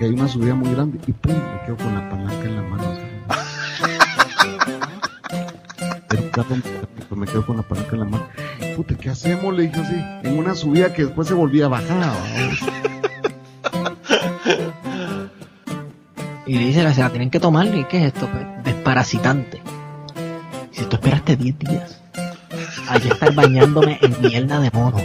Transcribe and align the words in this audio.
porque 0.00 0.14
hay 0.14 0.18
una 0.18 0.28
subida 0.28 0.54
muy 0.54 0.72
grande 0.72 0.98
y 1.06 1.12
pum, 1.12 1.34
me 1.34 1.66
quedo 1.66 1.76
con 1.76 1.94
la 1.94 2.08
palanca 2.08 2.44
en 2.44 2.56
la 2.56 2.62
mano. 2.62 2.84
El 6.08 6.30
carro 6.30 6.56
me 7.16 7.26
quedo 7.26 7.44
con 7.44 7.58
la 7.58 7.62
palanca 7.62 7.90
en 7.92 7.98
la 7.98 8.04
mano. 8.06 8.26
Puta, 8.76 8.94
¿qué 8.94 9.10
hacemos? 9.10 9.54
Le 9.54 9.64
dije 9.64 9.78
así, 9.78 9.96
en 10.26 10.38
una 10.38 10.54
subida 10.54 10.94
que 10.94 11.04
después 11.04 11.28
se 11.28 11.34
volvía 11.34 11.66
a 11.66 11.68
bajar. 11.68 12.14
Y 16.46 16.54
le 16.54 16.64
dice, 16.64 16.94
se 16.94 17.00
la 17.02 17.10
tienen 17.10 17.28
que 17.28 17.38
tomar, 17.38 17.66
¿y 17.66 17.84
qué 17.84 17.98
es 17.98 18.14
esto? 18.14 18.26
Pues, 18.26 18.46
desparasitante. 18.64 19.60
Si 20.70 20.82
tú 20.86 20.96
esperaste 20.96 21.36
10 21.36 21.58
días, 21.58 22.00
que 23.02 23.08
estar 23.08 23.34
bañándome 23.34 23.98
en 24.00 24.18
mierda 24.22 24.60
de 24.60 24.70
mono. 24.70 24.98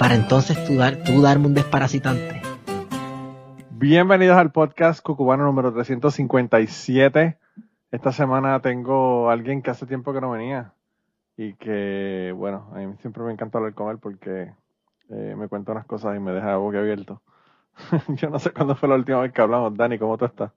Para 0.00 0.16
entonces 0.16 0.64
tú, 0.64 0.74
dar, 0.74 0.96
tú 1.04 1.22
darme 1.22 1.46
un 1.46 1.54
desparasitante. 1.54 2.43
Bienvenidos 3.86 4.38
al 4.38 4.50
podcast 4.50 5.04
Cucubano 5.04 5.44
número 5.44 5.70
357. 5.70 7.36
Esta 7.90 8.12
semana 8.12 8.62
tengo 8.62 9.28
a 9.28 9.34
alguien 9.34 9.60
que 9.60 9.70
hace 9.70 9.84
tiempo 9.84 10.14
que 10.14 10.22
no 10.22 10.30
venía 10.30 10.72
y 11.36 11.52
que, 11.56 12.32
bueno, 12.34 12.70
a 12.72 12.78
mí 12.78 12.94
siempre 13.02 13.22
me 13.24 13.32
encanta 13.32 13.58
hablar 13.58 13.74
con 13.74 13.90
él 13.90 13.98
porque 13.98 14.54
eh, 15.10 15.34
me 15.36 15.48
cuenta 15.48 15.72
unas 15.72 15.84
cosas 15.84 16.16
y 16.16 16.18
me 16.18 16.32
deja 16.32 16.56
boca 16.56 16.78
abierto. 16.78 17.20
Yo 18.16 18.30
no 18.30 18.38
sé 18.38 18.52
cuándo 18.52 18.74
fue 18.74 18.88
la 18.88 18.94
última 18.94 19.20
vez 19.20 19.34
que 19.34 19.42
hablamos. 19.42 19.76
Dani, 19.76 19.98
¿cómo 19.98 20.16
tú 20.16 20.24
estás? 20.24 20.50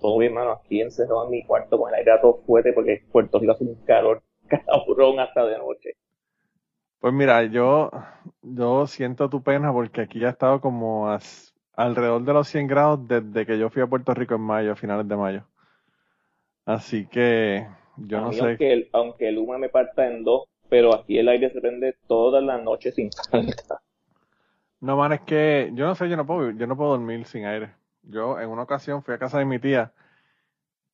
Todo 0.00 0.18
bien, 0.18 0.34
mano. 0.34 0.50
Aquí 0.50 0.80
encerrado 0.80 1.26
en 1.26 1.30
mi 1.30 1.46
cuarto 1.46 1.78
con 1.78 1.90
el 1.90 2.00
aire 2.00 2.10
a 2.10 2.20
todo 2.20 2.42
fuerte 2.44 2.72
porque 2.72 3.04
Puerto 3.12 3.38
Rico 3.38 3.52
hace 3.52 3.62
un 3.62 3.76
calor 3.84 4.24
cabrón 4.48 5.20
hasta 5.20 5.44
de 5.44 5.56
noche. 5.56 5.90
Pues 6.98 7.14
mira, 7.14 7.44
yo, 7.44 7.92
yo 8.42 8.88
siento 8.88 9.30
tu 9.30 9.40
pena 9.40 9.72
porque 9.72 10.00
aquí 10.00 10.18
ya 10.18 10.26
he 10.26 10.30
estado 10.30 10.60
como 10.60 11.08
alrededor 11.80 12.22
de 12.22 12.32
los 12.32 12.48
100 12.48 12.66
grados 12.66 13.08
desde 13.08 13.46
que 13.46 13.58
yo 13.58 13.70
fui 13.70 13.82
a 13.82 13.86
Puerto 13.86 14.12
Rico 14.12 14.34
en 14.34 14.42
mayo, 14.42 14.72
a 14.72 14.76
finales 14.76 15.08
de 15.08 15.16
mayo. 15.16 15.44
Así 16.66 17.06
que 17.06 17.66
yo 17.96 18.20
no 18.20 18.32
sé. 18.32 18.40
Aunque 18.40 18.72
el, 18.72 18.88
aunque 18.92 19.28
el 19.28 19.38
humo 19.38 19.58
me 19.58 19.70
parta 19.70 20.06
en 20.06 20.22
dos, 20.22 20.44
pero 20.68 20.94
aquí 20.94 21.18
el 21.18 21.28
aire 21.28 21.50
se 21.50 21.60
prende 21.60 21.96
todas 22.06 22.44
las 22.44 22.62
noches 22.62 22.94
sin 22.94 23.10
falta. 23.30 23.80
No, 24.80 24.96
man, 24.96 25.12
es 25.12 25.20
que 25.22 25.70
yo 25.74 25.86
no 25.86 25.94
sé, 25.94 26.08
yo 26.08 26.16
no 26.16 26.26
puedo, 26.26 26.50
yo 26.50 26.66
no 26.66 26.76
puedo 26.76 26.90
dormir 26.90 27.24
sin 27.24 27.46
aire. 27.46 27.70
Yo 28.02 28.38
en 28.38 28.48
una 28.48 28.62
ocasión 28.62 29.02
fui 29.02 29.14
a 29.14 29.18
casa 29.18 29.38
de 29.38 29.44
mi 29.44 29.58
tía 29.58 29.92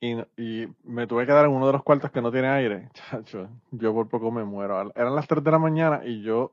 y, 0.00 0.14
y 0.36 0.68
me 0.84 1.06
tuve 1.06 1.26
que 1.26 1.32
dar 1.32 1.46
en 1.46 1.52
uno 1.52 1.66
de 1.66 1.72
los 1.72 1.82
cuartos 1.82 2.10
que 2.10 2.22
no 2.22 2.30
tiene 2.30 2.48
aire. 2.48 2.90
Chacho, 2.94 3.48
yo 3.72 3.92
por 3.92 4.08
poco 4.08 4.30
me 4.30 4.44
muero. 4.44 4.92
Eran 4.94 5.16
las 5.16 5.26
3 5.26 5.42
de 5.42 5.50
la 5.50 5.58
mañana 5.58 6.02
y 6.04 6.22
yo 6.22 6.52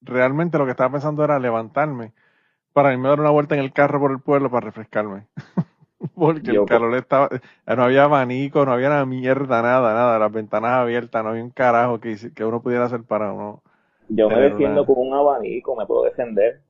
realmente 0.00 0.58
lo 0.58 0.64
que 0.64 0.72
estaba 0.72 0.92
pensando 0.92 1.24
era 1.24 1.38
levantarme 1.38 2.12
para 2.72 2.92
irme 2.92 3.08
a 3.08 3.10
dar 3.10 3.20
una 3.20 3.30
vuelta 3.30 3.54
en 3.54 3.60
el 3.60 3.72
carro 3.72 4.00
por 4.00 4.10
el 4.10 4.20
pueblo 4.20 4.50
para 4.50 4.66
refrescarme. 4.66 5.26
Porque 6.14 6.50
el 6.50 6.64
calor 6.64 6.96
estaba, 6.96 7.28
no 7.64 7.84
había 7.84 8.04
abanico, 8.04 8.64
no 8.64 8.72
había 8.72 8.88
nada 8.88 9.06
mierda, 9.06 9.62
nada, 9.62 9.94
nada, 9.94 10.18
las 10.18 10.32
ventanas 10.32 10.72
abiertas, 10.72 11.22
no 11.22 11.30
había 11.30 11.44
un 11.44 11.50
carajo 11.50 12.00
que, 12.00 12.16
que 12.34 12.44
uno 12.44 12.60
pudiera 12.60 12.86
hacer 12.86 13.04
para 13.04 13.32
uno. 13.32 13.62
Yo 14.08 14.28
me 14.28 14.40
defiendo 14.40 14.84
con 14.84 14.96
un 14.98 15.14
abanico, 15.14 15.76
me 15.76 15.86
puedo 15.86 16.04
defender 16.04 16.60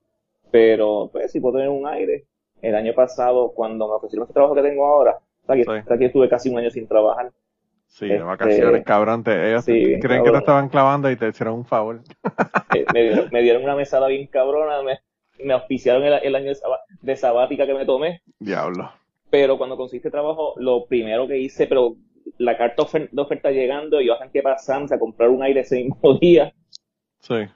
pero 0.52 1.08
pues 1.10 1.32
si 1.32 1.40
puedo 1.40 1.54
tener 1.54 1.70
un 1.70 1.88
aire. 1.88 2.26
El 2.60 2.76
año 2.76 2.94
pasado, 2.94 3.50
cuando 3.52 3.88
me 3.88 3.94
ofrecieron 3.94 4.22
este 4.22 4.34
trabajo 4.34 4.54
que 4.54 4.62
tengo 4.62 4.86
ahora, 4.86 5.18
aquí, 5.48 5.64
aquí 5.66 6.04
estuve 6.04 6.28
casi 6.28 6.48
un 6.48 6.58
año 6.58 6.70
sin 6.70 6.86
trabajar. 6.86 7.32
Sí, 7.88 8.06
de 8.06 8.14
este, 8.14 8.24
vacaciones, 8.24 8.84
cabrón. 8.84 9.24
ellos 9.26 9.64
creen 9.64 10.22
que 10.22 10.30
te 10.30 10.38
estaban 10.38 10.68
clavando 10.68 11.10
y 11.10 11.16
te 11.16 11.28
hicieron 11.28 11.54
un 11.54 11.64
favor. 11.64 12.00
Eh, 12.74 13.28
me, 13.30 13.42
dieron, 13.42 13.64
una 13.64 13.74
mesada 13.74 14.06
bien 14.06 14.26
cabrona, 14.28 14.82
me, 14.82 15.00
me 15.44 15.54
auspiciaron 15.54 16.04
el, 16.04 16.34
año 16.34 16.52
de, 17.02 17.16
sabática 17.16 17.66
que 17.66 17.74
me 17.74 17.84
tomé. 17.86 18.22
Diablo. 18.38 18.90
Pero 19.30 19.58
cuando 19.58 19.76
conseguiste 19.76 20.10
trabajo, 20.10 20.54
lo 20.56 20.86
primero 20.86 21.26
que 21.26 21.38
hice, 21.38 21.66
pero 21.66 21.96
la 22.38 22.56
carta 22.56 22.84
de 22.92 23.22
oferta 23.22 23.50
llegando, 23.50 24.00
yo 24.00 24.14
que 24.32 24.42
pasarse 24.42 24.94
a 24.94 24.98
comprar 24.98 25.30
un 25.30 25.42
aire 25.42 25.60
ese 25.60 25.82
mismo 25.82 26.14
día. 26.20 26.52
Sí 27.20 27.46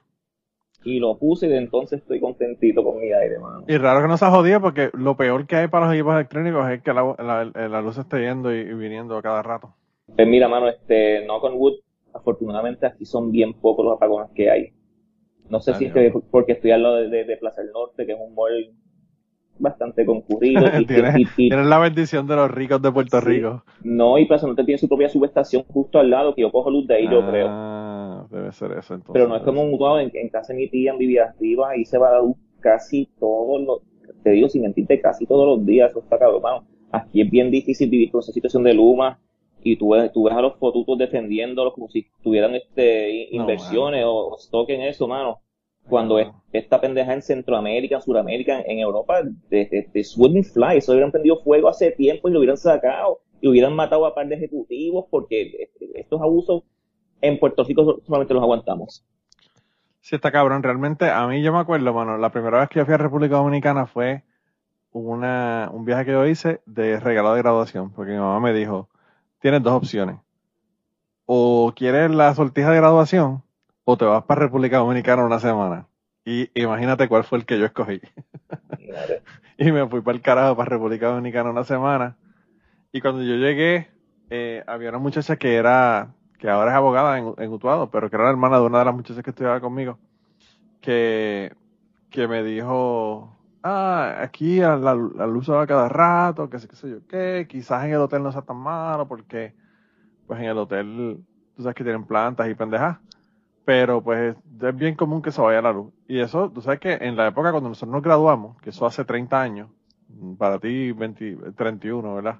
y 0.86 1.00
lo 1.00 1.18
puse 1.18 1.46
y 1.46 1.48
de 1.48 1.58
entonces 1.58 2.00
estoy 2.00 2.20
contentito 2.20 2.84
con 2.84 3.00
mi 3.00 3.12
aire, 3.12 3.40
mano. 3.40 3.64
Y 3.66 3.76
raro 3.76 4.02
que 4.02 4.08
no 4.08 4.16
se 4.16 4.24
ha 4.24 4.30
jodido 4.30 4.60
porque 4.60 4.90
lo 4.94 5.16
peor 5.16 5.46
que 5.46 5.56
hay 5.56 5.66
para 5.66 5.86
los 5.86 5.94
equipos 5.94 6.14
electrónicos 6.14 6.70
es 6.70 6.80
que 6.80 6.92
la, 6.94 7.82
luz 7.82 7.98
esté 7.98 8.20
yendo 8.20 8.54
y, 8.54 8.72
viniendo 8.72 9.16
a 9.16 9.22
cada 9.22 9.42
rato. 9.42 9.74
Pues 10.14 10.28
mira, 10.28 10.46
mano, 10.46 10.68
este, 10.68 11.26
no 11.26 11.40
con 11.40 11.54
Wood, 11.54 11.74
afortunadamente 12.14 12.86
aquí 12.86 13.04
son 13.04 13.32
bien 13.32 13.52
pocos 13.54 13.84
los 13.84 13.96
apagones 13.96 14.30
que 14.32 14.48
hay. 14.48 14.72
No 15.48 15.60
sé 15.60 15.74
si 15.74 15.86
es 15.86 15.92
que 15.92 16.12
porque 16.30 16.52
estoy 16.52 16.72
al 16.72 16.82
lado 16.82 16.96
de, 16.96 17.36
Plaza 17.38 17.62
del 17.62 17.72
Norte, 17.72 18.06
que 18.06 18.12
es 18.12 18.18
un 18.20 18.34
mall 18.34 18.72
bastante 19.58 20.04
concurrido. 20.04 20.62
tienes, 20.86 21.66
la 21.66 21.78
bendición 21.78 22.26
de 22.26 22.36
los 22.36 22.50
ricos 22.50 22.82
de 22.82 22.92
Puerto 22.92 23.20
Rico. 23.20 23.64
No, 23.82 24.18
y 24.18 24.26
Plaza 24.26 24.46
del 24.46 24.50
Norte 24.50 24.64
tiene 24.64 24.78
su 24.78 24.88
propia 24.88 25.08
subestación 25.08 25.62
justo 25.64 25.98
al 25.98 26.10
lado, 26.10 26.34
que 26.34 26.42
yo 26.42 26.50
cojo 26.50 26.70
luz 26.70 26.86
de 26.86 26.94
ahí, 26.94 27.08
yo 27.10 27.20
ah. 27.22 27.30
creo 27.30 28.06
debe 28.30 28.52
ser 28.52 28.72
eso 28.72 28.94
entonces. 28.94 29.12
Pero 29.12 29.28
no 29.28 29.36
es 29.36 29.42
como 29.42 29.62
un 29.62 30.00
en, 30.00 30.10
en 30.14 30.28
casa 30.28 30.52
de 30.52 30.58
mi 30.60 30.68
tía 30.68 30.92
en 30.92 30.98
Vivía 30.98 31.34
Arriba, 31.36 31.76
y 31.76 31.84
se 31.84 31.98
va 31.98 32.08
a 32.08 32.12
dar 32.12 32.22
casi 32.60 33.08
todos 33.18 33.60
los, 33.62 33.80
te 34.22 34.30
digo 34.30 34.48
sin 34.48 34.62
mentirte, 34.62 35.00
casi 35.00 35.26
todos 35.26 35.46
los 35.46 35.66
días, 35.66 35.90
eso 35.90 36.00
está 36.00 36.18
cabrón, 36.18 36.64
Aquí 36.92 37.20
es 37.20 37.30
bien 37.30 37.50
difícil 37.50 37.90
vivir 37.90 38.10
con 38.10 38.20
esa 38.20 38.32
situación 38.32 38.62
de 38.62 38.72
Luma, 38.72 39.18
y 39.62 39.76
tú 39.76 39.90
ves, 39.90 40.12
tú 40.12 40.24
ves 40.24 40.34
a 40.34 40.40
los 40.40 40.56
fotutos 40.56 40.98
defendiéndolos 40.98 41.74
como 41.74 41.88
si 41.88 42.06
tuvieran 42.22 42.54
este 42.54 43.28
inversiones 43.34 44.04
o, 44.06 44.36
stock 44.38 44.68
en 44.70 44.82
eso, 44.82 45.08
mano. 45.08 45.40
Cuando 45.88 46.18
esta 46.52 46.80
pendeja 46.80 47.12
en 47.12 47.22
Centroamérica, 47.22 47.96
en 47.96 48.02
Sudamérica, 48.02 48.60
en, 48.60 48.80
Europa, 48.80 49.22
de, 49.22 49.88
de, 49.92 50.04
Swing 50.04 50.42
Fly, 50.42 50.78
eso 50.78 50.90
hubieran 50.90 51.12
prendido 51.12 51.38
fuego 51.38 51.68
hace 51.68 51.92
tiempo 51.92 52.28
y 52.28 52.32
lo 52.32 52.40
hubieran 52.40 52.56
sacado 52.56 53.20
y 53.40 53.46
hubieran 53.46 53.74
matado 53.74 54.04
a 54.04 54.14
par 54.14 54.26
de 54.26 54.34
ejecutivos 54.34 55.06
porque 55.10 55.70
estos 55.94 56.20
abusos 56.20 56.64
en 57.20 57.38
Puerto 57.38 57.62
Rico 57.62 58.00
solamente 58.04 58.34
los 58.34 58.42
aguantamos. 58.42 59.04
Sí, 60.00 60.16
está 60.16 60.30
cabrón. 60.30 60.62
Realmente, 60.62 61.10
a 61.10 61.26
mí 61.26 61.42
yo 61.42 61.52
me 61.52 61.58
acuerdo, 61.58 61.92
mano, 61.92 62.18
la 62.18 62.30
primera 62.30 62.60
vez 62.60 62.68
que 62.68 62.78
yo 62.78 62.84
fui 62.84 62.94
a 62.94 62.98
República 62.98 63.36
Dominicana 63.36 63.86
fue 63.86 64.22
una, 64.92 65.68
un 65.72 65.84
viaje 65.84 66.04
que 66.04 66.12
yo 66.12 66.26
hice 66.26 66.60
de 66.66 67.00
regalo 67.00 67.34
de 67.34 67.42
graduación, 67.42 67.90
porque 67.90 68.12
mi 68.12 68.18
mamá 68.18 68.40
me 68.40 68.52
dijo, 68.52 68.88
tienes 69.46 69.62
dos 69.62 69.74
opciones. 69.74 70.16
O 71.24 71.72
quieres 71.76 72.10
la 72.10 72.34
sortija 72.34 72.72
de 72.72 72.78
graduación, 72.78 73.44
o 73.84 73.96
te 73.96 74.04
vas 74.04 74.24
para 74.24 74.40
República 74.40 74.78
Dominicana 74.78 75.24
una 75.24 75.38
semana. 75.38 75.86
Y 76.24 76.50
imagínate 76.60 77.06
cuál 77.06 77.22
fue 77.22 77.38
el 77.38 77.46
que 77.46 77.56
yo 77.56 77.64
escogí. 77.64 78.00
y 79.56 79.70
me 79.70 79.86
fui 79.86 80.00
para 80.00 80.16
el 80.16 80.22
carajo, 80.22 80.56
para 80.56 80.70
República 80.70 81.06
Dominicana 81.06 81.50
una 81.50 81.62
semana. 81.62 82.16
Y 82.90 83.00
cuando 83.00 83.22
yo 83.22 83.36
llegué, 83.36 83.88
eh, 84.30 84.64
había 84.66 84.88
una 84.88 84.98
muchacha 84.98 85.36
que 85.36 85.54
era 85.54 86.12
que 86.40 86.50
ahora 86.50 86.72
es 86.72 86.76
abogada 86.76 87.16
en, 87.16 87.32
en, 87.38 87.52
Utuado, 87.52 87.88
pero 87.88 88.10
que 88.10 88.16
era 88.16 88.24
la 88.24 88.30
hermana 88.30 88.58
de 88.58 88.66
una 88.66 88.80
de 88.80 88.84
las 88.86 88.94
muchachas 88.96 89.22
que 89.22 89.30
estudiaba 89.30 89.60
conmigo, 89.60 90.00
que, 90.80 91.54
que 92.10 92.26
me 92.26 92.42
dijo, 92.42 93.32
ah, 93.66 94.22
aquí 94.22 94.60
la, 94.60 94.76
la, 94.76 95.26
luz 95.26 95.46
se 95.46 95.52
va 95.52 95.66
cada 95.66 95.88
rato, 95.88 96.48
que 96.48 96.58
sé, 96.58 96.68
qué 96.68 96.76
sé 96.76 96.90
yo 96.90 97.06
qué, 97.08 97.46
quizás 97.48 97.84
en 97.84 97.92
el 97.92 98.00
hotel 98.00 98.22
no 98.22 98.32
sea 98.32 98.42
tan 98.42 98.56
malo, 98.56 99.06
porque 99.08 99.54
pues 100.26 100.40
en 100.40 100.46
el 100.46 100.58
hotel, 100.58 101.18
tú 101.56 101.62
sabes 101.62 101.74
que 101.74 101.84
tienen 101.84 102.04
plantas 102.04 102.48
y 102.48 102.54
pendejas, 102.54 102.98
pero 103.64 104.02
pues 104.02 104.36
es 104.62 104.76
bien 104.76 104.94
común 104.94 105.22
que 105.22 105.32
se 105.32 105.40
vaya 105.40 105.60
la 105.60 105.72
luz. 105.72 105.92
Y 106.06 106.20
eso, 106.20 106.50
tú 106.50 106.60
sabes 106.60 106.80
que 106.80 106.92
en 106.94 107.16
la 107.16 107.28
época 107.28 107.50
cuando 107.50 107.68
nosotros 107.68 107.92
nos 107.92 108.02
graduamos, 108.02 108.60
que 108.60 108.70
eso 108.70 108.86
hace 108.86 109.04
30 109.04 109.40
años, 109.40 109.68
para 110.38 110.58
ti 110.58 110.92
20, 110.92 111.36
31, 111.56 112.14
¿verdad? 112.14 112.38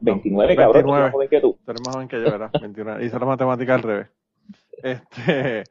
29, 0.00 0.56
cabrón, 0.56 0.86
más 0.86 1.12
joven 1.12 1.28
que 1.28 1.40
tú. 1.40 1.58
Tú 1.64 1.70
eres 1.70 1.82
más 1.84 1.94
joven 1.94 2.08
que 2.08 2.16
yo, 2.16 2.30
¿verdad? 2.30 2.50
29. 2.60 3.04
Hice 3.04 3.18
la 3.18 3.26
matemática 3.26 3.74
al 3.74 3.82
revés. 3.82 4.08
Este, 4.82 5.64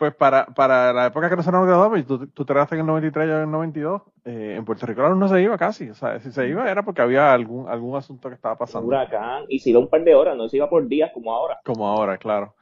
pues 0.00 0.14
para, 0.14 0.46
para 0.46 0.94
la 0.94 1.08
época 1.08 1.28
que 1.28 1.36
nosotros 1.36 1.60
nos 1.60 1.68
graduamos, 1.68 1.98
y 1.98 2.04
tú, 2.04 2.26
tú 2.28 2.46
te 2.46 2.54
graduaste 2.54 2.74
en 2.76 2.80
el 2.80 2.86
93, 2.86 3.28
yo 3.28 3.36
en 3.36 3.42
el 3.42 3.50
92, 3.50 4.00
eh, 4.24 4.54
en 4.56 4.64
Puerto 4.64 4.86
Rico 4.86 5.06
no 5.10 5.28
se 5.28 5.42
iba 5.42 5.58
casi. 5.58 5.90
O 5.90 5.94
sea, 5.94 6.18
si 6.20 6.32
se 6.32 6.48
iba 6.48 6.70
era 6.70 6.82
porque 6.82 7.02
había 7.02 7.34
algún, 7.34 7.68
algún 7.68 7.94
asunto 7.98 8.30
que 8.30 8.34
estaba 8.34 8.56
pasando. 8.56 8.88
huracán, 8.88 9.44
y 9.50 9.58
se 9.58 9.68
iba 9.68 9.78
un 9.78 9.88
par 9.88 10.02
de 10.02 10.14
horas, 10.14 10.38
no 10.38 10.48
se 10.48 10.56
iba 10.56 10.70
por 10.70 10.88
días 10.88 11.10
como 11.12 11.34
ahora. 11.34 11.60
Como 11.66 11.86
ahora, 11.86 12.16
claro. 12.16 12.54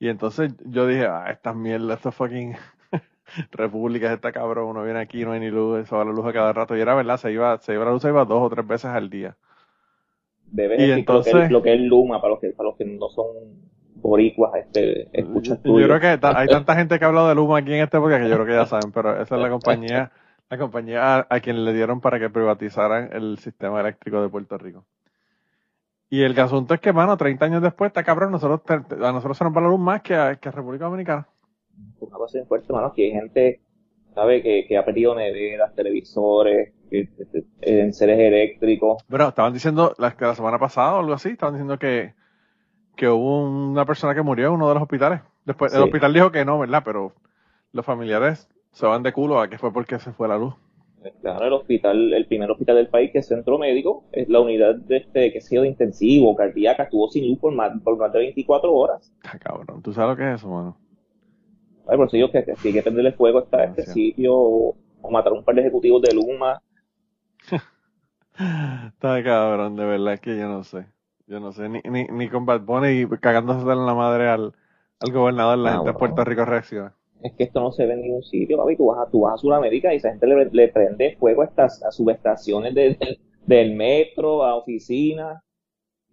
Y 0.00 0.08
entonces 0.08 0.54
yo 0.64 0.86
dije, 0.86 1.04
ah, 1.04 1.26
estas 1.28 1.54
mierdas, 1.54 1.98
estas 1.98 2.14
fucking 2.14 2.56
repúblicas, 3.50 4.10
esta 4.10 4.32
cabrón, 4.32 4.68
uno 4.68 4.82
viene 4.82 5.00
aquí, 5.00 5.26
no 5.26 5.32
hay 5.32 5.40
ni 5.40 5.50
luz, 5.50 5.86
se 5.86 5.94
va 5.94 6.06
la 6.06 6.12
luz 6.12 6.24
a 6.24 6.32
cada 6.32 6.54
rato. 6.54 6.74
Y 6.74 6.80
era 6.80 6.94
verdad, 6.94 7.18
se 7.18 7.30
iba, 7.30 7.58
se 7.58 7.74
iba 7.74 7.84
la 7.84 7.90
luz, 7.90 8.00
se 8.00 8.08
iba 8.08 8.24
dos 8.24 8.42
o 8.42 8.48
tres 8.48 8.66
veces 8.66 8.86
al 8.86 9.10
día 9.10 9.36
debes 10.50 10.78
decir 10.78 10.94
entonces, 10.94 11.50
lo, 11.50 11.62
que 11.62 11.74
es, 11.74 11.80
Luma 11.80 12.20
para 12.20 12.32
los 12.32 12.40
que, 12.40 12.48
para 12.50 12.70
los 12.70 12.78
que 12.78 12.84
no 12.84 13.08
son 13.10 13.26
boricuas, 14.00 14.52
este, 14.56 15.08
escuchas 15.12 15.60
Yo 15.64 15.74
creo 15.74 16.00
que 16.00 16.18
hay 16.22 16.48
tanta 16.48 16.74
gente 16.74 16.98
que 16.98 17.04
ha 17.04 17.08
hablado 17.08 17.28
de 17.28 17.34
Luma 17.34 17.58
aquí 17.58 17.72
en 17.74 17.82
este 17.82 17.98
porque 17.98 18.18
que 18.18 18.28
yo 18.28 18.34
creo 18.34 18.46
que 18.46 18.52
ya 18.54 18.66
saben, 18.66 18.92
pero 18.92 19.20
esa 19.20 19.34
es 19.36 19.40
la 19.40 19.50
compañía, 19.50 20.12
la 20.50 20.58
compañía 20.58 21.26
a, 21.28 21.40
quien 21.40 21.64
le 21.64 21.72
dieron 21.72 22.00
para 22.00 22.18
que 22.18 22.30
privatizaran 22.30 23.10
el 23.12 23.38
sistema 23.38 23.80
eléctrico 23.80 24.22
de 24.22 24.28
Puerto 24.28 24.56
Rico. 24.58 24.84
Y 26.10 26.22
el 26.22 26.38
asunto 26.40 26.72
es 26.74 26.80
que, 26.80 26.92
mano, 26.92 27.16
30 27.16 27.44
años 27.44 27.62
después, 27.62 27.88
está 27.88 28.02
cabrón, 28.02 28.32
nosotros, 28.32 28.62
a 28.70 29.12
nosotros 29.12 29.36
se 29.36 29.44
nos 29.44 29.54
va 29.54 29.60
la 29.60 29.68
luz 29.68 29.78
más 29.80 30.00
que 30.00 30.14
a, 30.14 30.36
que 30.36 30.48
a 30.48 30.52
República 30.52 30.86
Dominicana. 30.86 31.26
Una 32.00 32.16
cosa 32.16 32.38
bien 32.38 32.46
fuerte, 32.46 32.72
mano, 32.72 32.92
que 32.94 33.04
hay 33.04 33.10
gente, 33.10 33.60
¿sabe? 34.14 34.42
Que, 34.42 34.64
que 34.66 34.78
ha 34.78 34.84
perdido 34.86 35.14
neveras, 35.14 35.74
televisores, 35.74 36.72
que- 36.90 37.08
que- 37.32 37.44
en 37.60 37.92
seres 37.92 38.18
eléctricos. 38.18 39.02
Bueno, 39.06 39.28
estaban 39.28 39.52
diciendo 39.52 39.94
la, 39.98 40.16
la 40.18 40.34
semana 40.34 40.58
pasada 40.58 40.94
o 40.94 41.00
algo 41.00 41.12
así, 41.12 41.28
estaban 41.30 41.54
diciendo 41.54 41.78
que, 41.78 42.14
que 42.98 43.08
hubo 43.08 43.44
una 43.44 43.86
persona 43.86 44.12
que 44.12 44.22
murió 44.22 44.48
en 44.48 44.54
uno 44.54 44.68
de 44.68 44.74
los 44.74 44.82
hospitales. 44.82 45.20
Después, 45.46 45.72
el 45.72 45.82
hospital 45.82 46.12
dijo 46.12 46.32
que 46.32 46.44
no, 46.44 46.58
¿verdad? 46.58 46.82
Pero 46.84 47.12
los 47.72 47.86
familiares 47.86 48.48
se 48.72 48.86
van 48.86 49.04
de 49.04 49.12
culo 49.12 49.40
a 49.40 49.48
que 49.48 49.56
fue 49.56 49.72
porque 49.72 49.98
se 50.00 50.12
fue 50.12 50.26
la 50.28 50.36
luz. 50.36 50.54
Claro, 51.22 51.46
el 51.46 51.52
hospital, 51.52 52.12
el 52.12 52.26
primer 52.26 52.50
hospital 52.50 52.74
del 52.74 52.88
país 52.88 53.12
que 53.12 53.20
es 53.20 53.28
centro 53.28 53.56
médico, 53.56 54.04
es 54.10 54.28
la 54.28 54.40
unidad 54.40 54.74
de 54.74 54.96
este, 54.96 55.32
que 55.32 55.38
ha 55.38 55.40
sido 55.40 55.62
de 55.62 55.68
intensivo, 55.68 56.34
cardíaca, 56.34 56.82
estuvo 56.82 57.08
sin 57.08 57.28
luz 57.28 57.38
por 57.38 57.54
más, 57.54 57.70
por 57.82 57.96
más 57.96 58.12
de 58.12 58.18
24 58.18 58.74
horas. 58.74 59.12
Ah, 59.22 59.38
cabrón, 59.38 59.80
¿tú 59.80 59.92
sabes 59.92 60.10
lo 60.10 60.16
que 60.16 60.32
es 60.32 60.40
eso, 60.40 60.48
mano? 60.48 60.76
Ay, 61.86 61.96
por 61.96 62.08
eso 62.08 62.16
digo 62.16 62.32
que, 62.32 62.44
que 62.44 62.56
si 62.56 62.68
hay 62.68 62.74
que 62.74 62.82
prenderle 62.82 63.12
fuego 63.12 63.38
hasta 63.38 63.62
este 63.62 63.86
sitio, 63.86 64.34
o, 64.34 64.76
o 65.00 65.10
matar 65.10 65.32
a 65.32 65.36
un 65.36 65.44
par 65.44 65.54
de 65.54 65.60
ejecutivos 65.60 66.02
de 66.02 66.14
Luma. 66.14 66.60
Está 68.88 69.22
cabrón, 69.22 69.76
de 69.76 69.84
verdad 69.84 70.18
que 70.18 70.36
yo 70.36 70.48
no 70.48 70.64
sé. 70.64 70.86
Yo 71.28 71.40
no 71.40 71.52
sé, 71.52 71.68
ni, 71.68 71.80
ni, 71.88 72.04
ni 72.04 72.28
con 72.28 72.46
Bad 72.46 72.62
Bunny 72.62 73.06
cagándose 73.20 73.60
en 73.60 73.86
la 73.86 73.94
madre 73.94 74.28
al, 74.28 74.54
al 75.00 75.12
gobernador, 75.12 75.58
la 75.58 75.70
Ah, 75.70 75.76
gente 75.76 75.92
de. 75.92 75.98
Puerto 75.98 76.24
Rico 76.24 76.44
reacciona. 76.44 76.94
Es 77.22 77.32
que 77.34 77.44
esto 77.44 77.60
no 77.60 77.70
se 77.72 77.84
ve 77.84 77.92
en 77.94 78.00
ningún 78.02 78.22
sitio, 78.22 78.56
papi. 78.56 78.76
Tú 78.76 78.86
vas 78.86 79.06
a, 79.06 79.10
tú 79.10 79.20
vas 79.20 79.34
a 79.34 79.36
Sudamérica 79.36 79.92
y 79.92 79.96
esa 79.98 80.10
gente 80.10 80.26
le, 80.26 80.44
le 80.50 80.68
prende 80.68 81.16
fuego 81.18 81.42
a 81.42 81.46
estas 81.46 81.82
a 81.84 81.90
subestaciones 81.90 82.74
de- 82.74 82.94
del- 82.94 83.18
del 83.46 83.74
metro, 83.74 84.44
a 84.44 84.54
oficinas, 84.56 85.42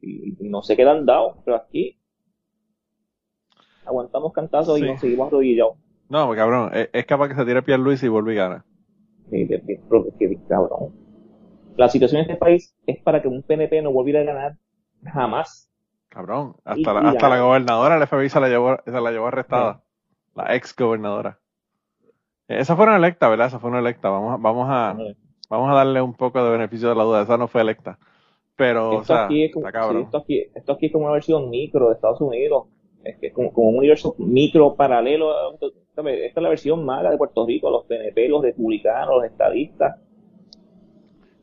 y, 0.02 0.36
y 0.46 0.50
no 0.50 0.62
se 0.64 0.76
quedan 0.76 1.06
dados. 1.06 1.38
Pero 1.46 1.58
aquí 1.58 1.98
aguantamos 3.86 4.34
cantazos 4.34 4.78
Sí. 4.80 4.84
y 4.84 4.88
nos 4.88 5.00
seguimos 5.00 5.28
arrodillados. 5.28 5.78
No, 6.10 6.34
cabrón, 6.36 6.72
es, 6.74 6.90
es 6.92 7.06
capaz 7.06 7.30
que 7.30 7.36
se 7.36 7.46
tire 7.46 7.62
Pierre 7.62 7.82
Luis 7.84 8.02
y 8.04 8.08
vuelve 8.08 8.34
y 8.34 8.38
gana. 8.38 8.66
Sí, 9.30 9.46
de- 9.46 9.60
de- 9.60 9.80
cabrón. 10.50 10.94
La 11.78 11.88
situación 11.90 12.20
en 12.22 12.30
este 12.32 12.38
país 12.38 12.76
es 12.86 13.02
para 13.02 13.22
que 13.22 13.28
un 13.28 13.44
PNP 13.44 13.82
no 13.82 13.92
volviera 13.92 14.22
a 14.22 14.24
ganar 14.24 14.58
jamás. 15.12 15.72
Cabrón, 16.10 16.56
hasta, 16.64 16.80
Y- 16.80 16.84
la, 16.84 17.02
y 17.04 17.08
hasta 17.08 17.30
la 17.30 17.40
gobernadora 17.40 17.96
del 18.00 18.08
FBI 18.08 18.30
se 18.30 18.40
la 18.40 18.48
llevó, 18.48 18.78
se 18.86 18.92
la 19.02 19.12
llevó 19.12 19.28
arrestada. 19.28 19.82
La 20.36 20.56
ex 20.56 20.76
gobernadora. 20.76 21.40
Esa 22.48 22.76
fueron 22.76 22.96
electa, 22.96 23.28
¿verdad? 23.28 23.48
Esa 23.48 23.60
fueron 23.60 23.80
electa. 23.80 24.10
Vamos, 24.10 24.34
a- 24.34 24.38
vamos 24.38 24.68
a, 24.70 24.98
vamos 25.50 25.70
a 25.72 25.74
darle 25.74 26.02
un 26.02 26.14
poco 26.14 26.44
de 26.44 26.52
beneficio 26.52 26.90
de 26.90 26.96
la 26.96 27.04
duda. 27.04 27.22
Esa 27.24 27.38
no 27.38 27.48
fue 27.48 27.62
electa. 27.62 27.98
Pero, 28.56 28.90
o 28.90 29.02
esto, 29.02 29.14
sea, 29.14 29.26
aquí 29.26 29.44
es 29.46 29.54
como, 29.54 29.66
sí, 29.68 29.98
esto, 30.02 30.18
aquí, 30.18 30.42
esto 30.56 30.72
aquí 30.74 30.86
es 30.86 30.92
como 30.94 31.06
una 31.06 31.14
versión 31.14 31.50
micro 31.50 31.90
de 31.90 31.96
Estados 31.96 32.22
Unidos. 32.22 32.68
Es 33.04 33.18
que 33.20 33.28
es 33.28 33.34
como, 33.34 33.52
como 33.52 33.70
un 33.70 33.78
universo 33.80 34.16
micro 34.18 34.76
paralelo. 34.76 35.32
a-. 35.32 35.54
Esta 35.56 36.10
es 36.10 36.36
la 36.38 36.50
versión 36.50 36.86
mala 36.86 37.12
de 37.12 37.18
Puerto 37.18 37.46
Rico, 37.46 37.70
los 37.70 37.86
PNP, 37.86 38.30
los 38.30 38.42
republicanos, 38.44 39.16
los 39.16 39.26
estadistas. 39.26 39.98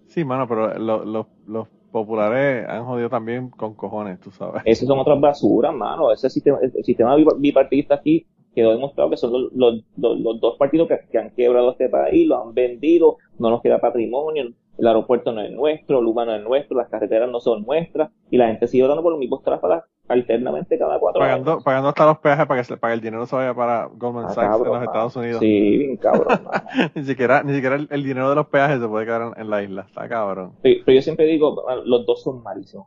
Sí, 0.06 0.24
mano, 0.24 0.46
pero 0.48 0.78
lo- 0.78 1.04
lo- 1.04 1.28
los 1.46 1.68
populares 1.92 2.66
han 2.68 2.84
jodido 2.84 3.08
también 3.08 3.50
con 3.50 3.74
cojones, 3.74 4.18
tú 4.20 4.30
sabes. 4.32 4.62
Esas 4.64 4.88
son 4.88 4.98
otras 4.98 5.20
basuras, 5.20 5.72
mano. 5.74 6.10
Ese 6.10 6.28
sistema, 6.30 6.58
el 6.60 6.72
sistema 6.84 7.16
bipa- 7.16 7.36
bipartidista 7.38 7.94
aquí 7.96 8.26
quedó 8.54 8.72
demostrado 8.72 9.10
que 9.10 9.16
son 9.16 9.32
los, 9.32 9.52
los- 9.52 9.84
los- 9.96 10.18
los 10.20 10.40
dos 10.40 10.56
partidos 10.58 10.88
que, 11.10 11.18
han 11.18 11.30
quebrado 11.30 11.70
este 11.70 11.88
país, 11.88 12.26
lo 12.26 12.42
han 12.42 12.52
vendido, 12.54 13.18
no 13.38 13.50
nos 13.50 13.62
queda 13.62 13.78
patrimonio, 13.80 14.52
el 14.78 14.86
aeropuerto 14.86 15.32
no 15.32 15.40
es 15.42 15.50
nuestro, 15.52 16.00
Luma 16.02 16.24
no 16.24 16.34
es 16.34 16.42
nuestro, 16.42 16.76
las 16.76 16.88
carreteras 16.88 17.30
no 17.30 17.40
son 17.40 17.64
nuestras, 17.64 18.10
y 18.30 18.36
la 18.36 18.48
gente 18.48 18.66
sigue 18.66 18.86
dando 18.86 19.02
por 19.02 19.12
los 19.12 19.18
mismos 19.20 19.42
tráfalas 19.42 19.84
alternamente 20.12 20.78
cada 20.78 20.98
cuatro 20.98 21.20
Pagando, 21.20 21.52
años. 21.52 21.64
pagando 21.64 21.88
hasta 21.88 22.06
los 22.06 22.18
peajes 22.18 22.46
para 22.46 22.60
que, 22.60 22.64
se- 22.64 22.76
para 22.76 22.92
que 22.92 22.94
el 22.96 23.00
dinero 23.00 23.26
se 23.26 23.36
vaya 23.36 23.54
para 23.54 23.86
Goldman 23.86 24.26
Ah, 24.26 24.28
Sachs 24.30 24.48
cabrón, 24.50 24.66
en 24.68 24.72
los. 24.80 24.82
Estados 24.84 25.16
Unidos. 25.16 25.40
Sí, 25.40 25.78
bien 25.78 25.96
cabrón, 25.96 26.40
ni 26.94 27.04
siquiera, 27.04 27.42
ni 27.42 27.54
siquiera 27.54 27.76
el, 27.76 27.88
el 27.90 28.02
dinero 28.04 28.28
de 28.30 28.34
los 28.36 28.46
peajes 28.48 28.80
se 28.80 28.88
puede 28.88 29.04
quedar 29.06 29.22
en, 29.34 29.40
en 29.40 29.50
la 29.50 29.62
isla. 29.62 29.82
Está 29.88 30.08
cabrón. 30.08 30.52
Pero, 30.62 30.82
pero 30.84 30.94
yo 30.96 31.02
siempre 31.02 31.26
digo, 31.26 31.62
mano, 31.66 31.82
los 31.84 32.04
dos 32.06 32.22
son 32.22 32.42
malísimos. 32.42 32.86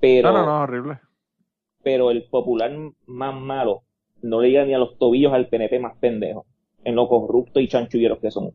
Pero, 0.00 0.30
No, 0.32 0.38
no, 0.38 0.46
no, 0.46 0.60
horrible. 0.62 0.98
pero 1.82 2.10
el 2.10 2.24
popular 2.24 2.70
más 3.06 3.34
malo 3.34 3.82
no 4.22 4.40
le 4.40 4.50
llega 4.50 4.64
ni 4.64 4.74
a 4.74 4.78
los 4.78 4.98
tobillos 4.98 5.32
al 5.32 5.48
PNP 5.48 5.78
más 5.80 5.96
pendejo, 5.98 6.44
en 6.84 6.94
lo 6.94 7.08
corrupto 7.08 7.60
y 7.60 7.68
chanchulleros 7.68 8.18
que 8.18 8.30
son. 8.30 8.52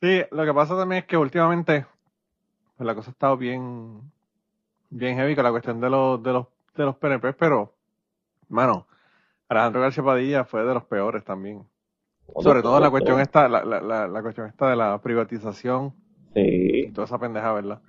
Sí, 0.00 0.22
lo 0.30 0.44
que 0.44 0.54
pasa 0.54 0.76
también 0.76 1.00
es 1.00 1.06
que 1.06 1.16
últimamente 1.16 1.84
pues 2.76 2.86
la 2.86 2.94
cosa 2.94 3.10
ha 3.10 3.12
estado 3.12 3.36
bien, 3.36 4.00
bien 4.88 5.16
heavy 5.16 5.34
con 5.34 5.44
la 5.44 5.50
cuestión 5.50 5.80
de 5.80 5.90
los, 5.90 6.22
de 6.22 6.32
los, 6.32 6.46
de 6.76 6.84
los 6.84 6.96
PNP, 6.96 7.32
pero, 7.34 7.74
mano, 8.48 8.86
Alejandro 9.48 9.82
García 9.82 10.04
Padilla 10.04 10.44
fue 10.44 10.64
de 10.64 10.74
los 10.74 10.84
peores 10.84 11.24
también. 11.24 11.66
Sobre 12.38 12.62
todo 12.62 12.78
la 12.78 12.90
cuestión 12.90 13.20
esta, 13.20 13.48
la, 13.48 13.64
la, 13.64 13.80
la, 13.80 14.06
la 14.06 14.22
cuestión 14.22 14.46
esta 14.46 14.70
de 14.70 14.76
la 14.76 15.00
privatización 15.02 15.94
y 16.34 16.92
toda 16.92 17.06
esa 17.06 17.18
pendeja, 17.18 17.52
¿verdad? 17.52 17.80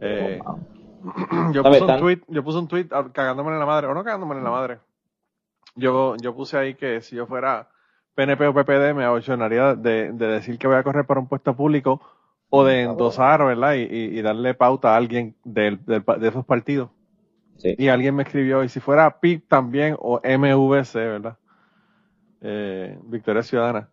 Eh, 0.00 0.40
yo 1.52 1.62
puse 1.62 1.82
un 1.82 1.98
tweet, 1.98 2.20
yo 2.28 2.44
puse 2.44 2.58
un 2.58 2.68
tweet 2.68 2.86
ah, 2.92 3.08
cagándome 3.12 3.50
en 3.50 3.58
la 3.58 3.66
madre, 3.66 3.88
o 3.88 3.94
no 3.94 4.04
cagándome 4.04 4.36
en 4.36 4.44
la 4.44 4.50
madre. 4.50 4.78
Yo, 5.74 6.16
yo 6.16 6.34
puse 6.34 6.56
ahí 6.58 6.74
que 6.74 7.00
si 7.00 7.16
yo 7.16 7.26
fuera 7.26 7.68
PNP 8.14 8.46
o 8.46 8.54
PPD 8.54 8.94
me 8.94 9.04
abochonaría 9.04 9.74
de, 9.74 10.12
de 10.12 10.26
decir 10.26 10.58
que 10.58 10.66
voy 10.66 10.76
a 10.76 10.82
correr 10.82 11.06
para 11.06 11.20
un 11.20 11.28
puesto 11.28 11.56
público 11.56 12.00
o 12.50 12.64
de 12.64 12.82
endosar, 12.82 13.44
¿verdad? 13.44 13.74
Y, 13.74 13.82
y, 13.82 14.18
y 14.18 14.22
darle 14.22 14.54
pauta 14.54 14.94
a 14.94 14.96
alguien 14.96 15.36
del, 15.44 15.84
del 15.84 16.04
de 16.04 16.28
esos 16.28 16.44
partidos. 16.44 16.90
Sí. 17.60 17.74
Y 17.78 17.88
alguien 17.88 18.14
me 18.16 18.22
escribió, 18.24 18.64
y 18.64 18.68
si 18.68 18.80
fuera 18.80 19.20
PIP 19.20 19.46
también 19.48 19.96
o 19.98 20.20
MVC, 20.24 20.94
¿verdad? 20.94 21.36
Eh, 22.40 22.98
Victoria 23.04 23.42
Ciudadana. 23.42 23.88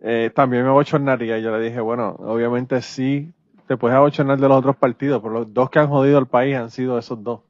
Eh, 0.00 0.30
también 0.34 0.62
me 0.64 0.68
abochornaría. 0.70 1.38
Y 1.38 1.42
yo 1.42 1.56
le 1.56 1.64
dije, 1.64 1.80
bueno, 1.80 2.16
obviamente 2.20 2.80
sí 2.82 3.32
te 3.66 3.76
puedes 3.76 3.96
abochornar 3.96 4.38
de 4.38 4.48
los 4.48 4.58
otros 4.58 4.76
partidos, 4.76 5.20
pero 5.22 5.34
los 5.34 5.52
dos 5.54 5.70
que 5.70 5.78
han 5.78 5.88
jodido 5.88 6.18
al 6.18 6.26
país 6.28 6.56
han 6.56 6.70
sido 6.70 6.98
esos 6.98 7.22
dos 7.22 7.40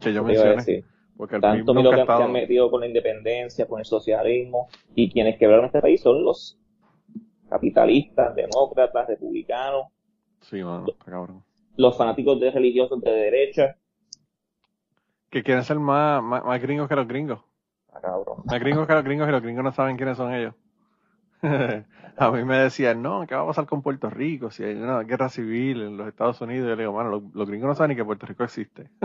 que 0.00 0.12
yo 0.12 0.24
mencioné. 0.24 0.84
Porque 1.16 1.36
el 1.36 1.42
PIB 1.42 1.50
Tanto 1.52 1.74
nunca 1.74 1.90
miedo 1.90 1.90
ha 1.90 1.94
que, 1.94 2.00
han- 2.00 2.06
que 2.06 2.12
estado... 2.12 2.24
han 2.24 2.32
metido 2.32 2.70
con 2.70 2.80
la 2.80 2.86
independencia, 2.86 3.66
con 3.66 3.78
el 3.78 3.84
socialismo, 3.84 4.68
y 4.94 5.10
quienes 5.12 5.38
quebraron 5.38 5.66
este 5.66 5.80
país 5.80 6.00
son 6.00 6.24
los 6.24 6.58
capitalistas, 7.48 8.34
demócratas, 8.34 9.08
republicanos, 9.08 9.86
Sí, 10.40 10.62
mano, 10.64 10.86
está 10.88 11.10
cabrón. 11.10 11.44
los 11.76 11.96
fanáticos 11.96 12.40
de 12.40 12.50
religiosos 12.50 13.00
de 13.00 13.10
derecha. 13.10 13.76
Que 15.32 15.42
quieren 15.42 15.64
ser 15.64 15.80
más, 15.80 16.22
más, 16.22 16.44
más 16.44 16.62
gringos 16.62 16.88
que 16.88 16.94
los 16.94 17.08
gringos. 17.08 17.40
Ah, 17.92 18.00
cabrón. 18.00 18.42
Más 18.44 18.60
gringos 18.60 18.86
que 18.86 18.94
los 18.94 19.02
gringos 19.04 19.28
y 19.28 19.32
los 19.32 19.42
gringos 19.42 19.64
no 19.64 19.72
saben 19.72 19.96
quiénes 19.96 20.16
son 20.16 20.32
ellos. 20.32 20.54
a 21.42 22.30
mí 22.30 22.44
me 22.44 22.58
decían, 22.58 23.02
no, 23.02 23.26
¿qué 23.26 23.34
va 23.34 23.42
a 23.42 23.46
pasar 23.46 23.66
con 23.66 23.82
Puerto 23.82 24.08
Rico? 24.10 24.50
Si 24.52 24.62
hay 24.62 24.76
una 24.76 25.00
guerra 25.02 25.28
civil 25.28 25.82
en 25.82 25.96
los 25.96 26.06
Estados 26.06 26.40
Unidos. 26.40 26.68
Yo 26.68 26.76
le 26.76 26.82
digo, 26.82 26.92
mano, 26.92 27.10
los, 27.10 27.22
los 27.34 27.48
gringos 27.48 27.66
no 27.68 27.74
saben 27.74 27.88
ni 27.90 27.96
que 27.96 28.04
Puerto 28.04 28.26
Rico 28.26 28.44
existe. 28.44 28.90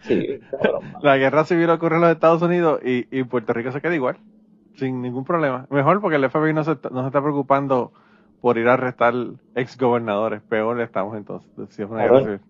Sí, 0.00 0.38
cabrón. 0.50 0.92
La 1.02 1.16
guerra 1.16 1.44
civil 1.44 1.70
ocurre 1.70 1.96
en 1.96 2.02
los 2.02 2.10
Estados 2.10 2.42
Unidos 2.42 2.80
y, 2.84 3.06
y 3.16 3.24
Puerto 3.24 3.52
Rico 3.52 3.72
se 3.72 3.80
queda 3.80 3.94
igual, 3.94 4.18
sin 4.76 5.00
ningún 5.02 5.24
problema. 5.24 5.66
Mejor 5.70 6.00
porque 6.00 6.16
el 6.16 6.24
FBI 6.30 6.52
no 6.52 6.64
se, 6.64 6.72
está- 6.72 6.90
no 6.90 7.00
se 7.02 7.06
está 7.08 7.20
preocupando 7.22 7.92
por 8.40 8.58
ir 8.58 8.68
a 8.68 8.74
arrestar 8.74 9.14
ex 9.54 9.78
gobernadores. 9.78 10.42
Peor 10.42 10.80
estamos 10.80 11.16
entonces, 11.16 11.48
si 11.70 11.82
es 11.82 11.88
una 11.88 12.02
guerra 12.02 12.20
civil. 12.20 12.40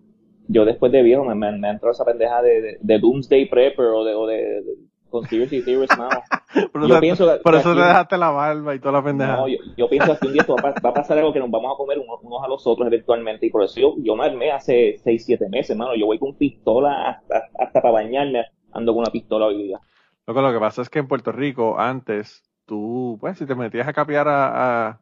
Yo 0.47 0.65
después 0.65 0.91
de 0.91 1.01
viejo 1.03 1.23
me, 1.25 1.35
me, 1.35 1.51
me 1.57 1.69
entró 1.69 1.91
esa 1.91 2.05
pendeja 2.05 2.41
de, 2.41 2.61
de, 2.61 2.77
de 2.79 2.99
Doomsday 2.99 3.47
Prepper 3.49 3.85
o 3.87 4.03
de, 4.03 4.13
o 4.15 4.27
de, 4.27 4.35
de 4.61 4.75
Conspiracy 5.09 5.61
Theorist, 5.63 5.97
mano. 5.97 6.21
Por 6.71 6.81
Yo 6.87 6.93
eso, 6.93 6.99
pienso 7.01 7.25
que- 7.25 7.41
por 7.41 7.53
que 7.53 7.59
eso 7.59 7.71
aquí- 7.71 7.79
te 7.79 7.85
dejaste 7.85 8.17
la 8.17 8.29
barba 8.29 8.75
y 8.75 8.79
toda 8.79 8.91
la 8.93 9.03
pendeja. 9.03 9.35
No, 9.37 9.47
yo, 9.47 9.57
yo 9.75 9.89
pienso 9.89 10.17
que 10.17 10.27
un 10.27 10.33
día 10.33 10.41
esto 10.41 10.55
va, 10.55 10.69
a 10.69 10.73
pa- 10.73 10.81
va 10.81 10.89
a 10.91 10.93
pasar 10.93 11.17
algo 11.17 11.33
que 11.33 11.39
nos 11.39 11.49
vamos 11.51 11.73
a 11.73 11.77
comer 11.77 11.99
unos, 11.99 12.19
unos 12.21 12.43
a 12.43 12.47
los 12.47 12.65
otros 12.67 12.87
eventualmente. 12.87 13.45
Y 13.45 13.49
por 13.49 13.63
eso 13.63 13.79
yo, 13.79 13.95
yo 13.99 14.15
me 14.15 14.25
armé 14.25 14.51
hace 14.51 14.95
6, 15.03 15.25
7 15.25 15.49
meses, 15.49 15.75
mano. 15.75 15.95
Yo 15.95 16.05
voy 16.05 16.17
con 16.19 16.35
pistola 16.37 17.09
hasta, 17.09 17.43
hasta 17.59 17.81
para 17.81 17.93
bañarme, 17.93 18.45
ando 18.73 18.93
con 18.93 19.01
una 19.01 19.11
pistola 19.11 19.47
hoy 19.47 19.63
día. 19.63 19.79
Loco, 20.27 20.41
lo 20.41 20.53
que 20.53 20.59
pasa 20.59 20.81
es 20.81 20.89
que 20.89 20.99
en 20.99 21.07
Puerto 21.07 21.31
Rico, 21.31 21.77
antes, 21.79 22.43
tú, 22.65 23.17
pues, 23.19 23.37
si 23.37 23.45
te 23.45 23.55
metías 23.55 23.87
a 23.87 23.93
capear 23.93 24.27
a, 24.27 24.87
a, 24.87 24.99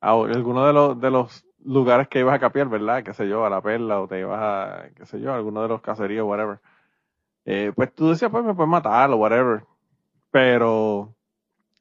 a 0.00 0.10
alguno 0.12 0.66
de 0.66 0.72
los, 0.72 1.00
de 1.00 1.10
los 1.10 1.44
lugares 1.64 2.08
que 2.08 2.20
ibas 2.20 2.34
a 2.34 2.38
capear, 2.38 2.68
¿verdad? 2.68 3.02
Qué 3.02 3.12
sé 3.14 3.28
yo, 3.28 3.44
a 3.44 3.50
La 3.50 3.60
Perla, 3.60 4.00
o 4.00 4.08
te 4.08 4.20
ibas 4.20 4.40
a, 4.40 4.88
qué 4.96 5.06
sé 5.06 5.20
yo, 5.20 5.32
a 5.32 5.36
alguno 5.36 5.62
de 5.62 5.68
los 5.68 5.80
caseríos, 5.80 6.26
whatever. 6.26 6.58
Eh, 7.44 7.72
pues 7.74 7.94
tú 7.94 8.10
decías, 8.10 8.30
pues 8.30 8.44
me 8.44 8.54
puedes 8.54 8.70
matar 8.70 9.10
o 9.10 9.16
whatever. 9.16 9.62
Pero, 10.30 11.14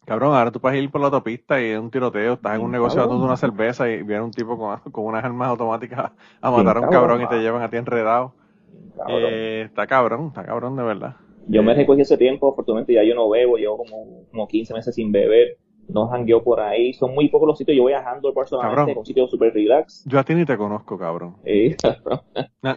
cabrón, 0.06 0.36
ahora 0.36 0.52
tú 0.52 0.60
puedes 0.60 0.82
ir 0.82 0.90
por 0.90 1.02
la 1.02 1.08
autopista 1.08 1.62
y 1.62 1.66
es 1.66 1.80
un 1.80 1.92
tiroteo, 1.92 2.34
estás 2.34 2.56
en 2.56 2.62
un 2.62 2.72
negocio 2.72 3.02
dando 3.02 3.24
una 3.24 3.38
cerveza 3.38 3.90
y 3.90 4.02
viene 4.04 4.24
un 4.24 4.32
tipo 4.32 4.58
con, 4.58 4.80
con 4.92 5.06
unas 5.06 5.24
armas 5.24 5.50
automáticas 5.50 6.12
a 6.42 6.52
matar 6.52 6.78
a 6.78 6.80
un 6.80 6.90
cabrón, 6.90 7.20
cabrón 7.20 7.22
y 7.22 7.28
te 7.28 7.42
llevan 7.42 7.62
a 7.62 7.70
ti 7.70 7.78
enredado. 7.78 8.34
Cabrón. 8.98 9.22
Eh, 9.22 9.62
está 9.66 9.88
cabrón, 9.88 10.28
está 10.28 10.44
cabrón 10.44 10.76
de 10.76 10.84
verdad. 10.84 11.16
Yo 11.48 11.64
me 11.64 11.72
eh, 11.72 11.76
recogí 11.76 12.02
ese 12.02 12.18
tiempo, 12.18 12.52
afortunadamente 12.52 12.94
ya 12.94 13.04
yo 13.04 13.16
no 13.16 13.30
bebo, 13.30 13.58
llevo 13.58 13.78
como, 13.78 14.26
como 14.30 14.48
15 14.48 14.74
meses 14.74 14.94
sin 14.94 15.12
beber, 15.12 15.58
no 15.94 16.08
jangueo 16.08 16.44
por 16.44 16.60
ahí, 16.60 16.94
son 16.94 17.14
muy 17.14 17.30
pocos 17.30 17.48
los 17.48 17.58
sitios, 17.58 17.76
yo 17.78 17.84
voy 17.84 17.94
a 17.94 18.00
Handle 18.10 18.32
personalmente, 18.34 18.78
Cabrón. 18.80 18.96
con 18.96 19.06
sitios 19.06 19.30
super 19.30 19.54
relax. 19.54 20.04
Yo 20.06 20.20
a 20.20 20.24
ti 20.24 20.36
ni 20.36 20.46
te 20.46 20.58
conozco, 20.58 20.98
cabrón. 20.98 21.36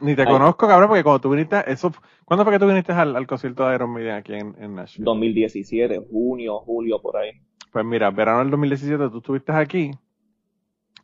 Ni 0.01 0.15
te 0.15 0.23
Ay. 0.23 0.29
conozco, 0.29 0.67
cabrón, 0.67 0.89
porque 0.89 1.03
cuando 1.03 1.21
tú 1.21 1.31
viniste, 1.31 1.71
eso, 1.71 1.93
¿cuándo 2.25 2.45
fue 2.45 2.53
que 2.53 2.59
tú 2.59 2.67
viniste 2.67 2.93
al, 2.93 3.15
al 3.17 3.27
concierto 3.27 3.67
de 3.69 3.75
Iron 3.75 3.91
Maiden 3.91 4.15
aquí 4.15 4.35
en, 4.35 4.55
en 4.59 4.75
Nashville? 4.75 5.05
2017, 5.05 6.07
junio, 6.11 6.59
julio, 6.61 7.01
por 7.01 7.17
ahí. 7.17 7.33
Pues 7.73 7.85
mira, 7.85 8.11
verano 8.11 8.41
del 8.41 8.51
2017 8.51 9.09
tú 9.11 9.19
estuviste 9.19 9.53
aquí 9.53 9.91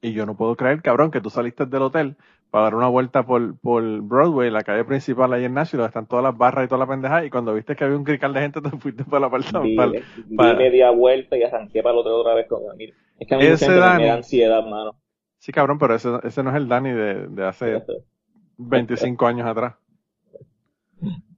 y 0.00 0.12
yo 0.12 0.26
no 0.26 0.36
puedo 0.36 0.54
creer, 0.56 0.80
cabrón, 0.82 1.10
que 1.10 1.20
tú 1.20 1.28
saliste 1.30 1.66
del 1.66 1.82
hotel 1.82 2.16
para 2.50 2.64
dar 2.64 2.75
una 2.75 2.88
vuelta 2.88 3.25
por, 3.26 3.59
por 3.61 3.83
Broadway, 4.02 4.50
la 4.50 4.62
calle 4.62 4.85
principal 4.85 5.33
ahí 5.33 5.45
en 5.45 5.55
Nashville, 5.55 5.78
donde 5.83 5.88
están 5.88 6.07
todas 6.07 6.23
las 6.25 6.37
barras 6.37 6.64
y 6.64 6.69
toda 6.69 6.78
la 6.78 6.87
pendeja, 6.87 7.25
y 7.25 7.31
cuando 7.31 7.52
viste 7.55 7.76
que 7.76 7.85
había 7.85 7.97
un 7.97 8.05
crical 8.05 8.33
de 8.33 8.40
gente, 8.40 8.61
te 8.62 8.71
fuiste 8.71 9.05
para 9.05 9.21
la 9.21 9.31
parte 9.31 9.49
Di, 9.62 9.76
para- 9.76 9.90
di 10.26 10.37
para- 10.37 10.55
media 10.59 10.90
vuelta 10.90 11.37
y 11.37 11.43
arranqué 11.43 11.83
para 11.83 11.93
el 11.95 11.99
hotel 12.00 12.12
otra 12.12 12.35
vez 12.35 12.47
con 12.49 12.62
Emil. 12.73 12.95
Es 13.19 13.26
que 13.28 13.35
a 13.35 13.38
mí 13.38 13.45
Ese 13.45 13.73
Dani. 13.75 14.02
me 14.02 14.09
da 14.09 14.14
ansiedad, 14.14 14.64
mano. 14.64 14.93
Sí, 15.38 15.52
cabrón, 15.52 15.78
pero 15.78 15.95
ese, 15.95 16.09
ese 16.25 16.43
no 16.43 16.50
es 16.50 16.57
el 16.57 16.69
Dani 16.69 16.90
de, 16.90 17.28
de 17.28 17.47
hace 17.47 17.83
25 18.57 19.26
años 19.26 19.47
atrás. 19.47 19.75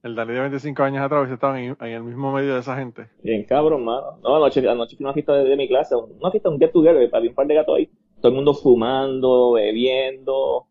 El 0.03 0.15
Dani 0.15 0.33
de 0.33 0.41
25 0.41 0.83
años 0.83 1.03
atrás 1.03 1.21
hubiese 1.21 1.35
estado 1.35 1.57
en, 1.57 1.77
en 1.79 1.87
el 1.89 2.03
mismo 2.03 2.33
medio 2.33 2.55
de 2.55 2.61
esa 2.61 2.77
gente. 2.77 3.09
Bien 3.23 3.45
cabrón, 3.45 3.85
mano. 3.85 4.19
No, 4.23 4.37
anoche, 4.37 4.67
anoche 4.67 4.97
fui 4.97 5.05
una 5.05 5.13
fiesta 5.13 5.35
de, 5.35 5.45
de 5.45 5.57
mi 5.57 5.69
clase, 5.69 5.95
una 5.95 6.31
fiesta, 6.31 6.49
un 6.49 6.59
get 6.59 6.73
together, 6.73 7.11
había 7.13 7.29
un 7.29 7.35
par 7.37 7.47
de 7.47 7.55
gatos 7.57 7.77
ahí, 7.77 7.91
todo 8.23 8.29
el 8.31 8.37
mundo 8.37 8.55
fumando, 8.55 9.53
bebiendo. 9.53 10.67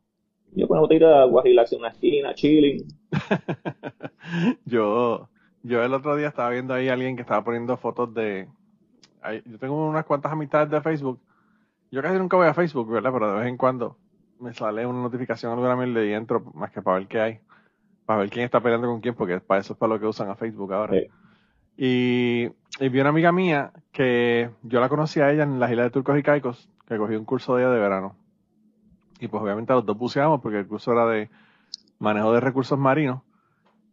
Yo 0.54 0.68
con 0.68 0.78
una 0.78 0.82
botellita 0.82 1.08
de 1.08 1.18
agua, 1.20 1.44
relax 1.44 1.74
en 1.74 1.80
una 1.80 1.90
esquina, 1.90 2.34
chilling. 2.34 2.88
yo, 4.66 5.30
yo 5.64 5.84
el 5.84 5.94
otro 5.94 6.16
día 6.16 6.28
estaba 6.28 6.50
viendo 6.50 6.74
ahí 6.74 6.90
a 6.90 6.94
alguien 6.94 7.16
que 7.16 7.22
estaba 7.22 7.44
poniendo 7.44 7.78
fotos 7.78 8.14
de... 8.14 8.48
yo 9.46 9.60
tengo 9.60 9.88
unas 9.88 10.06
cuantas 10.06 10.32
amistades 10.32 10.70
de 10.70 10.82
Facebook. 10.82 11.20
Yo 11.92 12.02
casi 12.02 12.18
nunca 12.18 12.38
voy 12.38 12.48
a 12.48 12.54
Facebook, 12.54 12.90
¿verdad? 12.92 13.12
Pero 13.12 13.32
de 13.32 13.40
vez 13.40 13.48
en 13.48 13.58
cuando 13.58 13.98
me 14.40 14.54
sale 14.54 14.86
una 14.86 15.02
notificación 15.02 15.52
alguna 15.52 15.76
mierda 15.76 16.06
y 16.06 16.14
entro 16.14 16.40
más 16.54 16.72
que 16.72 16.82
para 16.82 17.00
ver 17.00 17.08
qué 17.08 17.20
hay. 17.20 17.40
Para 18.06 18.22
ver 18.22 18.30
quién 18.30 18.46
está 18.46 18.60
peleando 18.60 18.88
con 18.88 19.02
quién, 19.02 19.16
porque 19.16 19.40
para 19.40 19.62
eso 19.62 19.74
es 19.74 19.80
para 19.80 19.94
lo 19.94 20.00
que 20.00 20.08
usan 20.08 20.30
a 20.30 20.36
Facebook 20.36 20.74
ahora. 20.74 20.94
Sí. 20.94 21.08
Y, 21.78 22.52
y 22.84 22.90
vi 22.90 23.00
una 23.00 23.10
amiga 23.10 23.32
mía 23.32 23.72
que 23.92 24.50
yo 24.64 24.80
la 24.80 24.90
conocí 24.90 25.20
a 25.20 25.32
ella 25.32 25.44
en 25.44 25.60
la 25.60 25.70
isla 25.70 25.84
de 25.84 25.90
Turcos 25.92 26.18
y 26.18 26.24
Caicos, 26.24 26.70
que 26.88 26.98
cogió 26.98 27.20
un 27.20 27.26
curso 27.26 27.56
de 27.56 27.64
ella 27.64 27.72
de 27.72 27.80
verano. 27.80 28.16
Y 29.20 29.28
pues 29.28 29.44
obviamente 29.44 29.74
los 29.74 29.86
dos 29.86 29.98
buceamos 29.98 30.42
porque 30.42 30.60
el 30.60 30.68
curso 30.68 30.92
era 30.94 31.06
de 31.06 31.30
manejo 32.00 32.32
de 32.32 32.40
recursos 32.40 32.80
marinos. 32.80 33.22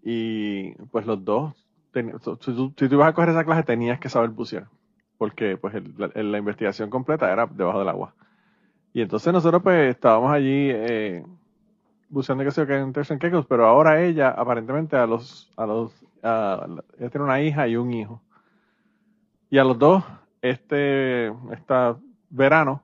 Y 0.02 0.72
pues 0.90 1.06
los 1.06 1.24
dos, 1.24 1.54
si 1.92 2.52
tú, 2.54 2.72
ibas 2.78 3.08
a 3.08 3.12
coger 3.12 3.30
esa 3.30 3.44
clase 3.44 3.64
tenías 3.64 3.98
que 3.98 4.08
saber 4.08 4.30
bucear. 4.30 4.68
Porque 5.18 5.56
pues 5.56 5.74
la, 5.96 6.38
investigación 6.38 6.90
completa 6.90 7.32
era 7.32 7.46
debajo 7.46 7.80
del 7.80 7.88
agua. 7.88 8.14
Y 8.92 9.02
entonces 9.02 9.32
nosotros 9.32 9.62
pues 9.62 9.90
estábamos 9.90 10.32
allí 10.32 10.70
eh, 10.70 11.24
buceando 12.08 12.44
que 12.44 12.50
sé 12.50 12.66
que 12.66 12.76
en 12.76 12.92
and 12.96 13.18
Caicos, 13.18 13.46
pero 13.46 13.66
ahora 13.66 14.02
ella 14.02 14.30
aparentemente 14.30 14.96
a 14.96 15.06
los, 15.06 15.50
a 15.56 15.66
los, 15.66 15.92
a- 16.22 16.66
ella 16.98 17.10
tiene 17.10 17.24
una 17.24 17.40
hija 17.40 17.66
y 17.66 17.76
un 17.76 17.92
hijo. 17.92 18.22
Y 19.50 19.58
a 19.58 19.64
los 19.64 19.78
dos, 19.78 20.04
este, 20.42 21.28
esta 21.52 21.96
verano, 22.30 22.82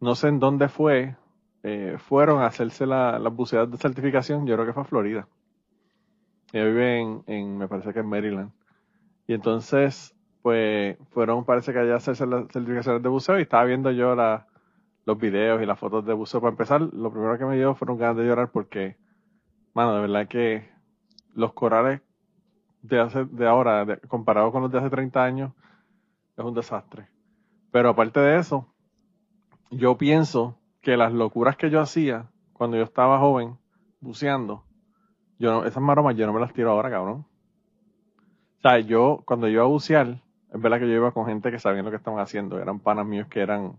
no 0.00 0.14
sé 0.14 0.28
en 0.28 0.38
dónde 0.40 0.68
fue, 0.68 1.16
eh, 1.62 1.96
fueron 1.98 2.40
a 2.42 2.46
hacerse 2.46 2.86
la- 2.86 3.18
las 3.18 3.34
buceadas 3.34 3.70
de 3.70 3.78
certificación, 3.78 4.46
yo 4.46 4.54
creo 4.56 4.66
que 4.66 4.72
fue 4.72 4.82
a 4.82 4.86
Florida. 4.86 5.28
Ella 6.52 6.64
vive 6.64 7.00
en, 7.00 7.22
en, 7.26 7.58
me 7.58 7.68
parece 7.68 7.92
que 7.92 8.00
en 8.00 8.06
Maryland. 8.06 8.50
Y 9.28 9.34
entonces, 9.34 10.14
pues, 10.42 10.98
fueron, 11.10 11.44
parece 11.44 11.72
que 11.72 11.80
allá 11.80 11.94
a 11.94 11.96
hacerse 11.98 12.26
las 12.26 12.48
certificaciones 12.52 13.02
de 13.02 13.10
buceo 13.10 13.38
y 13.38 13.42
estaba 13.42 13.64
viendo 13.64 13.90
yo 13.92 14.14
la, 14.16 14.46
los 15.06 15.18
videos 15.18 15.62
y 15.62 15.66
las 15.66 15.78
fotos 15.78 16.06
de 16.06 16.14
buceo. 16.14 16.40
Para 16.40 16.52
empezar, 16.52 16.82
lo 16.82 17.12
primero 17.12 17.38
que 17.38 17.46
me 17.46 17.56
dio 17.56 17.74
fueron 17.74 17.98
ganas 17.98 18.18
de 18.18 18.24
llorar 18.26 18.50
porque, 18.52 18.96
mano, 19.74 19.94
de 19.96 20.02
verdad 20.02 20.28
que 20.28 20.68
los 21.34 21.52
corales 21.54 22.02
de, 22.82 23.00
hace, 23.00 23.26
de 23.26 23.46
ahora, 23.48 23.84
de- 23.84 23.98
comparado 24.02 24.52
con 24.52 24.62
los 24.62 24.72
de 24.72 24.78
hace 24.78 24.90
30 24.90 25.24
años, 25.24 25.52
es 26.36 26.44
un 26.44 26.54
desastre. 26.54 27.08
Pero 27.72 27.90
aparte 27.90 28.20
de 28.20 28.38
eso, 28.38 28.66
yo 29.70 29.96
pienso 29.96 30.58
que 30.88 30.96
las 30.96 31.12
locuras 31.12 31.58
que 31.58 31.68
yo 31.68 31.82
hacía 31.82 32.30
cuando 32.54 32.78
yo 32.78 32.82
estaba 32.82 33.18
joven, 33.18 33.58
buceando, 34.00 34.64
yo 35.38 35.50
no, 35.52 35.66
esas 35.66 35.82
maromas 35.82 36.16
yo 36.16 36.26
no 36.26 36.32
me 36.32 36.40
las 36.40 36.54
tiro 36.54 36.70
ahora, 36.70 36.88
cabrón. 36.88 37.26
O 38.56 38.60
sea, 38.62 38.78
yo, 38.78 39.22
cuando 39.26 39.48
iba 39.48 39.64
a 39.64 39.66
bucear, 39.66 40.06
es 40.50 40.62
verdad 40.62 40.78
que 40.78 40.88
yo 40.88 40.94
iba 40.94 41.12
con 41.12 41.26
gente 41.26 41.50
que 41.50 41.58
sabían 41.58 41.84
lo 41.84 41.90
que 41.90 41.98
estaban 41.98 42.20
haciendo. 42.20 42.58
Eran 42.58 42.80
panas 42.80 43.04
míos 43.04 43.28
que 43.28 43.40
eran, 43.40 43.78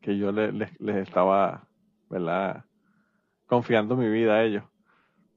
que 0.00 0.16
yo 0.16 0.32
le- 0.32 0.52
les, 0.52 0.96
estaba, 0.96 1.64
¿verdad? 2.08 2.64
Confiando 3.46 3.94
mi 3.94 4.08
vida 4.08 4.36
a 4.36 4.42
ellos. 4.42 4.64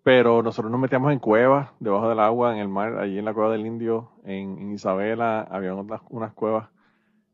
Pero 0.02 0.44
nosotros 0.44 0.72
nos 0.72 0.80
metíamos 0.80 1.12
en 1.12 1.20
cuevas, 1.20 1.72
debajo 1.82 2.08
del 2.08 2.22
agua, 2.22 2.54
en 2.54 2.60
el 2.60 2.70
mar, 2.70 3.00
allí 3.00 3.20
en 3.20 3.25
la 3.25 3.34
cueva 3.34 3.52
del 3.52 3.66
Indio, 3.66 4.12
en, 4.24 4.72
Isabela, 4.72 5.42
había 5.42 5.75
unas, 5.75 6.00
unas 6.10 6.32
cuevas 6.32 6.70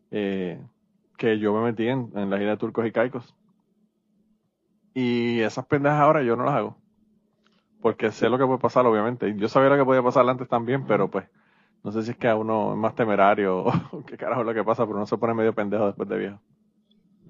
eh, 0.10 0.60
que 1.16 1.38
yo 1.38 1.54
me 1.54 1.62
metí 1.62 1.88
en, 1.88 2.12
en 2.16 2.32
la 2.32 2.38
isla 2.38 2.52
de 2.54 2.58
Turcos 2.58 2.88
y 2.88 2.92
Caicos. 2.92 3.36
Y 4.94 5.40
esas 5.42 5.66
pendejas 5.66 6.00
ahora 6.00 6.24
yo 6.24 6.36
no 6.36 6.44
las 6.44 6.56
hago. 6.56 6.78
Porque 7.82 8.12
sé 8.12 8.30
lo 8.30 8.38
que 8.38 8.46
puede 8.46 8.60
pasar, 8.60 8.86
obviamente. 8.86 9.34
Yo 9.38 9.48
sabía 9.48 9.70
lo 9.70 9.78
que 9.78 9.86
podía 9.86 10.04
pasar 10.04 10.28
antes 10.30 10.48
también, 10.48 10.86
pero 10.86 11.10
pues, 11.10 11.26
no 11.84 11.92
sé 11.92 12.04
si 12.04 12.12
es 12.12 12.18
que 12.18 12.28
a 12.28 12.36
uno 12.36 12.74
es 12.74 12.78
más 12.78 12.96
temerario 12.96 13.66
o 13.92 14.06
qué 14.06 14.18
carajo 14.18 14.42
es 14.42 14.48
lo 14.48 14.54
que 14.54 14.64
pasa, 14.64 14.86
pero 14.86 14.98
uno 14.98 15.06
se 15.06 15.18
pone 15.18 15.34
medio 15.34 15.54
pendejo 15.54 15.88
después 15.88 16.08
de 16.10 16.18
viejo. 16.18 16.40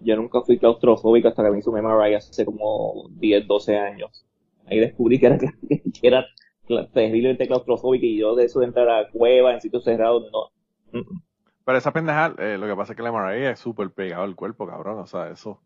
Yo 0.02 0.16
nunca 0.16 0.42
fui 0.42 0.58
claustrofóbico 0.58 1.28
hasta 1.28 1.44
que 1.44 1.52
me 1.52 1.60
hizo 1.60 1.72
un 1.72 1.80
MRI 1.80 2.16
hace 2.16 2.44
como 2.44 3.08
10, 3.12 3.48
12 3.48 3.78
años. 3.78 4.26
Ahí 4.66 4.80
descubrí 4.80 5.20
que 5.20 5.28
era, 5.28 5.38
que 5.38 5.84
era 6.02 6.26
terriblemente 6.94 7.48
claustrofóbico 7.48 8.06
y 8.06 8.18
yo 8.18 8.36
de 8.36 8.46
eso 8.46 8.60
de 8.60 8.66
entrar 8.66 8.90
a 8.90 9.10
cuevas 9.10 9.54
en 9.54 9.62
sitios 9.62 9.84
cerrados, 9.84 10.30
no. 10.32 11.04
Pero 11.64 11.78
esa 11.78 11.94
pendeja, 11.94 12.34
eh, 12.40 12.58
lo 12.58 12.68
que 12.68 12.76
pasa 12.76 12.94
es 12.94 12.98
que 12.98 13.04
la 13.04 13.12
MRI 13.12 13.46
es 13.46 13.60
súper 13.60 13.92
pegado 13.92 14.24
al 14.24 14.36
cuerpo, 14.36 14.68
cabrón. 14.68 15.00
O 15.00 15.06
sea, 15.06 15.30
eso, 15.30 15.62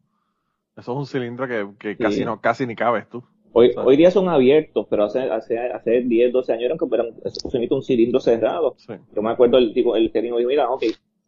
eso 0.77 0.91
es 0.91 0.98
un 0.98 1.05
cilindro 1.05 1.48
que, 1.48 1.67
que 1.79 1.96
Sí. 1.96 2.03
casi 2.03 2.25
no, 2.25 2.39
casi 2.41 2.65
ni 2.65 2.75
cabes 2.75 3.08
tú. 3.10 3.24
Hoy, 3.53 3.72
hoy 3.77 3.96
día 3.96 4.12
son 4.12 4.27
abiertos, 4.27 4.86
pero 4.89 5.05
hace, 5.05 5.20
hace, 5.22 5.58
hace 5.58 6.01
10, 6.01 6.34
12 6.34 6.51
años 6.51 6.65
eran, 6.65 6.77
como- 6.77 6.96
eran 6.96 7.08
eso 7.24 7.50
se 7.50 7.58
emite 7.58 7.74
un 7.74 7.82
cilindro 7.84 8.20
cerrado. 8.20 8.74
Sí. 8.77 8.94
Yo 9.15 9.22
me 9.22 9.29
acuerdo 9.29 9.58
el 9.58 9.74
tipo, 9.74 9.96
el 9.96 10.12
técnico 10.12 10.38
dijo, 10.38 10.50
mira, 10.50 10.70
ok, 10.70 10.84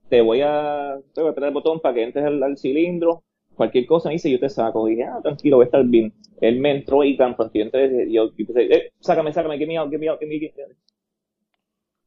te 0.10 0.22
voy 0.22 0.42
a, 0.42 0.98
te 1.14 1.22
voy 1.22 1.30
a 1.30 1.32
apretar 1.32 1.48
el 1.50 1.54
botón 1.54 1.80
para 1.80 1.96
que 1.96 2.04
entres 2.04 2.26
al, 2.26 2.44
al 2.44 2.58
cilindro, 2.58 3.24
cualquier 3.56 3.86
cosa 3.86 4.10
me 4.10 4.14
dice, 4.16 4.30
yo 4.30 4.40
te 4.40 4.50
saco. 4.50 4.88
Y 4.90 4.92
dije, 4.96 5.06
ah, 5.06 5.20
tranquilo, 5.24 5.56
voy 5.58 5.64
a 5.64 5.68
estar 5.68 5.86
bien. 5.86 6.14
Él 6.42 6.60
me 6.60 6.72
entró 6.72 7.04
y 7.06 7.16
tan 7.16 7.36
pronto 7.36 7.54
yo 7.56 7.64
entré, 7.64 8.12
yo, 8.12 8.26
yo 8.28 8.34
empecé, 8.38 8.74
eh, 8.76 8.92
sácame, 9.00 9.32
sácame, 9.32 9.58
give 9.58 9.68
me 9.68 9.78
out, 9.78 9.90
give 9.90 9.98
me 10.00 10.10
out, 10.10 10.22
me, 10.22 10.52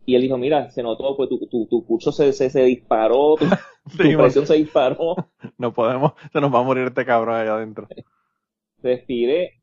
Y 0.06 0.14
él 0.14 0.22
dijo, 0.22 0.38
mira, 0.38 0.70
se 0.70 0.82
notó, 0.82 1.16
pues 1.16 1.28
tu, 1.28 1.46
tu, 1.46 1.66
tu 1.66 1.84
pulso 1.84 2.10
se, 2.12 2.32
se, 2.32 2.50
se 2.50 2.62
disparó, 2.64 3.36
tu, 3.36 3.46
presión 3.96 4.46
se 4.46 4.54
disparó, 4.54 5.14
no 5.58 5.72
podemos, 5.72 6.12
se 6.32 6.40
nos 6.40 6.52
va 6.52 6.60
a 6.60 6.62
morir 6.62 6.86
este 6.86 7.04
cabrón 7.04 7.36
allá 7.36 7.54
adentro. 7.54 7.86
respiré. 8.82 9.54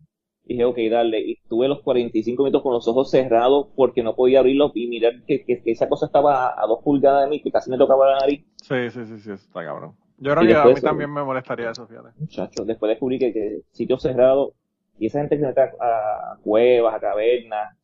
Y 0.45 0.53
dije, 0.53 0.65
ok, 0.65 0.77
dale. 0.89 1.19
Y 1.19 1.33
estuve 1.33 1.67
los 1.67 1.81
45 1.81 2.43
minutos 2.43 2.63
con 2.63 2.73
los 2.73 2.87
ojos 2.87 3.09
cerrados 3.11 3.67
porque 3.75 4.01
no 4.01 4.15
podía 4.15 4.39
abrirlos 4.39 4.71
y 4.75 4.87
mirar 4.87 5.23
que, 5.25 5.43
que, 5.43 5.61
que 5.61 5.71
esa 5.71 5.89
cosa 5.89 6.05
estaba 6.05 6.47
a, 6.47 6.63
a 6.63 6.67
dos 6.67 6.81
pulgadas 6.83 7.25
de 7.25 7.29
mí, 7.29 7.41
que 7.41 7.51
casi 7.51 7.69
me 7.69 7.77
tocaba 7.77 8.11
la 8.11 8.19
nariz. 8.19 8.45
Sí, 8.61 8.89
sí, 8.89 9.05
sí, 9.05 9.19
sí, 9.19 9.31
está 9.31 9.63
cabrón. 9.65 9.95
Yo 10.17 10.31
creo 10.31 10.43
Y 10.43 10.47
que 10.47 10.55
a 10.55 10.65
mí 10.65 10.81
también 10.81 11.11
me 11.13 11.23
molestaría 11.23 11.71
eso, 11.71 11.85
fíjate. 11.85 12.09
Muchachos, 12.17 12.65
después 12.65 12.89
descubrí 12.89 13.19
que, 13.19 13.33
que 13.33 13.61
sitios 13.71 14.01
cerrados 14.01 14.53
y 14.97 15.07
esa 15.07 15.19
gente 15.19 15.35
que 15.35 15.41
se 15.41 15.47
mete 15.47 15.61
a, 15.61 16.33
a 16.33 16.37
cuevas, 16.41 16.95
a 16.95 16.99
cavernas. 16.99 17.77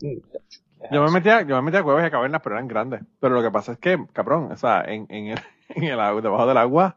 muchachos, 0.00 0.62
Yo 0.90 1.02
me 1.04 1.10
metía, 1.10 1.42
yo 1.42 1.56
me 1.56 1.62
metía 1.62 1.80
a 1.80 1.82
cuevas 1.82 2.02
y 2.04 2.06
a 2.06 2.10
cavernas, 2.10 2.40
pero 2.42 2.56
eran 2.56 2.68
grandes. 2.68 3.02
Pero 3.20 3.34
lo 3.34 3.42
que 3.42 3.50
pasa 3.50 3.72
es 3.72 3.78
que, 3.78 3.98
cabrón, 4.12 4.50
o 4.52 4.56
sea, 4.56 4.82
en, 4.86 5.06
en 5.10 5.26
el, 5.28 5.38
en 5.74 5.84
el 5.84 6.00
agua, 6.00 6.20
debajo 6.22 6.46
del 6.46 6.56
agua, 6.56 6.96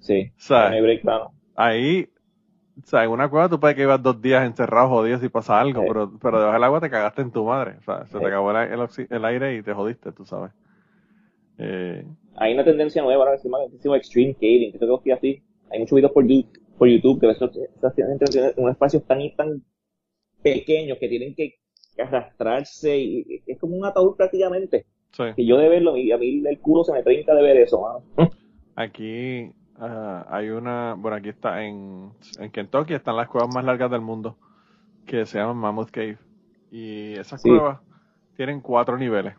Sí, 0.00 0.30
o 0.36 0.40
sea, 0.40 0.68
no 0.70 0.76
hay 0.76 0.80
break, 0.82 1.00
claro. 1.02 1.32
ahí, 1.56 2.08
o 2.82 2.86
sea, 2.86 3.02
en 3.04 3.10
una 3.10 3.28
cueva 3.28 3.48
tú 3.48 3.58
puedes 3.58 3.74
que 3.76 3.82
ibas 3.82 4.00
dos 4.02 4.22
días 4.22 4.46
encerrado, 4.46 4.88
jodido 4.88 5.18
si 5.18 5.28
pasa 5.28 5.60
algo, 5.60 5.82
Sí. 5.82 5.88
pero, 5.88 6.12
pero 6.20 6.38
debajo 6.38 6.54
del 6.54 6.64
agua 6.64 6.80
te 6.80 6.90
cagaste 6.90 7.22
en 7.22 7.32
tu 7.32 7.44
madre. 7.44 7.76
O 7.80 7.82
sea, 7.82 8.06
se 8.06 8.12
Sí. 8.12 8.18
te 8.20 8.26
acabó 8.26 8.50
el, 8.52 8.72
el, 8.72 8.78
oxi- 8.80 9.08
el 9.10 9.24
aire 9.24 9.56
y 9.56 9.62
te 9.62 9.72
jodiste, 9.74 10.12
tú 10.12 10.24
sabes. 10.24 10.52
Eh, 11.58 12.04
Hay 12.36 12.54
una 12.54 12.64
tendencia 12.64 13.02
nueva 13.02 13.24
ahora 13.24 13.36
que 13.36 13.42
se 13.42 13.48
llama, 13.48 13.58
que 13.70 13.78
se 13.78 13.84
llama 13.84 13.96
extreme 13.96 14.34
caving, 14.34 14.72
que 14.72 14.78
creo 14.78 15.02
que 15.02 15.12
así. 15.12 15.42
Hay 15.70 15.80
muchos 15.80 15.96
videos 15.96 16.12
por 16.12 16.24
YouTube, 16.26 16.58
por 16.78 16.88
YouTube 16.88 17.20
que 17.20 17.26
ves 17.26 18.54
unos 18.56 18.70
espacios 18.70 19.04
tan 19.04 19.20
y 19.20 19.34
tan 19.34 19.62
pequeños 20.42 20.98
que 20.98 21.08
tienen 21.08 21.34
que 21.34 21.56
arrastrarse 22.02 22.98
y 22.98 23.42
es 23.46 23.58
como 23.58 23.76
un 23.76 23.84
ataúd 23.84 24.16
prácticamente. 24.16 24.86
sí. 25.12 25.24
Que 25.36 25.46
yo 25.46 25.56
de 25.56 25.68
verlo, 25.68 25.96
y 25.96 26.12
a 26.12 26.18
mí 26.18 26.42
el 26.46 26.58
culo 26.60 26.84
se 26.84 26.92
me 26.92 27.02
trinca 27.02 27.34
de 27.34 27.42
ver 27.42 27.56
eso, 27.58 27.80
mano. 27.80 28.30
Aquí 28.76 29.50
ah, 29.78 30.26
hay 30.30 30.50
una, 30.50 30.94
bueno, 30.98 31.16
aquí 31.16 31.28
está 31.30 31.64
en, 31.64 32.10
en 32.38 32.50
Kentucky 32.50 32.94
están 32.94 33.16
las 33.16 33.28
cuevas 33.28 33.52
más 33.54 33.64
largas 33.64 33.90
del 33.90 34.00
mundo 34.00 34.36
que 35.06 35.26
se 35.26 35.38
llaman 35.38 35.56
Mammoth 35.56 35.90
Cave. 35.90 36.18
Y 36.70 37.14
esas 37.14 37.40
Sí. 37.42 37.48
cuevas 37.48 37.80
tienen 38.36 38.60
cuatro 38.60 38.96
niveles. 38.98 39.34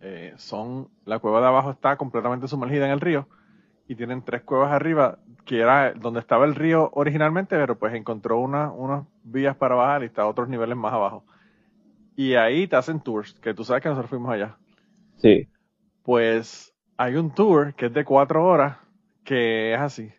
Eh, 0.00 0.32
son, 0.36 0.88
la 1.04 1.18
cueva 1.18 1.40
de 1.40 1.46
abajo 1.46 1.70
está 1.70 1.96
completamente 1.96 2.46
sumergida 2.46 2.86
en 2.86 2.92
el 2.92 3.00
río 3.00 3.26
y 3.88 3.94
tienen 3.96 4.22
tres 4.22 4.42
cuevas 4.42 4.70
arriba, 4.72 5.18
que 5.44 5.60
era 5.60 5.92
donde 5.94 6.20
estaba 6.20 6.44
el 6.44 6.54
río 6.54 6.90
originalmente, 6.94 7.56
pero 7.56 7.78
pues 7.78 7.94
encontró 7.94 8.38
una, 8.38 8.70
unas 8.72 9.04
vías 9.24 9.56
para 9.56 9.74
bajar 9.74 10.02
y 10.02 10.06
está 10.06 10.22
a 10.22 10.26
otros 10.28 10.48
niveles 10.48 10.76
más 10.76 10.92
abajo. 10.92 11.24
Y 12.16 12.34
ahí 12.34 12.66
te 12.68 12.76
hacen 12.76 13.00
tours, 13.00 13.34
que 13.34 13.54
tú 13.54 13.64
sabes 13.64 13.82
que 13.82 13.88
nosotros 13.88 14.10
fuimos 14.10 14.32
allá. 14.32 14.56
Sí. 15.16 15.48
Pues 16.02 16.74
hay 16.96 17.16
un 17.16 17.34
tour 17.34 17.74
que 17.74 17.86
es 17.86 17.94
de 17.94 18.04
cuatro 18.04 18.44
horas 18.44 18.78
que 19.24 19.74
es 19.74 19.80
así. 19.80 20.12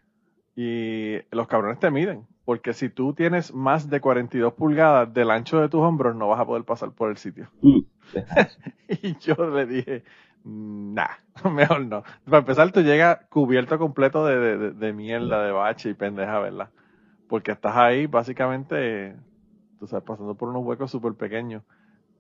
Y 0.55 1.17
los 1.31 1.47
cabrones 1.47 1.79
te 1.79 1.91
miden. 1.91 2.27
Porque 2.43 2.73
si 2.73 2.89
tú 2.89 3.13
tienes 3.13 3.53
más 3.53 3.89
de 3.89 3.99
42 3.99 4.53
pulgadas 4.53 5.11
del 5.13 5.31
ancho 5.31 5.59
de 5.59 5.69
tus 5.69 5.81
hombros, 5.81 6.15
no 6.15 6.27
vas 6.27 6.39
a 6.39 6.45
poder 6.45 6.63
pasar 6.63 6.91
por 6.91 7.09
el 7.09 7.17
sitio. 7.17 7.49
Mm. 7.61 7.79
y 8.89 9.17
yo 9.17 9.35
le 9.49 9.65
dije, 9.65 10.03
nah, 10.43 11.07
mejor 11.51 11.85
no. 11.85 12.03
Para 12.25 12.39
empezar, 12.39 12.71
tú 12.71 12.81
llegas 12.81 13.19
cubierto 13.29 13.79
completo 13.79 14.25
de, 14.25 14.37
de, 14.37 14.57
de, 14.57 14.71
de 14.71 14.93
mierda, 14.93 15.43
de 15.43 15.51
bache 15.51 15.89
y 15.89 15.93
pendeja, 15.93 16.39
¿verdad? 16.39 16.69
Porque 17.27 17.51
estás 17.51 17.75
ahí 17.75 18.05
básicamente, 18.05 19.15
tú 19.79 19.87
sabes, 19.87 20.05
pasando 20.05 20.35
por 20.35 20.49
unos 20.49 20.63
huecos 20.63 20.91
súper 20.91 21.13
pequeños. 21.13 21.63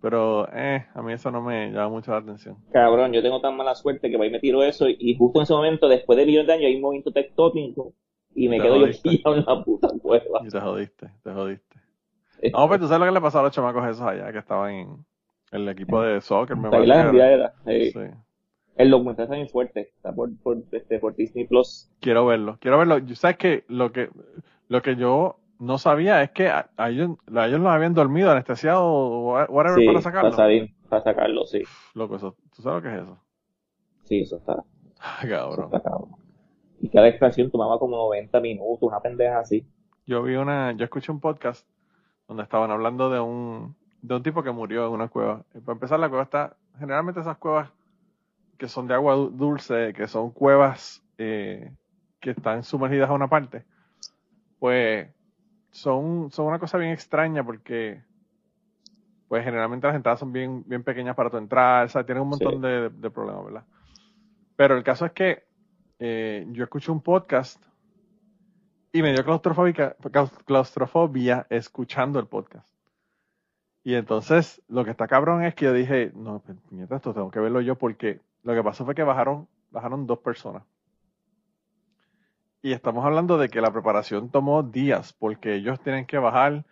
Pero, 0.05 0.47
eh, 0.53 0.85
a 0.93 1.01
mí 1.01 1.13
eso 1.13 1.31
no 1.31 1.41
me 1.41 1.71
llama 1.71 1.89
mucho 1.89 2.11
la 2.11 2.17
atención. 2.17 2.57
Cabrón, 2.71 3.11
yo 3.11 3.23
tengo 3.23 3.41
tan 3.41 3.57
mala 3.57 3.73
suerte 3.73 4.07
que 4.11 4.17
va 4.17 4.27
y 4.27 4.29
me 4.29 4.39
tiro 4.39 4.61
eso 4.61 4.85
y 4.87 5.17
justo 5.17 5.39
en 5.39 5.43
ese 5.45 5.53
momento, 5.53 5.87
después 5.87 6.15
de 6.15 6.27
millones 6.27 6.45
de 6.45 6.53
años, 6.53 6.65
hay 6.67 6.75
un 6.75 6.81
movimiento 6.83 7.11
tectónico 7.11 7.91
y 8.35 8.47
me 8.47 8.57
Te 8.57 8.63
quedo 8.65 8.75
yo 8.75 8.81
jodiste. 8.81 9.09
pillado 9.09 9.35
en 9.37 9.45
la 9.47 9.63
puta 9.63 9.87
cueva. 9.99 10.41
Y 10.45 10.49
te 10.49 10.59
jodiste, 10.61 11.09
te 11.23 11.31
jodiste. 11.33 11.79
No, 12.53 12.67
pues 12.67 12.79
tú 12.79 12.85
sabes 12.85 12.99
lo 12.99 13.05
que 13.07 13.11
le 13.13 13.21
pasó 13.21 13.39
a 13.39 13.41
los 13.41 13.51
chamacos 13.51 13.83
esos 13.87 14.01
allá 14.05 14.31
que 14.31 14.37
estaban 14.37 14.73
en 14.75 15.05
el 15.51 15.67
equipo 15.69 15.99
de 16.03 16.21
soccer, 16.21 16.55
me 16.55 16.69
parece 16.69 16.87
Tailandia 16.91 17.31
era. 17.31 17.53
era. 17.65 17.73
eh, 17.73 17.91
Sí. 17.91 17.99
El 18.77 18.91
documental 18.91 19.23
está 19.23 19.35
bien 19.37 19.49
fuerte, 19.49 19.89
está 19.95 20.13
por, 20.13 20.29
por, 20.43 20.57
este, 20.71 20.99
por 20.99 21.15
Disney 21.15 21.47
Plus. 21.47 21.89
Quiero 21.99 22.27
verlo, 22.27 22.57
quiero 22.61 22.77
verlo. 22.77 22.99
Yo- 22.99 23.15
¿Sabes 23.15 23.37
que 23.37 23.63
Lo 23.69 23.91
que, 23.91 24.09
lo 24.67 24.81
que 24.83 24.97
yo 24.97 25.39
no 25.59 25.77
sabía 25.77 26.21
es 26.21 26.31
que 26.31 26.49
a, 26.49 26.69
a 26.77 26.89
ellos, 26.89 27.11
a 27.35 27.47
ellos 27.47 27.59
los 27.59 27.69
habían 27.71 27.93
dormido, 27.93 28.31
anestesiado 28.31 28.83
o 28.83 29.33
wha- 29.33 29.47
whatever 29.49 29.79
Sí, 29.79 29.85
para 29.87 30.01
sacarlo. 30.01 30.31
para, 30.31 30.43
salir- 30.43 30.73
para 30.89 31.03
sacarlo, 31.03 31.45
sí. 31.45 31.63
Loco, 31.93 32.15
eso, 32.17 32.35
¿tú 32.55 32.61
sabes 32.61 32.83
lo 32.83 32.89
que 32.89 32.95
es 32.97 33.03
eso? 33.03 33.17
Sí, 34.03 34.19
eso 34.21 34.37
está, 34.37 34.63
Ah, 34.99 35.19
eso 35.21 35.29
Cabrón. 35.29 35.65
está 35.65 35.81
cabrón. 35.81 36.09
Y 36.81 36.89
cada 36.89 37.07
extracción 37.07 37.49
tomaba 37.49 37.79
como 37.79 37.95
90 37.97 38.39
minutos, 38.41 38.79
una 38.83 38.99
pendeja 38.99 39.39
así. 39.39 39.65
Yo 40.05 40.21
vi 40.23 40.35
una, 40.35 40.73
yo 40.73 40.83
escuché 40.83 41.11
un 41.11 41.19
podcast 41.19 41.67
donde 42.27 42.43
estaban 42.43 42.69
hablando 42.69 43.09
de 43.09 43.19
un, 43.19 43.75
de 44.01 44.15
un 44.15 44.23
tipo 44.23 44.43
que 44.43 44.51
murió 44.51 44.85
en 44.87 44.93
una 44.93 45.07
cueva. 45.07 45.43
Y 45.55 45.59
para 45.61 45.73
empezar, 45.73 45.99
la 45.99 46.09
cueva 46.09 46.23
está, 46.23 46.57
generalmente 46.77 47.21
esas 47.21 47.37
cuevas 47.37 47.69
que 48.57 48.67
son 48.67 48.87
de 48.87 48.93
agua 48.93 49.15
du- 49.15 49.29
dulce, 49.31 49.93
que 49.93 50.07
son 50.07 50.31
cuevas 50.31 51.01
eh, 51.17 51.71
que 52.19 52.31
están 52.31 52.63
sumergidas 52.63 53.09
a 53.09 53.13
una 53.13 53.29
parte, 53.29 53.65
pues 54.59 55.07
son, 55.75 56.31
son 56.31 56.45
una 56.47 56.57
cosa 56.59 56.77
bien 56.77 56.91
extraña 56.91 57.43
porque 57.43 58.01
pues 59.27 59.43
generalmente 59.43 59.87
las 59.87 59.95
entradas 59.95 60.19
son 60.19 60.31
bien, 60.31 60.63
bien 60.65 60.83
pequeñas 60.83 61.15
para 61.15 61.29
tu 61.29 61.37
entrar, 61.37 61.85
o 61.85 61.89
sea, 61.89 62.05
tienen 62.05 62.23
un 62.23 62.29
montón 62.29 62.53
Sí. 62.55 62.59
de, 62.61 62.89
de 62.89 63.09
problemas, 63.09 63.43
¿verdad? 63.43 63.63
Pero 64.55 64.77
el 64.77 64.83
caso 64.83 65.05
es 65.05 65.11
que 65.11 65.43
eh, 65.99 66.45
yo 66.51 66.63
escuché 66.63 66.91
un 66.91 67.01
podcast 67.01 67.61
y 68.93 69.01
me 69.01 69.11
dio 69.11 69.25
claustrofóbica, 69.25 69.97
claus- 70.11 70.31
claustrofobia 70.45 71.45
escuchando 71.49 72.19
el 72.19 72.27
podcast. 72.27 72.65
Y 73.83 73.95
entonces, 73.95 74.61
lo 74.69 74.85
que 74.85 74.91
está 74.91 75.07
cabrón 75.07 75.43
es 75.43 75.55
que 75.55 75.65
yo 75.65 75.73
dije, 75.73 76.11
no, 76.15 76.39
puñeta, 76.69 76.95
esto 76.95 77.13
tengo 77.13 77.29
que 77.29 77.39
verlo 77.41 77.59
yo 77.61 77.75
porque 77.75 78.21
lo 78.43 78.53
que 78.53 78.63
pasó 78.63 78.85
fue 78.85 78.95
que 78.95 79.03
bajaron, 79.03 79.47
bajaron 79.71 80.07
dos 80.07 80.19
personas. 80.19 80.63
Y 82.65 82.73
estamos 82.73 83.05
hablando 83.05 83.37
de 83.37 83.49
que 83.49 83.61
la 83.61 83.71
preparación 83.71 84.31
tomó 84.31 84.63
días 84.63 85.13
porque 85.13 85.53
ellos 85.53 85.79
tienen 85.81 86.07
que 86.07 86.17
bajar, 86.17 86.65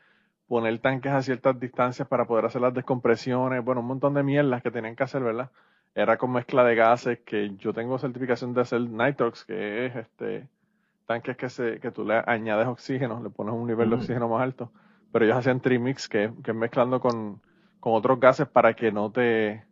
poner 0.48 0.80
tanques 0.80 1.12
a 1.12 1.22
ciertas 1.22 1.60
distancias 1.60 2.08
para 2.08 2.26
poder 2.26 2.46
hacer 2.46 2.62
las 2.62 2.74
descompresiones, 2.74 3.64
bueno, 3.64 3.82
un 3.82 3.88
montón 3.90 4.16
de 4.16 4.24
mierdas 4.24 4.64
que 4.64 4.72
tenían 4.72 4.96
que 4.96 5.04
hacer, 5.04 5.22
¿verdad? 5.22 5.52
Era 5.94 6.18
con 6.18 6.32
mezcla 6.32 6.64
de 6.64 6.74
gases 6.74 7.20
que 7.20 7.56
yo 7.58 7.74
tengo 7.74 8.00
certificación 8.00 8.56
de 8.56 8.62
hacer 8.62 8.82
nitrox, 8.82 9.46
que 9.46 9.86
es 9.86 9.96
este 9.96 10.50
tanques 11.06 11.38
que 11.38 11.48
se 11.48 11.80
que 11.80 11.92
tú 11.92 12.04
le 12.04 12.24
añades 12.26 12.66
oxígeno, 12.66 13.22
le 13.22 13.30
pones 13.30 13.54
un 13.54 13.68
nivel 13.68 13.92
de 13.92 13.98
oxígeno 13.98 14.28
más 14.28 14.42
alto, 14.42 14.72
pero 15.12 15.26
ellos 15.26 15.38
hacían 15.38 15.62
trimix 15.62 16.10
que, 16.10 16.34
que 16.44 16.50
es 16.50 16.58
mezclando 16.58 17.00
con, 17.00 17.40
con 17.80 17.94
otros 17.94 18.20
gases 18.20 18.48
para 18.48 18.74
que 18.74 18.92
no 18.92 19.12
te 19.12 19.64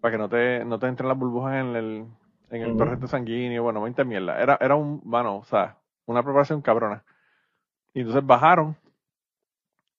para 0.00 0.12
que 0.12 0.18
no 0.18 0.28
te 0.28 0.64
no 0.64 0.78
te 0.78 0.86
entren 0.86 1.08
las 1.08 1.18
burbujas 1.18 1.54
en 1.56 1.74
el 1.74 2.06
en 2.50 2.62
el 2.62 2.76
torrente 2.76 3.08
sanguíneo, 3.08 3.62
bueno, 3.62 3.82
20 3.82 4.04
mierda. 4.04 4.40
Era 4.40 4.58
era 4.60 4.74
un, 4.76 5.00
bueno, 5.04 5.38
o 5.38 5.44
sea, 5.44 5.78
una 6.06 6.22
preparación 6.22 6.62
cabrona. 6.62 7.04
Y 7.94 8.00
entonces 8.00 8.24
bajaron 8.24 8.76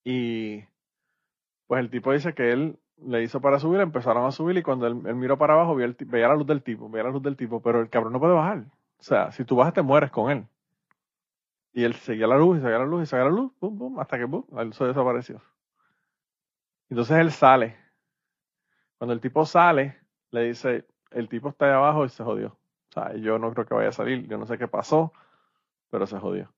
y 0.03 0.63
pues 1.67 1.81
el 1.81 1.89
tipo 1.89 2.11
dice 2.11 2.33
que 2.33 2.51
él 2.51 2.79
le 2.97 3.23
hizo 3.23 3.41
para 3.41 3.59
subir, 3.59 3.79
empezaron 3.79 4.25
a 4.25 4.31
subir 4.31 4.57
y 4.57 4.63
cuando 4.63 4.87
él, 4.87 5.01
él 5.05 5.15
miró 5.15 5.37
para 5.37 5.53
abajo 5.53 5.75
vio 5.75 5.85
el 5.85 5.95
veía 5.99 6.27
la 6.27 6.35
luz 6.35 6.47
del 6.47 6.63
tipo, 6.63 6.89
veía 6.89 7.03
la 7.05 7.11
luz 7.11 7.21
del 7.21 7.37
tipo, 7.37 7.61
pero 7.61 7.81
el 7.81 7.89
cabrón 7.89 8.13
no 8.13 8.19
puede 8.19 8.33
bajar. 8.33 8.59
O 8.99 9.03
sea, 9.03 9.31
si 9.31 9.45
tú 9.45 9.55
bajas 9.55 9.73
te 9.73 9.81
mueres 9.81 10.11
con 10.11 10.31
él. 10.31 10.45
Y 11.73 11.83
él 11.83 11.93
seguía 11.93 12.27
la 12.27 12.37
luz 12.37 12.57
y 12.57 12.61
seguía 12.61 12.79
la 12.79 12.85
luz 12.85 13.03
y 13.03 13.05
seguía 13.05 13.25
la 13.25 13.31
luz, 13.31 13.51
hasta 13.99 14.17
que 14.17 14.23
él 14.57 14.73
se 14.73 14.85
desapareció. 14.85 15.41
Entonces 16.89 17.17
él 17.17 17.31
sale. 17.31 17.75
Cuando 18.97 19.13
el 19.13 19.21
tipo 19.21 19.45
sale, 19.45 19.97
le 20.31 20.45
dice, 20.45 20.85
el 21.11 21.29
tipo 21.29 21.49
está 21.49 21.65
ahí 21.65 21.71
abajo 21.71 22.05
y 22.05 22.09
se 22.09 22.23
jodió. 22.23 22.49
O 22.89 22.93
sea, 22.93 23.15
yo 23.15 23.37
no 23.39 23.53
creo 23.53 23.65
que 23.65 23.73
vaya 23.73 23.89
a 23.89 23.93
salir, 23.93 24.27
yo 24.27 24.37
no 24.37 24.45
sé 24.45 24.57
qué 24.57 24.67
pasó, 24.67 25.13
pero 25.89 26.07
se 26.07 26.17
jodió. 26.19 26.53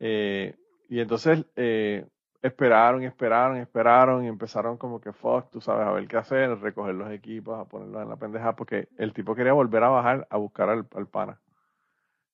Eh, 0.00 0.56
y 0.88 1.00
entonces 1.00 1.46
eh, 1.56 2.06
esperaron 2.42 3.02
y 3.02 3.06
esperaron 3.06 3.56
y 3.56 3.60
esperaron 3.60 4.24
y 4.24 4.28
empezaron 4.28 4.76
como 4.76 5.00
que 5.00 5.12
fuck, 5.12 5.50
tú 5.50 5.60
sabes, 5.60 5.86
a 5.86 5.92
ver 5.92 6.06
qué 6.06 6.18
hacer, 6.18 6.58
recoger 6.60 6.94
los 6.94 7.10
equipos, 7.10 7.58
a 7.58 7.64
ponerlos 7.64 8.02
en 8.02 8.08
la 8.10 8.16
pendeja, 8.16 8.54
porque 8.54 8.88
el 8.98 9.12
tipo 9.14 9.34
quería 9.34 9.52
volver 9.54 9.82
a 9.82 9.88
bajar 9.88 10.26
a 10.30 10.36
buscar 10.36 10.68
al, 10.68 10.86
al 10.94 11.08
pana. 11.08 11.40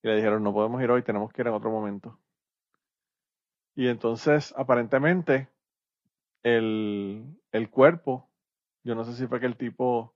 Y 0.02 0.08
le 0.08 0.16
dijeron, 0.16 0.42
no 0.42 0.52
podemos 0.52 0.82
ir 0.82 0.90
hoy, 0.90 1.02
tenemos 1.02 1.32
que 1.32 1.42
ir 1.42 1.48
en 1.48 1.54
otro 1.54 1.70
momento. 1.70 2.18
Y 3.74 3.88
entonces, 3.88 4.52
aparentemente, 4.56 5.48
el, 6.42 7.24
el 7.52 7.70
cuerpo, 7.70 8.28
yo 8.82 8.94
no 8.94 9.04
sé 9.04 9.14
si 9.14 9.26
fue 9.26 9.40
que 9.40 9.46
el 9.46 9.56
tipo 9.56 10.14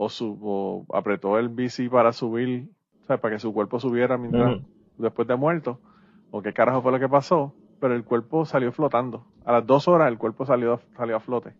o, 0.00 0.08
su, 0.08 0.38
o 0.40 0.86
apretó 0.96 1.38
el 1.38 1.48
bici 1.48 1.88
para 1.88 2.12
subir, 2.12 2.70
o 3.02 3.06
sea, 3.08 3.20
para 3.20 3.34
que 3.34 3.40
su 3.40 3.52
cuerpo 3.52 3.80
subiera 3.80 4.16
mientras, 4.16 4.62
después 4.96 5.26
de 5.26 5.34
muerto, 5.34 5.80
o 6.30 6.40
qué 6.40 6.52
carajo 6.52 6.82
fue 6.82 6.92
lo 6.92 7.00
que 7.00 7.08
pasó, 7.08 7.52
pero 7.80 7.94
el 7.94 8.04
cuerpo 8.04 8.44
salió 8.44 8.70
flotando. 8.70 9.26
A 9.44 9.50
las 9.50 9.66
dos 9.66 9.88
horas 9.88 10.06
el 10.06 10.16
cuerpo 10.16 10.46
salió, 10.46 10.80
salió 10.96 11.16
a 11.16 11.20
flote. 11.20 11.54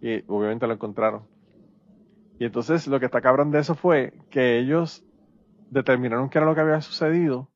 Y 0.00 0.24
obviamente 0.26 0.66
lo 0.66 0.72
encontraron. 0.72 1.24
Y 2.38 2.46
entonces 2.46 2.86
lo 2.86 2.98
que 2.98 3.06
está 3.06 3.20
cabrón 3.20 3.50
de 3.50 3.58
eso 3.58 3.74
fue 3.74 4.14
que 4.30 4.58
ellos 4.58 5.04
determinaron 5.70 6.30
qué 6.30 6.38
era 6.38 6.46
lo 6.46 6.54
que 6.54 6.62
había 6.62 6.80
sucedido 6.80 7.50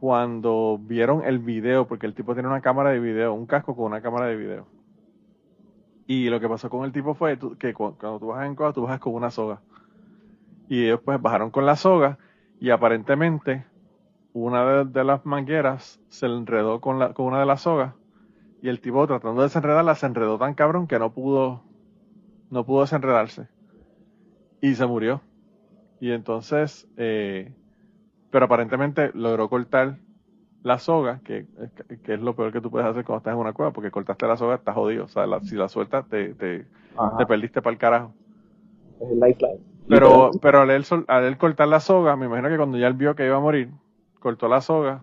cuando 0.00 0.78
vieron 0.80 1.24
el 1.26 1.40
video, 1.40 1.86
porque 1.86 2.06
el 2.06 2.14
tipo 2.14 2.32
tiene 2.32 2.48
una 2.48 2.62
cámara 2.62 2.88
de 2.88 3.00
video, 3.00 3.34
un 3.34 3.44
casco 3.44 3.76
con 3.76 3.84
una 3.84 4.00
cámara 4.00 4.28
de 4.28 4.36
video. 4.36 4.66
Y 6.10 6.28
lo 6.28 6.40
que 6.40 6.48
pasó 6.48 6.68
con 6.68 6.84
el 6.84 6.92
tipo 6.92 7.14
fue 7.14 7.38
que 7.58 7.72
cu- 7.72 7.96
cuando 7.96 8.18
tú 8.18 8.26
bajas 8.26 8.46
en 8.46 8.54
coda, 8.56 8.72
tú 8.74 8.82
bajas 8.82 9.00
con 9.00 9.14
una 9.14 9.30
soga. 9.30 9.62
Y 10.68 10.84
ellos 10.84 11.00
pues 11.04 11.20
bajaron 11.20 11.50
con 11.50 11.66
la 11.66 11.76
soga 11.76 12.18
y 12.58 12.70
aparentemente 12.70 13.66
una 14.32 14.84
de, 14.84 15.04
las 15.04 15.26
mangueras 15.26 16.00
se 16.08 16.26
enredó 16.26 16.80
con, 16.80 16.98
la, 17.00 17.14
con 17.14 17.26
una 17.26 17.40
de 17.40 17.46
las 17.46 17.62
sogas 17.62 17.96
y 18.62 18.68
el 18.70 18.80
tipo 18.80 19.06
tratando 19.06 19.42
de 19.42 19.48
desenredarla 19.48 19.94
se 19.96 20.06
enredó 20.06 20.38
tan 20.38 20.54
cabrón 20.54 20.86
que 20.88 20.98
no 20.98 21.12
pudo 21.14 21.66
no 22.50 22.66
pudo 22.66 22.82
desenredarse 22.82 23.48
y 24.60 24.74
se 24.74 24.86
murió 24.86 25.22
y 26.00 26.12
entonces 26.12 26.88
eh, 26.96 27.56
pero 28.30 28.46
aparentemente 28.46 29.12
logró 29.14 29.50
cortar 29.50 30.00
la 30.62 30.78
soga 30.78 31.20
que, 31.24 31.46
que 32.04 32.14
es 32.14 32.20
lo 32.20 32.34
peor 32.36 32.52
que 32.52 32.60
tú 32.60 32.70
puedes 32.70 32.86
hacer 32.88 33.04
cuando 33.04 33.18
estás 33.18 33.32
en 33.34 33.40
una 33.40 33.52
cueva 33.52 33.72
porque 33.72 33.90
cortaste 33.90 34.26
la 34.26 34.36
soga 34.36 34.56
estás 34.56 34.74
jodido 34.74 35.04
o 35.04 35.08
sea 35.08 35.26
la- 35.26 35.40
si 35.40 35.56
la 35.56 35.68
sueltas 35.68 36.06
te, 36.08 36.34
te, 36.34 36.66
te 37.18 37.26
perdiste 37.26 37.62
para 37.62 37.72
el 37.72 37.78
carajo 37.78 38.14
Es 39.00 39.10
el 39.10 39.20
lifeline. 39.20 39.60
pero, 39.88 40.30
pero 40.40 40.60
al 40.60 40.70
él, 40.70 40.84
al 41.08 41.24
él 41.24 41.38
cortar 41.38 41.68
la 41.68 41.80
soga, 41.80 42.16
me 42.16 42.26
imagino 42.26 42.48
que 42.48 42.56
cuando 42.56 42.78
ya 42.78 42.86
él 42.86 42.94
vio 42.94 43.14
que 43.14 43.26
iba 43.26 43.36
a 43.36 43.40
morir, 43.40 43.70
cortó 44.20 44.48
la 44.48 44.60
soga 44.60 45.02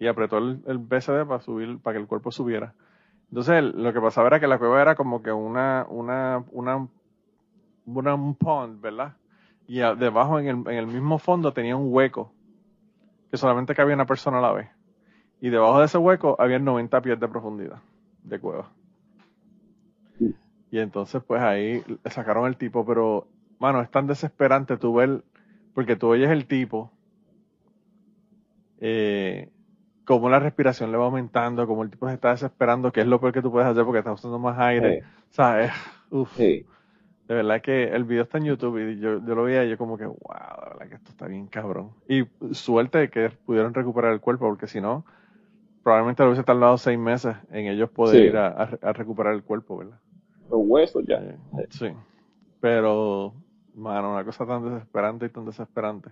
y 0.00 0.06
apretó 0.06 0.38
el, 0.38 0.62
el 0.66 0.78
BCD 0.78 1.26
para 1.26 1.40
subir, 1.40 1.78
para 1.80 1.94
que 1.96 2.02
el 2.02 2.08
cuerpo 2.08 2.32
subiera. 2.32 2.74
Entonces 3.30 3.56
él- 3.56 3.74
lo 3.82 3.92
que 3.92 4.00
pasaba 4.00 4.28
era 4.28 4.40
que 4.40 4.46
la 4.48 4.58
cueva 4.58 4.82
era 4.82 4.94
como 4.94 5.22
que 5.22 5.32
una, 5.32 5.86
una, 5.90 6.44
una, 6.52 6.88
una 7.86 8.14
un 8.14 8.34
pond, 8.36 8.80
¿verdad? 8.80 9.14
Y 9.66 9.80
a- 9.80 9.94
debajo 9.94 10.38
en 10.38 10.46
el, 10.48 10.56
en 10.72 10.78
el 10.78 10.86
mismo 10.86 11.18
fondo 11.18 11.52
tenía 11.52 11.76
un 11.76 11.92
hueco 11.92 12.32
que 13.30 13.36
solamente 13.36 13.74
cabía 13.74 13.94
una 13.94 14.06
persona 14.06 14.38
a 14.38 14.42
la 14.42 14.52
vez. 14.52 14.68
Y 15.40 15.50
debajo 15.50 15.78
de 15.78 15.86
ese 15.86 15.98
hueco 15.98 16.36
había 16.38 16.58
90 16.58 17.00
pies 17.00 17.20
de 17.20 17.28
profundidad 17.28 17.78
de 18.22 18.40
cueva. 18.40 18.70
Y 20.70 20.78
entonces, 20.78 21.22
pues 21.26 21.40
ahí 21.40 21.82
sacaron 22.06 22.46
el 22.46 22.56
tipo, 22.56 22.84
pero, 22.84 23.26
mano, 23.58 23.80
es 23.80 23.90
tan 23.90 24.06
desesperante 24.06 24.76
tú 24.76 24.94
ver, 24.94 25.22
porque 25.74 25.96
tú 25.96 26.08
oyes 26.08 26.28
el 26.30 26.46
tipo, 26.46 26.90
eh, 28.80 29.48
cómo 30.04 30.28
la 30.28 30.40
respiración 30.40 30.92
le 30.92 30.98
va 30.98 31.06
aumentando, 31.06 31.66
cómo 31.66 31.82
el 31.84 31.90
tipo 31.90 32.06
se 32.08 32.14
está 32.14 32.30
desesperando, 32.30 32.92
que 32.92 33.00
es 33.00 33.06
lo 33.06 33.20
peor 33.20 33.32
que 33.32 33.42
tú 33.42 33.50
puedes 33.50 33.68
hacer 33.68 33.84
porque 33.84 34.00
está 34.00 34.12
usando 34.12 34.38
más 34.38 34.58
aire. 34.58 35.00
Sí, 35.00 35.06
O 35.30 35.32
sea, 35.32 35.64
es, 35.64 35.72
uf, 36.10 36.36
sí. 36.36 36.66
De 37.28 37.34
verdad 37.34 37.60
que 37.60 37.84
el 37.84 38.04
video 38.04 38.22
está 38.22 38.38
en 38.38 38.44
YouTube 38.44 38.78
y 38.78 38.98
yo, 39.00 39.22
yo 39.22 39.34
lo 39.34 39.42
veía 39.42 39.62
y 39.64 39.68
yo 39.68 39.76
como 39.76 39.98
que, 39.98 40.06
wow, 40.06 40.16
de 40.16 40.70
verdad 40.70 40.88
que 40.88 40.94
esto 40.94 41.10
está 41.10 41.26
bien 41.26 41.46
cabrón. 41.46 41.90
Y 42.08 42.24
suerte 42.54 42.98
de 42.98 43.10
que 43.10 43.28
pudieron 43.28 43.74
recuperar 43.74 44.14
el 44.14 44.20
cuerpo, 44.20 44.46
porque 44.48 44.66
si 44.66 44.80
no, 44.80 45.04
probablemente 45.88 46.22
lo 46.22 46.28
hubiese 46.28 46.44
tardado 46.44 46.76
seis 46.76 46.98
meses 46.98 47.34
en 47.50 47.66
ellos 47.66 47.88
poder 47.88 48.20
Sí. 48.20 48.26
ir 48.26 48.36
a, 48.36 48.48
a- 48.48 48.78
a 48.82 48.92
recuperar 48.92 49.32
el 49.32 49.42
cuerpo, 49.42 49.78
¿verdad? 49.78 49.98
Los 50.50 50.60
huesos 50.64 51.02
ya. 51.06 51.14
Eh, 51.16 51.38
sí. 51.70 51.88
Pero, 52.60 53.32
mano, 53.74 54.12
una 54.12 54.22
cosa 54.22 54.44
tan 54.46 54.64
desesperante 54.70 55.24
y 55.24 55.28
tan 55.30 55.46
desesperante. 55.46 56.10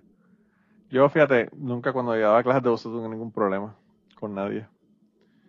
Yo, 0.89 1.07
fíjate, 1.11 1.51
nunca 1.55 1.93
cuando 1.93 2.15
llegaba 2.15 2.39
a 2.39 2.43
clases 2.43 2.63
de 2.63 2.71
buceo 2.71 2.91
tuve 2.91 3.07
ningún 3.11 3.31
problema 3.31 3.77
con 4.19 4.35
nadie. 4.35 4.67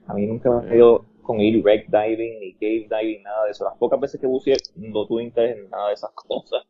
A 0.08 0.14
mí 0.14 0.26
nunca 0.28 0.50
me 0.52 0.70
ha 0.72 0.76
ido 0.76 1.06
con 1.22 1.40
ir 1.40 1.64
wreck 1.64 1.88
diving, 1.88 2.40
ni 2.42 2.54
cave 2.56 2.88
diving, 3.00 3.24
nada 3.24 3.46
de 3.46 3.52
eso. 3.52 3.64
Las 3.64 3.78
pocas 3.78 3.98
veces 3.98 4.20
que 4.20 4.28
buceé 4.28 4.58
no 4.76 5.08
tuve 5.08 5.24
interés 5.24 5.56
en 5.56 5.70
nada 5.70 5.88
de 5.88 5.94
esas 5.94 6.12
cosas. 6.12 6.66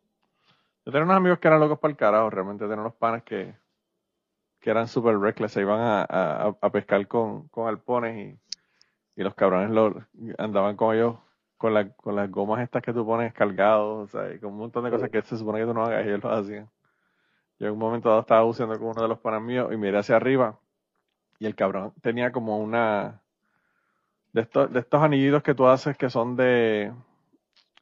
Yo 0.86 0.91
tenía 0.91 1.06
unos 1.06 1.17
amigos 1.17 1.39
que 1.39 1.48
eran 1.48 1.60
locos 1.60 1.80
para 1.80 1.91
el 1.91 1.98
carajo, 1.98 2.30
realmente 2.30 2.65
tenía 2.65 2.82
unos 2.82 2.93
panas 2.93 3.24
que, 3.24 3.56
que 4.67 4.71
eran 4.71 4.89
super 4.89 5.17
reckless, 5.17 5.53
se 5.53 5.62
iban 5.62 5.80
a, 5.80 6.01
a, 6.01 6.47
a 6.60 6.69
pescar 6.69 7.08
con, 7.08 7.47
con 7.47 7.69
alpones 7.69 8.17
y, 9.15 9.21
y 9.21 9.23
los 9.23 9.34
cabrones 9.34 9.71
andaban 10.38 10.75
con 10.75 10.93
ellos 10.93 11.15
con, 11.56 11.73
la, 11.73 11.89
con 11.93 12.17
las 12.17 12.30
gomas 12.30 12.62
estas 12.62 12.84
que 12.84 12.91
tú 12.91 13.06
pones 13.06 13.32
cargados, 13.34 14.03
o 14.03 14.12
sea, 14.12 14.34
y 14.36 14.39
con 14.39 14.51
un 14.51 14.58
montón 14.58 14.84
de 14.84 14.91
cosas 14.91 15.10
que 15.10 15.21
se 15.21 15.38
supone 15.38 15.60
que 15.60 15.65
tú 15.67 15.73
no 15.73 15.86
hagas 15.86 16.06
y 16.06 16.10
ellos 16.10 16.21
lo 16.21 16.32
hacían. 16.34 16.69
Yo 17.60 17.67
en 17.67 17.73
un 17.75 17.80
momento 17.80 18.10
dado 18.10 18.19
estaba 18.19 18.43
buceando 18.43 18.77
con 18.77 18.89
uno 18.89 19.03
de 19.03 19.08
los 19.08 19.19
panas 19.19 19.41
míos 19.41 19.71
y 19.71 19.77
miré 19.77 19.99
hacia 19.99 20.17
arriba 20.17 20.60
y 21.39 21.45
el 21.45 21.56
cabrón 21.56 21.93
tenía 22.01 22.34
como 22.34 22.58
una 22.58 23.21
de 24.34 24.41
estos, 24.41 24.73
de 24.73 24.82
estos 24.82 25.01
anillitos 25.01 25.43
que 25.43 25.56
tú 25.56 25.65
haces 25.65 25.97
que 25.97 26.10
son 26.10 26.36
de 26.36 26.91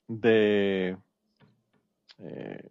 de 0.08 0.98
eh, 2.20 2.70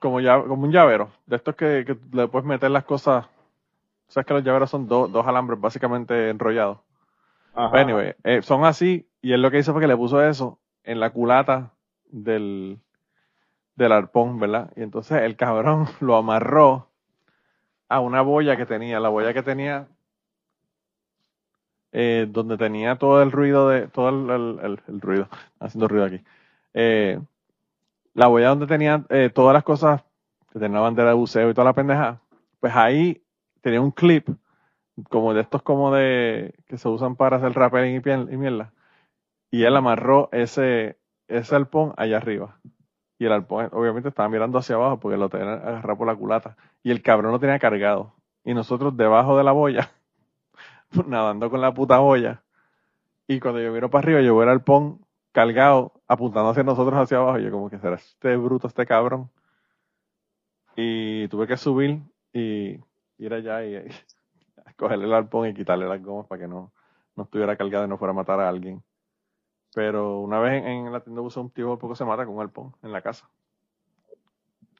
como, 0.00 0.20
ya, 0.20 0.42
como 0.42 0.64
un 0.64 0.72
llavero, 0.72 1.10
de 1.26 1.36
estos 1.36 1.56
que, 1.56 1.84
que 1.86 1.96
le 2.16 2.28
puedes 2.28 2.46
meter 2.46 2.70
las 2.70 2.84
cosas. 2.84 3.26
Sabes 4.08 4.26
que 4.26 4.34
los 4.34 4.44
llaveros 4.44 4.70
son 4.70 4.88
do- 4.88 5.08
dos 5.08 5.26
alambres 5.26 5.60
básicamente 5.60 6.30
enrollados. 6.30 6.80
Ajá. 7.54 7.70
Pero 7.70 7.82
anyway, 7.84 8.14
eh, 8.24 8.42
son 8.42 8.64
así, 8.64 9.08
y 9.22 9.32
él 9.32 9.42
lo 9.42 9.50
que 9.50 9.58
hizo 9.60 9.72
fue 9.72 9.82
que 9.82 9.88
le 9.88 9.96
puso 9.96 10.22
eso 10.24 10.60
en 10.84 11.00
la 11.00 11.10
culata 11.12 11.72
del, 12.06 12.80
del 13.76 13.92
arpón, 13.92 14.38
¿verdad? 14.40 14.72
Y 14.76 14.82
entonces 14.82 15.22
el 15.22 15.36
cabrón 15.36 15.86
lo 16.00 16.16
amarró 16.16 16.88
a 17.90 18.00
una 18.00 18.22
boya 18.22 18.56
que 18.56 18.66
tenía, 18.66 19.00
la 19.00 19.10
boya 19.10 19.34
que 19.34 19.42
tenía, 19.42 19.88
eh, 21.92 22.26
donde 22.28 22.56
tenía 22.56 22.96
todo 22.96 23.22
el 23.22 23.32
ruido 23.32 23.68
de, 23.68 23.88
todo 23.88 24.08
el, 24.10 24.30
el- 24.30 24.58
el- 24.64 24.82
el 24.88 25.00
ruido, 25.00 25.28
haciendo 25.58 25.88
ruido 25.88 26.04
aquí. 26.06 26.20
Eh, 26.74 27.20
la 28.20 28.26
boya 28.28 28.48
donde 28.50 28.66
tenía 28.66 29.04
eh, 29.08 29.30
todas 29.34 29.54
las 29.54 29.64
cosas, 29.64 30.02
que 30.52 30.58
tenía 30.58 30.76
la 30.76 30.82
bandera 30.82 31.08
de 31.10 31.14
buceo 31.14 31.48
y 31.50 31.54
toda 31.54 31.64
la 31.64 31.72
pendeja, 31.74 32.20
pues 32.60 32.76
ahí 32.76 33.24
tenía 33.62 33.80
un 33.80 33.92
clip 33.92 34.28
como 35.08 35.32
de 35.34 35.40
estos 35.42 35.62
como 35.62 35.92
de 35.94 36.54
que 36.66 36.76
se 36.78 36.88
usan 36.88 37.16
para 37.16 37.38
hacer 37.38 37.52
rappelling 37.54 37.96
y, 37.96 38.00
piel- 38.00 38.32
y 38.32 38.36
mierda. 38.36 38.72
Y 39.50 39.64
él 39.64 39.76
amarró 39.76 40.28
ese, 40.32 40.98
ese 41.28 41.56
arpón 41.56 41.94
allá 41.96 42.18
arriba. 42.18 42.60
Y 43.18 43.26
el 43.26 43.32
arpón 43.32 43.70
obviamente 43.72 44.10
estaba 44.10 44.28
mirando 44.28 44.58
hacia 44.58 44.76
abajo 44.76 45.00
porque 45.00 45.18
lo 45.18 45.30
tenía 45.30 45.54
agarrado 45.54 45.98
por 45.98 46.06
la 46.06 46.16
culata. 46.16 46.56
Y 46.82 46.90
el 46.90 47.02
cabrón 47.02 47.32
lo 47.32 47.40
tenía 47.40 47.58
cargado. 47.58 48.14
Y 48.44 48.54
nosotros 48.54 48.96
debajo 48.96 49.38
de 49.38 49.44
la 49.44 49.52
boya, 49.52 49.90
nadando 51.06 51.50
con 51.50 51.60
la 51.60 51.72
puta 51.74 51.98
boya. 51.98 52.42
Y 53.28 53.40
cuando 53.40 53.60
yo 53.60 53.72
miro 53.72 53.90
para 53.90 54.04
arriba, 54.04 54.20
yo 54.22 54.34
veo 54.34 54.44
el 54.44 54.48
arpón 54.50 55.00
cargado, 55.32 55.92
apuntando 56.10 56.50
hacia 56.50 56.64
nosotros 56.64 56.98
hacia 56.98 57.18
abajo. 57.18 57.38
Y 57.38 57.44
yo 57.44 57.52
como 57.52 57.70
que 57.70 57.78
será 57.78 57.94
este 57.94 58.36
bruto, 58.36 58.66
este 58.66 58.84
cabrón. 58.84 59.30
Y 60.74 61.28
tuve 61.28 61.46
que 61.46 61.56
subir 61.56 62.00
y 62.32 62.80
ir 63.18 63.32
allá 63.32 63.64
y, 63.64 63.88
cogerle 64.76 65.04
el 65.04 65.14
arpón 65.14 65.48
y 65.48 65.54
quitarle 65.54 65.86
las 65.86 66.02
gomas 66.02 66.26
para 66.26 66.40
que 66.40 66.48
no, 66.48 66.72
no 67.14 67.22
estuviera 67.22 67.56
cargado 67.56 67.84
y 67.84 67.88
no 67.88 67.96
fuera 67.96 68.10
a 68.10 68.14
matar 68.14 68.40
a 68.40 68.48
alguien. 68.48 68.82
Pero 69.72 70.18
una 70.18 70.40
vez 70.40 70.64
en, 70.64 70.86
en 70.86 70.92
la 70.92 71.00
tienda 71.00 71.20
buceo 71.20 71.44
un 71.44 71.50
tío 71.50 71.78
poco 71.78 71.94
se 71.94 72.04
mata 72.04 72.26
con 72.26 72.34
un 72.34 72.40
arpón 72.40 72.74
en 72.82 72.90
la 72.90 73.02
casa. 73.02 73.30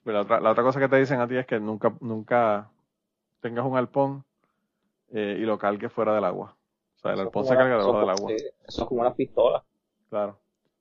Pero 0.02 0.16
la 0.16 0.22
otra, 0.22 0.40
la 0.40 0.50
otra 0.50 0.64
cosa 0.64 0.80
que 0.80 0.88
te 0.88 0.96
dicen 0.96 1.20
a 1.20 1.28
ti 1.28 1.36
es 1.36 1.46
que 1.46 1.60
nunca, 1.60 1.94
nunca 2.00 2.70
tengas 3.40 3.64
un 3.64 3.76
arpón 3.76 4.24
eh, 5.12 5.36
y 5.38 5.42
lo 5.42 5.58
cargues 5.58 5.92
fuera 5.92 6.12
del 6.12 6.24
agua. 6.24 6.56
O 6.96 6.98
sea, 6.98 7.12
el 7.12 7.20
arpón 7.20 7.44
se 7.44 7.54
carga 7.54 7.78
debajo 7.78 8.00
del 8.00 8.10
agua. 8.10 8.32
sí, 8.36 8.44
Eso 8.66 8.82
es 8.82 8.88
como 8.88 9.02
una 9.02 9.14
pistola. 9.14 9.62
Claro. 10.08 10.40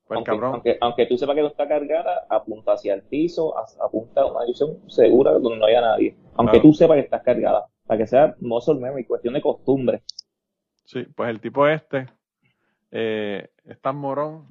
Pues 0.09 0.17
Aunque, 0.27 0.31
aunque, 0.45 0.77
aunque 0.81 1.05
tú 1.05 1.17
sepas 1.19 1.35
que 1.35 1.41
no 1.43 1.49
está 1.49 1.67
cargada, 1.67 2.25
apunta 2.29 2.73
hacia 2.73 2.95
el 2.95 3.03
piso, 3.03 3.53
apunta 3.57 4.21
a 4.21 4.25
una 4.25 4.41
dirección 4.41 4.79
segura 4.89 5.33
donde 5.33 5.57
no 5.59 5.65
haya 5.67 5.81
nadie. 5.81 6.17
Aunque 6.35 6.53
Claro. 6.59 6.61
tú 6.63 6.73
sepas 6.73 6.95
que 6.95 7.01
estás 7.01 7.21
cargada. 7.21 7.67
Para 7.85 7.99
que 7.99 8.07
sea 8.07 8.35
muscle 8.41 8.75
memory, 8.79 9.05
cuestión 9.05 9.35
de 9.35 9.41
costumbre. 9.41 10.01
Sí, 10.83 11.03
pues 11.15 11.29
el 11.29 11.39
tipo 11.39 11.67
este 11.67 12.07
eh, 12.91 13.49
es 13.65 13.79
tan 13.81 13.97
morón 13.97 14.47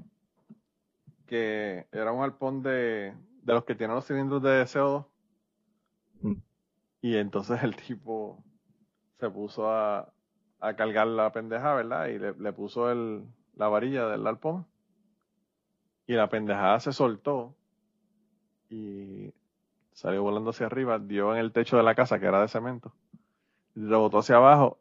que 1.27 1.87
era 1.93 2.13
un 2.13 2.23
arpón 2.23 2.63
de, 2.63 3.13
de 3.43 3.53
los 3.53 3.65
que 3.65 3.75
tienen 3.75 3.97
los 3.97 4.07
cilindros 4.07 4.43
de 4.43 4.63
CO2 4.65 5.07
Mm. 6.21 6.35
y 7.03 7.17
entonces 7.17 7.63
el 7.65 7.77
tipo 7.77 8.45
se 9.21 9.31
puso 9.31 9.71
a, 9.71 10.13
a 10.61 10.75
cargar 10.77 11.07
la 11.09 11.31
pendeja, 11.33 11.75
¿verdad? 11.75 12.07
Y 12.09 12.19
le, 12.19 12.33
le 12.35 12.53
puso 12.53 12.91
el, 12.91 13.25
la 13.57 13.69
varilla 13.69 14.07
del 14.09 14.27
arpón 14.27 14.67
y 16.09 16.15
la 16.15 16.29
pendejada 16.29 16.81
se 16.81 16.93
soltó 16.93 17.55
y 18.69 19.33
salió 19.93 20.25
volando 20.25 20.51
hacia 20.51 20.67
arriba, 20.67 20.99
dio 20.99 21.33
en 21.33 21.39
el 21.39 21.53
techo 21.53 21.77
de 21.77 21.85
la 21.85 21.95
casa 21.95 22.19
que 22.19 22.27
era 22.27 22.41
de 22.41 22.49
cemento, 22.49 22.93
rebotó 23.77 24.19
hacia 24.19 24.37
abajo 24.37 24.79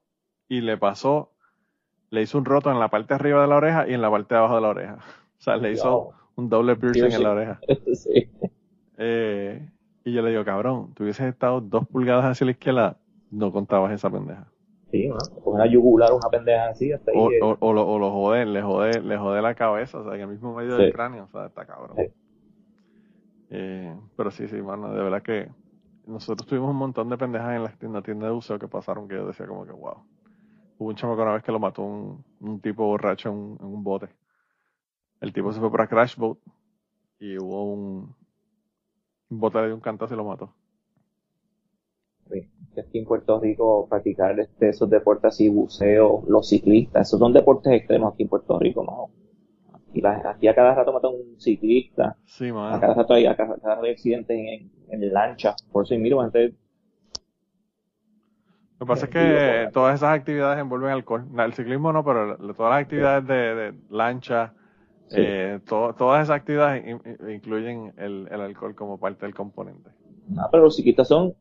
y 0.49 0.61
le 0.61 0.77
pasó 0.77 1.31
le 2.09 2.21
hizo 2.21 2.37
un 2.37 2.45
roto 2.45 2.71
en 2.71 2.79
la 2.79 2.89
parte 2.89 3.09
de 3.09 3.15
arriba 3.15 3.41
de 3.41 3.47
la 3.47 3.57
oreja 3.57 3.87
y 3.87 3.93
en 3.93 4.01
la 4.01 4.09
parte 4.09 4.33
de 4.33 4.39
abajo 4.39 4.55
de 4.55 4.61
la 4.61 4.69
oreja. 4.69 4.95
O 4.95 5.41
sea, 5.41 5.57
le 5.57 5.71
hizo 5.71 6.13
un 6.35 6.49
doble 6.49 6.75
piercing 6.75 7.11
en 7.11 7.23
la 7.23 7.31
oreja. 7.31 7.59
sí. 7.93 8.29
Eh, 8.97 9.69
y 10.03 10.13
yo 10.13 10.21
le 10.21 10.31
digo, 10.31 10.45
cabrón, 10.45 10.93
tú 10.93 11.03
hubieses 11.03 11.27
estado 11.27 11.61
dos 11.61 11.87
pulgadas 11.87 12.25
hacia 12.25 12.45
la 12.45 12.51
izquierda, 12.51 12.97
no 13.29 13.51
contabas 13.51 13.91
esa 13.91 14.09
pendeja. 14.09 14.47
Sí, 14.91 15.07
¿no? 15.07 15.17
Una 15.43 15.65
yugular, 15.65 16.13
una 16.13 16.29
pendeja 16.29 16.69
así, 16.69 16.91
hasta 16.91 17.11
ahí. 17.11 17.17
O, 17.17 17.31
eh, 17.31 17.39
o, 17.41 17.57
o 17.59 17.73
lo, 17.73 17.87
o 17.87 17.99
lo 17.99 18.11
jode, 18.11 18.45
le 18.45 18.61
jode, 18.61 19.01
le 19.01 19.17
jode 19.17 19.41
la 19.41 19.53
cabeza, 19.53 19.97
o 19.99 20.03
sea, 20.03 20.15
en 20.15 20.21
el 20.21 20.27
mismo 20.27 20.53
medio 20.55 20.77
Sí. 20.77 20.83
del 20.83 20.93
cráneo, 20.93 21.25
o 21.25 21.27
sea, 21.27 21.47
está 21.47 21.65
cabrón. 21.65 21.97
Sí. 21.97 22.03
Eh, 23.49 23.95
pero 24.15 24.31
sí, 24.31 24.47
sí, 24.47 24.61
mano, 24.61 24.93
de 24.93 25.03
verdad 25.03 25.21
que 25.21 25.49
nosotros 26.05 26.47
tuvimos 26.47 26.69
un 26.71 26.77
montón 26.77 27.09
de 27.09 27.17
pendejas 27.17 27.55
en 27.55 27.63
la 27.63 27.69
tienda, 27.71 28.01
tienda 28.01 28.27
de 28.27 28.33
buceo 28.33 28.59
que 28.59 28.67
pasaron 28.67 29.07
que 29.07 29.15
yo 29.15 29.27
decía 29.27 29.45
como 29.45 29.65
que, 29.65 29.71
wow. 29.73 30.03
Hubo 30.79 30.89
un 30.89 30.95
chamaco 30.95 31.21
una 31.23 31.33
vez 31.33 31.43
que 31.43 31.51
lo 31.51 31.59
mató 31.59 31.81
un, 31.81 32.23
un 32.39 32.59
tipo 32.61 32.85
borracho 32.85 33.29
en 33.29 33.35
un, 33.35 33.57
en 33.59 33.65
un 33.65 33.83
bote. 33.83 34.09
El 35.19 35.33
tipo 35.33 35.51
se 35.51 35.59
fue 35.59 35.71
para 35.71 35.87
Crash 35.87 36.15
Boat 36.15 36.37
y 37.19 37.37
hubo 37.39 37.73
un, 37.73 38.15
un 39.29 39.39
bote 39.39 39.59
le 39.59 39.65
dio 39.67 39.75
un 39.75 39.81
cantazo 39.81 40.13
y 40.13 40.17
lo 40.17 40.23
mató. 40.23 40.53
Sí. 42.31 42.47
Aquí 42.79 42.99
en 42.99 43.05
Puerto 43.05 43.39
Rico, 43.39 43.87
practicar 43.89 44.39
este, 44.39 44.69
esos 44.69 44.89
deportes 44.89 45.29
así, 45.33 45.49
buceo, 45.49 46.23
los 46.27 46.47
ciclistas, 46.47 47.07
esos 47.07 47.19
son 47.19 47.33
deportes 47.33 47.73
extremos 47.73 48.13
aquí 48.13 48.23
en 48.23 48.29
Puerto 48.29 48.59
Rico, 48.59 48.83
¿no? 48.83 49.09
Aquí, 49.73 50.01
la- 50.01 50.21
aquí 50.29 50.47
a 50.47 50.53
cada 50.53 50.75
rato 50.75 50.93
matan 50.93 51.11
un 51.11 51.39
ciclista, 51.39 52.15
Sí, 52.25 52.49
a 52.49 52.79
cada 52.79 52.93
rato 52.93 53.13
hay, 53.15 53.25
a 53.25 53.35
cada, 53.35 53.55
a 53.55 53.57
cada 53.59 53.75
rato 53.75 53.85
hay 53.87 53.93
accidentes 53.93 54.37
en, 54.89 55.13
lancha. 55.13 55.55
Por 55.71 55.85
eso, 55.85 55.95
mira, 55.97 56.21
gente, 56.23 56.53
Lo 58.79 58.85
que 58.85 58.89
pasa 58.89 59.05
es 59.05 59.11
que 59.11 59.69
todas 59.73 59.95
esas 59.95 60.13
actividades 60.15 60.59
envuelven 60.59 60.91
alcohol. 60.91 61.25
El 61.35 61.53
ciclismo 61.53 61.91
no, 61.91 62.05
pero 62.05 62.37
todas 62.37 62.71
las 62.71 62.81
actividades 62.83 63.27
de, 63.27 63.55
de 63.55 63.73
lancha, 63.89 64.53
Sí. 65.07 65.15
eh, 65.19 65.59
to- 65.65 65.95
todas 65.97 66.23
esas 66.23 66.35
actividades 66.35 66.85
in- 66.85 67.01
in- 67.05 67.31
incluyen 67.31 67.93
el, 67.97 68.27
el 68.29 68.41
alcohol 68.41 68.75
como 68.75 68.99
parte 68.99 69.25
del 69.25 69.33
componente. 69.33 69.89
Ah, 70.37 70.49
pero 70.51 70.63
los 70.63 70.75
ciclistas 70.75 71.07
son 71.07 71.33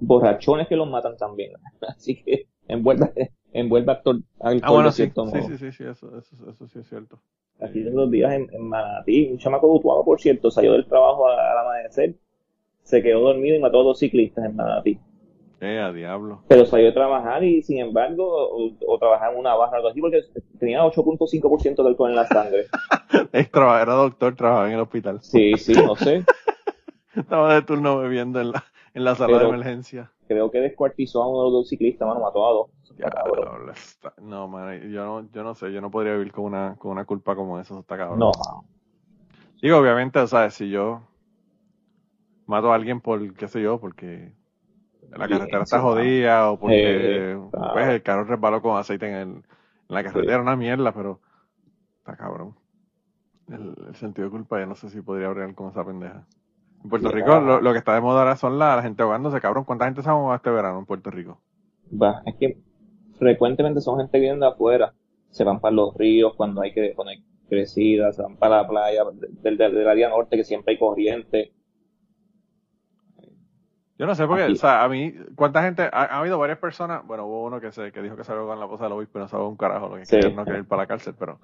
borrachones 0.00 0.68
que 0.68 0.76
los 0.76 0.88
matan 0.88 1.16
también. 1.16 1.52
Así 1.88 2.22
que 2.22 2.46
envuelve, 2.66 3.32
envuelve 3.52 3.92
actor, 3.92 4.16
alcohol 4.40 4.62
Ah, 4.62 4.70
bueno, 4.72 4.88
de 4.88 4.92
sí, 4.92 4.96
cierto 4.96 5.26
sí, 5.26 5.36
modo. 5.36 5.48
sí, 5.48 5.58
sí, 5.58 5.72
sí, 5.72 5.84
eso, 5.84 6.18
eso, 6.18 6.36
eso 6.50 6.68
sí 6.68 6.78
es 6.80 6.88
cierto. 6.88 7.18
Aquí 7.60 7.80
en 7.80 7.94
los 7.96 8.10
días 8.10 8.32
en, 8.32 8.48
en 8.52 8.68
Manatí, 8.68 9.28
un 9.32 9.38
chamaco 9.38 9.66
butuano, 9.68 10.04
por 10.04 10.20
cierto, 10.20 10.50
salió 10.50 10.72
del 10.72 10.86
trabajo 10.86 11.26
al 11.28 11.58
amanecer, 11.58 12.14
se 12.82 13.02
quedó 13.02 13.20
dormido 13.20 13.56
y 13.56 13.60
mató 13.60 13.80
a 13.80 13.84
dos 13.84 13.98
ciclistas 13.98 14.44
en 14.44 14.54
Manatí. 14.56 14.98
Eh, 15.60 15.80
a 15.80 15.92
diablo. 15.92 16.44
Pero 16.46 16.64
salió 16.66 16.88
a 16.88 16.94
trabajar 16.94 17.42
y, 17.42 17.62
sin 17.62 17.78
embargo, 17.80 18.24
o, 18.28 18.70
o 18.86 18.98
trabajaba 18.98 19.32
en 19.32 19.40
una 19.40 19.54
barra 19.56 19.72
o 19.72 19.76
algo 19.76 19.88
así, 19.88 20.00
porque 20.00 20.22
tenía 20.60 20.84
8.5% 20.84 21.82
de 21.82 21.88
alcohol 21.88 22.10
en 22.10 22.16
la 22.16 22.26
sangre. 22.26 22.66
Era 23.32 23.94
doctor, 23.94 24.36
trabajaba 24.36 24.68
en 24.68 24.74
el 24.74 24.80
hospital. 24.80 25.18
Sí, 25.20 25.54
sí, 25.56 25.72
no 25.72 25.96
sé. 25.96 26.24
Estaba 27.16 27.54
de 27.54 27.62
turno 27.62 27.98
bebiendo 27.98 28.40
en 28.40 28.52
la, 28.52 28.64
en 28.94 29.04
la 29.04 29.14
sala 29.14 29.38
de 29.38 29.44
emergencia. 29.48 30.10
Creo 30.26 30.50
que 30.50 30.58
descuartizó 30.60 31.22
a 31.22 31.28
uno 31.28 31.38
de 31.38 31.44
los 31.44 31.52
dos 31.52 31.68
ciclistas, 31.68 32.06
mano, 32.06 32.20
mató 32.20 32.46
a 32.46 32.52
dos. 32.52 32.66
Diablo, 32.96 33.72
está- 33.72 34.14
no, 34.20 34.48
man, 34.48 34.90
yo 34.90 35.04
no, 35.04 35.30
yo 35.30 35.42
no 35.44 35.54
sé, 35.54 35.72
yo 35.72 35.80
no 35.80 35.90
podría 35.90 36.14
vivir 36.14 36.32
con 36.32 36.44
una, 36.46 36.76
con 36.76 36.90
una 36.92 37.04
culpa 37.04 37.36
como 37.36 37.58
esa, 37.60 37.78
está 37.78 37.96
cabrón. 37.96 38.18
No. 38.18 38.32
Digo, 39.62 39.78
obviamente, 39.78 40.18
o 40.18 40.26
sea, 40.26 40.50
si 40.50 40.70
yo 40.70 41.02
mato 42.46 42.72
a 42.72 42.74
alguien 42.76 43.00
por, 43.00 43.34
qué 43.34 43.48
sé 43.48 43.62
yo, 43.62 43.80
porque 43.80 44.32
la 45.16 45.28
carretera 45.28 45.64
está 45.64 45.80
jodida 45.80 46.50
o 46.50 46.58
porque 46.60 47.32
Eh, 47.32 47.38
pues, 47.72 47.88
el 47.88 48.02
carro 48.02 48.24
resbaló 48.24 48.62
con 48.62 48.78
aceite 48.78 49.08
en, 49.08 49.14
el- 49.16 49.28
en 49.28 49.44
la 49.88 50.04
carretera, 50.04 50.40
una 50.42 50.56
mierda, 50.56 50.92
pero 50.94 51.20
está 51.98 52.16
cabrón. 52.16 52.56
El, 53.48 53.74
el 53.88 53.96
sentido 53.96 54.26
de 54.28 54.32
culpa, 54.32 54.60
ya 54.60 54.66
no 54.66 54.76
sé 54.76 54.90
si 54.90 55.02
podría 55.02 55.28
hablar 55.28 55.54
con 55.54 55.70
esa 55.70 55.84
pendeja. 55.84 56.26
En 56.84 56.90
Puerto. 56.90 57.10
Rico, 57.10 57.40
lo, 57.40 57.60
lo 57.60 57.72
que 57.72 57.78
está 57.78 57.94
de 57.94 58.00
moda 58.00 58.20
ahora 58.20 58.36
son 58.36 58.58
la, 58.58 58.76
la 58.76 58.82
gente 58.82 59.02
ahogándose, 59.02 59.40
cabrón. 59.40 59.64
¿Cuánta 59.64 59.84
gente 59.86 60.02
se 60.02 60.08
ha 60.08 60.12
ahogado 60.12 60.36
este 60.36 60.50
verano 60.50 60.78
en 60.78 60.86
Puerto 60.86 61.10
Rico? 61.10 61.40
Va, 61.90 62.22
es 62.26 62.34
que 62.36 62.58
frecuentemente 63.18 63.80
son 63.80 63.98
gente 63.98 64.18
de 64.20 64.46
afuera, 64.46 64.94
se 65.30 65.44
van 65.44 65.60
para 65.60 65.74
los 65.74 65.94
ríos 65.96 66.34
cuando 66.36 66.60
hay 66.62 66.72
que 66.72 66.94
cuando 66.94 67.10
hay 67.10 67.24
crecidas, 67.48 68.16
se 68.16 68.22
van 68.22 68.36
para 68.36 68.58
la 68.62 68.68
playa 68.68 69.04
del, 69.04 69.56
del, 69.56 69.74
del 69.74 69.88
área 69.88 70.08
norte 70.08 70.36
que 70.36 70.44
siempre 70.44 70.74
hay 70.74 70.78
corriente. 70.78 71.52
Yo 73.98 74.06
no 74.06 74.14
sé, 74.14 74.26
porque, 74.28 74.44
Aquí. 74.44 74.52
o 74.52 74.56
sea, 74.56 74.84
a 74.84 74.88
mí, 74.88 75.12
¿cuánta 75.34 75.62
gente? 75.62 75.82
Ha, 75.82 75.88
ha 76.04 76.18
habido 76.20 76.38
varias 76.38 76.58
personas, 76.58 77.04
bueno, 77.04 77.26
hubo 77.26 77.44
uno 77.44 77.60
que 77.60 77.72
se 77.72 77.90
que 77.90 78.00
dijo 78.00 78.14
que 78.14 78.22
se 78.22 78.30
ahogó 78.32 78.52
en 78.52 78.60
la 78.60 78.68
poza 78.68 78.84
del 78.84 78.92
obispo 78.92 79.18
y 79.18 79.22
no 79.22 79.28
sabe 79.28 79.44
un 79.44 79.56
carajo, 79.56 79.88
lo 79.88 79.96
que 79.96 80.06
Sí. 80.06 80.16
quiere, 80.20 80.32
no 80.36 80.44
quiere 80.44 80.60
ir 80.60 80.68
para 80.68 80.82
la 80.82 80.86
cárcel, 80.86 81.14
pero, 81.18 81.40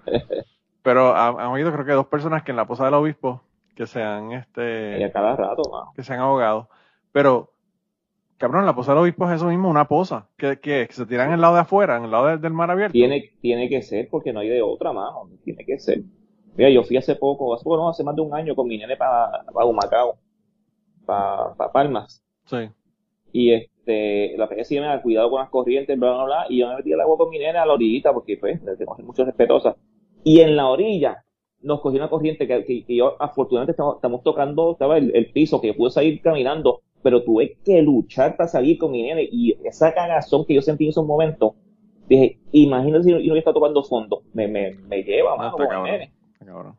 pero 0.83 1.09
ha- 1.17 1.29
han 1.31 1.41
habido 1.41 1.73
creo 1.73 1.85
que 1.85 1.93
dos 1.93 2.07
personas 2.07 2.45
que 2.45 2.53
en 2.53 2.57
la 2.57 2.67
poza 2.67 2.85
del 2.85 2.95
obispo 2.95 3.43
que 3.75 3.87
se 3.87 4.03
han, 4.03 4.31
Y 4.33 4.35
este, 4.37 5.05
a 5.05 5.13
cada 5.13 5.37
rato, 5.37 5.63
mano. 5.71 5.93
que 5.95 6.03
se 6.03 6.13
han 6.13 6.21
ahogado, 6.21 6.69
pero, 7.13 7.53
cabrón, 8.37 8.67
la 8.67 8.75
poza 8.75 8.93
del 8.93 9.03
obispo 9.03 9.27
es 9.29 9.37
eso 9.37 9.47
mismo, 9.47 9.69
una 9.69 9.87
poza, 9.89 10.29
que, 10.37 10.59
que, 10.61 10.87
que 10.87 10.93
se 10.93 11.07
tiran 11.07 11.29
en 11.29 11.35
el 11.35 11.41
lado 11.41 11.55
de 11.55 11.61
afuera, 11.61 11.97
en 11.97 12.05
el 12.05 12.11
lado 12.11 12.27
del, 12.27 12.41
del 12.41 12.53
mar 12.53 12.71
abierto. 12.71 12.93
Tiene, 12.93 13.33
tiene 13.41 13.69
que 13.69 13.83
ser 13.83 14.09
porque 14.11 14.33
no 14.33 14.41
hay 14.41 14.49
de 14.49 14.63
otra, 14.63 14.93
mano. 14.93 15.29
Tiene 15.45 15.65
que 15.65 15.79
ser. 15.79 16.03
Mira, 16.57 16.71
yo 16.71 16.83
fui 16.85 16.97
hace 16.97 17.17
poco, 17.17 17.55
hace 17.55 17.65
poco 17.65 17.77
no, 17.77 17.89
hace 17.89 18.05
más 18.05 18.15
de 18.15 18.23
un 18.23 18.35
año 18.35 18.55
con 18.55 18.69
mi 18.69 18.79
nene 18.79 18.97
para 18.97 19.45
pa 19.53 19.65
Humacao, 19.65 20.19
para 21.05 21.55
pa 21.55 21.73
Palmas. 21.73 22.23
Sí. 22.45 22.69
Y 23.33 23.53
este, 23.53 24.37
la 24.37 24.49
PG 24.49 24.81
me 24.81 25.03
cuidado 25.03 25.31
con 25.31 25.41
las 25.41 25.51
corrientes, 25.51 25.99
bla, 25.99 26.13
bla, 26.15 26.25
bla. 26.25 26.47
Y 26.49 26.61
yo 26.61 26.69
me 26.69 26.77
metí 26.77 26.93
al 26.93 27.01
agua 27.01 27.19
con 27.19 27.31
mi 27.31 27.39
nene 27.39 27.59
a 27.59 27.67
la 27.67 27.73
orillita 27.73 28.13
porque, 28.13 28.37
pues, 28.37 28.63
le 28.63 28.77
tengo 28.77 28.93
que 28.93 28.99
ser 28.99 29.07
mucho 29.07 29.25
respetuosa. 29.25 29.77
Y 30.23 30.41
en 30.41 30.55
la 30.57 30.69
orilla 30.69 31.25
nos 31.65 31.81
cogió 31.81 31.99
una 31.99 32.09
corriente 32.11 32.47
que, 32.47 32.65
que- 32.65 32.85
que 32.85 32.97
yo, 32.97 33.17
afortunadamente, 33.21 33.73
estamos, 33.73 33.97
estamos 33.97 34.23
tocando 34.23 34.73
estaba 34.73 34.99
el, 34.99 35.15
el 35.17 35.31
piso, 35.33 35.61
que 35.61 35.69
yo 35.69 35.77
pude 35.77 35.91
salir 35.91 36.21
caminando, 36.23 36.83
pero 37.03 37.23
tuve 37.25 37.57
que 37.65 37.83
luchar 37.83 38.37
para 38.37 38.49
salir 38.49 38.79
con 38.79 38.93
mi 38.93 39.03
nene. 39.03 39.29
Y 39.31 39.57
esa 39.65 39.93
cagazón 39.93 40.45
que 40.47 40.55
yo 40.55 40.63
sentí 40.63 40.85
en 40.85 40.91
esos 40.91 41.07
momentos, 41.07 41.53
dije, 42.09 42.39
imagínate 42.53 43.05
si 43.05 43.13
no, 43.13 43.19
yo 43.19 43.33
no 43.33 43.39
estaba 43.39 43.55
tocando 43.55 43.83
fondo. 43.83 44.23
Me, 44.33 44.47
me, 44.49 44.75
me 44.89 45.03
lleva, 45.03 45.37
No. 45.37 45.45
Está 46.33 46.47
cabrón. 46.47 46.77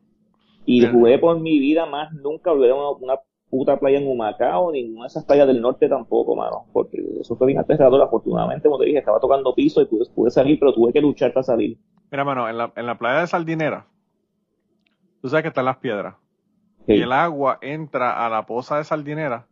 Y 0.66 0.82
jugué 0.92 1.20
por 1.20 1.40
mi 1.40 1.60
vida 1.60 1.86
más 1.86 2.12
nunca 2.14 2.52
volver 2.52 2.72
a 2.72 2.76
una, 2.76 2.90
una 3.14 3.20
puta 3.50 3.80
playa 3.80 4.00
en 4.00 4.08
Humacao, 4.08 4.72
ninguna 4.72 5.04
de 5.04 5.08
esas 5.08 5.24
playas 5.26 5.46
del 5.48 5.62
norte 5.62 5.88
tampoco, 5.88 6.36
mano. 6.36 6.66
Porque 6.74 6.98
eso 7.22 7.36
fue 7.36 7.48
bien 7.48 7.60
aterrador. 7.60 8.02
Afortunadamente, 8.02 8.68
como 8.68 8.80
te 8.80 8.86
dije, 8.86 8.98
estaba 9.00 9.20
tocando 9.20 9.54
piso 9.54 9.82
y 9.82 9.86
pude, 9.86 10.06
pude 10.14 10.32
salir, 10.32 10.60
pero 10.60 10.74
tuve 10.74 10.92
que 10.92 11.02
luchar 11.02 11.32
para 11.34 11.44
salir. 11.44 11.78
Mira, 12.12 12.24
mano, 12.24 12.50
en 12.50 12.58
la, 12.58 12.74
en 12.76 12.86
la 12.88 12.98
playa 12.98 13.22
de 13.22 13.28
Sardinera, 13.28 13.86
tú 15.26 15.30
sabes 15.30 15.42
que 15.42 15.48
están 15.48 15.66
las 15.66 15.78
piedras. 15.78 16.14
Sí. 16.86 16.94
Y 16.94 17.02
el 17.02 17.12
agua 17.12 17.58
entra 17.62 18.24
a 18.24 18.30
la 18.30 18.46
poza 18.46 18.78
de 18.78 18.84
Sardinera 18.84 19.48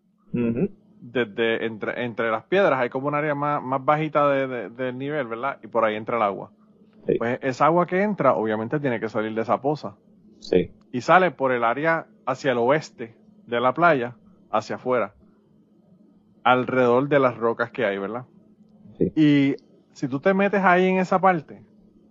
desde 1.01 1.65
entre, 1.65 2.05
entre 2.05 2.29
las 2.29 2.43
piedras 2.43 2.79
hay 2.79 2.89
como 2.91 3.07
un 3.07 3.15
área 3.15 3.33
más, 3.33 3.59
más 3.63 3.83
bajita 3.83 4.29
de, 4.29 4.45
de- 4.47 4.69
del 4.69 4.95
nivel, 4.99 5.25
¿verdad? 5.25 5.57
Y 5.63 5.67
por 5.67 5.83
ahí 5.83 5.95
entra 5.95 6.17
el 6.17 6.21
agua. 6.21 6.51
Sí. 7.07 7.15
Pues 7.17 7.39
esa 7.41 7.65
agua 7.65 7.87
que 7.87 8.03
entra, 8.03 8.35
obviamente 8.35 8.79
tiene 8.79 8.99
que 8.99 9.09
salir 9.09 9.33
de 9.33 9.41
esa 9.41 9.61
poza. 9.61 9.95
Sí. 10.41 10.71
Y 10.91 11.01
sale 11.01 11.31
por 11.31 11.51
el 11.51 11.63
área 11.63 12.05
hacia 12.27 12.51
el 12.51 12.59
oeste 12.59 13.15
de 13.47 13.59
la 13.59 13.73
playa, 13.73 14.13
hacia 14.51 14.75
afuera. 14.75 15.15
Alrededor 16.43 17.07
de 17.09 17.19
las 17.19 17.35
rocas 17.35 17.71
que 17.71 17.83
hay, 17.83 17.97
¿verdad? 17.97 18.25
Sí. 18.99 19.11
Y 19.15 19.55
si 19.93 20.07
tú 20.07 20.19
te 20.19 20.35
metes 20.35 20.61
ahí 20.63 20.85
en 20.85 20.97
esa 20.99 21.19
parte, 21.19 21.63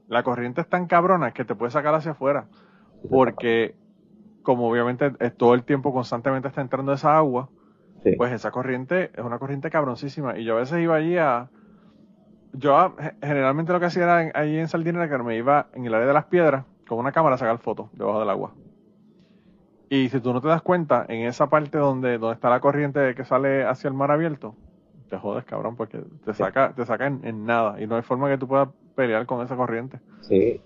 la 0.08 0.24
corriente 0.24 0.62
es 0.62 0.68
tan 0.68 0.86
cabrona 0.88 1.30
que 1.32 1.44
te 1.44 1.54
puede 1.54 1.70
sacar 1.70 1.94
hacia 1.94 2.10
afuera. 2.12 2.46
Porque, 3.10 3.74
como 4.42 4.68
obviamente 4.68 5.10
todo 5.36 5.54
el 5.54 5.64
tiempo 5.64 5.92
constantemente 5.92 6.48
está 6.48 6.60
entrando 6.60 6.92
esa 6.92 7.16
agua, 7.16 7.48
Sí. 8.02 8.16
pues 8.16 8.32
esa 8.32 8.50
corriente 8.50 9.10
es 9.14 9.24
una 9.24 9.38
corriente 9.38 9.70
cabroncísima. 9.70 10.36
Y 10.38 10.44
yo 10.44 10.56
a 10.56 10.60
veces 10.60 10.80
iba 10.80 10.96
allí 10.96 11.16
a. 11.18 11.50
Yo 12.52 12.96
generalmente 13.22 13.72
lo 13.72 13.80
que 13.80 13.86
hacía 13.86 14.02
era 14.02 14.22
en- 14.24 14.32
allí 14.34 14.58
en 14.58 14.68
que 15.08 15.18
me 15.18 15.36
iba 15.36 15.68
en 15.72 15.86
el 15.86 15.94
área 15.94 16.06
de 16.08 16.12
las 16.12 16.26
piedras 16.26 16.64
con 16.86 16.98
una 16.98 17.12
cámara 17.12 17.36
a 17.36 17.38
sacar 17.38 17.58
fotos 17.58 17.88
debajo 17.92 18.18
del 18.20 18.28
agua. 18.28 18.54
Y 19.88 20.08
si 20.08 20.20
tú 20.20 20.32
no 20.32 20.40
te 20.40 20.48
das 20.48 20.62
cuenta, 20.62 21.04
en 21.08 21.26
esa 21.26 21.48
parte 21.48 21.78
donde, 21.78 22.18
donde 22.18 22.34
está 22.34 22.50
la 22.50 22.60
corriente 22.60 23.14
que 23.14 23.24
sale 23.24 23.64
hacia 23.64 23.88
el 23.88 23.94
mar 23.94 24.10
abierto, 24.10 24.56
te 25.08 25.18
jodes, 25.18 25.44
cabrón, 25.44 25.76
porque 25.76 26.02
te 26.24 26.34
saca, 26.34 26.72
te 26.74 26.84
saca 26.86 27.06
en, 27.06 27.20
en 27.24 27.44
nada. 27.46 27.80
Y 27.80 27.86
no 27.86 27.96
hay 27.96 28.02
forma 28.02 28.28
que 28.28 28.38
tú 28.38 28.48
puedas 28.48 28.68
pelear 28.94 29.26
con 29.26 29.44
esa 29.44 29.54
corriente. 29.56 30.00
Sí. 30.22 30.60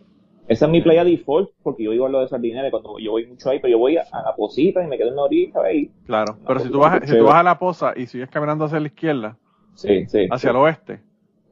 Esa 0.49 0.67
es 0.67 0.71
mi 0.71 0.81
playa 0.81 1.05
default, 1.05 1.51
porque 1.63 1.83
yo 1.85 1.93
iba 1.93 2.07
a 2.07 2.11
lo 2.11 2.21
de 2.21 2.29
Sardinera 2.29 2.71
cuando 2.71 2.99
yo 2.99 3.11
voy 3.13 3.27
mucho 3.27 3.51
ahí, 3.51 3.59
pero 3.59 3.73
yo 3.73 3.79
voy 3.79 3.97
a, 3.97 4.03
a 4.13 4.23
la 4.23 4.35
posita 4.37 4.83
y 4.83 4.87
me 4.87 4.97
quedo 4.97 5.09
en 5.09 5.17
la 5.17 5.23
orilla 5.23 5.61
ahí. 5.65 5.91
Claro. 6.07 6.39
Pero 6.47 6.61
si 6.61 6.71
tú 6.71 6.79
vas, 6.79 7.01
si 7.05 7.17
tú 7.17 7.25
vas 7.25 7.35
a 7.37 7.43
la 7.43 7.59
poza 7.59 7.93
y 7.97 8.07
sigues 8.07 8.31
caminando 8.31 8.65
hacia 8.65 8.79
la 8.81 8.87
izquierda, 8.87 9.37
Sí, 9.75 10.07
sí. 10.07 10.27
hacia 10.31 10.39
sí. 10.39 10.49
el 10.49 10.57
oeste, 10.57 11.01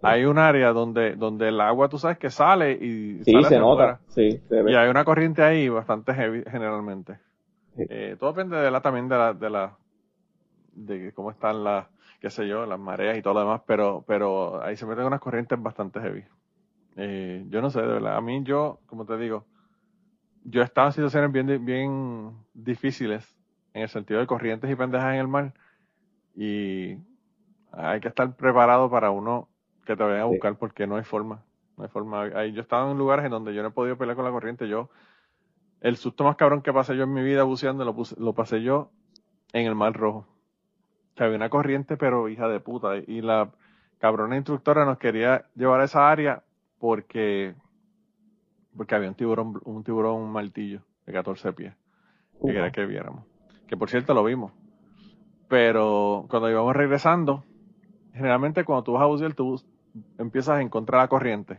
hay 0.01 0.25
un 0.25 0.39
área 0.39 0.73
donde, 0.73 1.17
donde 1.17 1.49
el 1.49 1.61
agua, 1.61 1.89
tú 1.89 1.99
sabes 1.99 2.19
que 2.19 2.31
sale 2.31 2.73
y 2.73 3.23
Sí, 3.25 3.33
sale 3.33 3.49
se 3.49 3.59
nota. 3.59 4.01
Sí, 4.09 4.39
se 4.49 4.63
ve. 4.63 4.73
Y 4.73 4.75
hay 4.75 4.89
una 4.89 5.05
corriente 5.05 5.43
ahí 5.43 5.69
bastante 5.69 6.15
heavy 6.15 6.43
generalmente. 6.51 7.19
Eh, 7.77 8.17
todo 8.21 8.33
depende 8.33 8.57
de 8.57 8.71
la 8.71 8.81
también 8.81 9.09
de 9.09 9.17
la, 9.19 9.35
de 9.35 9.51
la, 9.51 9.77
de 10.73 11.13
cómo 11.13 11.31
están 11.31 11.65
las, 11.65 11.87
qué 12.21 12.31
sé 12.31 12.47
yo, 12.47 12.67
las 12.67 12.79
mareas 12.79 13.19
y 13.19 13.23
todo 13.23 13.35
lo 13.35 13.41
demás, 13.41 13.63
pero, 13.67 14.05
pero 14.07 14.63
ahí 14.63 14.77
se 14.77 14.87
meten 14.87 15.05
unas 15.07 15.21
corrientes 15.21 15.61
bastante 15.61 16.01
heavy. 16.01 16.25
Eh, 16.97 17.45
yo 17.49 17.61
no 17.61 17.71
sé, 17.71 17.81
de 17.81 17.87
verdad. 17.89 18.17
A 18.17 18.21
mí 18.21 18.43
yo, 18.45 18.81
como 18.87 19.05
te 19.07 19.17
digo, 19.19 19.47
yo 20.45 20.61
he 20.63 20.65
estado 20.65 20.89
en 20.89 20.93
situaciones 20.93 21.33
bien, 21.33 21.65
bien 21.65 22.35
difíciles 22.55 23.37
en 23.73 23.83
el 23.83 23.89
sentido 23.89 24.21
de 24.21 24.27
corrientes 24.27 24.71
y 24.71 24.77
pendejas 24.77 25.15
en 25.15 25.21
el 25.21 25.29
mar 25.29 25.55
y 26.37 26.99
hay 27.73 28.01
que 28.01 28.09
estar 28.09 28.37
preparado 28.37 28.91
para 28.91 29.11
uno 29.11 29.49
que 29.87 29.97
te 29.97 30.03
vayan 30.05 30.23
a 30.23 30.25
Sí. 30.25 30.31
buscar 30.31 30.57
porque 30.59 30.87
no 30.87 30.97
hay 30.97 31.05
forma. 31.05 31.45
No 31.77 31.85
hay 31.85 31.91
forma. 31.91 32.23
Ahí 32.25 32.53
yo 32.53 32.61
he 32.61 32.63
estado 32.63 32.93
en 32.93 32.99
lugares 32.99 33.25
en 33.27 33.33
donde 33.33 33.55
yo 33.55 33.63
no 33.63 33.69
he 33.69 33.73
podido 33.73 33.99
pelear 33.99 34.17
con 34.17 34.25
la 34.27 34.33
corriente. 34.33 34.69
Yo, 34.69 34.91
el 35.81 35.97
susto 35.97 36.25
más 36.25 36.37
cabrón 36.37 36.63
que 36.63 36.73
pasé 36.73 36.97
yo 36.97 37.05
en 37.05 37.13
mi 37.15 37.23
vida 37.23 37.45
buceando 37.45 37.85
lo, 37.85 37.95
puse- 37.95 38.17
lo 38.19 38.35
pasé 38.35 38.63
yo 38.63 38.91
en 39.53 39.67
el 39.67 39.75
Mar 39.77 39.95
Rojo. 39.95 40.27
Que 41.17 41.25
había 41.25 41.37
una 41.37 41.51
corriente, 41.51 41.97
pero 41.99 42.29
hija 42.31 42.49
de 42.49 42.61
puta. 42.61 42.97
Y 42.99 43.23
la 43.23 43.51
cabrona 43.99 44.37
instructora 44.37 44.87
nos 44.87 44.99
quería 44.99 45.47
llevar 45.57 45.81
a 45.83 45.87
esa 45.87 46.11
área 46.11 46.44
porque, 46.85 47.55
porque 48.77 48.94
había 48.94 49.09
un 49.09 49.14
tiburón, 49.14 49.59
un 49.64 49.83
tiburón 49.83 50.20
un 50.20 50.31
martillo 50.31 50.83
de 51.07 51.14
14 51.14 51.55
pies 51.55 51.73
que 52.42 52.53
quería 52.53 52.70
que 52.73 52.85
viéramos. 52.85 53.25
Que 53.66 53.75
por 53.75 53.88
cierto 53.88 54.12
lo 54.12 54.23
vimos. 54.23 54.53
Pero 55.49 56.27
cuando 56.29 56.51
íbamos 56.51 56.77
regresando, 56.77 57.42
generalmente 58.12 58.64
cuando 58.64 58.83
tú 58.83 58.92
vas 58.92 59.03
a 59.03 59.07
bucear, 59.07 59.33
tú 59.33 59.62
empiezas 60.18 60.59
a 60.59 60.61
encontrar 60.61 61.01
la 61.01 61.09
corriente. 61.09 61.59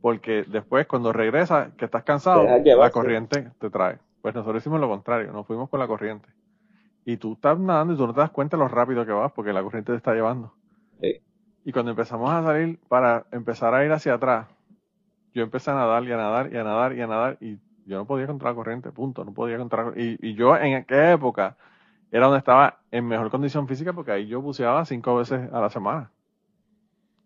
Porque 0.00 0.44
después, 0.44 0.86
cuando 0.86 1.12
regresas, 1.12 1.70
que 1.74 1.84
estás 1.84 2.04
cansado, 2.04 2.46
la 2.64 2.90
corriente 2.90 3.50
te 3.58 3.68
trae. 3.68 3.98
Pues 4.22 4.34
nosotros 4.34 4.62
hicimos 4.62 4.80
lo 4.80 4.88
contrario, 4.88 5.32
nos 5.32 5.46
fuimos 5.46 5.68
con 5.68 5.80
la 5.80 5.86
corriente. 5.86 6.30
Y 7.04 7.18
tú 7.18 7.34
estás 7.34 7.58
nadando 7.58 7.92
y 7.92 7.96
tú 7.98 8.06
no 8.06 8.14
te 8.14 8.20
das 8.20 8.30
cuenta 8.30 8.56
lo 8.56 8.68
rápido 8.68 9.04
que 9.04 9.12
vas, 9.12 9.30
porque 9.32 9.52
la 9.52 9.62
corriente 9.62 9.92
te 9.92 9.98
está 9.98 10.14
llevando. 10.14 10.54
Sí. 11.02 11.20
Y 11.64 11.72
cuando 11.72 11.90
empezamos 11.90 12.30
a 12.30 12.42
salir 12.42 12.78
para 12.88 13.26
empezar 13.32 13.74
a 13.74 13.84
ir 13.84 13.92
hacia 13.92 14.14
atrás, 14.14 14.46
yo 15.34 15.42
empecé 15.42 15.70
a 15.70 15.74
nadar 15.74 16.04
y 16.04 16.12
a 16.12 16.16
nadar 16.16 16.52
y 16.52 16.56
a 16.56 16.64
nadar 16.64 16.94
y 16.94 17.00
a 17.00 17.06
nadar 17.06 17.38
y 17.40 17.58
yo 17.86 17.98
no 17.98 18.06
podía 18.06 18.26
contra 18.26 18.50
la 18.50 18.54
corriente, 18.54 18.90
punto, 18.92 19.24
no 19.24 19.32
podía 19.32 19.58
contra 19.58 19.90
la 19.90 20.00
y, 20.00 20.18
y 20.20 20.34
yo 20.34 20.56
en 20.56 20.74
aquella 20.74 21.12
época 21.12 21.56
era 22.10 22.26
donde 22.26 22.38
estaba 22.38 22.80
en 22.90 23.06
mejor 23.06 23.30
condición 23.30 23.68
física 23.68 23.92
porque 23.92 24.12
ahí 24.12 24.26
yo 24.26 24.40
buceaba 24.40 24.84
cinco 24.84 25.16
veces 25.16 25.52
a 25.52 25.60
la 25.60 25.70
semana. 25.70 26.10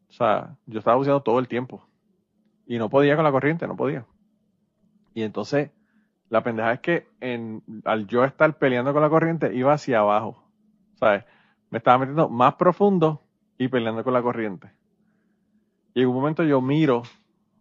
O 0.09 0.13
sea, 0.13 0.57
yo 0.67 0.79
estaba 0.79 0.97
buceando 0.97 1.23
todo 1.23 1.39
el 1.39 1.49
tiempo 1.49 1.87
y 2.67 2.79
no 2.79 2.89
podía 2.89 3.17
con 3.17 3.25
la 3.25 3.33
corriente, 3.33 3.67
no 3.67 3.77
podía. 3.77 4.07
Y 5.15 5.23
entonces, 5.23 5.71
la 6.29 6.43
pendeja 6.43 6.73
es 6.75 6.81
que 6.81 7.09
al 7.85 8.07
yo 8.07 8.25
estar 8.25 8.59
peleando 8.59 8.93
con 8.93 9.03
la 9.03 9.11
corriente, 9.11 9.55
iba 9.55 9.73
hacia 9.73 10.01
abajo. 10.01 10.43
¿Sabes? 10.95 11.25
Me 11.71 11.79
estaba 11.79 11.99
metiendo 11.99 12.29
más 12.29 12.55
profundo 12.55 13.24
y 13.59 13.69
peleando 13.69 14.05
con 14.05 14.13
la 14.13 14.23
corriente. 14.23 14.71
Y 15.95 16.03
en 16.03 16.09
un 16.09 16.15
momento 16.15 16.43
yo 16.43 16.61
miro 16.61 17.03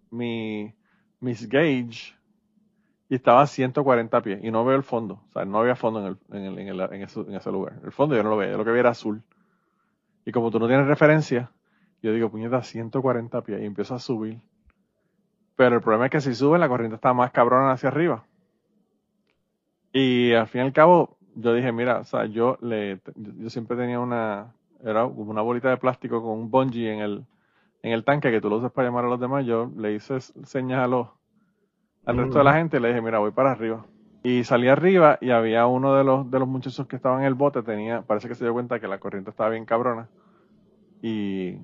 mi, 0.09 0.73
mis 1.19 1.47
gauge 1.47 2.15
y 3.09 3.15
estaba 3.15 3.41
a 3.41 3.47
140 3.47 4.21
pies 4.21 4.43
y 4.43 4.51
no 4.51 4.65
veo 4.65 4.75
el 4.75 4.83
fondo. 4.83 5.21
O 5.29 5.31
sea, 5.31 5.45
no 5.45 5.59
había 5.59 5.75
fondo 5.75 6.17
en, 6.31 6.43
el, 6.43 6.57
en, 6.57 6.67
el, 6.67 6.79
en, 6.81 7.01
ese 7.03 7.51
lugar. 7.51 7.79
El 7.83 7.91
fondo 7.91 8.15
yo 8.15 8.23
no 8.23 8.31
lo 8.31 8.37
veía, 8.37 8.51
yo 8.51 8.57
lo 8.57 8.65
que 8.65 8.71
veía 8.71 8.81
era 8.81 8.89
azul. 8.89 9.21
Y 10.25 10.31
como 10.31 10.49
tú 10.49 10.59
no 10.59 10.67
tienes 10.67 10.87
referencia, 10.87 11.51
yo 12.01 12.11
digo, 12.11 12.31
puñeta, 12.31 12.63
140 12.63 13.41
pies 13.41 13.61
y 13.61 13.65
empiezo 13.65 13.93
a 13.93 13.99
subir. 13.99 14.39
Pero 15.55 15.75
el 15.75 15.81
problema 15.81 16.05
es 16.05 16.11
que 16.11 16.21
si 16.21 16.33
sube, 16.33 16.57
la 16.57 16.67
corriente 16.67 16.95
está 16.95 17.13
más 17.13 17.31
cabrona 17.31 17.71
hacia 17.71 17.89
arriba. 17.89 18.25
Y 19.91 20.33
al 20.33 20.47
fin 20.47 20.61
y 20.61 20.63
al 20.63 20.73
cabo, 20.73 21.17
yo 21.35 21.53
dije, 21.53 21.71
mira, 21.71 21.99
o 21.99 22.03
sea, 22.05 22.25
yo 22.25 22.57
le, 22.61 22.99
yo 23.15 23.49
siempre 23.51 23.77
tenía 23.77 23.99
una, 23.99 24.53
era 24.83 25.03
como 25.03 25.31
una 25.31 25.41
bolita 25.41 25.69
de 25.69 25.77
plástico 25.77 26.21
con 26.21 26.31
un 26.31 26.51
bungee 26.51 26.91
en 26.91 26.99
el, 26.99 27.25
en 27.81 27.91
el 27.91 28.03
tanque 28.03 28.31
que 28.31 28.41
tú 28.41 28.49
lo 28.49 28.57
usas 28.57 28.71
para 28.71 28.87
llamar 28.87 29.05
a 29.05 29.09
los 29.09 29.19
demás. 29.19 29.45
Yo 29.45 29.71
le 29.77 29.93
hice 29.93 30.19
señas 30.19 30.83
a 30.83 30.87
los, 30.87 31.07
al 32.05 32.17
resto 32.17 32.37
de 32.37 32.43
la 32.43 32.53
gente 32.53 32.77
y 32.77 32.79
le 32.79 32.89
dije, 32.89 33.01
mira, 33.01 33.19
voy 33.19 33.31
para 33.31 33.51
arriba. 33.51 33.85
Y 34.23 34.43
salí 34.45 34.69
arriba 34.69 35.17
y 35.19 35.31
había 35.31 35.67
uno 35.67 35.95
de 35.95 36.03
los, 36.03 36.29
de 36.31 36.39
los 36.39 36.47
muchachos 36.47 36.87
que 36.87 36.95
estaban 36.95 37.21
en 37.21 37.25
el 37.25 37.33
bote, 37.33 37.61
tenía, 37.61 38.03
parece 38.03 38.29
que 38.29 38.35
se 38.35 38.45
dio 38.45 38.53
cuenta 38.53 38.79
que 38.79 38.87
la 38.87 38.99
corriente 38.99 39.29
estaba 39.29 39.49
bien 39.49 39.65
cabrona. 39.65 40.07
Y, 41.01 41.57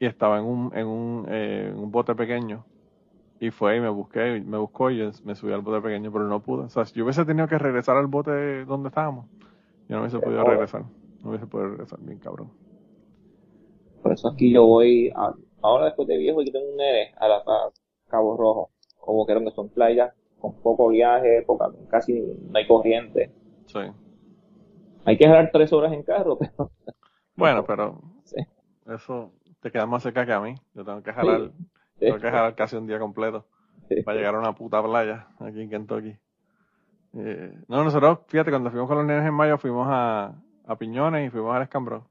y 0.00 0.06
estaba 0.06 0.38
en 0.38 0.44
un, 0.44 0.72
en 0.74 0.86
un, 0.86 1.26
eh, 1.28 1.72
un 1.74 1.90
bote 1.92 2.14
pequeño. 2.14 2.64
Y 3.40 3.50
fue 3.50 3.76
y 3.76 3.80
me 3.80 3.88
busqué, 3.88 4.42
me 4.44 4.58
buscó 4.58 4.90
y 4.90 5.08
me 5.24 5.36
subí 5.36 5.52
al 5.52 5.60
bote 5.60 5.80
pequeño, 5.80 6.10
pero 6.10 6.26
no 6.26 6.40
pude. 6.40 6.64
O 6.64 6.68
sea, 6.68 6.84
si 6.84 6.94
yo 6.94 7.04
hubiese 7.04 7.24
tenido 7.24 7.46
que 7.46 7.58
regresar 7.58 7.96
al 7.96 8.08
bote 8.08 8.64
donde 8.64 8.88
estábamos, 8.88 9.26
yo 9.88 9.94
no 9.94 10.00
hubiese 10.02 10.18
podido 10.18 10.42
regresar. 10.42 10.82
No 11.22 11.30
hubiese 11.30 11.46
podido 11.46 11.70
regresar, 11.70 11.98
bien 12.00 12.18
cabrón. 12.18 12.50
Por 14.02 14.12
eso 14.12 14.28
aquí 14.28 14.52
yo 14.52 14.64
voy, 14.64 15.10
a, 15.14 15.34
ahora 15.62 15.86
después 15.86 16.08
de 16.08 16.16
viejo, 16.16 16.40
aquí 16.40 16.52
tengo 16.52 16.70
un 16.70 16.76
nene 16.76 17.12
a, 17.16 17.28
la, 17.28 17.36
a 17.36 17.70
Cabo 18.08 18.36
Rojo, 18.36 18.70
como 18.98 19.26
que 19.26 19.34
que 19.34 19.50
son 19.50 19.68
playas 19.68 20.14
con 20.38 20.54
poco 20.60 20.88
viaje, 20.88 21.42
poca, 21.42 21.70
casi 21.88 22.20
no 22.20 22.58
hay 22.58 22.66
corriente. 22.66 23.32
Sí. 23.66 23.80
Hay 25.04 25.16
que 25.16 25.26
dejar 25.26 25.50
tres 25.52 25.72
horas 25.72 25.92
en 25.92 26.02
carro, 26.02 26.38
pero... 26.38 26.70
Bueno, 27.34 27.64
pero 27.64 28.00
sí. 28.24 28.36
eso 28.86 29.32
te 29.60 29.70
queda 29.70 29.86
más 29.86 30.02
cerca 30.02 30.26
que 30.26 30.32
a 30.32 30.40
mí. 30.40 30.54
Yo 30.74 30.84
tengo 30.84 31.02
que 31.02 31.12
jalar, 31.12 31.52
tengo 31.98 32.18
que 32.18 32.30
jalar 32.30 32.54
casi 32.54 32.76
un 32.76 32.86
día 32.86 32.98
completo 32.98 33.46
para 34.04 34.16
llegar 34.16 34.34
a 34.34 34.38
una 34.38 34.54
puta 34.54 34.82
playa 34.82 35.28
aquí 35.40 35.62
en 35.62 35.70
Kentucky. 35.70 36.16
Eh, 37.14 37.52
no, 37.68 37.84
nosotros, 37.84 38.20
fíjate, 38.26 38.50
cuando 38.50 38.70
fuimos 38.70 38.88
con 38.88 38.98
los 38.98 39.06
nenes 39.06 39.26
en 39.26 39.34
mayo, 39.34 39.58
fuimos 39.58 39.86
a, 39.90 40.34
a 40.68 40.76
Piñones 40.76 41.26
y 41.26 41.30
fuimos 41.30 41.56
al 41.56 41.62
Escambrón, 41.62 42.04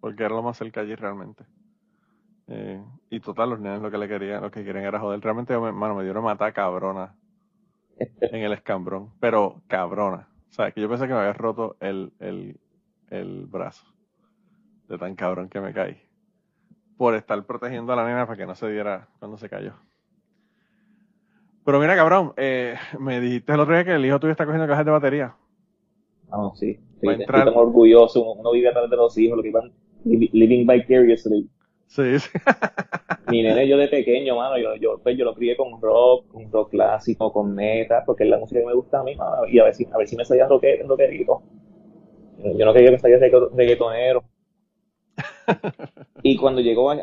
porque 0.00 0.22
era 0.22 0.34
lo 0.34 0.42
más 0.42 0.56
cerca 0.58 0.82
allí 0.82 0.94
realmente. 0.94 1.44
Eh, 2.46 2.84
y 3.08 3.20
total, 3.20 3.50
los 3.50 3.60
nenes 3.60 3.80
lo 3.80 3.90
que 3.90 3.98
le 3.98 4.06
querían, 4.06 4.42
lo 4.42 4.50
que 4.50 4.64
querían 4.64 4.84
era 4.84 5.00
joder. 5.00 5.20
Realmente, 5.20 5.54
hermano, 5.54 5.94
me 5.94 6.04
dieron 6.04 6.22
matar 6.22 6.52
cabrona 6.52 7.14
en 7.96 8.42
el 8.42 8.52
escambrón, 8.52 9.10
pero 9.18 9.62
cabrona. 9.66 10.28
O 10.50 10.52
sea, 10.52 10.70
que 10.70 10.82
yo 10.82 10.88
pensé 10.88 11.08
que 11.08 11.14
me 11.14 11.20
había 11.20 11.32
roto 11.32 11.76
el, 11.80 12.12
el, 12.18 12.60
el 13.08 13.46
brazo 13.46 13.86
de 14.88 14.98
tan 14.98 15.14
cabrón 15.14 15.48
que 15.48 15.60
me 15.60 15.72
caí. 15.72 15.96
Por 16.98 17.14
estar 17.14 17.42
protegiendo 17.44 17.94
a 17.94 17.96
la 17.96 18.06
nena 18.06 18.26
para 18.26 18.36
que 18.36 18.46
no 18.46 18.54
se 18.54 18.70
diera 18.70 19.08
cuando 19.18 19.38
se 19.38 19.48
cayó. 19.48 19.72
Pero 21.64 21.80
mira, 21.80 21.96
cabrón, 21.96 22.34
eh, 22.36 22.76
me 22.98 23.20
dijiste 23.20 23.52
el 23.52 23.60
otro 23.60 23.74
día 23.74 23.84
que 23.84 23.94
el 23.94 24.04
hijo 24.04 24.20
tuyo 24.20 24.32
está 24.32 24.44
cogiendo 24.44 24.68
cajas 24.68 24.84
de 24.84 24.90
batería. 24.90 25.36
Ah, 26.30 26.50
sí. 26.54 26.78
Sí 27.02 27.22
estoy 27.22 27.52
orgulloso. 27.54 28.32
Uno 28.32 28.52
vive 28.52 28.68
a 28.68 28.72
través 28.72 28.90
de 28.90 28.96
los 28.96 29.16
hijos, 29.18 29.36
lo 29.36 29.42
que 29.42 29.50
van 29.50 29.72
living 30.04 30.66
vicariously. 30.66 31.48
Sí, 31.86 32.18
sí. 32.18 32.30
Mi 33.28 33.42
nene, 33.42 33.68
yo 33.68 33.76
de 33.76 33.88
pequeño, 33.88 34.36
mano, 34.36 34.58
yo, 34.58 34.74
yo, 34.76 34.98
pues, 35.02 35.16
yo 35.16 35.24
lo 35.24 35.34
crié 35.34 35.56
con 35.56 35.80
rock, 35.80 36.26
con 36.28 36.50
rock 36.50 36.70
clásico, 36.70 37.32
con 37.32 37.54
metal, 37.54 38.02
porque 38.06 38.24
es 38.24 38.30
la 38.30 38.38
música 38.38 38.60
que 38.60 38.66
me 38.66 38.74
gusta 38.74 39.00
a 39.00 39.04
mí, 39.04 39.14
mano, 39.14 39.46
y 39.46 39.58
a 39.58 39.64
ver 39.64 39.74
si, 39.74 39.86
a 39.92 39.98
ver 39.98 40.08
si 40.08 40.16
me 40.16 40.24
salía 40.24 40.46
rocker, 40.46 40.86
rockerito. 40.86 41.42
Yo 42.56 42.64
no 42.64 42.72
quería 42.72 42.90
que 42.90 42.98
salía 42.98 43.18
reggaetonero. 43.18 44.24
y 46.22 46.36
cuando 46.36 46.60
llegó 46.60 46.90
a, 46.90 46.96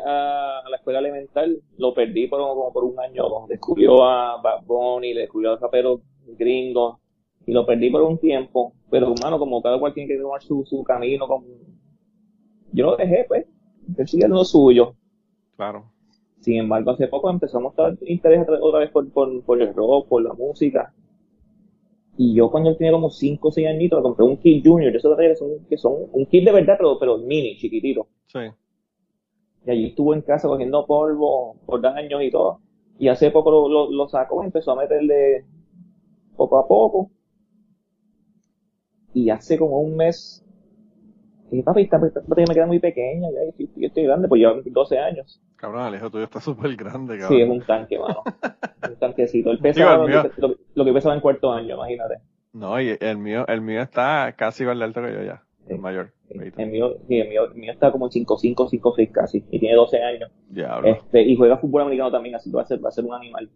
la 0.68 0.76
escuela 0.76 0.98
elemental, 0.98 1.62
lo 1.78 1.94
perdí 1.94 2.26
por, 2.26 2.40
como 2.40 2.72
por 2.72 2.84
un 2.84 2.98
año. 2.98 3.24
Descubrió 3.48 4.04
a 4.04 4.42
Bad 4.42 4.64
Bunny, 4.64 5.14
descubrió 5.14 5.52
a 5.52 5.56
rapero 5.56 6.02
gringo 6.36 6.99
y 7.50 7.52
lo 7.52 7.66
perdí 7.66 7.90
por 7.90 8.02
un 8.02 8.16
tiempo. 8.16 8.74
Pero, 8.90 9.10
humano, 9.10 9.36
como 9.36 9.60
cada 9.60 9.76
cual 9.80 9.92
tiene 9.92 10.06
que 10.06 10.20
tomar 10.20 10.40
su, 10.40 10.64
su 10.64 10.84
camino, 10.84 11.26
como... 11.26 11.46
yo 12.72 12.86
lo 12.86 12.96
dejé, 12.96 13.24
pues 13.26 13.44
él 13.98 14.06
sigue 14.06 14.28
lo 14.28 14.44
suyo. 14.44 14.94
Claro. 15.56 15.90
Sin 16.38 16.58
embargo, 16.58 16.92
hace 16.92 17.08
poco 17.08 17.28
empezó 17.28 17.58
a 17.58 17.62
mostrar 17.62 17.98
interés 18.02 18.46
otra 18.60 18.78
vez 18.78 18.90
por, 18.90 19.10
por, 19.10 19.60
el 19.60 19.74
rock, 19.74 20.06
por 20.06 20.22
la 20.22 20.32
música. 20.32 20.94
Y 22.16 22.34
yo 22.34 22.52
cuando 22.52 22.70
él 22.70 22.76
tenía 22.76 22.92
como 22.92 23.10
5 23.10 23.48
o 23.48 23.50
6 23.50 23.66
añitos, 23.66 23.98
le 23.98 24.02
compré 24.04 24.24
un 24.26 24.36
kit 24.36 24.64
junior, 24.64 24.94
esos 24.94 25.18
que 25.18 25.34
son, 25.34 25.48
que 25.68 25.76
son 25.76 25.94
un 26.12 26.26
kit 26.26 26.44
de 26.44 26.52
verdad, 26.52 26.76
pero, 26.78 27.00
pero 27.00 27.18
mini, 27.18 27.56
chiquitito. 27.56 28.06
Sí. 28.28 28.38
Y 29.66 29.70
allí 29.72 29.86
estuvo 29.86 30.14
en 30.14 30.22
casa 30.22 30.46
cogiendo 30.46 30.86
polvo 30.86 31.56
por 31.66 31.80
daños 31.80 32.22
y 32.22 32.30
todo. 32.30 32.60
Y 32.96 33.08
hace 33.08 33.32
poco 33.32 33.50
lo, 33.50 33.68
lo, 33.68 33.90
lo 33.90 34.08
sacó 34.08 34.40
y 34.44 34.46
empezó 34.46 34.70
a 34.70 34.76
meterle 34.76 35.46
poco 36.36 36.56
a 36.56 36.68
poco. 36.68 37.10
Y 39.12 39.30
hace 39.30 39.58
como 39.58 39.80
un 39.80 39.96
mes 39.96 40.44
y 41.52 41.62
papi, 41.62 41.82
esta 41.82 41.98
batería 41.98 42.44
me 42.48 42.54
queda 42.54 42.66
muy 42.66 42.78
pequeña, 42.78 43.28
ya 43.30 43.40
yo, 43.58 43.86
estoy 43.86 44.04
grande, 44.04 44.28
pues 44.28 44.40
llevo 44.40 44.62
12 44.64 44.98
años. 44.98 45.40
Cabrón, 45.56 45.82
Alejo, 45.82 46.08
tú 46.10 46.18
ya 46.18 46.24
estás 46.24 46.44
súper 46.44 46.76
grande, 46.76 47.18
cabrón. 47.18 47.38
Sí, 47.38 47.42
es 47.42 47.50
un 47.50 47.60
tanque, 47.62 47.98
mano. 47.98 48.22
un 48.88 48.96
tanquecito. 48.96 49.50
El 49.50 49.58
pesa 49.58 49.96
lo, 49.96 50.06
lo, 50.74 50.84
que 50.84 50.92
pesaba 50.92 51.14
en 51.14 51.20
cuarto 51.20 51.52
año, 51.52 51.74
imagínate. 51.74 52.20
No, 52.52 52.80
y 52.80 52.96
el 53.00 53.18
mío, 53.18 53.46
el 53.48 53.60
mío 53.60 53.82
está 53.82 54.32
casi 54.36 54.62
igual 54.62 54.78
de 54.78 54.84
alto 54.84 55.02
que 55.02 55.12
yo 55.12 55.22
ya, 55.22 55.42
el 55.68 55.78
mayor. 55.78 56.12
El 56.28 56.70
mío, 56.70 56.96
sí, 57.08 57.18
el 57.18 57.28
mío, 57.28 57.44
el 57.46 57.54
mío 57.54 57.72
está 57.72 57.90
como 57.90 58.06
en 58.06 58.12
5'5", 58.12 58.68
5'6", 58.70 59.10
casi, 59.10 59.44
y 59.50 59.58
tiene 59.58 59.74
12 59.74 60.00
años. 60.00 60.30
Ya, 60.50 60.78
este, 60.84 61.22
y 61.22 61.34
juega 61.34 61.58
fútbol 61.58 61.82
americano 61.82 62.12
también, 62.12 62.36
así 62.36 62.50
que 62.50 62.56
va 62.56 62.62
a 62.62 62.66
ser, 62.66 62.84
va 62.84 62.90
a 62.90 62.92
ser 62.92 63.04
un 63.04 63.14
animal. 63.14 63.50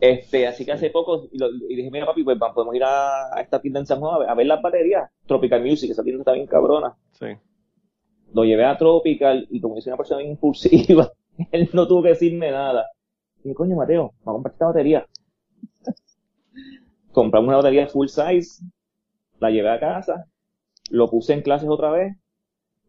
Este, 0.00 0.46
así 0.46 0.64
que 0.64 0.72
hace 0.72 0.90
poco, 0.90 1.28
y, 1.32 1.42
y, 1.42 1.76
dije, 1.76 1.90
mira 1.90 2.04
papi, 2.04 2.22
pues 2.22 2.38
podemos 2.54 2.74
ir 2.74 2.84
a, 2.84 3.40
esta 3.40 3.60
tienda 3.60 3.80
en 3.80 3.86
San 3.86 4.00
Juan 4.00 4.28
a 4.28 4.34
ver, 4.34 4.46
las 4.46 4.60
baterías. 4.60 5.10
Tropical 5.26 5.62
Music, 5.62 5.90
esa 5.90 6.02
tienda 6.02 6.20
está 6.20 6.32
bien 6.32 6.46
cabrona. 6.46 6.94
Sí. 7.12 7.26
Lo 8.34 8.44
llevé 8.44 8.64
a 8.64 8.76
Tropical 8.76 9.46
y 9.50 9.60
como 9.60 9.80
soy 9.80 9.90
una 9.90 9.96
persona 9.96 10.22
impulsiva, 10.22 11.10
él 11.50 11.70
no 11.72 11.88
tuvo 11.88 12.02
que 12.02 12.10
decirme 12.10 12.50
nada. 12.50 12.86
Y 13.38 13.44
dije, 13.44 13.54
coño 13.54 13.76
Mateo, 13.76 14.12
vamos 14.24 14.26
a 14.26 14.32
comprar 14.32 14.52
esta 14.52 14.66
batería. 14.66 15.06
Compramos 17.12 17.48
una 17.48 17.56
batería 17.58 17.86
full 17.86 18.08
size, 18.08 18.62
la 19.38 19.50
llevé 19.50 19.70
a 19.70 19.80
casa, 19.80 20.26
lo 20.90 21.08
puse 21.08 21.32
en 21.32 21.40
clases 21.40 21.68
otra 21.70 21.90
vez, 21.90 22.14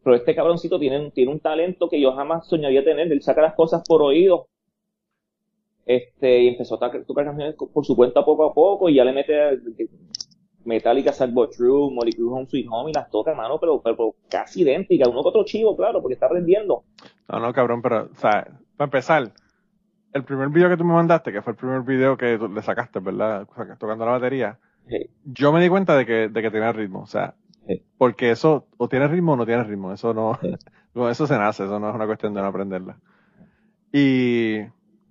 pero 0.04 0.18
este 0.18 0.36
cabroncito 0.36 0.78
tiene, 0.78 1.12
tiene 1.12 1.32
un 1.32 1.40
talento 1.40 1.88
que 1.88 2.02
yo 2.02 2.14
jamás 2.14 2.48
soñaría 2.48 2.84
tener, 2.84 3.10
él 3.10 3.22
saca 3.22 3.42
las 3.42 3.56
cosas 3.56 3.84
por 3.88 4.02
oído 4.02 4.50
este, 5.88 6.44
y 6.44 6.48
empezó 6.50 6.76
a 6.76 6.92
tocar 6.92 7.26
canciones 7.26 7.56
por 7.56 7.86
su 7.86 7.96
cuenta 7.96 8.24
poco 8.26 8.46
a 8.46 8.54
poco 8.54 8.90
y 8.90 8.96
ya 8.96 9.06
le 9.06 9.14
mete 9.14 9.54
eh, 9.54 9.90
Metallica, 10.66 11.14
Sad 11.14 11.30
True, 11.56 11.94
Molly 11.94 12.12
Cruz, 12.12 12.34
Home 12.34 12.46
Sweet 12.46 12.68
Home 12.70 12.92
y 12.92 12.94
las 12.94 13.10
toca, 13.10 13.32
hermano, 13.32 13.58
pero, 13.58 13.82
pero, 13.82 14.16
casi 14.30 14.64
idénticas, 14.64 15.08
uno 15.08 15.24
con 15.24 15.30
otro 15.30 15.46
chivo, 15.46 15.78
claro, 15.78 16.02
porque 16.02 16.16
está 16.16 16.26
aprendiendo. 16.26 16.84
No, 17.30 17.40
no, 17.40 17.54
cabrón, 17.54 17.82
pero, 17.82 18.10
o 18.12 18.16
sea, 18.16 18.46
para 18.76 18.88
empezar, 18.88 19.32
el 20.12 20.24
primer 20.26 20.50
video 20.50 20.68
que 20.68 20.76
tú 20.76 20.84
me 20.84 20.94
mandaste, 20.94 21.32
que 21.32 21.42
fue 21.42 21.54
el 21.54 21.58
primer 21.58 21.84
video 21.84 22.18
que 22.18 22.38
le 22.38 22.62
sacaste, 22.62 23.00
¿verdad? 23.00 23.48
Tocando 23.80 24.06
la 24.06 24.12
batería, 24.12 24.60
yo 25.24 25.54
me 25.54 25.62
di 25.62 25.70
cuenta 25.70 25.96
de 25.96 26.06
que, 26.06 26.28
de 26.28 26.42
que 26.42 26.52
tenía 26.52 26.74
ritmo, 26.74 27.00
o 27.00 27.08
sea, 27.08 27.36
porque 27.98 28.32
eso, 28.32 28.68
o 28.76 28.90
tiene 28.90 29.08
ritmo 29.08 29.34
o 29.34 29.36
no 29.38 29.46
tiene 29.46 29.64
ritmo, 29.64 29.94
eso 29.94 30.14
no, 30.94 31.10
eso 31.10 31.28
se 31.28 31.38
nace, 31.38 31.64
eso 31.64 31.80
no 31.80 31.88
es 31.88 31.96
una 31.96 32.08
cuestión 32.08 32.34
de 32.34 32.42
no 32.42 32.48
aprenderla. 32.48 32.98
Y, 33.94 34.60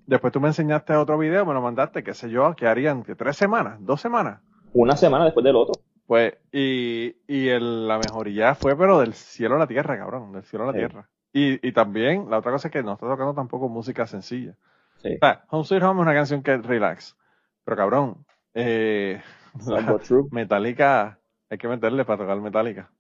Después 0.07 0.33
tú 0.33 0.41
me 0.41 0.49
enseñaste 0.49 0.95
otro 0.95 1.19
video, 1.19 1.45
me 1.45 1.55
lo 1.55 1.61
mandaste, 1.61 2.05
qué 2.05 2.15
sé 2.15 2.31
yo, 2.31 2.55
que 2.55 2.67
harían 2.67 3.03
que 3.03 3.15
tres 3.15 3.37
semanas, 3.37 3.79
dos 3.81 4.01
semanas. 4.01 4.41
Una 4.73 4.97
semana 4.97 5.25
después 5.25 5.43
del 5.43 5.57
otro. 5.57 5.75
Pues, 6.07 6.35
y, 6.53 7.17
y 7.27 7.49
el, 7.49 7.89
la 7.89 7.99
mejoría 7.99 8.55
fue, 8.55 8.77
pero 8.77 9.01
del 9.01 9.15
cielo 9.15 9.57
a 9.57 9.59
la 9.59 9.67
tierra, 9.67 9.99
cabrón, 9.99 10.33
del 10.33 10.45
cielo 10.45 10.65
a 10.65 10.73
la 10.73 10.79
tierra. 10.79 11.09
Y, 11.33 11.67
y 11.67 11.73
también, 11.73 12.31
la 12.31 12.39
otra 12.39 12.53
cosa 12.53 12.69
es 12.69 12.73
que 12.73 12.83
no 12.83 12.93
está 12.93 13.09
tocando 13.09 13.35
tampoco 13.35 13.69
música 13.69 14.07
sencilla. 14.07 14.55
Sí. 15.03 15.17
O 15.17 15.19
sea, 15.19 15.45
Home 15.51 15.65
Sweet 15.65 15.83
Home 15.83 16.01
es 16.01 16.03
una 16.03 16.15
canción 16.15 16.43
que 16.43 16.57
relax. 16.57 17.17
Pero 17.65 17.77
cabrón, 17.77 18.25
eh, 18.55 19.21
Metallica, 20.31 21.19
hay 21.51 21.59
que 21.59 21.69
meterle 21.69 22.05
para 22.05 22.19
tocar 22.19 22.41
Metallica. 22.41 22.91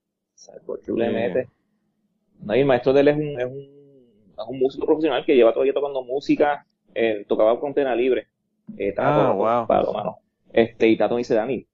True 0.85 0.99
le 0.99 1.07
eh, 1.07 1.11
mete. 1.13 1.49
No, 2.41 2.55
y 2.55 2.61
el 2.61 2.67
maestro 2.67 2.93
de 2.93 3.01
él 3.01 3.09
es 3.09 3.17
un, 3.17 3.41
es 3.41 3.47
un, 3.47 4.33
es 4.39 4.45
un 4.49 4.59
músico 4.59 4.87
profesional 4.87 5.25
que 5.25 5.35
lleva 5.35 5.53
todavía 5.53 5.73
tocando 5.73 6.03
música 6.03 6.66
eh, 6.97 7.25
tocaba 7.29 7.59
con 7.61 7.75
pena 7.75 7.95
libre. 7.95 8.29
Eh, 8.79 8.95
ah, 8.97 9.33
wow. 9.37 9.93
mano. 9.93 10.19
Este, 10.53 10.89
y 10.89 10.97
Tato 10.97 11.15
me 11.15 11.19
dice, 11.19 11.35
Dani, 11.35 11.67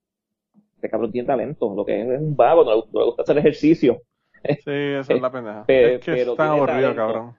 este 0.75 0.91
cabrón 0.91 1.13
tiene 1.13 1.27
talento, 1.27 1.73
lo 1.75 1.85
que 1.85 2.01
es, 2.01 2.09
es 2.09 2.21
un 2.21 2.35
vago, 2.35 2.65
no 2.65 2.75
le, 2.75 3.05
gusta 3.05 3.23
hacer 3.23 3.39
ejercicio. 3.39 4.03
Sí, 4.43 4.73
esa 4.73 5.15
es 5.15 5.21
la 5.21 5.31
pendeja. 5.31 5.65
es 5.69 6.01
que 6.01 6.23
está 6.23 6.51
aburrido, 6.51 6.97
cabrón. 6.97 7.37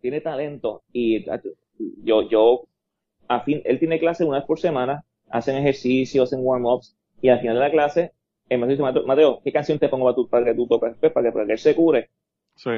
Tiene 0.00 0.22
talento 0.22 0.82
y 0.90 1.26
yo, 2.02 2.22
yo, 2.28 2.64
a 3.28 3.40
fin, 3.40 3.60
él 3.66 3.78
tiene 3.78 3.98
clase 3.98 4.24
una 4.24 4.38
vez 4.38 4.46
por 4.46 4.58
semana, 4.58 5.04
hacen 5.28 5.56
ejercicios, 5.56 6.32
hacen 6.32 6.40
warm-ups 6.42 6.96
y 7.20 7.28
al 7.28 7.40
final 7.40 7.56
de 7.56 7.60
la 7.60 7.70
clase, 7.70 8.12
él 8.48 8.58
me 8.58 8.66
dice, 8.66 8.82
Mateo, 8.82 9.40
¿qué 9.44 9.52
canción 9.52 9.78
te 9.78 9.90
pongo 9.90 10.06
para, 10.06 10.14
tu, 10.14 10.28
para 10.28 10.44
que 10.46 10.54
tú 10.54 10.66
toques? 10.66 10.94
Pues, 10.98 11.12
para 11.12 11.26
que, 11.26 11.32
para 11.32 11.44
que 11.44 11.52
él 11.52 11.58
se 11.58 11.74
cure. 11.74 12.08
Sí. 12.54 12.70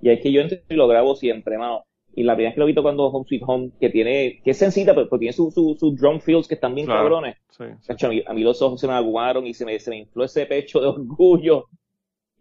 Y 0.00 0.08
es 0.08 0.20
que 0.22 0.32
yo 0.32 0.40
entro 0.40 0.56
y 0.66 0.74
lo 0.74 0.88
grabo 0.88 1.14
siempre, 1.14 1.58
mano 1.58 1.84
Y 2.14 2.24
la 2.24 2.34
primera 2.34 2.50
vez 2.50 2.54
que 2.54 2.60
lo 2.60 2.66
he 2.66 2.68
visto 2.68 2.82
cuando 2.82 3.06
Home 3.06 3.24
Sweet 3.28 3.42
Home, 3.46 3.70
que 3.80 3.88
tiene, 3.88 4.40
que 4.42 4.50
es 4.50 4.58
sencilla, 4.58 4.94
pero, 4.94 5.08
tiene 5.18 5.32
sus 5.32 5.54
su, 5.54 5.76
su 5.78 5.94
drum 5.94 6.20
fills 6.20 6.48
que 6.48 6.54
están 6.54 6.74
bien 6.74 6.86
Claro. 6.86 7.02
cabrones. 7.02 7.36
Sí, 7.50 7.64
sí. 7.80 7.86
Cacho, 7.88 8.08
a, 8.08 8.10
mí, 8.10 8.22
a 8.26 8.32
mí 8.34 8.42
los 8.42 8.60
ojos 8.62 8.80
se 8.80 8.86
me 8.88 8.94
aguaron 8.94 9.46
y 9.46 9.54
se 9.54 9.64
me, 9.64 9.78
se 9.78 9.90
me 9.90 9.98
infló 9.98 10.24
ese 10.24 10.46
pecho 10.46 10.80
de 10.80 10.88
orgullo. 10.88 11.66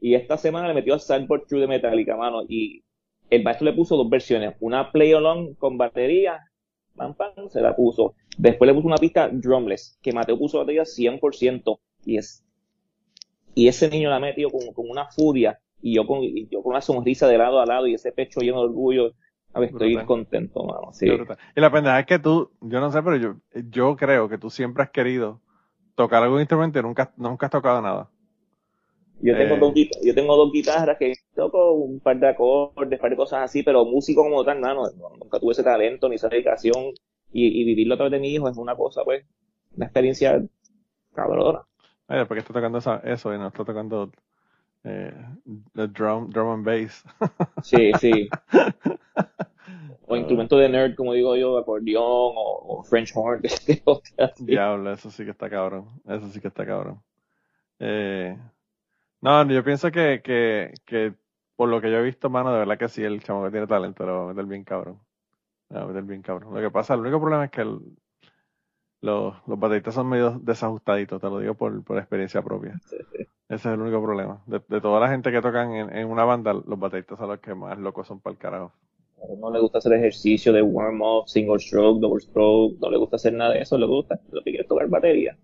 Y 0.02 0.16
esta 0.16 0.38
semana 0.38 0.68
le 0.68 0.74
metió 0.74 0.96
a 0.96 1.00
Sideboard 1.00 1.46
True 1.48 1.62
de 1.62 1.68
Metallica, 1.68 2.16
mano. 2.18 2.42
Y 2.48 2.84
el 3.30 3.44
maestro 3.44 3.66
le 3.66 3.74
puso 3.74 3.96
dos 3.96 4.10
versiones. 4.10 4.56
Una 4.60 4.92
play 4.92 5.12
along 5.14 5.54
con 5.56 5.78
batería, 5.78 6.40
pam, 6.96 7.14
pam, 7.16 7.50
se 7.50 7.62
la 7.62 7.76
puso. 7.76 8.16
Después 8.38 8.68
le 8.68 8.74
puso 8.74 8.88
una 8.88 8.98
pista 8.98 9.30
drumless, 9.30 10.00
que 10.02 10.14
Mateo 10.14 10.38
puso 10.38 10.58
batería 10.60 10.84
100%. 10.84 11.80
Y 12.06 12.18
es 12.18 12.44
y 13.56 13.68
ese 13.68 13.90
niño 13.90 14.10
la 14.10 14.16
ha 14.18 14.20
metido 14.20 14.50
con, 14.50 14.72
con 14.74 14.90
una 14.90 15.08
furia. 15.08 15.60
Y 15.82 15.96
yo 15.96 16.06
con, 16.08 16.24
y 16.24 16.48
yo 16.50 16.62
con 16.62 16.72
una 16.72 16.82
sonrisa 16.82 17.28
de 17.28 17.38
lado 17.38 17.60
a 17.60 17.66
lado 17.66 17.88
y 17.88 17.94
ese 17.94 18.12
pecho 18.12 18.40
lleno 18.42 18.60
de 18.62 18.66
orgullo. 18.68 19.12
A 19.54 19.60
ver, 19.60 19.70
estoy 19.70 19.90
Brutal. 19.94 20.06
contento, 20.06 20.64
mano. 20.64 20.92
Sí. 20.94 21.06
Qué. 21.08 21.26
Y 21.56 21.62
la 21.62 21.72
pendeja 21.72 22.00
es 22.00 22.06
que 22.06 22.20
tú, 22.20 22.52
yo 22.62 22.80
no 22.80 22.92
sé, 22.92 23.02
pero 23.02 23.16
yo, 23.18 23.36
yo 23.70 23.96
creo 23.96 24.30
que 24.30 24.38
tú 24.38 24.50
siempre 24.50 24.84
has 24.84 24.92
querido 24.92 25.42
tocar 25.96 26.24
algún 26.24 26.40
instrumento 26.40 26.80
y 26.80 26.84
nunca, 26.84 27.12
nunca 27.18 27.48
has 27.48 27.52
tocado 27.52 27.82
nada. 27.82 28.10
Yo 29.22 29.36
tengo, 29.36 29.56
Eh. 29.56 29.60
dos, 29.60 29.74
yo 30.04 30.16
tengo 30.16 30.36
dos 30.38 30.52
guitarras 30.54 30.98
que 30.98 31.14
toco 31.36 31.74
un 31.74 32.00
par 32.00 32.18
de 32.20 32.30
acordes, 32.30 32.98
un 33.00 33.02
par 33.02 33.10
de 33.10 33.18
cosas 33.18 33.42
así, 33.44 33.64
pero 33.64 33.84
músico 33.86 34.24
como 34.24 34.46
tal, 34.46 34.60
mano, 34.62 34.84
no, 34.98 35.10
nunca 35.18 35.40
tuve 35.40 35.52
ese 35.52 35.64
talento 35.64 36.08
ni 36.08 36.16
esa 36.16 36.30
dedicación. 36.30 36.94
Y, 37.32 37.62
y 37.62 37.64
vivirlo 37.66 37.94
a 37.96 37.98
través 37.98 38.12
de 38.14 38.20
mi 38.20 38.30
hijo 38.34 38.48
es 38.50 38.58
una 38.58 38.76
cosa, 38.76 39.04
pues, 39.04 39.24
una 39.76 39.86
experiencia 39.86 40.42
cabrona. 41.14 41.62
Ay, 42.08 42.20
después 42.20 42.38
que 42.38 42.40
está 42.40 42.54
tocando 42.54 42.80
eso 43.04 43.34
y 43.34 43.38
no 43.38 43.48
está 43.48 43.64
tocando 43.66 44.12
eh, 44.84 45.14
the 45.76 45.88
drum, 45.88 46.30
drum 46.30 46.50
and 46.50 46.66
bass. 46.66 47.04
Sí, 47.64 47.92
sí. 48.00 48.30
O 50.08 50.16
instrumento 50.18 50.58
de 50.58 50.70
nerd, 50.70 50.96
como 50.96 51.14
digo 51.14 51.36
yo, 51.36 51.56
acordeón 51.58 52.02
o, 52.04 52.80
o 52.80 52.84
French 52.84 53.12
horn. 53.14 53.44
Diablo, 54.40 54.92
eso 54.92 55.12
sí 55.12 55.24
que 55.24 55.32
está 55.32 55.50
cabrón. 55.50 55.88
Eso 56.08 56.28
sí 56.30 56.42
que 56.42 56.48
está 56.48 56.66
cabrón. 56.66 57.00
Eh, 57.80 58.38
no, 59.22 59.46
yo 59.50 59.64
pienso 59.64 59.92
que, 59.92 60.22
que, 60.24 60.74
que 60.86 61.14
por 61.56 61.70
lo 61.70 61.82
que 61.82 61.92
yo 61.92 61.98
he 62.00 62.04
visto, 62.04 62.30
mano, 62.30 62.52
de 62.54 62.60
verdad 62.60 62.78
que 62.78 62.90
sí, 62.90 63.04
el 63.04 63.22
chamo 63.24 63.44
que 63.46 63.52
tiene 63.52 63.68
talento 63.68 64.06
lo 64.06 64.18
va 64.18 64.24
a 64.26 64.28
meter 64.34 64.46
bien 64.46 64.64
cabrón. 64.64 65.00
Lo 65.70 65.78
va 65.80 65.84
a 65.86 65.88
meter 65.88 66.04
bien 66.04 66.22
cabrón. 66.22 66.54
Lo 66.54 66.62
que 66.62 66.72
pasa, 66.72 66.96
el 66.96 67.02
único 67.02 67.20
problema 67.22 67.46
es 67.46 67.52
que 67.52 67.62
el- 67.62 67.80
los, 69.02 69.36
los 69.48 69.60
bateristas 69.60 69.94
son 69.96 70.08
medio 70.10 70.40
desajustaditos, 70.40 71.22
te 71.22 71.28
lo 71.30 71.40
digo 71.40 71.54
por, 71.56 71.84
por 71.84 71.98
experiencia 71.98 72.42
propia. 72.42 72.80
Ese 73.50 73.68
es 73.68 73.74
el 73.74 73.82
único 73.82 74.02
problema. 74.02 74.42
De, 74.46 74.62
de 74.66 74.80
toda 74.80 75.02
la 75.02 75.10
gente 75.10 75.30
que 75.32 75.42
tocan 75.42 75.72
en, 75.74 75.94
en 75.94 76.08
una 76.08 76.24
banda, 76.24 76.54
los 76.54 76.80
bateristas 76.80 77.18
son 77.18 77.28
los 77.28 77.40
que 77.40 77.54
más 77.54 77.78
locos 77.78 78.08
son 78.08 78.22
para 78.22 78.32
el 78.32 78.38
carajo. 78.38 78.72
No 79.40 79.52
le 79.52 79.60
gusta 79.60 79.78
hacer 79.78 79.94
ejercicio 79.94 80.52
de 80.52 80.62
warm-up, 80.62 81.28
single 81.28 81.60
stroke, 81.60 82.00
double 82.00 82.20
stroke, 82.22 82.80
no 82.80 82.90
le 82.90 82.98
gusta 82.98 83.18
hacer 83.18 83.34
nada 83.34 83.54
de 83.54 83.62
eso, 83.62 83.78
le 83.78 83.86
gusta, 83.86 84.20
lo 84.32 84.40
que 84.42 84.52
quiere 84.52 84.62
es 84.64 84.68
tocar 84.68 84.88
batería. 84.88 85.38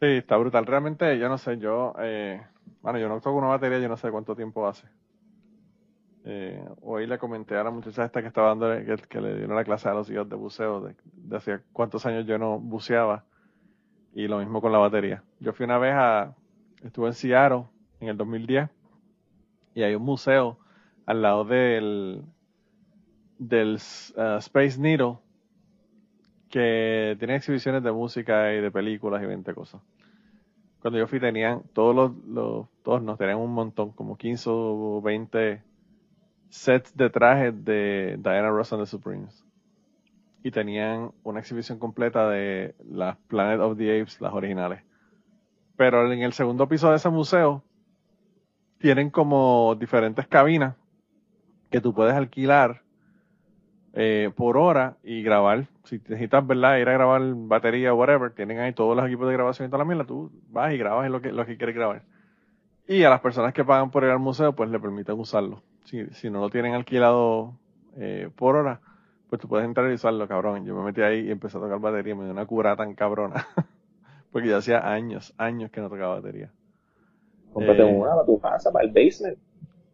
Sí, 0.00 0.06
está 0.06 0.36
brutal. 0.36 0.64
Realmente, 0.66 1.18
yo 1.18 1.28
no 1.28 1.38
sé, 1.38 1.58
yo, 1.58 1.94
eh, 1.98 2.40
bueno, 2.82 2.98
yo 2.98 3.08
no 3.08 3.20
toco 3.20 3.36
una 3.36 3.48
batería, 3.48 3.78
yo 3.80 3.88
no 3.88 3.96
sé 3.96 4.10
cuánto 4.10 4.36
tiempo 4.36 4.66
hace. 4.66 4.86
Eh, 6.24 6.62
hoy 6.82 7.06
le 7.06 7.18
comenté 7.18 7.56
a 7.56 7.64
la 7.64 7.70
muchacha 7.70 8.04
esta 8.04 8.20
que 8.20 8.28
estaba 8.28 8.48
dando, 8.48 8.68
que, 8.84 9.02
que 9.08 9.20
le 9.20 9.34
dieron 9.36 9.56
la 9.56 9.64
clase 9.64 9.88
a 9.88 9.94
los 9.94 10.10
hijos 10.10 10.28
de 10.28 10.36
buceo, 10.36 10.80
de, 10.82 10.94
de 11.04 11.36
hacía 11.36 11.62
cuántos 11.72 12.04
años 12.06 12.26
yo 12.26 12.38
no 12.38 12.58
buceaba, 12.58 13.24
y 14.14 14.26
lo 14.28 14.38
mismo 14.38 14.60
con 14.60 14.72
la 14.72 14.78
batería. 14.78 15.22
Yo 15.40 15.52
fui 15.52 15.64
una 15.64 15.78
vez 15.78 15.94
a, 15.94 16.34
estuve 16.82 17.08
en 17.08 17.14
Seattle 17.14 17.64
en 18.00 18.08
el 18.08 18.16
2010, 18.16 18.68
y 19.74 19.82
hay 19.82 19.94
un 19.94 20.02
museo 20.02 20.58
al 21.06 21.22
lado 21.22 21.44
del, 21.44 22.22
del 23.38 23.74
uh, 23.74 24.38
Space 24.38 24.78
Needle, 24.80 25.18
que 26.50 27.16
tiene 27.18 27.36
exhibiciones 27.36 27.82
de 27.82 27.92
música 27.92 28.52
y 28.54 28.60
de 28.60 28.70
películas 28.70 29.22
y 29.22 29.26
20 29.26 29.54
cosas. 29.54 29.80
Cuando 30.80 30.98
yo 30.98 31.06
fui 31.06 31.20
tenían, 31.20 31.62
todos 31.72 31.94
los, 31.94 32.16
los 32.26 32.66
todos 32.82 33.02
nos 33.02 33.18
tenían 33.18 33.38
un 33.38 33.52
montón, 33.52 33.92
como 33.92 34.16
15 34.16 34.48
o 34.50 35.02
20 35.02 35.62
sets 36.48 36.96
de 36.96 37.10
trajes 37.10 37.64
de 37.64 38.16
Diana 38.18 38.50
Ross 38.50 38.72
and 38.72 38.82
the 38.82 38.86
Supremes. 38.86 39.44
Y 40.42 40.50
tenían 40.50 41.12
una 41.24 41.40
exhibición 41.40 41.78
completa 41.78 42.28
de 42.28 42.74
las 42.88 43.16
Planet 43.28 43.60
of 43.60 43.76
the 43.76 44.00
Apes, 44.00 44.20
las 44.20 44.32
originales. 44.32 44.82
Pero 45.76 46.10
en 46.12 46.20
el 46.20 46.32
segundo 46.32 46.68
piso 46.68 46.90
de 46.90 46.96
ese 46.96 47.08
museo 47.08 47.62
tienen 48.78 49.10
como 49.10 49.76
diferentes 49.78 50.26
cabinas 50.26 50.76
que 51.70 51.80
tú 51.80 51.92
puedes 51.92 52.14
alquilar 52.14 52.82
eh, 53.94 54.30
por 54.36 54.56
hora 54.56 54.96
y 55.02 55.22
grabar. 55.22 55.66
Si 55.84 55.96
necesitas, 55.96 56.46
¿verdad? 56.46 56.78
Ir 56.78 56.88
a 56.88 56.92
grabar 56.92 57.22
batería 57.34 57.92
o 57.92 57.96
whatever, 57.96 58.30
tienen 58.32 58.58
ahí 58.60 58.72
todos 58.72 58.96
los 58.96 59.06
equipos 59.06 59.26
de 59.26 59.34
grabación 59.34 59.66
y 59.66 59.70
toda 59.70 59.78
la 59.78 59.88
mierda, 59.88 60.04
tú 60.04 60.30
vas 60.50 60.72
y 60.72 60.78
grabas 60.78 61.10
lo 61.10 61.20
que, 61.20 61.32
lo 61.32 61.44
que 61.46 61.56
quieres 61.56 61.74
grabar. 61.74 62.02
Y 62.86 63.02
a 63.02 63.10
las 63.10 63.20
personas 63.20 63.52
que 63.52 63.64
pagan 63.64 63.90
por 63.90 64.04
ir 64.04 64.10
al 64.10 64.18
museo, 64.18 64.54
pues 64.54 64.70
le 64.70 64.78
permiten 64.78 65.18
usarlo. 65.18 65.62
Si, 65.84 66.06
si 66.10 66.30
no 66.30 66.40
lo 66.40 66.50
tienen 66.50 66.74
alquilado 66.74 67.54
eh, 67.96 68.30
por 68.34 68.56
hora, 68.56 68.80
pues 69.28 69.40
tú 69.40 69.48
puedes 69.48 69.66
entrar 69.66 69.90
y 69.90 69.94
usarlo, 69.94 70.26
cabrón. 70.26 70.64
Yo 70.64 70.74
me 70.74 70.82
metí 70.84 71.02
ahí 71.02 71.26
y 71.26 71.30
empecé 71.30 71.58
a 71.58 71.60
tocar 71.60 71.78
batería, 71.78 72.14
me 72.14 72.24
dio 72.24 72.32
una 72.32 72.46
cura 72.46 72.76
tan 72.76 72.94
cabrona. 72.94 73.46
Porque 74.32 74.48
ya 74.48 74.58
hacía 74.58 74.90
años, 74.90 75.34
años 75.38 75.70
que 75.70 75.80
no 75.80 75.88
tocaba 75.88 76.16
batería. 76.16 76.50
Cómprate 77.52 77.82
Eh. 77.82 77.84
una 77.84 78.10
para 78.10 78.26
tu 78.26 78.38
casa, 78.40 78.70
para 78.72 78.84
el 78.84 78.92
basement. 78.92 79.38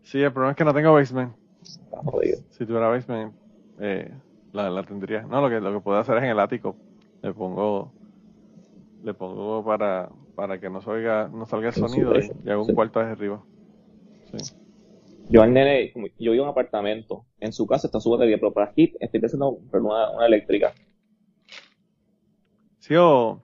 Sí, 0.03 0.21
el 0.23 0.33
problema 0.33 0.51
es 0.53 0.57
que 0.57 0.65
no 0.65 0.75
tengo 0.75 0.93
basement. 0.93 1.33
Está 1.63 1.99
jodido. 1.99 2.39
Si 2.51 2.67
tuviera 2.67 2.89
basement, 2.89 3.33
eh, 3.79 4.13
la, 4.53 4.71
la 4.71 4.83
tendría. 4.83 5.23
No, 5.23 5.41
lo 5.41 5.49
que, 5.49 5.61
lo 5.61 5.73
que 5.73 5.81
puedo 5.81 5.99
hacer 5.99 6.17
es 6.19 6.25
en 6.25 6.31
el 6.31 6.41
ático. 6.41 6.77
Le 7.23 7.33
pongo, 7.33 7.91
le 9.03 9.15
pongo 9.15 9.65
para, 9.65 10.11
para 10.35 10.59
que 10.61 10.69
no 10.69 10.81
salga, 10.83 11.29
no 11.33 11.47
salga 11.47 11.69
el 11.69 11.75
sonido 11.75 12.13
y, 12.19 12.51
hago 12.51 12.63
un 12.63 12.69
sí. 12.69 12.75
cuarto 12.75 12.99
desde 13.01 13.13
arriba. 13.13 13.41
Sí. 14.37 14.55
Yo 15.29 15.43
al 15.43 15.53
nene, 15.53 15.93
yo 16.19 16.33
vivo 16.33 16.35
en 16.35 16.41
un 16.43 16.49
apartamento, 16.49 17.25
en 17.41 17.53
su 17.53 17.67
casa 17.67 17.87
está 17.89 18.01
su 18.01 18.11
batería, 18.11 18.37
pero 18.39 18.53
para 18.53 18.67
aquí 18.71 18.95
estoy 19.01 19.21
pensando 19.21 19.49
en 19.49 19.55
comprar 19.57 19.83
una, 19.83 20.11
una 20.11 20.27
eléctrica. 20.27 20.73
Sí, 22.79 22.95
o, 22.97 23.43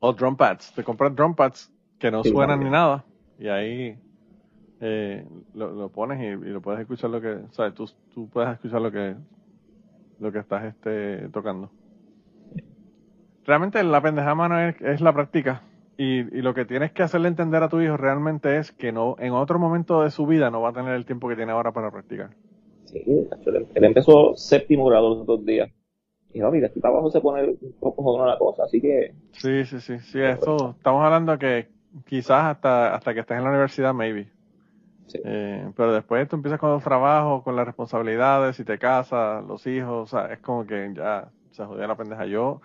o 0.00 0.12
drum 0.12 0.36
pads. 0.36 0.72
Te 0.74 0.82
compras 0.82 1.14
drum 1.14 1.34
pads 1.34 1.70
que 1.98 2.10
no 2.10 2.22
Sí, 2.22 2.30
suenan 2.30 2.60
ni 2.60 2.70
nada. 2.70 3.04
Y 3.38 3.48
ahí 3.48 3.96
eh, 4.80 5.24
lo, 5.54 5.72
lo 5.72 5.88
pones 5.90 6.20
y, 6.20 6.24
y 6.26 6.52
lo 6.52 6.60
puedes 6.60 6.80
escuchar 6.80 7.10
lo 7.10 7.20
que, 7.20 7.38
sabes, 7.50 7.74
tú, 7.74 7.88
tú 8.14 8.28
puedes 8.28 8.52
escuchar 8.54 8.80
lo 8.80 8.90
que, 8.90 9.14
lo 10.18 10.32
que 10.32 10.38
estás 10.38 10.64
este, 10.64 11.28
tocando. 11.28 11.70
Realmente 13.44 13.82
la 13.82 14.00
pendeja 14.00 14.34
mano 14.34 14.58
es, 14.60 14.80
es 14.80 15.00
la 15.00 15.12
práctica. 15.12 15.62
Y, 16.02 16.36
y 16.36 16.42
lo 16.42 16.52
que 16.52 16.64
tienes 16.64 16.90
que 16.90 17.04
hacerle 17.04 17.28
entender 17.28 17.62
a 17.62 17.68
tu 17.68 17.80
hijo 17.80 17.96
realmente 17.96 18.58
es 18.58 18.72
que 18.72 18.90
no, 18.90 19.14
en 19.20 19.34
otro 19.34 19.60
momento 19.60 20.02
de 20.02 20.10
su 20.10 20.26
vida 20.26 20.50
no 20.50 20.60
va 20.60 20.70
a 20.70 20.72
tener 20.72 20.94
el 20.94 21.06
tiempo 21.06 21.28
que 21.28 21.36
tiene 21.36 21.52
ahora 21.52 21.70
para 21.70 21.92
practicar. 21.92 22.30
Sí, 22.86 23.04
él, 23.06 23.84
empezó 23.84 24.34
séptimo 24.34 24.86
grado 24.86 25.10
los 25.10 25.20
otros 25.20 25.46
días. 25.46 25.70
Y 26.34 26.40
papi, 26.40 26.58
de 26.58 26.66
aquí 26.66 26.80
para 26.80 26.94
abajo 26.94 27.12
se 27.12 27.20
pone 27.20 27.44
un 27.44 27.74
poco 27.78 28.02
jodona 28.02 28.32
la 28.32 28.36
cosa, 28.36 28.64
así 28.64 28.80
que 28.80 29.14
Sí, 29.30 29.64
sí, 29.64 29.78
sí, 29.78 30.00
sí, 30.00 30.20
esto, 30.20 30.74
estamos 30.76 31.04
hablando 31.04 31.38
que 31.38 31.68
quizás 32.04 32.46
hasta, 32.46 32.96
hasta 32.96 33.14
que 33.14 33.20
estés 33.20 33.38
en 33.38 33.44
la 33.44 33.50
universidad, 33.50 33.94
maybe. 33.94 34.28
sí. 35.06 35.20
Eh, 35.24 35.70
pero 35.76 35.92
después 35.92 36.28
tú 36.28 36.34
empiezas 36.34 36.58
con 36.58 36.70
los 36.70 36.82
trabajos, 36.82 37.44
con 37.44 37.54
las 37.54 37.64
responsabilidades, 37.64 38.56
si 38.56 38.64
te 38.64 38.76
casas, 38.76 39.44
los 39.44 39.64
hijos, 39.68 40.12
o 40.12 40.18
sea, 40.18 40.32
es 40.32 40.40
como 40.40 40.66
que 40.66 40.90
ya 40.96 41.28
se 41.52 41.64
jodía 41.64 41.86
la 41.86 41.96
pendeja. 41.96 42.26
Yo, 42.26 42.60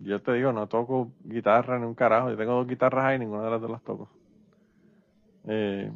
yo 0.00 0.20
te 0.22 0.32
digo, 0.32 0.52
no 0.52 0.66
toco 0.68 1.12
guitarra 1.24 1.78
ni 1.78 1.86
un 1.86 1.94
carajo. 1.94 2.30
Yo 2.30 2.36
tengo 2.36 2.52
dos 2.52 2.66
guitarras 2.66 3.04
ahí 3.04 3.16
y 3.16 3.18
ninguna 3.20 3.44
de 3.44 3.50
las 3.50 3.60
dos 3.60 3.70
las 3.70 3.82
toco. 3.82 4.08
Eh, 5.46 5.90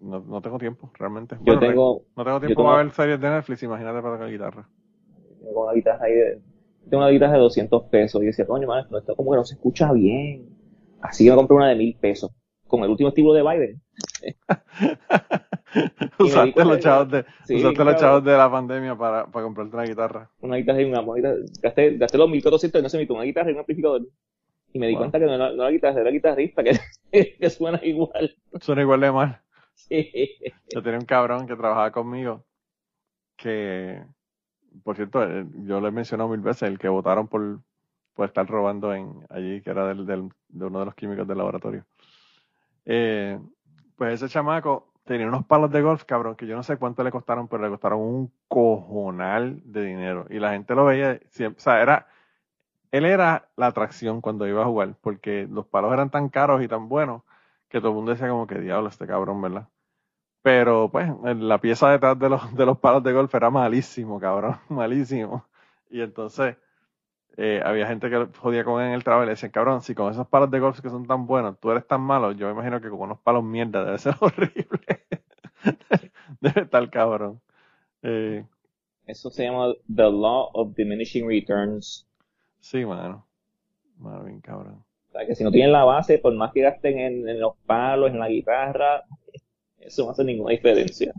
no, 0.00 0.20
no 0.20 0.40
tengo 0.40 0.58
tiempo, 0.58 0.90
realmente. 0.98 1.36
yo 1.36 1.42
Bueno, 1.44 1.60
tengo, 1.60 2.02
no 2.16 2.24
tengo 2.24 2.40
tiempo 2.40 2.64
para 2.64 2.82
ver 2.82 2.92
series 2.92 3.20
de 3.20 3.30
Netflix, 3.30 3.62
imagínate 3.62 4.02
para 4.02 4.14
tocar 4.14 4.30
guitarra. 4.30 4.68
tengo 5.42 5.64
una 5.64 5.72
guitarra 5.72 6.04
ahí 6.04 6.12
de, 6.12 6.40
tengo 6.88 7.02
una 7.02 7.12
guitarra 7.12 7.34
de 7.34 7.38
200 7.40 7.84
pesos. 7.84 8.22
Y 8.22 8.26
decía, 8.26 8.46
coño, 8.46 8.66
man, 8.66 8.80
esto, 8.80 9.16
como 9.16 9.30
que 9.32 9.36
no 9.36 9.44
se 9.44 9.54
escucha 9.54 9.92
bien. 9.92 10.48
Así 11.00 11.24
que 11.24 11.30
me 11.30 11.36
compré 11.36 11.56
una 11.56 11.68
de 11.68 11.76
1000 11.76 11.96
pesos. 11.96 12.30
Con 12.66 12.82
el 12.84 12.90
último 12.90 13.10
estilo 13.10 13.32
de 13.32 13.42
Biden. 13.42 13.82
Usaste 16.18 16.64
los 16.64 16.78
chavos 16.80 17.10
de, 17.10 17.24
Sí, 17.44 17.56
usaste 17.56 17.74
claro. 17.76 17.90
los 17.92 18.00
chavos 18.00 18.24
de 18.24 18.32
la 18.36 18.50
pandemia 18.50 18.96
para, 18.96 19.26
para 19.26 19.44
comprarte 19.44 19.74
una 19.74 19.84
guitarra. 19.84 20.30
Una 20.40 20.56
guitarra 20.56 20.82
y 20.82 20.84
una, 20.84 21.02
guitarra. 21.02 21.36
Gasté, 21.62 21.96
gasté 21.96 22.18
los 22.18 22.28
1400 22.30 22.78
y 22.80 22.82
no 22.82 22.88
se 22.88 22.98
me 22.98 23.06
una 23.14 23.22
guitarra 23.24 23.50
y 23.50 23.54
un 23.54 23.60
amplificador. 23.60 24.02
Y 24.74 24.78
me 24.78 24.86
di 24.86 24.96
cuenta 24.96 25.18
que 25.18 25.26
no 25.26 25.34
era, 25.34 25.48
no 25.52 25.62
era 25.62 25.70
guitarra, 25.70 26.00
era 26.00 26.10
guitarrista, 26.10 26.62
que, 26.64 26.78
que 27.40 27.50
suena 27.50 27.80
igual. 27.84 28.36
Suena 28.60 28.82
igual 28.82 29.00
de 29.00 29.12
mal. 29.12 29.40
Sí. 29.74 30.10
Yo 30.74 30.82
tenía 30.82 30.98
un 30.98 31.04
cabrón 31.06 31.46
que 31.46 31.56
trabajaba 31.56 31.90
conmigo 31.90 32.44
que, 33.36 34.02
por 34.84 34.96
cierto, 34.96 35.22
eh, 35.24 35.44
yo 35.64 35.80
le 35.80 35.88
he 35.88 35.90
mencionado 35.90 36.28
mil 36.30 36.40
veces, 36.40 36.62
el 36.68 36.78
que 36.78 36.88
votaron 36.88 37.28
por, 37.28 37.60
por 38.14 38.26
estar 38.26 38.46
robando 38.46 38.94
en 38.94 39.26
allí, 39.30 39.60
que 39.62 39.70
era 39.70 39.88
del, 39.88 40.06
del- 40.06 40.30
de 40.48 40.64
uno 40.66 40.80
de 40.80 40.84
los 40.86 40.94
químicos 40.94 41.26
del 41.26 41.38
laboratorio. 41.38 41.84
Eh, 42.84 43.38
pues 43.96 44.14
ese 44.14 44.28
chamaco 44.32 44.91
tenía 45.04 45.26
unos 45.26 45.46
palos 45.46 45.70
de 45.70 45.82
golf, 45.82 46.04
cabrón, 46.04 46.36
que 46.36 46.46
yo 46.46 46.56
no 46.56 46.62
sé 46.62 46.76
cuánto 46.76 47.02
le 47.04 47.10
costaron, 47.10 47.48
pero 47.48 47.62
le 47.62 47.70
costaron 47.70 48.00
un 48.00 48.32
cojonal 48.48 49.60
de 49.64 49.84
dinero. 49.84 50.26
Y 50.30 50.38
la 50.38 50.52
gente 50.52 50.74
lo 50.74 50.84
veía, 50.84 51.20
siempre, 51.30 51.58
o 51.60 51.62
sea, 51.62 51.82
era, 51.82 52.08
él 52.90 53.04
era 53.06 53.48
la 53.56 53.68
atracción 53.68 54.20
cuando 54.20 54.46
iba 54.46 54.62
a 54.62 54.66
jugar, 54.66 54.96
porque 55.00 55.48
los 55.50 55.66
palos 55.66 55.92
eran 55.92 56.10
tan 56.10 56.28
caros 56.28 56.62
y 56.62 56.68
tan 56.68 56.88
buenos 56.88 57.22
que 57.68 57.80
todo 57.80 57.90
el 57.90 57.96
mundo 57.96 58.12
decía 58.12 58.28
como 58.28 58.46
que 58.46 58.60
diablo 58.60 58.88
este 58.88 59.06
cabrón, 59.06 59.40
¿verdad? 59.42 59.68
Pero 60.42 60.90
pues 60.90 61.08
la 61.36 61.58
pieza 61.58 61.90
detrás 61.90 62.18
de 62.18 62.28
los, 62.28 62.54
de 62.54 62.66
los 62.66 62.78
palos 62.78 63.02
de 63.02 63.12
golf 63.12 63.34
era 63.34 63.50
malísimo, 63.50 64.20
cabrón, 64.20 64.58
malísimo. 64.68 65.46
Y 65.90 66.00
entonces 66.02 66.56
eh, 67.36 67.60
había 67.64 67.86
gente 67.86 68.10
que 68.10 68.26
jodía 68.38 68.64
con 68.64 68.80
él 68.82 68.88
en 68.88 68.94
el 68.94 69.04
trabajo 69.04 69.24
y 69.24 69.26
le 69.26 69.32
decían, 69.32 69.52
cabrón, 69.52 69.82
si 69.82 69.94
con 69.94 70.10
esos 70.12 70.28
palos 70.28 70.50
de 70.50 70.60
golf 70.60 70.80
que 70.80 70.90
son 70.90 71.06
tan 71.06 71.26
buenos, 71.26 71.58
tú 71.60 71.70
eres 71.70 71.86
tan 71.86 72.00
malo, 72.02 72.32
yo 72.32 72.46
me 72.46 72.52
imagino 72.52 72.80
que 72.80 72.90
con 72.90 73.00
unos 73.02 73.20
palos 73.20 73.44
mierda 73.44 73.84
debe 73.84 73.98
ser 73.98 74.14
horrible. 74.20 75.06
debe 76.40 76.62
estar 76.62 76.90
cabrón. 76.90 77.40
Eh, 78.02 78.46
Eso 79.06 79.30
se 79.30 79.44
llama 79.44 79.74
The 79.86 80.10
Law 80.10 80.50
of 80.54 80.74
Diminishing 80.74 81.28
Returns. 81.28 82.04
sí, 82.60 82.84
mano. 82.84 83.26
Mano, 83.98 84.24
bien 84.24 84.40
cabrón. 84.40 84.84
O 85.10 85.12
sea, 85.12 85.26
que 85.26 85.34
si 85.36 85.44
no 85.44 85.52
tienen 85.52 85.70
la 85.72 85.84
base, 85.84 86.18
por 86.18 86.34
más 86.34 86.52
que 86.52 86.60
gasten 86.62 86.98
en, 86.98 87.28
en 87.28 87.38
los 87.40 87.56
palos, 87.66 88.10
en 88.10 88.18
la 88.18 88.28
guitarra, 88.28 89.04
eso 89.78 90.04
no 90.04 90.10
hace 90.12 90.24
ninguna 90.24 90.52
diferencia. 90.52 91.14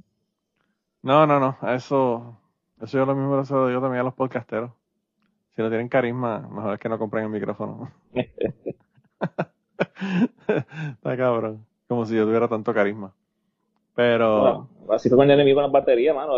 No, 1.01 1.25
no, 1.27 1.39
no. 1.39 1.57
Eso, 1.73 2.39
eso 2.81 2.97
yo 2.97 3.05
lo 3.05 3.15
mismo 3.15 3.35
lo 3.37 3.69
yo 3.71 3.81
también 3.81 4.01
a 4.01 4.03
los 4.03 4.13
podcasteros. 4.15 4.71
Si 5.55 5.61
no 5.61 5.69
tienen 5.69 5.87
carisma, 5.89 6.39
mejor 6.51 6.73
es 6.73 6.79
que 6.79 6.89
no 6.89 6.97
compren 6.99 7.25
el 7.25 7.29
micrófono. 7.29 7.91
Está 10.47 11.17
cabrón. 11.17 11.65
Como 11.87 12.05
si 12.05 12.15
yo 12.15 12.25
tuviera 12.25 12.47
tanto 12.47 12.73
carisma. 12.73 13.13
Pero, 13.95 14.41
Bueno, 14.41 14.69
así 14.89 15.09
fue 15.09 15.17
con 15.17 15.25
el 15.29 15.35
enemigo 15.35 15.57
con 15.57 15.63
las 15.63 15.71
baterías, 15.71 16.15
mano. 16.15 16.33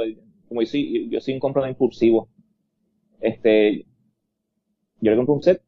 Como 0.48 0.62
yo 0.62 0.68
soy, 0.68 1.10
yo 1.10 1.22
soy 1.22 1.34
un 1.36 1.40
comprador 1.40 1.70
impulsivo. 1.70 2.28
Este, 3.22 3.86
yo 5.02 5.12
le 5.12 5.18
compré 5.18 5.34
un 5.34 5.42
set 5.44 5.62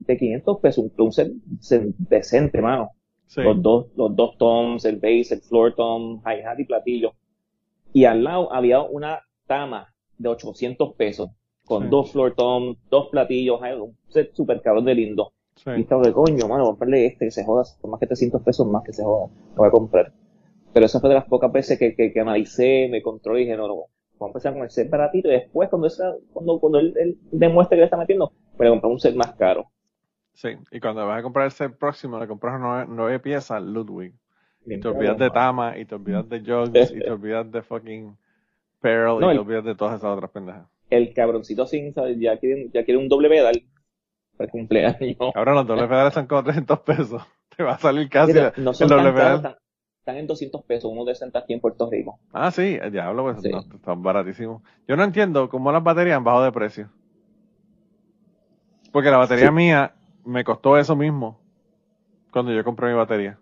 de 0.00 0.16
500 0.16 0.60
pesos, 0.60 0.84
un, 0.84 0.92
un 1.04 1.12
set 1.12 1.32
se- 1.60 1.92
decente, 1.98 2.60
mano. 2.62 2.90
sí. 3.26 3.40
Los 3.42 3.60
dos, 3.62 3.86
los 3.96 4.14
dos 4.14 4.36
toms, 4.38 4.84
el 4.84 4.96
bass, 4.96 5.32
el 5.32 5.40
floor 5.40 5.74
tom, 5.74 6.20
hi-hat 6.24 6.58
y 6.60 6.64
platillo. 6.64 7.12
Y 7.92 8.04
al 8.04 8.22
lado 8.24 8.52
había 8.52 8.82
una 8.82 9.20
tama 9.46 9.92
de 10.18 10.28
800 10.28 10.94
pesos, 10.94 11.30
con 11.64 11.84
Sí. 11.84 11.88
dos 11.90 12.12
floor 12.12 12.34
toms, 12.34 12.76
dos 12.90 13.08
platillos, 13.08 13.60
un 13.80 13.96
set 14.08 14.32
super 14.34 14.60
cabrón 14.62 14.84
de 14.84 14.94
lindo. 14.94 15.32
sí. 15.56 15.70
Y 15.76 15.80
estaba 15.82 16.02
de 16.02 16.12
coño, 16.12 16.46
mano, 16.48 16.64
comprarle 16.66 17.06
este 17.06 17.26
que 17.26 17.30
se 17.30 17.44
joda, 17.44 17.62
por 17.80 17.90
más 17.90 18.00
que 18.00 18.06
300 18.06 18.42
pesos 18.42 18.66
más 18.66 18.82
que 18.84 18.92
se 18.92 19.02
joda, 19.04 19.28
lo 19.50 19.56
voy 19.56 19.68
a 19.68 19.70
comprar. 19.70 20.12
Pero 20.72 20.86
esa 20.86 20.98
fue 21.00 21.08
de 21.08 21.14
las 21.14 21.24
pocas 21.26 21.50
veces 21.52 21.78
que, 21.78 21.94
que, 21.94 22.12
que 22.12 22.20
analicé, 22.20 22.88
me 22.90 23.00
controlé 23.02 23.42
y 23.42 23.44
dije, 23.44 23.56
no, 23.56 23.68
no, 23.68 23.74
vamos 23.74 23.88
a 24.20 24.26
empezar 24.26 24.52
con 24.54 24.62
el 24.62 24.70
set 24.70 24.90
baratito 24.90 25.28
y 25.28 25.32
después 25.32 25.68
cuando 25.70 25.86
esa, 25.86 26.12
cuando, 26.32 26.58
cuando 26.58 26.80
él, 26.80 26.92
él 26.98 27.18
demuestre 27.30 27.76
que 27.76 27.80
le 27.80 27.84
está 27.84 27.96
metiendo, 27.96 28.32
voy 28.58 28.66
a 28.66 28.70
comprar 28.70 28.90
un 28.92 28.98
set 29.00 29.14
más 29.14 29.32
caro. 29.34 29.66
Sí, 30.32 30.48
y 30.72 30.80
cuando 30.80 31.06
vas 31.06 31.20
a 31.20 31.22
comprar 31.22 31.46
el 31.46 31.52
set 31.52 31.76
próximo, 31.78 32.18
le 32.18 32.26
compras 32.26 32.58
nueve, 32.60 32.86
nueve 32.88 33.20
piezas 33.20 33.62
Ludwig. 33.62 34.12
Y 34.66 34.80
te 34.80 34.88
olvidas 34.88 35.16
de 35.18 35.30
Tama, 35.30 35.78
y 35.78 35.84
te 35.84 35.94
olvidas 35.94 36.28
de 36.28 36.40
Jogs, 36.40 36.90
y 36.90 36.98
te 36.98 37.10
olvidas 37.10 37.50
de 37.52 37.62
fucking 37.62 38.16
Pearl, 38.80 39.20
No, 39.20 39.30
y- 39.30 39.34
te 39.36 39.40
olvidas 39.40 39.64
de 39.64 39.74
todas 39.76 39.94
esas 39.98 40.10
otras 40.10 40.30
pendejas. 40.32 40.66
El 40.90 41.12
cabroncito 41.14 41.66
sin, 41.66 41.94
ya 42.18 42.38
quiere, 42.38 42.68
ya 42.72 42.84
quiere 42.84 42.98
un 42.98 43.08
doble 43.08 43.28
pedal 43.28 43.62
para 44.36 44.46
el 44.46 44.50
cumpleaños. 44.50 45.16
Ahora 45.34 45.54
los 45.54 45.66
doble 45.66 45.86
pedales 45.88 46.14
son 46.14 46.26
como 46.26 46.42
300 46.44 46.80
pesos. 46.80 47.22
Te 47.56 47.62
va 47.62 47.72
a 47.74 47.78
salir 47.78 48.08
casi 48.08 48.32
el 48.32 48.52
no 48.58 48.74
son 48.74 48.88
doble 48.88 49.04
tan 49.04 49.14
caros, 49.14 49.14
pedal. 49.14 49.36
están, 49.36 49.54
están 50.00 50.16
en 50.16 50.26
200 50.26 50.62
pesos, 50.64 50.90
uno 50.92 51.04
de 51.04 51.12
aquí 51.34 51.52
en 51.54 51.60
Puerto 51.60 51.88
Rico. 51.90 52.18
Ah, 52.32 52.50
sí, 52.50 52.78
el 52.80 52.90
diablo, 52.92 53.22
pues 53.22 53.42
Sí. 53.42 53.50
no, 53.50 53.60
están 53.60 54.02
baratísimos. 54.02 54.62
Yo 54.88 54.96
no 54.96 55.04
entiendo 55.04 55.48
cómo 55.48 55.70
las 55.72 55.82
baterías 55.82 56.16
han 56.16 56.24
bajado 56.24 56.44
de 56.44 56.52
precio. 56.52 56.90
Porque 58.92 59.10
la 59.10 59.18
batería 59.18 59.48
Sí. 59.48 59.52
mía 59.52 59.94
me 60.24 60.44
costó 60.44 60.76
eso 60.78 60.94
mismo 60.96 61.40
cuando 62.30 62.52
yo 62.52 62.62
compré 62.64 62.88
mi 62.88 62.94
batería. 62.94 63.38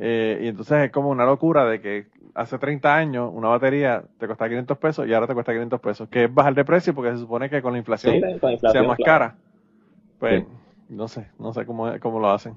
Eh, 0.00 0.40
y 0.42 0.48
entonces 0.48 0.84
es 0.86 0.90
como 0.92 1.10
una 1.10 1.24
locura 1.26 1.64
de 1.66 1.80
que 1.80 2.06
hace 2.34 2.58
30 2.58 2.94
años 2.94 3.30
una 3.32 3.48
batería 3.48 4.04
te 4.18 4.28
costaba 4.28 4.48
500 4.48 4.78
pesos 4.78 5.06
y 5.08 5.12
ahora 5.14 5.26
te 5.26 5.34
cuesta 5.34 5.52
500 5.52 5.80
pesos. 5.80 6.08
Que 6.08 6.24
es 6.24 6.34
bajar 6.34 6.54
de 6.54 6.64
precio 6.64 6.94
porque 6.94 7.12
se 7.12 7.18
supone 7.18 7.50
que 7.50 7.62
con 7.62 7.72
la 7.72 7.78
inflación 7.78 8.14
Sí, 8.14 8.20
con 8.40 8.52
inflación, 8.52 8.72
sea 8.72 8.82
más 8.82 8.96
claro. 8.96 9.24
cara. 9.26 9.36
Pues 10.18 10.44
no 10.88 11.08
sé, 11.08 11.30
no 11.38 11.52
sé 11.52 11.66
cómo, 11.66 11.92
cómo 12.00 12.20
lo 12.20 12.30
hacen. 12.30 12.56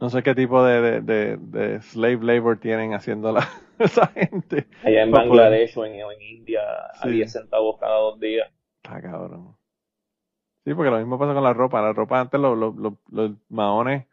No 0.00 0.10
sé 0.10 0.22
qué 0.22 0.34
tipo 0.34 0.62
de, 0.64 0.80
de, 0.80 1.00
de, 1.00 1.36
de 1.38 1.80
slave 1.82 2.18
labor 2.24 2.58
tienen 2.58 2.94
haciendo 2.94 3.32
la, 3.32 3.48
esa 3.78 4.08
gente. 4.08 4.66
Allá 4.82 5.02
en 5.02 5.10
Bangladesh 5.12 5.76
o 5.78 5.84
en, 5.86 5.94
en 5.94 6.22
India 6.22 6.60
a 7.00 7.02
Sí. 7.02 7.10
10 7.10 7.32
centavos 7.32 7.78
cada 7.78 7.96
dos 7.98 8.18
días. 8.20 8.48
Está 8.82 9.00
cabrón. 9.00 9.56
Sí, 10.64 10.74
porque 10.74 10.90
lo 10.90 10.98
mismo 10.98 11.18
pasa 11.18 11.34
con 11.34 11.44
la 11.44 11.52
ropa. 11.52 11.80
La 11.82 11.92
ropa 11.92 12.20
antes, 12.20 12.40
los, 12.40 12.56
los, 12.56 12.74
los, 12.76 12.94
los 13.10 13.32
maones 13.48 14.06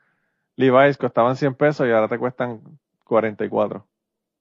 Levi's 0.62 0.97
costaban 0.97 1.36
100 1.36 1.55
pesos 1.55 1.88
y 1.88 1.91
ahora 1.91 2.07
te 2.07 2.18
cuestan 2.18 2.62
44. 3.03 3.86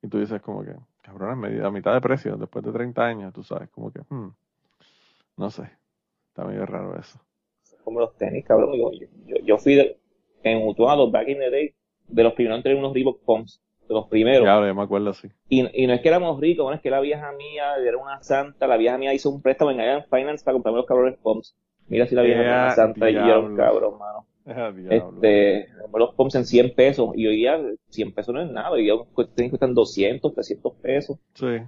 Y 0.03 0.09
tú 0.09 0.19
dices 0.19 0.41
como 0.41 0.63
que, 0.65 0.75
cabrón, 1.03 1.45
a 1.65 1.71
mitad 1.71 1.93
de 1.93 2.01
precio, 2.01 2.37
después 2.37 2.65
de 2.65 2.73
30 2.73 3.05
años, 3.05 3.33
tú 3.33 3.43
sabes, 3.43 3.69
como 3.71 3.93
que, 3.93 4.01
hmm, 4.09 4.29
no 5.37 5.51
sé. 5.51 5.65
Está 6.29 6.45
medio 6.45 6.65
raro 6.65 6.99
eso. 6.99 7.21
Como 7.83 8.01
los 8.01 8.17
tenis, 8.17 8.45
cabrón. 8.45 8.73
Yo, 8.75 8.91
yo, 9.27 9.37
yo 9.43 9.59
fui 9.59 9.75
de, 9.75 9.99
en 10.43 10.67
Utuado, 10.67 11.11
back 11.11 11.29
in 11.29 11.39
the 11.39 11.51
day, 11.51 11.75
de 12.07 12.23
los 12.23 12.35
primeros 12.35 12.59
en 12.59 12.63
tener 12.63 12.79
unos 12.79 12.95
Reebok 12.95 13.25
Pumps. 13.25 13.61
De 13.89 13.95
los 13.95 14.07
primeros. 14.07 14.43
Claro, 14.43 14.67
yo 14.67 14.75
me 14.75 14.83
acuerdo 14.83 15.11
así. 15.11 15.29
Y, 15.49 15.83
y 15.83 15.87
no 15.87 15.95
es 15.95 16.01
que 16.01 16.09
éramos 16.09 16.41
ricos, 16.41 16.63
bueno, 16.63 16.77
es 16.77 16.83
que 16.83 16.91
la 16.91 17.01
vieja 17.01 17.33
mía 17.33 17.75
era 17.77 17.97
una 17.97 18.23
santa, 18.23 18.69
la 18.69 18.77
vieja 18.77 18.97
mía 18.97 19.13
hizo 19.13 19.31
un 19.31 19.43
préstamo 19.43 19.73
en 19.73 19.81
Allianz 19.81 20.07
Finance 20.09 20.45
para 20.45 20.55
comprarme 20.55 20.79
los 20.79 20.87
cabrones 20.87 21.19
pumps. 21.19 21.57
Mira 21.89 22.07
si 22.07 22.15
la 22.15 22.23
vieja 22.23 22.41
era 22.43 22.53
Ea, 22.53 22.63
una 22.67 22.71
santa 22.71 23.11
y 23.11 23.15
yo 23.15 23.21
era 23.21 23.41
un 23.41 23.57
cabrón, 23.57 23.99
mano. 23.99 24.27
Ah. 24.47 24.73
Este, 24.89 25.69
los 25.95 26.15
pumps 26.15 26.35
en 26.35 26.45
100 26.45 26.75
pesos 26.75 27.11
y 27.15 27.27
hoy 27.27 27.37
día 27.37 27.59
100 27.91 28.15
pesos 28.15 28.35
no 28.35 28.41
es 28.41 28.51
nada, 28.51 28.71
hoy 28.71 28.83
día 28.83 28.95
cuestan 29.13 29.75
200, 29.75 30.35
300 30.35 30.75
pesos. 30.77 31.19
Sí. 31.35 31.59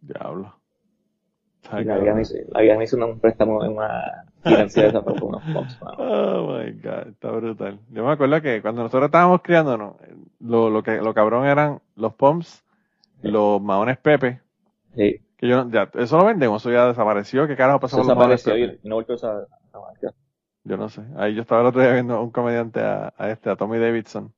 Diablo. 0.00 0.54
Está 1.62 1.80
Y 1.80 1.84
la 1.84 1.98
vieja 1.98 2.14
me 2.76 2.84
hizo, 2.84 2.96
me 2.96 3.04
un 3.04 3.20
préstamo 3.20 3.64
en 3.64 3.76
una 3.76 4.24
financiera 4.42 4.88
esa 4.88 5.04
para 5.04 5.22
unos 5.22 5.42
pumps, 5.52 5.80
mano. 5.82 5.96
Oh 5.98 6.58
my 6.58 6.72
god, 6.72 7.08
está 7.08 7.30
brutal. 7.30 7.78
Yo 7.90 8.04
me 8.04 8.12
acuerdo 8.12 8.40
que 8.42 8.60
cuando 8.62 8.82
nosotros 8.82 9.06
estábamos 9.06 9.42
criándonos, 9.42 9.96
lo, 10.40 10.70
lo 10.70 10.82
que 10.82 10.96
lo 10.96 11.14
cabrón 11.14 11.46
eran 11.46 11.80
los 11.94 12.14
pumps, 12.14 12.64
los 13.22 13.62
maones 13.62 13.98
Pepe, 13.98 14.40
Sí, 14.96 15.20
que 15.38 15.48
yo 15.48 15.68
ya, 15.70 15.90
eso 15.94 16.18
lo 16.18 16.26
vendemos, 16.26 16.60
eso 16.62 16.70
ya 16.70 16.88
desapareció, 16.88 17.46
¿qué 17.46 17.56
carajo 17.56 17.80
pasó 17.80 17.96
eso 17.96 18.02
con 18.02 18.08
los 18.08 18.18
maones 18.18 18.44
desapareció 18.44 18.72
Pepe? 18.72 18.80
y 18.84 18.88
no 18.88 18.96
volvió 18.96 19.12
a 19.12 19.16
esa 19.16 19.46
marca. 19.72 20.14
Yo 20.64 20.76
no 20.76 20.88
sé. 20.88 21.02
Ahí 21.16 21.34
yo 21.34 21.42
estaba 21.42 21.62
el 21.62 21.66
otro 21.68 21.80
día 21.80 21.92
viendo 21.92 22.14
a 22.14 22.20
un 22.22 22.30
comediante 22.30 22.80
a, 22.80 23.12
a 23.16 23.30
este, 23.30 23.50
a 23.50 23.56
Tommy 23.56 23.78
Davidson, 23.78 24.32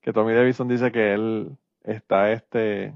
que 0.00 0.12
Tommy 0.12 0.34
Davidson 0.34 0.68
dice 0.68 0.90
que 0.92 1.14
él 1.14 1.56
está 1.84 2.30
este 2.32 2.94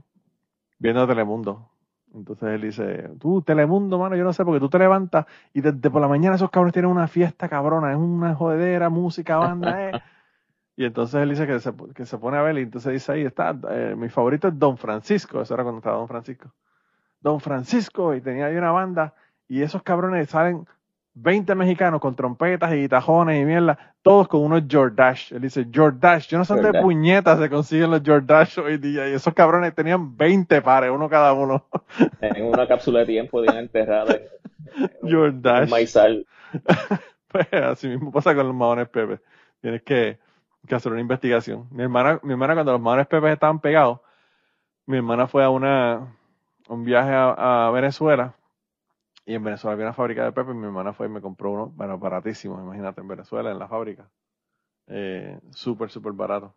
viendo 0.78 1.06
Telemundo. 1.06 1.70
Entonces 2.14 2.48
él 2.48 2.62
dice, 2.62 3.10
tú, 3.20 3.42
Telemundo, 3.42 3.98
mano, 3.98 4.16
yo 4.16 4.24
no 4.24 4.32
sé, 4.32 4.44
porque 4.44 4.60
tú 4.60 4.68
te 4.68 4.78
levantas 4.78 5.26
y 5.52 5.60
desde 5.60 5.90
por 5.90 6.00
la 6.00 6.08
mañana 6.08 6.36
esos 6.36 6.50
cabrones 6.50 6.72
tienen 6.72 6.90
una 6.90 7.06
fiesta 7.06 7.48
cabrona, 7.48 7.92
es 7.92 7.98
una 7.98 8.34
jodedera, 8.34 8.88
música, 8.88 9.36
banda, 9.36 9.90
eh. 9.90 10.02
Y 10.74 10.84
entonces 10.84 11.20
él 11.20 11.30
dice 11.30 11.46
que 11.46 11.58
se, 11.58 11.72
que 11.94 12.06
se 12.06 12.18
pone 12.18 12.38
a 12.38 12.42
ver 12.42 12.56
y 12.56 12.62
entonces 12.62 12.92
dice 12.92 13.12
ahí 13.12 13.22
está, 13.22 13.54
eh, 13.68 13.94
mi 13.96 14.08
favorito 14.08 14.48
es 14.48 14.58
Don 14.58 14.78
Francisco, 14.78 15.40
eso 15.42 15.52
era 15.54 15.64
cuando 15.64 15.80
estaba 15.80 15.96
Don 15.98 16.08
Francisco. 16.08 16.52
Don 17.20 17.40
Francisco, 17.40 18.14
y 18.14 18.20
tenía 18.20 18.46
ahí 18.46 18.56
una 18.56 18.70
banda, 18.70 19.14
y 19.48 19.62
esos 19.62 19.82
cabrones 19.82 20.30
salen 20.30 20.66
20 21.20 21.54
mexicanos 21.54 22.00
con 22.00 22.14
trompetas 22.14 22.74
y 22.74 22.88
tajones 22.88 23.42
y 23.42 23.44
mierda, 23.44 23.94
todos 24.02 24.28
con 24.28 24.42
unos 24.42 24.62
Jordash. 24.70 25.32
Él 25.32 25.42
dice, 25.42 25.66
Jordash, 25.74 26.28
yo 26.28 26.38
no 26.38 26.44
sé 26.44 26.54
dónde 26.54 26.80
puñetas 26.80 27.38
se 27.38 27.50
consiguen 27.50 27.90
los 27.90 28.02
Jordash 28.04 28.58
hoy 28.60 28.78
día, 28.78 29.08
y 29.08 29.14
esos 29.14 29.34
cabrones 29.34 29.74
tenían 29.74 30.16
20 30.16 30.62
pares, 30.62 30.90
uno 30.90 31.08
cada 31.08 31.32
uno. 31.32 31.64
En 32.20 32.44
una 32.44 32.66
cápsula 32.66 33.00
de 33.00 33.06
tiempo 33.06 33.40
bien 33.40 33.56
enterrada 33.56 34.16
un 35.02 35.42
maizal. 35.68 36.26
Pues 37.30 37.46
así 37.52 37.88
mismo 37.88 38.10
pasa 38.10 38.34
con 38.34 38.46
los 38.46 38.56
maones 38.56 38.88
Pepe. 38.88 39.20
Tienes 39.60 39.82
que, 39.82 40.18
que 40.66 40.74
hacer 40.74 40.90
una 40.90 41.02
investigación. 41.02 41.66
Mi 41.70 41.82
hermana, 41.82 42.18
mi 42.22 42.32
hermana 42.32 42.54
cuando 42.54 42.72
los 42.72 42.80
maones 42.80 43.06
Pepe 43.06 43.30
estaban 43.30 43.60
pegados, 43.60 44.00
mi 44.86 44.96
hermana 44.96 45.26
fue 45.26 45.44
a 45.44 45.50
una 45.50 46.16
un 46.68 46.84
viaje 46.84 47.10
a, 47.10 47.66
a 47.66 47.70
Venezuela 47.70 48.34
y 49.28 49.34
en 49.34 49.44
Venezuela 49.44 49.74
había 49.74 49.84
una 49.84 49.92
fábrica 49.92 50.24
de 50.24 50.32
Pepe 50.32 50.52
y 50.52 50.54
mi 50.54 50.64
hermana 50.64 50.94
fue 50.94 51.06
y 51.06 51.10
me 51.10 51.20
compró 51.20 51.52
uno, 51.52 51.70
bueno, 51.76 51.98
baratísimo, 51.98 52.58
imagínate, 52.62 53.02
en 53.02 53.08
Venezuela, 53.08 53.50
en 53.50 53.58
la 53.58 53.68
fábrica. 53.68 54.10
Eh, 54.86 55.38
súper, 55.50 55.90
súper 55.90 56.14
barato. 56.14 56.54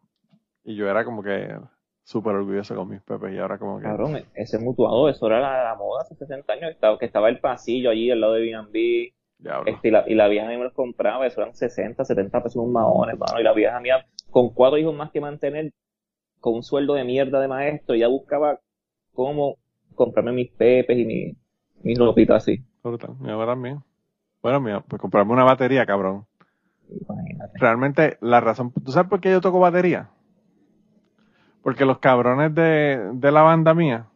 Y 0.64 0.78
yo 0.78 0.90
era 0.90 1.04
como 1.04 1.22
que 1.22 1.54
súper 2.02 2.34
orgulloso 2.34 2.74
con 2.74 2.88
mis 2.88 3.02
Pepes 3.02 3.34
y 3.34 3.40
ahora 3.40 3.60
como 3.60 3.78
que... 3.78 3.84
Cabrón, 3.84 4.24
ese 4.36 4.58
mutuado, 4.58 5.10
eso 5.10 5.28
era 5.28 5.42
la, 5.42 5.66
la 5.66 5.76
moda 5.76 6.04
hace 6.04 6.16
60 6.16 6.54
años, 6.54 6.70
que 6.70 6.72
estaba, 6.72 6.98
que 6.98 7.06
estaba 7.06 7.28
el 7.28 7.42
pasillo 7.42 7.90
allí 7.90 8.10
al 8.10 8.22
lado 8.22 8.34
de 8.36 8.42
B&B, 8.42 9.14
este, 9.66 9.90
y, 9.90 9.92
la, 9.92 10.06
y 10.08 10.16
la 10.16 10.30
vieja 10.30 10.48
mía 10.48 10.58
me 10.58 10.64
los 10.64 10.74
compraba, 10.74 11.28
eso 11.28 11.42
eran 11.42 11.54
60, 11.54 12.06
70 12.06 12.42
pesos 12.42 12.64
un 12.64 12.72
maones, 12.72 13.20
mano, 13.20 13.38
y 13.38 13.44
la 13.44 13.52
vieja 13.52 13.82
mía, 13.82 14.06
con 14.30 14.54
cuatro 14.54 14.78
hijos 14.78 14.96
más 14.96 15.12
que 15.12 15.20
mantener, 15.20 15.74
con 16.40 16.54
un 16.54 16.64
sueldo 16.64 16.94
de 16.94 17.04
mierda 17.04 17.42
de 17.42 17.50
maestro, 17.50 17.96
ya 17.96 18.08
buscaba 18.08 18.62
cómo 19.12 19.58
comprarme 19.94 20.32
mis 20.32 20.52
pepes 20.52 20.98
y 20.98 21.36
mi, 21.84 21.92
mis 21.92 22.00
ropitas 22.00 22.44
así. 22.44 22.64
Brutal. 22.84 23.16
Mamá 23.20 23.46
también. 23.46 23.82
Bueno, 24.42 24.60
mira, 24.60 24.82
pues 24.82 25.02
comprarme 25.02 25.34
una 25.34 25.44
batería, 25.44 25.86
cabrón. 25.86 26.26
Imagínate. 26.90 27.60
Realmente, 27.60 28.18
la 28.22 28.42
razón, 28.42 28.72
¿tú 28.72 28.92
sabes 28.92 29.10
por 29.10 29.22
qué 29.22 29.32
yo 29.32 29.42
toco 29.42 29.60
batería? 29.60 30.10
Porque 31.64 31.86
los 31.86 32.00
cabrones 32.00 32.54
de, 32.56 33.12
de 33.14 33.32
la 33.32 33.44
banda 33.44 33.74
mía 33.74 34.08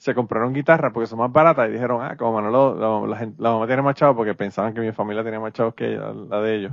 se 0.00 0.14
compraron 0.14 0.54
guitarras 0.54 0.92
porque 0.94 1.06
son 1.06 1.18
más 1.18 1.30
baratas 1.30 1.68
y 1.68 1.72
dijeron, 1.72 2.00
ah, 2.02 2.16
como 2.16 2.32
Manolo, 2.32 3.06
la, 3.06 3.28
la 3.36 3.52
mamá 3.52 3.66
tiene 3.66 3.82
más 3.82 3.94
chavos 3.96 4.16
porque 4.16 4.34
pensaban 4.34 4.72
que 4.72 4.80
mi 4.80 4.92
familia 4.92 5.22
tenía 5.22 5.40
más 5.40 5.52
chavos 5.52 5.74
que 5.74 5.92
ella, 5.92 6.12
la 6.12 6.40
de 6.40 6.56
ellos. 6.56 6.72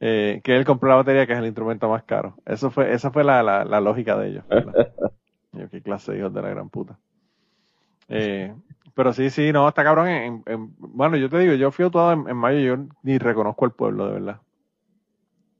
Eh, 0.00 0.40
que 0.42 0.56
él 0.56 0.64
compró 0.64 0.88
la 0.88 0.96
batería 0.96 1.24
que 1.24 1.34
es 1.34 1.38
el 1.38 1.46
instrumento 1.46 1.88
más 1.88 2.02
caro. 2.02 2.34
Eso 2.44 2.72
fue, 2.72 2.92
esa 2.92 3.12
fue 3.12 3.22
la, 3.22 3.44
la, 3.44 3.80
lógica 3.80 4.16
de 4.16 4.30
ellos. 4.30 4.44
Yo, 5.52 5.70
qué 5.70 5.80
clase 5.80 6.10
de 6.10 6.18
hijos 6.18 6.34
de 6.34 6.42
la 6.42 6.48
gran 6.48 6.68
puta. 6.68 6.98
Eh, 8.12 8.54
pero 8.94 9.12
sí, 9.12 9.30
sí, 9.30 9.52
no, 9.52 9.68
está 9.68 9.82
cabrón. 9.84 10.08
En, 10.08 10.42
en- 10.46 10.74
bueno, 10.78 11.16
yo 11.16 11.28
te 11.28 11.38
digo, 11.38 11.54
yo 11.54 11.70
fui 11.72 11.84
autuado 11.84 12.12
en, 12.12 12.28
en 12.28 12.36
mayo 12.36 12.58
y 12.58 12.64
yo 12.66 12.76
ni 13.02 13.18
reconozco 13.18 13.64
el 13.64 13.72
pueblo, 13.72 14.06
de 14.06 14.12
verdad. 14.14 14.40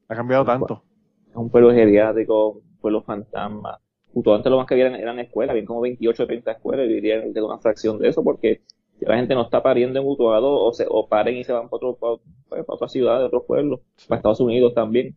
Ha 0.07 0.15
cambiado 0.15 0.45
tanto. 0.45 0.83
Es 1.29 1.35
un 1.35 1.49
pueblo 1.49 1.71
geriátrico, 1.71 2.49
un 2.51 2.77
pueblo 2.79 3.01
fantasma. 3.03 3.79
Justo 4.13 4.33
antes 4.35 4.51
lo 4.51 4.57
más 4.57 4.67
que 4.67 4.75
había 4.75 4.87
eran, 4.87 4.99
eran 4.99 5.19
escuelas, 5.19 5.51
habían 5.51 5.65
como 5.65 5.81
28 5.81 6.23
o 6.23 6.27
30 6.27 6.51
escuelas, 6.51 6.85
y 6.87 6.93
diría 6.93 7.21
que 7.33 7.41
una 7.41 7.57
fracción 7.59 7.97
de 7.99 8.09
eso, 8.09 8.23
porque 8.23 8.61
la 8.99 9.15
gente 9.17 9.33
no 9.35 9.41
está 9.43 9.63
pariendo 9.63 9.99
en 9.99 10.07
Utuado, 10.07 10.51
o, 10.63 10.71
se, 10.73 10.85
o 10.87 11.07
paren 11.07 11.35
y 11.37 11.43
se 11.43 11.51
van 11.53 11.69
para, 11.69 11.87
otro, 11.87 11.97
para, 12.49 12.63
para 12.63 12.75
otras 12.75 12.91
ciudades, 12.91 13.27
otros 13.27 13.43
pueblos, 13.47 13.81
para 14.07 14.17
Estados 14.19 14.39
Unidos 14.39 14.73
también. 14.75 15.15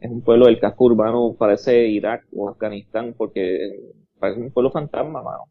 Es 0.00 0.10
un 0.10 0.22
pueblo 0.22 0.46
del 0.46 0.60
casco 0.60 0.84
urbano, 0.86 1.34
parece 1.38 1.88
Irak 1.88 2.26
o 2.36 2.48
Afganistán, 2.50 3.14
porque 3.16 3.92
parece 4.20 4.40
un 4.40 4.52
pueblo 4.52 4.70
fantasma, 4.72 5.22
mano. 5.22 5.44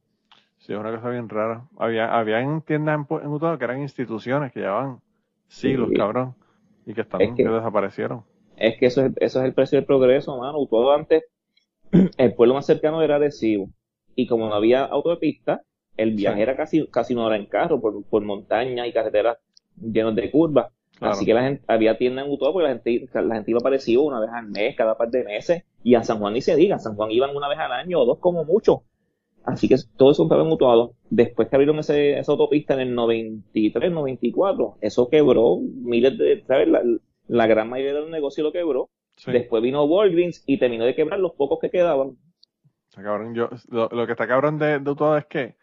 Sí, 0.60 0.74
es 0.74 0.80
una 0.80 0.94
cosa 0.96 1.10
bien 1.10 1.30
rara. 1.30 1.66
Había, 1.78 2.18
había 2.18 2.40
en 2.42 2.62
tiendas 2.62 3.00
en, 3.10 3.18
en 3.24 3.28
Utuado 3.28 3.58
que 3.58 3.66
eran 3.66 3.82
instituciones 3.82 4.52
que 4.52 4.60
llevaban 4.62 5.00
siglos, 5.48 5.90
Sí. 5.90 5.96
cabrón, 5.96 6.36
y 6.86 6.94
que 6.94 7.02
están, 7.02 7.22
Es 7.22 7.30
que- 7.32 7.44
que 7.44 7.50
desaparecieron. 7.50 8.24
Es 8.58 8.78
que 8.78 8.88
eso 8.88 9.06
es, 9.06 9.12
eso 9.18 9.40
es 9.40 9.46
el 9.46 9.54
precio 9.54 9.78
del 9.78 9.86
progreso, 9.86 10.38
mano. 10.38 10.66
Todo 10.70 10.94
antes, 10.94 11.24
el 12.18 12.34
pueblo 12.34 12.56
más 12.56 12.66
cercano 12.66 13.02
era 13.02 13.16
Arecibo. 13.16 13.70
Y 14.16 14.26
como 14.28 14.48
no 14.50 14.56
había 14.56 14.84
autopista, 14.84 15.62
el 15.96 16.12
viaje 16.16 16.38
Sí. 16.38 16.42
era 16.42 16.56
casi, 16.56 16.88
casi 16.88 17.14
una 17.14 17.26
hora 17.26 17.38
en 17.38 17.46
carro 17.46 17.80
por, 17.80 18.04
por 18.06 18.24
montañas 18.24 18.88
y 18.88 18.92
carreteras 18.94 19.38
llenas 19.80 20.16
de 20.16 20.32
curvas. 20.32 20.72
Claro. 20.98 21.14
Así 21.14 21.26
que 21.26 21.34
la 21.36 21.44
gente, 21.44 21.64
había 21.68 21.98
tiendas 22.00 22.26
en 22.26 22.32
Utuado 22.32 22.54
porque 22.54 22.68
la 22.68 22.74
gente, 22.80 23.08
la 23.14 23.36
gente 23.36 23.52
iba 23.52 23.60
a 23.64 23.68
Arecibo 23.68 24.04
una 24.06 24.20
vez 24.20 24.32
al 24.34 24.48
mes, 24.48 24.76
cada 24.76 24.98
par 24.98 25.10
de 25.12 25.24
meses. 25.24 25.64
Y 25.84 25.94
a 25.94 26.04
San 26.04 26.18
Juan 26.18 26.34
ni 26.34 26.42
se 26.42 26.56
diga, 26.56 26.78
a 26.78 26.80
San 26.80 26.96
Juan 26.96 27.12
iban 27.12 27.36
una 27.36 27.48
vez 27.48 27.60
al 27.60 27.72
año 27.72 28.00
o 28.00 28.06
dos 28.06 28.18
como 28.18 28.44
mucho. 28.44 28.82
Así 29.48 29.70
que 29.70 29.78
todo 29.96 30.12
eso 30.12 30.24
estaba 30.24 30.44
en 30.44 30.52
Utuado. 30.52 30.94
Después 31.10 31.48
que 31.48 31.56
abrieron 31.56 31.80
ese, 31.80 32.20
esa 32.20 32.34
autopista 32.34 32.74
en 32.74 32.82
el 32.82 32.94
93, 32.94 33.92
94, 33.94 34.78
eso 34.82 35.08
quebró 35.08 35.60
miles 35.62 36.18
de, 36.18 36.44
¿sabes? 36.46 36.68
La, 36.68 36.84
la 37.30 37.48
gran 37.48 37.70
mayoría 37.70 37.94
de 37.94 38.02
los 38.02 38.10
negocios 38.10 38.44
lo 38.44 38.52
quebró. 38.52 38.90
Sí. 39.16 39.32
Después 39.32 39.64
vino 39.64 39.86
Walgreens 39.86 40.44
y 40.46 40.60
terminó 40.60 40.84
de 40.84 40.96
quebrar 40.96 41.22
los 41.22 41.32
pocos 41.32 41.60
que 41.62 41.70
quedaban. 41.70 42.18
Cabrón. 42.94 43.36
Yo, 43.36 43.50
lo, 43.70 43.88
lo 43.90 44.06
que 44.06 44.12
está 44.12 44.28
cabrón 44.28 44.60
de, 44.60 44.80
de 44.80 44.92
Utuado 44.92 45.18
es 45.18 45.26
que 45.28 45.56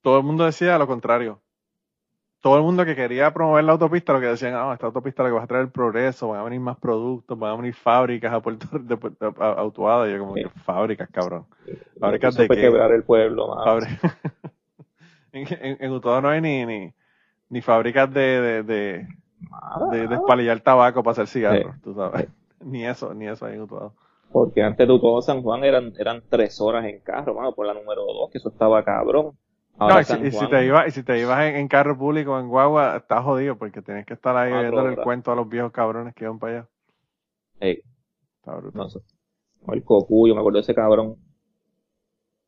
todo 0.00 0.18
el 0.18 0.24
mundo 0.24 0.44
decía 0.44 0.78
lo 0.78 0.86
contrario. 0.86 1.42
Todo 2.40 2.56
el 2.56 2.62
mundo 2.62 2.84
que 2.84 2.94
quería 2.94 3.32
promover 3.34 3.64
la 3.64 3.72
autopista, 3.72 4.12
lo 4.12 4.20
que 4.20 4.26
decían, 4.26 4.54
ah, 4.54 4.70
esta 4.72 4.86
autopista 4.86 5.22
lo 5.24 5.30
que 5.30 5.34
va 5.34 5.42
a 5.42 5.46
traer 5.48 5.64
el 5.64 5.70
progreso, 5.72 6.28
van 6.28 6.40
a 6.40 6.44
venir 6.44 6.60
más 6.60 6.76
productos, 6.78 7.36
van 7.36 7.52
a 7.52 7.56
venir 7.56 7.74
fábricas 7.74 8.32
a 8.32 8.40
Puerto 8.40 8.66
de, 8.78 8.96
Puerto- 8.96 9.34
a, 9.40 9.52
a 9.54 9.64
Utuado. 9.64 10.08
Y 10.08 10.12
yo 10.12 10.18
como 10.20 10.34
Sí. 10.34 10.44
fábricas, 10.64 11.08
cabrón. 11.10 11.46
¿Fábricas 11.98 12.36
de 12.36 12.46
qué? 12.48 12.54
quebrar 12.56 12.92
el 12.92 13.02
pueblo, 13.02 13.56
en, 15.32 15.46
en, 15.60 15.76
en 15.80 15.92
Utuado 15.92 16.20
no 16.22 16.28
hay 16.28 16.40
ni, 16.40 16.64
ni, 16.64 16.92
ni 17.50 17.60
fábricas 17.60 18.12
de, 18.12 18.20
de, 18.20 18.62
de, 18.62 19.06
de, 19.90 20.08
de 20.08 20.14
espalillar 20.14 20.60
tabaco 20.60 21.02
para 21.02 21.12
hacer 21.12 21.26
cigarros, 21.26 21.74
Sí. 21.74 21.80
tú 21.82 21.94
sabes. 21.94 22.28
Ni 22.60 22.84
eso, 22.84 23.14
ni 23.14 23.26
eso 23.28 23.46
hay 23.46 23.54
en 23.54 23.62
Utuado. 23.62 23.94
Porque 24.32 24.62
antes 24.62 24.86
de 24.86 24.98
todo 24.98 25.22
San 25.22 25.42
Juan 25.42 25.62
eran, 25.64 25.92
eran 25.98 26.22
tres 26.28 26.60
horas 26.60 26.84
en 26.86 26.98
carro, 27.00 27.34
mano, 27.34 27.52
por 27.54 27.66
la 27.66 27.72
número 27.74 28.02
dos, 28.04 28.30
que 28.30 28.38
eso 28.38 28.48
estaba 28.48 28.82
cabrón. 28.84 29.32
Ahora 29.78 29.94
No, 29.94 30.00
y 30.00 30.04
si, 30.04 30.44
y 30.44 30.48
te 30.48 30.66
ibas, 30.66 30.88
y 30.88 30.90
si 30.90 31.02
te 31.04 31.18
ibas 31.20 31.40
en, 31.44 31.56
en 31.56 31.68
carro 31.68 31.96
público 31.96 32.32
o 32.32 32.40
en 32.40 32.48
guagua, 32.48 32.96
estás 32.96 33.22
jodido 33.22 33.56
porque 33.56 33.80
tienes 33.80 34.04
que 34.06 34.14
estar 34.14 34.36
ahí 34.36 34.50
Cuatro 34.50 34.70
viéndole 34.70 34.94
el 34.94 35.00
cuento 35.04 35.30
a 35.30 35.36
los 35.36 35.48
viejos 35.48 35.72
cabrones 35.72 36.14
que 36.14 36.24
iban 36.24 36.38
para 36.38 36.52
allá. 36.58 36.68
Ey, 37.60 37.82
Está 38.36 38.56
brutal. 38.56 38.82
no 38.82 38.88
sé. 38.88 39.00
O 39.64 39.72
el 39.72 39.84
cocuyo, 39.84 40.34
me 40.34 40.40
acuerdo 40.40 40.56
de 40.58 40.62
ese 40.62 40.74
cabrón. 40.74 41.16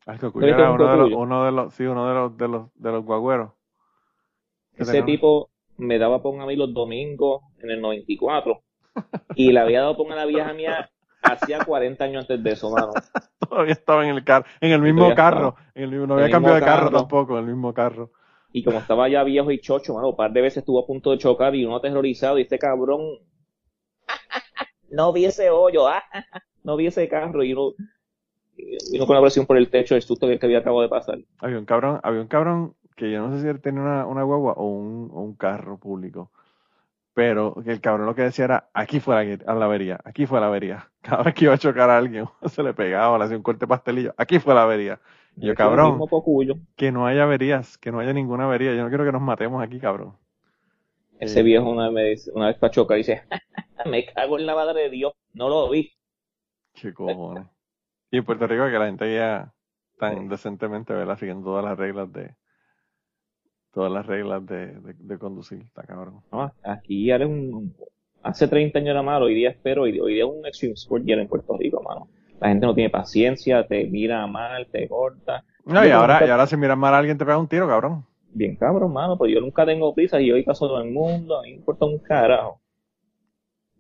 Ah, 0.06 0.14
el 0.14 0.20
Cocuyo 0.20 0.46
¿Tú 0.46 0.46
viste 0.46 0.62
era 0.62 0.72
un 0.72 0.80
uno 0.80 0.90
de 0.90 0.96
los, 0.96 1.12
uno 1.12 1.44
de 1.44 1.52
los, 1.52 1.74
sí, 1.74 1.84
uno 1.84 2.08
de 2.08 2.14
los, 2.14 2.36
de 2.36 2.48
los, 2.48 2.74
de 2.74 2.92
los 2.92 3.04
guagüeros. 3.04 3.52
Ese 4.76 5.02
tipo 5.02 5.50
me 5.76 5.98
daba 5.98 6.22
pon 6.22 6.40
a 6.40 6.46
mí 6.46 6.56
los 6.56 6.72
domingos 6.72 7.42
en 7.58 7.70
el 7.70 7.80
94. 7.80 8.62
Y 9.34 9.52
le 9.52 9.60
había 9.60 9.82
dado 9.82 9.96
pon 9.96 10.10
a 10.10 10.16
la 10.16 10.26
vieja 10.26 10.52
mía 10.52 10.90
hacía 11.22 11.64
40 11.64 12.02
años 12.04 12.22
antes 12.22 12.42
de 12.42 12.50
eso, 12.50 12.70
mano. 12.70 12.92
Todavía 13.50 13.72
estaba 13.72 14.04
en 14.06 14.14
el 14.14 14.24
carro, 14.24 14.46
en 14.60 14.70
el 14.70 14.80
mismo 14.80 15.12
carro, 15.14 15.56
en 15.74 15.82
el 15.82 15.90
no 15.90 16.04
En 16.04 16.10
el 16.10 16.12
había 16.12 16.30
cambiado 16.30 16.56
de 16.56 16.62
carro, 16.62 16.86
carro. 16.86 16.98
tampoco, 16.98 17.32
en 17.34 17.40
el 17.40 17.50
mismo 17.50 17.74
carro. 17.74 18.12
Y 18.52 18.62
como 18.62 18.78
estaba 18.78 19.08
ya 19.08 19.24
viejo 19.24 19.50
y 19.50 19.60
chocho, 19.60 19.94
mano, 19.94 20.10
un 20.10 20.16
par 20.16 20.32
de 20.32 20.40
veces 20.40 20.58
estuvo 20.58 20.80
a 20.80 20.86
punto 20.86 21.10
de 21.10 21.18
chocar 21.18 21.54
y 21.56 21.64
uno 21.64 21.76
aterrorizado 21.76 22.38
y 22.38 22.42
este 22.42 22.58
cabrón 22.60 23.00
no 24.90 25.12
vi 25.12 25.24
ese 25.24 25.50
hoyo, 25.50 25.88
ah, 25.88 26.02
no 26.62 26.76
vi 26.76 26.86
ese 26.86 27.08
carro 27.08 27.42
y 27.42 27.52
uno, 27.52 27.74
con 29.06 29.16
la 29.16 29.20
presión 29.20 29.46
por 29.46 29.56
el 29.56 29.68
techo 29.68 29.94
del 29.94 30.02
susto 30.02 30.28
que 30.28 30.38
que 30.38 30.46
había 30.46 30.58
acabado 30.58 30.82
de 30.82 30.88
pasar. 30.88 31.18
Había 31.38 31.58
un 31.58 31.64
cabrón, 31.64 32.00
había 32.04 32.20
un 32.20 32.28
cabrón 32.28 32.76
que 32.96 33.10
yo 33.10 33.20
no 33.20 33.34
sé 33.34 33.42
si 33.42 33.48
él 33.48 33.60
tenía 33.60 33.82
una, 33.82 34.06
una 34.06 34.22
guagua 34.22 34.52
o 34.52 34.66
un, 34.66 35.10
o 35.12 35.22
un 35.22 35.34
carro 35.34 35.78
público. 35.78 36.30
Pero 37.14 37.56
el 37.66 37.80
cabrón 37.80 38.06
lo 38.06 38.14
que 38.14 38.22
decía 38.22 38.44
era, 38.46 38.70
aquí 38.74 39.00
fue 39.00 39.14
la, 39.14 39.52
a 39.52 39.54
la 39.54 39.64
avería, 39.66 40.00
aquí 40.04 40.26
fue 40.26 40.40
la 40.40 40.46
avería. 40.46 40.90
Cada 41.02 41.22
vez 41.24 41.34
que 41.34 41.44
iba 41.46 41.54
a 41.54 41.58
chocar 41.58 41.90
a 41.90 41.98
alguien, 41.98 42.26
se 42.46 42.62
le 42.62 42.74
pegaba, 42.74 43.18
le 43.18 43.24
hacía 43.24 43.36
un 43.36 43.42
corte 43.42 43.66
pastelillo, 43.66 44.14
aquí 44.16 44.38
fue 44.38 44.54
la 44.54 44.62
avería. 44.62 45.00
Y 45.40 45.46
yo, 45.46 45.54
cabrón, 45.54 46.06
que 46.76 46.92
no 46.92 47.06
haya 47.06 47.24
averías, 47.24 47.78
que 47.78 47.92
no 47.92 48.00
haya 48.00 48.12
ninguna 48.12 48.44
avería. 48.46 48.74
Yo 48.74 48.82
no 48.82 48.88
quiero 48.88 49.04
que 49.04 49.12
nos 49.12 49.22
matemos 49.22 49.62
aquí, 49.62 49.80
cabrón. 49.80 50.16
ese 51.20 51.42
viejo 51.44 51.70
una 51.70 51.84
vez, 51.88 51.92
me 51.94 52.04
dice- 52.10 52.30
una 52.34 52.46
vez 52.48 52.58
para 52.58 52.72
chocar 52.72 52.96
dice, 52.96 53.22
me 53.86 54.04
cago 54.06 54.38
en 54.38 54.46
la 54.46 54.54
madre 54.56 54.82
de 54.82 54.90
Dios, 54.90 55.12
no 55.34 55.48
lo 55.48 55.68
vi. 55.70 55.92
Qué 56.74 56.92
cojones. 56.92 57.46
Y 58.10 58.18
en 58.18 58.24
Puerto 58.24 58.46
Rico 58.46 58.66
que 58.66 58.78
la 58.78 58.86
gente 58.86 59.14
ya 59.14 59.54
tan 59.98 60.28
decentemente, 60.28 60.92
¿verdad? 60.94 61.18
Siguiendo 61.18 61.44
todas 61.46 61.64
las 61.64 61.78
reglas 61.78 62.12
de 62.12 62.34
todas 63.72 63.92
las 63.92 64.06
reglas 64.06 64.44
de, 64.46 64.66
de, 64.80 64.94
de 64.98 65.18
conducir, 65.18 65.62
está 65.62 65.82
cabrón. 65.84 66.20
No, 66.32 66.52
aquí 66.62 67.06
ya 67.06 67.16
eres 67.16 67.28
un, 67.28 67.74
hace 68.22 68.48
30 68.48 68.78
años 68.78 68.90
era 68.90 69.02
malo, 69.02 69.26
hoy 69.26 69.34
día 69.34 69.50
espero, 69.50 69.82
hoy, 69.82 69.98
hoy 70.00 70.14
día 70.14 70.24
es 70.24 70.30
un 70.30 70.46
extreme 70.46 70.74
sport 70.74 71.04
lleno 71.04 71.22
en 71.22 71.28
Puerto 71.28 71.56
Rico, 71.58 71.82
mano. 71.82 72.08
La 72.40 72.48
gente 72.48 72.66
no 72.66 72.74
tiene 72.74 72.90
paciencia, 72.90 73.66
te 73.66 73.86
mira 73.86 74.26
mal, 74.26 74.66
te 74.68 74.88
corta. 74.88 75.44
No, 75.64 75.84
y 75.86 75.90
ahora, 75.90 76.14
nunca- 76.14 76.26
y 76.26 76.30
ahora 76.30 76.46
si 76.46 76.56
miras 76.56 76.78
mal 76.78 76.94
a 76.94 76.98
alguien 76.98 77.18
te 77.18 77.24
pega 77.24 77.38
un 77.38 77.48
tiro, 77.48 77.68
cabrón. 77.68 78.04
Bien 78.32 78.56
cabrón, 78.56 78.92
mano, 78.92 79.18
pues 79.18 79.32
yo 79.32 79.40
nunca 79.40 79.66
tengo 79.66 79.94
prisa 79.94 80.20
y 80.20 80.30
hoy 80.32 80.42
paso 80.44 80.66
todo 80.68 80.80
el 80.80 80.90
mundo, 80.90 81.38
a 81.38 81.42
mí 81.42 81.50
me 81.50 81.56
importa 81.56 81.84
un 81.84 81.98
carajo. 81.98 82.60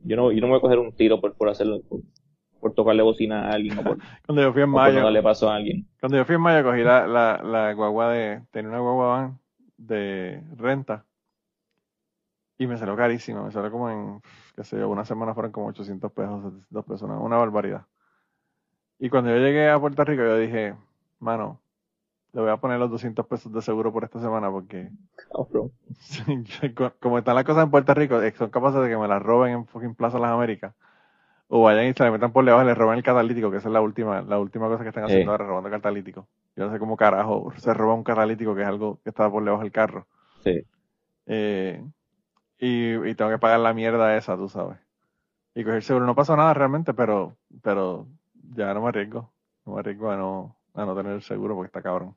Yo 0.02 0.16
no, 0.16 0.32
yo 0.32 0.40
no 0.40 0.48
voy 0.48 0.58
a 0.58 0.60
coger 0.60 0.78
un 0.78 0.92
tiro 0.92 1.20
por, 1.20 1.34
por 1.34 1.48
hacerlo, 1.48 1.80
por, 1.88 2.00
por 2.60 2.74
tocarle 2.74 3.02
bocina 3.02 3.48
a 3.48 3.52
alguien 3.52 3.78
o 3.78 3.82
por, 3.84 3.98
Cuando 4.26 4.42
yo 4.42 4.52
fui 4.52 4.62
en 4.62 4.72
por 4.72 4.80
mayo, 4.80 5.02
darle 5.02 5.22
paso 5.22 5.48
a 5.50 5.56
alguien. 5.56 5.86
cuando 6.00 6.16
yo 6.18 6.24
fui 6.24 6.34
en 6.36 6.40
mayo 6.40 6.64
cogí 6.64 6.82
la, 6.82 7.06
la, 7.06 7.42
la 7.42 7.72
guagua 7.74 8.10
de, 8.12 8.42
tenía 8.50 8.70
una 8.70 8.80
guagua 8.80 9.06
van 9.08 9.40
de 9.80 10.42
renta 10.56 11.04
y 12.58 12.66
me 12.66 12.76
salió 12.76 12.94
carísima, 12.96 13.42
me 13.42 13.50
salió 13.50 13.70
como 13.70 13.90
en, 13.90 14.20
qué 14.54 14.64
sé 14.64 14.78
yo, 14.78 14.88
una 14.88 15.04
semana 15.04 15.34
fueron 15.34 15.50
como 15.50 15.68
800 15.68 16.12
pesos, 16.12 16.42
700 16.42 16.84
pesos, 16.84 17.02
una, 17.02 17.18
una 17.18 17.36
barbaridad. 17.38 17.86
Y 18.98 19.08
cuando 19.08 19.30
yo 19.30 19.38
llegué 19.38 19.70
a 19.70 19.80
Puerto 19.80 20.04
Rico 20.04 20.22
yo 20.22 20.36
dije, 20.36 20.74
mano, 21.20 21.60
le 22.32 22.42
voy 22.42 22.50
a 22.50 22.58
poner 22.58 22.78
los 22.78 22.90
200 22.90 23.26
pesos 23.26 23.52
de 23.52 23.62
seguro 23.62 23.92
por 23.92 24.04
esta 24.04 24.20
semana 24.20 24.50
porque 24.50 24.90
como 27.00 27.18
están 27.18 27.34
las 27.34 27.44
cosas 27.44 27.64
en 27.64 27.70
Puerto 27.70 27.94
Rico, 27.94 28.20
eh, 28.22 28.34
son 28.36 28.50
capaces 28.50 28.82
de 28.82 28.88
que 28.88 28.96
me 28.98 29.08
las 29.08 29.22
roben 29.22 29.52
en 29.54 29.66
fucking 29.66 29.94
Plaza 29.94 30.18
Las 30.18 30.30
Américas. 30.30 30.74
O 31.48 31.62
vayan 31.62 31.86
y 31.86 31.94
se 31.94 32.04
le 32.04 32.10
metan 32.12 32.32
por 32.32 32.44
debajo 32.44 32.62
y 32.62 32.66
le 32.66 32.74
roben 32.74 32.98
el 32.98 33.02
catalítico, 33.02 33.50
que 33.50 33.56
esa 33.56 33.68
es 33.68 33.72
la 33.72 33.80
última, 33.80 34.22
la 34.22 34.38
última 34.38 34.68
cosa 34.68 34.84
que 34.84 34.90
están 34.90 35.04
haciendo 35.04 35.32
ahora, 35.32 35.46
robando 35.46 35.68
el 35.68 35.74
catalítico. 35.74 36.28
Yo 36.56 36.66
no 36.66 36.72
sé 36.72 36.78
cómo 36.78 36.96
carajo 36.96 37.52
se 37.56 37.72
roba 37.74 37.94
un 37.94 38.04
catalítico, 38.04 38.54
que 38.54 38.62
es 38.62 38.68
algo 38.68 39.00
que 39.02 39.10
está 39.10 39.30
por 39.30 39.44
debajo 39.44 39.62
del 39.62 39.72
carro. 39.72 40.06
Sí. 40.44 40.62
Eh, 41.26 41.82
y, 42.58 42.94
y 42.94 43.14
tengo 43.14 43.30
que 43.30 43.38
pagar 43.38 43.60
la 43.60 43.72
mierda 43.72 44.16
esa, 44.16 44.36
tú 44.36 44.48
sabes. 44.48 44.78
Y 45.54 45.64
coger 45.64 45.82
seguro, 45.82 46.06
no 46.06 46.14
pasó 46.14 46.36
nada 46.36 46.54
realmente, 46.54 46.94
pero, 46.94 47.36
pero 47.62 48.06
ya 48.54 48.72
no 48.74 48.82
me 48.82 48.88
arriesgo. 48.88 49.30
No 49.66 49.74
me 49.74 49.80
arriesgo 49.80 50.10
a 50.10 50.16
no, 50.16 50.56
a 50.74 50.84
no 50.84 50.94
tener 50.94 51.12
el 51.12 51.22
seguro 51.22 51.54
porque 51.54 51.68
está 51.68 51.82
cabrón. 51.82 52.14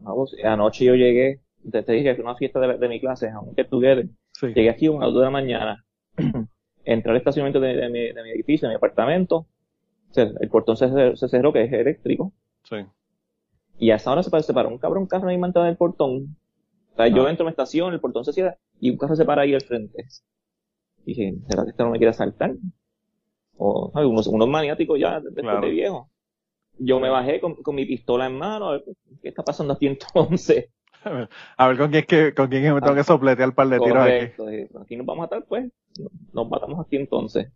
Vamos, 0.00 0.34
anoche 0.44 0.84
yo 0.84 0.94
llegué, 0.94 1.40
te, 1.70 1.82
te 1.82 1.92
dije 1.92 2.16
que 2.16 2.22
una 2.22 2.36
fiesta 2.36 2.60
de, 2.60 2.78
de 2.78 2.88
mi 2.88 3.00
clase, 3.00 3.30
aunque 3.30 3.64
together. 3.64 4.06
Sí. 4.32 4.48
Llegué 4.48 4.70
aquí 4.70 4.86
a 4.86 4.90
2 4.90 5.14
de 5.14 5.20
la 5.20 5.30
mañana, 5.30 5.84
entré 6.84 7.10
al 7.10 7.16
estacionamiento 7.16 7.60
de, 7.60 7.76
de 7.76 7.88
mi, 7.88 8.12
de 8.12 8.22
mi 8.22 8.30
edificio, 8.30 8.68
de 8.68 8.74
mi 8.74 8.76
apartamento, 8.76 9.46
el 10.16 10.48
portón 10.48 10.76
se, 10.76 11.16
se 11.16 11.28
cerró, 11.28 11.52
que 11.52 11.62
es 11.62 11.72
eléctrico. 11.72 12.32
Sí. 12.64 12.76
Y 13.78 13.90
a 13.90 13.96
esa 13.96 14.12
hora 14.12 14.22
se 14.22 14.30
para, 14.30 14.68
un 14.68 14.78
cabrón 14.78 15.06
carro 15.06 15.28
ahí 15.28 15.34
entrada 15.36 15.66
del 15.66 15.76
portón. 15.76 16.36
O 16.92 16.96
sea, 16.96 17.08
yo 17.08 17.26
Ah. 17.26 17.30
entro 17.30 17.44
a 17.44 17.48
mi 17.48 17.50
estación, 17.50 17.92
el 17.92 18.00
portón 18.00 18.24
se 18.24 18.32
cierra 18.32 18.56
y 18.80 18.90
un 18.90 18.96
carro 18.98 19.16
se 19.16 19.24
para 19.24 19.42
ahí 19.42 19.54
al 19.54 19.62
frente. 19.62 20.04
Y 21.04 21.14
dije, 21.14 21.34
¿será 21.48 21.64
que 21.64 21.70
este 21.70 21.82
no 21.82 21.90
me 21.90 21.98
quiere 21.98 22.10
asaltar? 22.10 22.54
O 23.56 23.90
¿sabes? 23.92 24.08
unos, 24.08 24.26
unos 24.26 24.48
maniáticos 24.48 24.98
ya 24.98 25.20
después 25.20 25.42
Claro. 25.42 25.60
de 25.60 25.70
viejo. 25.70 26.10
Yo 26.78 26.98
me 26.98 27.08
bajé 27.08 27.40
con, 27.40 27.54
con 27.56 27.74
mi 27.74 27.84
pistola 27.84 28.26
en 28.26 28.36
mano, 28.38 28.68
a 28.68 28.72
ver 28.72 28.84
qué 29.22 29.28
está 29.28 29.42
pasando 29.44 29.74
aquí 29.74 29.86
entonces. 29.86 30.70
A 31.58 31.68
ver 31.68 31.76
con 31.76 31.90
quién 31.90 32.00
es 32.00 32.06
que, 32.06 32.34
con 32.34 32.48
quién 32.48 32.64
es 32.64 32.70
que 32.70 32.74
me 32.74 32.80
tengo 32.80 32.94
que 32.94 33.04
sopletear 33.04 33.50
el 33.50 33.54
par 33.54 33.68
de 33.68 33.78
tiros 33.78 33.98
aquí. 33.98 34.32
Correcto, 34.36 34.80
aquí 34.80 34.96
nos 34.96 35.04
vamos 35.06 35.24
a 35.24 35.26
matar, 35.26 35.44
pues. 35.46 35.70
Nos 36.32 36.48
matamos 36.48 36.80
aquí 36.86 36.96
entonces. 36.96 37.52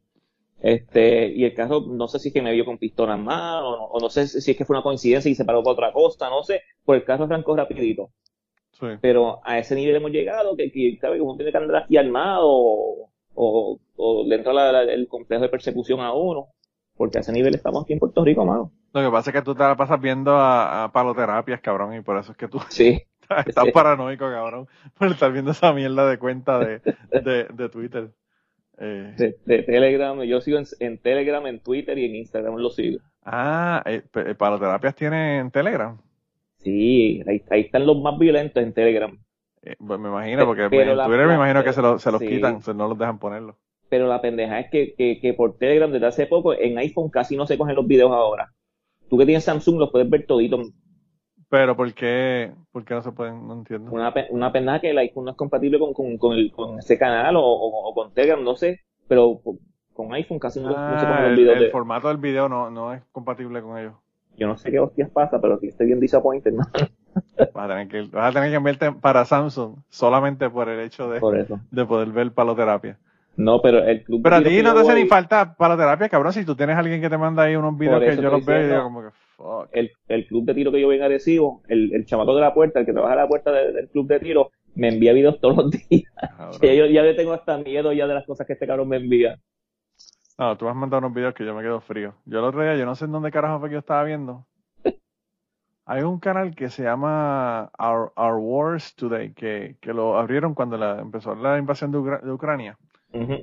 Este, 0.60 1.28
y 1.28 1.44
el 1.44 1.54
carro, 1.54 1.80
no 1.86 2.08
sé 2.08 2.18
si 2.18 2.28
es 2.28 2.34
que 2.34 2.42
me 2.42 2.52
vio 2.52 2.64
con 2.64 2.78
pistola 2.78 3.14
en 3.14 3.22
mano, 3.24 3.68
o 3.68 3.76
no, 3.76 3.84
o 3.84 4.00
no 4.00 4.10
sé 4.10 4.26
si 4.26 4.50
es 4.50 4.56
que 4.56 4.64
fue 4.64 4.74
una 4.76 4.82
coincidencia 4.82 5.30
y 5.30 5.34
se 5.34 5.44
paró 5.44 5.62
para 5.62 5.72
otra 5.72 5.92
costa, 5.92 6.28
no 6.28 6.42
sé, 6.42 6.62
pues 6.84 7.00
el 7.00 7.06
carro 7.06 7.24
arrancó 7.24 7.56
rapidito. 7.56 8.10
Sí. 8.72 8.86
Pero 9.00 9.40
a 9.44 9.58
ese 9.58 9.74
nivel 9.74 9.96
hemos 9.96 10.10
llegado 10.10 10.56
que, 10.56 10.70
que 10.70 10.96
sabe 11.00 11.16
que 11.16 11.22
uno 11.22 11.36
tiene 11.36 11.50
que 11.52 11.58
andar 11.58 11.82
aquí 11.84 11.96
armado 11.96 12.42
o, 12.46 13.10
o, 13.34 13.78
o 13.96 14.24
le 14.26 14.36
entra 14.36 14.52
la- 14.52 14.72
la- 14.72 14.82
el 14.82 15.08
complejo 15.08 15.42
de 15.42 15.48
persecución 15.48 16.00
a 16.00 16.12
uno. 16.12 16.48
Porque 16.96 17.18
a 17.18 17.20
ese 17.20 17.32
nivel 17.32 17.54
estamos 17.54 17.84
aquí 17.84 17.92
en 17.92 18.00
Puerto 18.00 18.24
Rico, 18.24 18.44
mano. 18.44 18.72
Lo 18.92 19.00
que 19.04 19.10
pasa 19.10 19.30
es 19.30 19.34
que 19.36 19.42
tú 19.42 19.54
te 19.54 19.62
la 19.62 19.76
pasas 19.76 20.00
viendo 20.00 20.32
a, 20.32 20.84
a 20.84 20.92
paloterapias, 20.92 21.60
cabrón, 21.60 21.94
y 21.94 22.00
por 22.00 22.16
eso 22.18 22.32
es 22.32 22.38
que 22.38 22.48
tú 22.48 22.58
Sí. 22.70 23.00
estás 23.46 23.64
Sí. 23.66 23.70
paranoico, 23.72 24.24
cabrón, 24.28 24.66
por 24.98 25.08
estar 25.08 25.30
viendo 25.32 25.52
esa 25.52 25.72
mierda 25.72 26.08
de 26.08 26.18
cuenta 26.18 26.58
de, 26.58 26.80
de, 27.12 27.44
de 27.52 27.68
Twitter. 27.68 28.10
Eh, 28.80 29.14
De, 29.16 29.36
de 29.44 29.62
Telegram, 29.64 30.22
yo 30.22 30.40
sigo 30.40 30.58
en, 30.58 30.64
en 30.80 30.98
Telegram, 30.98 31.44
en 31.46 31.60
Twitter 31.60 31.98
y 31.98 32.04
en 32.06 32.16
Instagram 32.16 32.56
lo 32.56 32.70
sigo. 32.70 33.00
Ah, 33.24 33.82
eh, 33.86 34.02
eh, 34.14 34.34
paloterapias 34.34 34.94
tiene 34.94 35.38
en 35.38 35.50
Telegram. 35.50 35.98
Sí, 36.58 37.22
ahí, 37.26 37.42
ahí 37.50 37.60
están 37.62 37.86
los 37.86 38.00
más 38.00 38.18
violentos 38.18 38.62
en 38.62 38.72
Telegram. 38.72 39.16
Eh, 39.62 39.74
pues 39.78 39.98
me 40.00 40.08
imagino, 40.08 40.46
porque 40.46 40.68
Pero 40.70 40.92
en 40.92 40.96
la- 40.96 41.06
Twitter 41.06 41.26
me 41.26 41.34
imagino 41.34 41.62
que 41.64 41.72
se, 41.72 41.82
lo- 41.82 41.98
se 41.98 42.10
los 42.12 42.20
sí. 42.20 42.28
quitan, 42.28 42.62
se 42.62 42.74
no 42.74 42.88
los 42.88 42.98
dejan 42.98 43.18
ponerlo. 43.18 43.56
Pero 43.88 44.06
la 44.06 44.20
pendeja 44.20 44.60
es 44.60 44.70
que, 44.70 44.94
que, 44.94 45.18
que 45.20 45.34
por 45.34 45.56
Telegram 45.56 45.90
desde 45.90 46.06
hace 46.06 46.26
poco 46.26 46.52
en 46.54 46.76
iPhone 46.78 47.10
casi 47.10 47.36
no 47.36 47.46
se 47.46 47.56
cogen 47.56 47.74
los 47.74 47.86
videos 47.86 48.12
ahora. 48.12 48.52
Tú 49.08 49.16
que 49.18 49.24
tienes 49.24 49.44
Samsung 49.44 49.78
los 49.78 49.90
puedes 49.90 50.08
ver 50.10 50.26
toditos. 50.26 50.70
Pero 51.50 51.76
¿por 51.76 51.92
qué, 51.94 52.52
por 52.72 52.84
qué 52.84 52.94
no 52.94 53.02
se 53.02 53.12
pueden? 53.12 53.46
No 53.46 53.54
entiendo. 53.54 53.90
Una, 53.90 54.12
una 54.30 54.52
pendeja 54.52 54.80
que 54.80 54.90
el 54.90 54.98
iPhone 54.98 55.24
no 55.24 55.30
es 55.32 55.36
compatible 55.36 55.78
con, 55.78 55.92
con, 55.92 56.16
con, 56.18 56.36
el- 56.36 56.52
con 56.52 56.78
ese 56.78 56.98
canal 56.98 57.36
o, 57.36 57.40
o- 57.42 57.88
o 57.90 57.94
con 57.94 58.12
Telegram, 58.12 58.42
no 58.42 58.54
sé. 58.54 58.80
Pero 59.08 59.40
con- 59.94 60.12
iPhone 60.14 60.38
casi 60.38 60.60
no, 60.60 60.82
no 60.86 60.96
se 60.98 61.06
Ah, 61.06 61.08
cogen 61.08 61.24
los 61.24 61.34
el, 61.34 61.34
videos 61.34 61.58
el 61.58 61.66
de... 61.66 61.70
formato 61.70 62.08
del 62.08 62.18
video 62.18 62.48
no, 62.48 62.70
no 62.70 62.92
es 62.94 63.02
compatible 63.12 63.60
con 63.62 63.76
ellos. 63.78 63.94
Yo 64.38 64.46
no 64.46 64.56
sé 64.56 64.70
qué 64.70 64.78
hostias 64.78 65.10
pasa, 65.10 65.38
pero 65.40 65.54
aquí 65.54 65.66
estoy 65.68 65.86
bien 65.86 66.00
disappointed, 66.00 66.52
¿no? 66.52 66.62
Vas 67.52 67.64
a 67.64 67.68
tener 67.68 67.88
que, 67.88 68.02
vas 68.16 68.30
a 68.30 68.32
tener 68.32 68.48
que 68.50 68.54
cambiarte 68.56 68.92
para 68.92 69.24
Samsung 69.24 69.76
solamente 69.88 70.48
por 70.50 70.68
el 70.68 70.80
hecho 70.80 71.10
de, 71.10 71.20
Por 71.20 71.36
eso. 71.38 71.60
de 71.70 71.84
poder 71.86 72.08
ver 72.10 72.32
paloterapia. 72.32 72.98
No, 73.36 73.60
pero 73.62 73.78
el 73.84 74.02
club 74.04 74.22
Pero 74.22 74.36
a 74.36 74.42
ti 74.42 74.62
no 74.62 74.74
te 74.74 74.80
hace 74.80 74.94
ni 74.94 75.06
falta 75.06 75.54
paloterapia, 75.56 76.08
cabrón. 76.08 76.32
Si 76.32 76.44
tú 76.44 76.54
tienes 76.56 76.76
a 76.76 76.80
alguien 76.80 77.00
que 77.00 77.10
te 77.10 77.18
manda 77.18 77.44
ahí 77.44 77.56
unos 77.56 77.76
videos 77.78 78.02
que 78.02 78.18
yo 78.18 78.30
los 78.30 78.44
veo 78.44 78.60
y 78.62 78.68
digo 78.68 78.82
como 78.82 79.02
que, 79.02 79.08
fuck. 79.38 79.68
el, 79.72 79.90
el 80.08 80.26
club 80.26 80.44
de 80.44 80.54
tiro 80.54 80.70
que 80.70 80.80
yo 80.80 80.88
voy 80.88 80.96
en 80.96 81.02
Arecibo, 81.04 81.62
el, 81.68 81.94
el 81.94 82.04
chamaco 82.04 82.34
de 82.34 82.42
la 82.42 82.52
puerta, 82.52 82.80
el 82.80 82.84
que 82.86 82.92
trabaja 82.92 83.14
a 83.14 83.16
la 83.16 83.28
puerta 83.28 83.50
de- 83.52 83.72
del 83.72 83.88
club 83.88 84.06
de 84.08 84.20
tiro, 84.20 84.50
me 84.74 84.88
envía 84.88 85.14
videos 85.14 85.40
todos 85.40 85.56
los 85.56 85.70
días. 85.70 86.12
Que 86.60 86.76
yo 86.76 86.84
ya 86.86 87.02
le 87.02 87.14
tengo 87.14 87.32
hasta 87.32 87.56
miedo 87.56 87.92
ya 87.94 88.06
de 88.06 88.14
las 88.14 88.26
cosas 88.26 88.46
que 88.46 88.52
este 88.52 88.66
cabrón 88.66 88.88
me 88.90 88.96
envía. 88.98 89.38
No, 90.38 90.56
tú 90.56 90.68
has 90.68 90.76
mandado 90.76 90.98
unos 91.00 91.14
videos 91.14 91.34
que 91.34 91.44
yo 91.44 91.54
me 91.54 91.62
quedo 91.62 91.80
frío. 91.80 92.14
Yo 92.26 92.38
el 92.40 92.44
otro 92.44 92.62
día, 92.62 92.76
yo 92.76 92.84
no 92.84 92.94
sé 92.94 93.06
en 93.06 93.12
dónde 93.12 93.30
carajo 93.32 93.58
fue 93.58 93.70
que 93.70 93.72
yo 93.74 93.78
estaba 93.80 94.04
viendo. 94.04 94.46
Hay 95.86 96.02
un 96.02 96.20
canal 96.20 96.54
que 96.54 96.68
se 96.68 96.82
llama 96.84 97.70
Our, 97.78 98.12
Our 98.16 98.36
Wars 98.36 98.94
Today, 98.94 99.32
que, 99.32 99.76
que 99.80 99.92
lo 99.94 100.16
abrieron 100.18 100.54
cuando 100.54 100.76
la, 100.76 101.00
empezó 101.00 101.34
la 101.34 101.58
invasión 101.58 101.90
de, 101.90 101.98
Ucra- 101.98 102.20
de 102.20 102.30
Ucrania. 102.30 102.76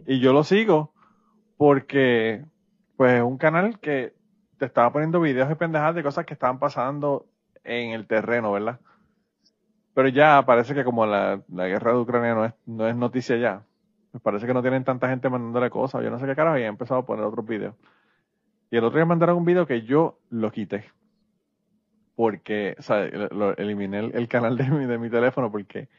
Y 0.05 0.19
yo 0.19 0.31
lo 0.31 0.43
sigo 0.43 0.93
porque, 1.57 2.45
pues, 2.97 3.13
es 3.13 3.23
un 3.23 3.37
canal 3.37 3.79
que 3.79 4.13
te 4.57 4.65
estaba 4.65 4.91
poniendo 4.91 5.19
videos 5.21 5.49
de 5.49 5.55
pendejadas 5.55 5.95
de 5.95 6.03
cosas 6.03 6.25
que 6.25 6.33
estaban 6.33 6.59
pasando 6.59 7.25
en 7.63 7.91
el 7.91 8.07
terreno, 8.07 8.51
¿verdad? 8.51 8.79
Pero 9.93 10.09
ya 10.09 10.43
parece 10.45 10.73
que 10.73 10.83
como 10.83 11.05
la, 11.05 11.41
la 11.47 11.67
guerra 11.67 11.93
de 11.93 11.99
Ucrania 11.99 12.35
no 12.35 12.45
es, 12.45 12.53
no 12.65 12.87
es 12.87 12.95
noticia 12.95 13.37
ya, 13.37 13.63
me 14.13 14.19
parece 14.19 14.47
que 14.47 14.53
no 14.53 14.61
tienen 14.61 14.83
tanta 14.83 15.09
gente 15.09 15.29
mandándole 15.29 15.69
cosas, 15.69 16.03
yo 16.03 16.09
no 16.09 16.19
sé 16.19 16.25
qué 16.25 16.35
carajo, 16.35 16.57
y 16.57 16.61
he 16.61 16.65
empezado 16.67 17.01
a 17.01 17.05
poner 17.05 17.25
otros 17.25 17.45
videos. 17.45 17.75
Y 18.71 18.77
el 18.77 18.83
otro 18.83 18.97
día 18.97 19.05
mandaron 19.05 19.37
un 19.37 19.45
video 19.45 19.67
que 19.67 19.81
yo 19.83 20.19
lo 20.29 20.51
quité. 20.51 20.85
Porque, 22.15 22.75
o 22.79 22.81
sea, 22.81 23.05
lo, 23.05 23.55
eliminé 23.57 23.99
el, 23.99 24.15
el 24.15 24.27
canal 24.27 24.57
de 24.57 24.69
mi, 24.69 24.85
de 24.85 24.97
mi 24.97 25.09
teléfono 25.09 25.51
porque 25.51 25.89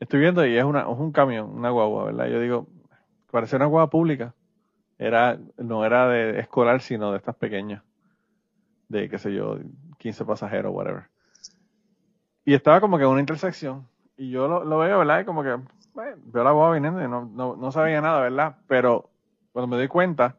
estoy 0.00 0.20
viendo 0.20 0.46
y 0.46 0.56
es, 0.56 0.64
una, 0.64 0.82
es 0.82 0.98
un 0.98 1.12
camión, 1.12 1.50
una 1.50 1.70
guagua, 1.70 2.04
¿verdad? 2.04 2.28
Yo 2.28 2.40
digo, 2.40 2.68
parecía 3.30 3.56
una 3.56 3.66
guagua 3.66 3.90
pública. 3.90 4.34
Era, 4.98 5.38
no 5.58 5.84
era 5.84 6.08
de 6.08 6.38
escolar, 6.38 6.80
sino 6.80 7.10
de 7.10 7.18
estas 7.18 7.34
pequeñas. 7.34 7.82
De, 8.94 9.08
qué 9.08 9.18
sé 9.18 9.32
yo, 9.34 9.58
15 9.98 10.24
pasajeros, 10.24 10.72
whatever. 10.72 11.08
Y 12.44 12.54
estaba 12.54 12.80
como 12.80 12.96
que 12.96 13.04
en 13.04 13.10
una 13.10 13.20
intersección. 13.20 13.88
Y 14.16 14.30
yo 14.30 14.46
lo, 14.46 14.78
veo, 14.78 14.98
¿verdad? 14.98 15.20
Y 15.20 15.24
como 15.24 15.42
que, 15.42 15.56
bueno, 15.92 16.16
veo 16.26 16.44
la 16.44 16.52
guagua 16.52 16.74
viniendo 16.74 17.02
y 17.02 17.08
no, 17.08 17.24
no, 17.24 17.56
no 17.56 17.72
sabía 17.72 18.00
nada, 18.00 18.20
¿verdad? 18.20 18.56
Pero 18.68 19.10
cuando 19.52 19.66
me 19.66 19.76
doy 19.76 19.88
cuenta, 19.88 20.36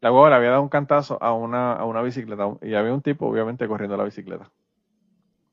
la 0.00 0.10
guagua 0.10 0.28
le 0.28 0.36
había 0.36 0.50
dado 0.50 0.62
un 0.62 0.68
cantazo 0.68 1.16
a 1.22 1.32
una, 1.32 1.72
a 1.72 1.84
una 1.86 2.02
bicicleta. 2.02 2.46
Y 2.60 2.74
había 2.74 2.92
un 2.92 3.00
tipo, 3.00 3.26
obviamente, 3.26 3.66
corriendo 3.66 3.96
la 3.96 4.04
bicicleta. 4.04 4.50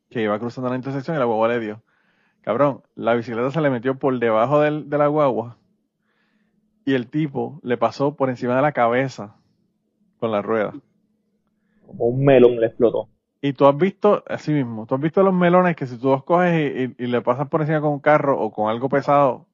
Que 0.09 0.21
iba 0.23 0.37
cruzando 0.39 0.69
la 0.69 0.75
intersección 0.75 1.15
y 1.15 1.19
la 1.19 1.25
guagua 1.25 1.47
le 1.47 1.59
dio. 1.61 1.81
Cabrón, 2.41 2.83
la 2.95 3.13
bicicleta 3.13 3.49
se 3.49 3.61
le 3.61 3.69
metió 3.69 3.97
por 3.97 4.19
debajo 4.19 4.59
del, 4.59 4.89
de 4.89 4.97
la 4.97 5.07
guagua 5.07 5.57
y 6.85 6.93
el 6.93 7.07
tipo 7.07 7.59
le 7.63 7.77
pasó 7.77 8.15
por 8.15 8.29
encima 8.29 8.55
de 8.55 8.61
la 8.61 8.71
cabeza 8.71 9.35
con 10.19 10.31
la 10.31 10.41
rueda. 10.41 10.73
Como 11.87 12.05
un 12.07 12.23
melón 12.25 12.59
le 12.59 12.67
explotó. 12.67 13.09
Y 13.41 13.53
tú 13.53 13.67
has 13.67 13.77
visto, 13.77 14.23
así 14.27 14.51
mismo, 14.51 14.85
tú 14.87 14.95
has 14.95 15.01
visto 15.01 15.21
los 15.23 15.33
melones 15.33 15.75
que 15.75 15.85
si 15.85 15.97
tú 15.97 16.09
los 16.09 16.23
coges 16.23 16.53
y, 16.75 16.83
y- 17.01 17.05
y 17.05 17.07
le 17.07 17.21
pasas 17.21 17.47
por 17.47 17.61
encima 17.61 17.81
con 17.81 17.91
un 17.91 17.99
carro 17.99 18.39
o 18.39 18.51
con 18.51 18.69
algo 18.69 18.89
pesado, 18.89 19.45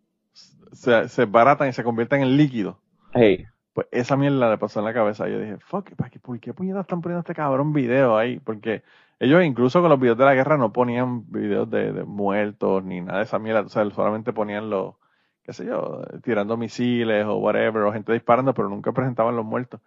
se, 0.71 1.09
se 1.09 1.25
baratan 1.25 1.69
y 1.69 1.73
se 1.73 1.83
convierten 1.83 2.21
en 2.21 2.37
líquido. 2.37 2.79
Hey, 3.13 3.45
Pues 3.73 3.87
esa 3.91 4.17
mierda 4.17 4.49
le 4.49 4.57
pasó 4.57 4.79
en 4.79 4.85
la 4.85 4.93
cabeza. 4.93 5.27
Y 5.29 5.33
yo 5.33 5.39
dije, 5.39 5.57
fuck, 5.59 5.91
¿para 5.95 6.09
qué, 6.09 6.19
¿por 6.19 6.39
qué 6.39 6.53
puñetas 6.53 6.81
están 6.83 7.01
poniendo 7.01 7.21
este 7.21 7.35
cabrón 7.35 7.73
video 7.73 8.17
ahí? 8.17 8.39
Porque 8.39 8.83
ellos 9.19 9.43
incluso 9.43 9.81
con 9.81 9.89
los 9.89 9.99
videos 9.99 10.17
de 10.17 10.25
la 10.25 10.35
guerra 10.35 10.57
no 10.57 10.73
ponían 10.73 11.31
videos 11.31 11.69
de, 11.69 11.93
de 11.93 12.03
muertos 12.03 12.83
ni 12.83 13.01
nada 13.01 13.19
de 13.19 13.25
esa 13.25 13.39
mierda. 13.39 13.61
O 13.61 13.69
sea, 13.69 13.89
solamente 13.91 14.33
ponían 14.33 14.69
los, 14.69 14.95
qué 15.43 15.53
sé 15.53 15.65
yo, 15.65 16.01
tirando 16.23 16.57
misiles 16.57 17.25
o 17.25 17.37
whatever, 17.37 17.83
o 17.83 17.93
gente 17.93 18.13
disparando, 18.13 18.53
pero 18.53 18.69
nunca 18.69 18.91
presentaban 18.93 19.35
los 19.37 19.45
muertos. 19.45 19.81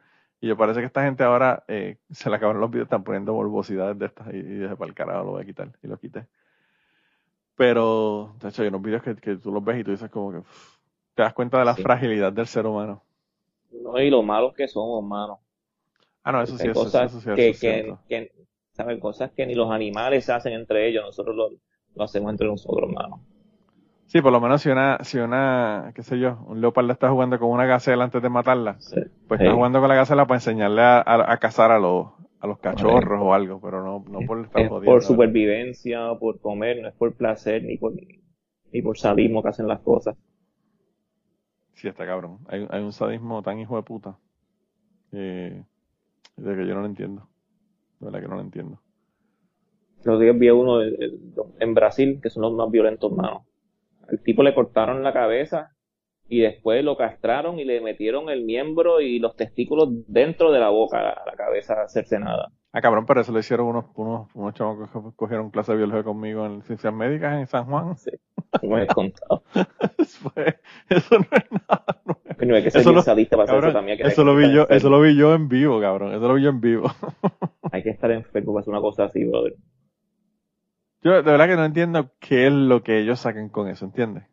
Y 0.45 0.49
yo 0.49 0.59
parece 0.59 0.81
que 0.81 0.87
esta 0.87 1.03
gente 1.03 1.25
ahora 1.25 1.65
eh, 1.69 1.97
se 2.11 2.29
le 2.29 2.37
acabaron 2.37 2.61
los 2.61 2.71
videos, 2.71 2.85
están 2.85 3.03
poniendo 3.03 3.33
morbosidades 3.33 3.99
de 3.99 4.05
estas 4.05 4.27
y, 4.35 4.37
y 4.37 4.43
dije, 4.43 4.77
para 4.77 4.91
el 4.91 4.95
carajo 4.95 5.25
lo 5.25 5.31
voy 5.33 5.43
a 5.43 5.47
quitar. 5.47 5.71
Y 5.83 5.87
lo 5.87 5.99
quité. 5.99 6.27
Pero, 7.57 8.35
de 8.41 8.49
hecho, 8.49 8.63
hay 8.63 8.69
unos 8.69 8.83
videos 8.83 9.03
que, 9.03 9.15
que 9.17 9.37
tú 9.37 9.53
los 9.53 9.65
ves 9.65 9.81
y 9.81 9.85
tú 9.85 9.91
dices 9.93 10.11
como 10.11 10.33
que 10.33 10.39
te 11.15 11.23
das 11.23 11.35
cuenta 11.35 11.59
de 11.59 11.65
la 11.65 11.77
Sí. 11.77 11.83
fragilidad 11.83 12.33
del 12.33 12.47
ser 12.47 12.67
humano. 12.67 13.03
no, 13.83 14.01
y 14.01 14.11
lo 14.11 14.23
malos 14.23 14.55
que 14.55 14.69
somos, 14.69 15.03
hermano. 15.03 15.41
Ah, 16.25 16.33
no, 16.33 16.43
eso 16.43 16.59
sí, 16.59 16.69
eso, 16.69 16.81
cosas 16.81 17.07
eso 17.07 17.21
sí, 17.21 17.31
eso 17.31 17.37
que, 17.37 17.51
es 17.51 17.61
que, 17.61 17.97
que, 18.09 18.33
¿saben? 18.73 19.01
Cosas 19.01 19.33
que 19.33 19.47
ni 19.47 19.55
los 19.55 19.71
animales 19.71 20.29
hacen 20.31 20.53
entre 20.55 20.89
ellos, 20.89 21.05
nosotros 21.05 21.37
lo, 21.37 21.51
lo 21.95 22.05
hacemos 22.05 22.31
entre 22.33 22.47
nosotros, 22.49 22.89
hermano. 22.89 23.21
Sí, 24.07 24.21
por 24.21 24.33
lo 24.33 24.41
menos 24.41 24.63
si 24.63 24.69
una, 24.69 24.99
si 25.03 25.19
una, 25.19 25.93
qué 25.95 26.03
sé 26.03 26.19
yo, 26.19 26.39
un 26.47 26.61
leopardo 26.61 26.93
está 26.93 27.11
jugando 27.11 27.39
con 27.39 27.51
una 27.51 27.67
gacela 27.67 28.05
antes 28.05 28.23
de 28.23 28.29
matarla, 28.29 28.77
Sí. 28.81 29.01
pues 29.27 29.39
Sí. 29.41 29.45
está 29.45 29.55
jugando 29.57 29.81
con 29.81 29.89
la 29.89 29.95
gacela 29.97 30.27
para 30.27 30.37
enseñarle 30.37 30.83
a, 30.83 30.99
a- 31.01 31.33
a 31.33 31.37
cazar 31.39 31.73
a 31.73 31.79
los, 31.79 32.09
a 32.39 32.47
los 32.47 32.59
cachorros 32.59 33.21
o 33.23 33.35
algo, 33.35 33.61
pero 33.61 33.83
no, 33.83 34.05
no 34.09 34.21
por 34.27 34.45
estar 34.45 34.63
Es 34.63 34.69
jodiendo. 34.69 34.93
por 34.93 35.03
supervivencia, 35.03 36.15
por 36.21 36.39
comer, 36.41 36.81
no 36.83 36.89
es 36.89 36.95
por 36.95 37.15
placer 37.15 37.65
ni 37.65 37.77
por, 37.79 37.95
ni 38.73 38.83
por 38.83 38.99
sadismo 38.99 39.43
que 39.43 39.49
hacen 39.49 39.67
las 39.67 39.81
cosas. 39.81 40.17
Sí, 41.73 41.89
está 41.89 42.07
cabrón. 42.07 42.39
Hay, 42.49 42.67
hay 42.71 42.83
un 42.83 42.93
sadismo 42.93 43.43
tan 43.43 43.59
hijo 43.59 43.77
de 43.77 43.83
puta, 43.83 44.17
eh, 45.13 45.65
de 46.37 46.57
que 46.57 46.67
yo 46.67 46.75
no 46.75 46.81
lo 46.81 46.87
entiendo. 46.87 47.27
De 47.99 48.07
verdad 48.07 48.21
que 48.21 48.29
no 48.29 48.37
lo 48.37 48.43
entiendo. 48.43 48.79
Los 50.05 50.21
días 50.21 50.39
vi 50.39 50.51
uno 50.51 50.83
en 50.83 51.75
Brasil, 51.75 52.21
que 52.23 52.29
son 52.31 52.43
los 52.43 52.53
más 52.53 52.71
violentos, 52.71 53.11
hermano. 53.11 53.47
Al 54.09 54.23
tipo 54.23 54.43
le 54.43 54.55
cortaron 54.55 55.03
la 55.03 55.13
cabeza 55.13 55.71
y 56.29 56.41
después 56.41 56.83
lo 56.85 56.97
castraron 56.97 57.59
y 57.59 57.65
le 57.65 57.81
metieron 57.81 58.31
el 58.31 58.45
miembro 58.45 59.01
y 59.01 59.19
los 59.19 59.37
testículos 59.37 59.89
dentro 60.07 60.53
de 60.53 60.61
la 60.61 60.71
boca, 60.71 61.03
la, 61.03 61.23
la 61.27 61.33
cabeza 61.37 61.87
cercenada. 61.89 62.49
Ah, 62.73 62.81
cabrón, 62.81 63.07
pero 63.07 63.21
eso 63.21 63.31
lo 63.31 63.39
hicieron 63.39 63.67
unos, 63.67 63.85
unos, 63.95 64.29
unos 64.35 64.55
chavos 64.55 64.91
que 64.91 64.99
cogieron 65.15 65.51
clase 65.51 65.73
de 65.73 65.79
biología 65.79 66.03
conmigo 66.03 66.45
en 66.47 66.63
ciencias 66.63 66.93
médicas 66.93 67.39
en 67.39 67.47
San 67.47 67.67
Juan. 67.67 67.95
Como 68.61 68.79
he 68.79 68.87
contado. 68.89 69.43
Fue- 70.09 70.57
eso 70.89 71.19
no 71.19 71.25
es 71.31 71.53
nada 71.53 71.85
nuevo. 72.05 72.21
Coño, 72.37 72.55
hay 72.57 72.63
que 72.65 72.71
ser 72.73 72.81
Eso 72.81 72.93
lo- 72.93 73.05
para 73.05 73.47
Cabrón, 73.47 73.65
eso 73.71 73.73
también. 73.79 73.99
hay 73.99 74.03
que- 74.03 74.09
eso 74.09 74.23
hay 74.23 74.27
lo 74.27 74.33
que 74.35 74.39
vi 74.41 74.53
yo, 74.55 74.61
enfermo. 74.63 74.77
eso 74.77 74.91
lo 74.91 75.01
vi 75.03 75.17
yo 75.17 75.35
en 75.35 75.49
vivo, 75.49 75.81
cabrón. 75.81 76.15
Eso 76.15 76.27
lo 76.27 76.35
vi 76.35 76.43
yo 76.43 76.51
en 76.51 76.61
vivo. 76.61 76.91
Hay 77.73 77.83
que 77.83 77.91
estar 77.91 78.11
enfermo 78.13 78.53
para 78.55 78.61
hacer 78.63 78.73
una 78.73 78.81
cosa 78.81 79.05
así, 79.05 79.25
brother. 79.25 79.55
Yo 81.05 81.13
de 81.13 81.23
verdad 81.23 81.47
que 81.47 81.57
no 81.57 81.65
entiendo 81.65 82.11
qué 82.19 82.47
es 82.47 82.53
lo 82.53 82.83
que 82.83 82.99
ellos 82.99 83.21
saquen 83.21 83.49
con 83.49 83.69
eso, 83.69 83.85
¿entiendes? 83.85 84.25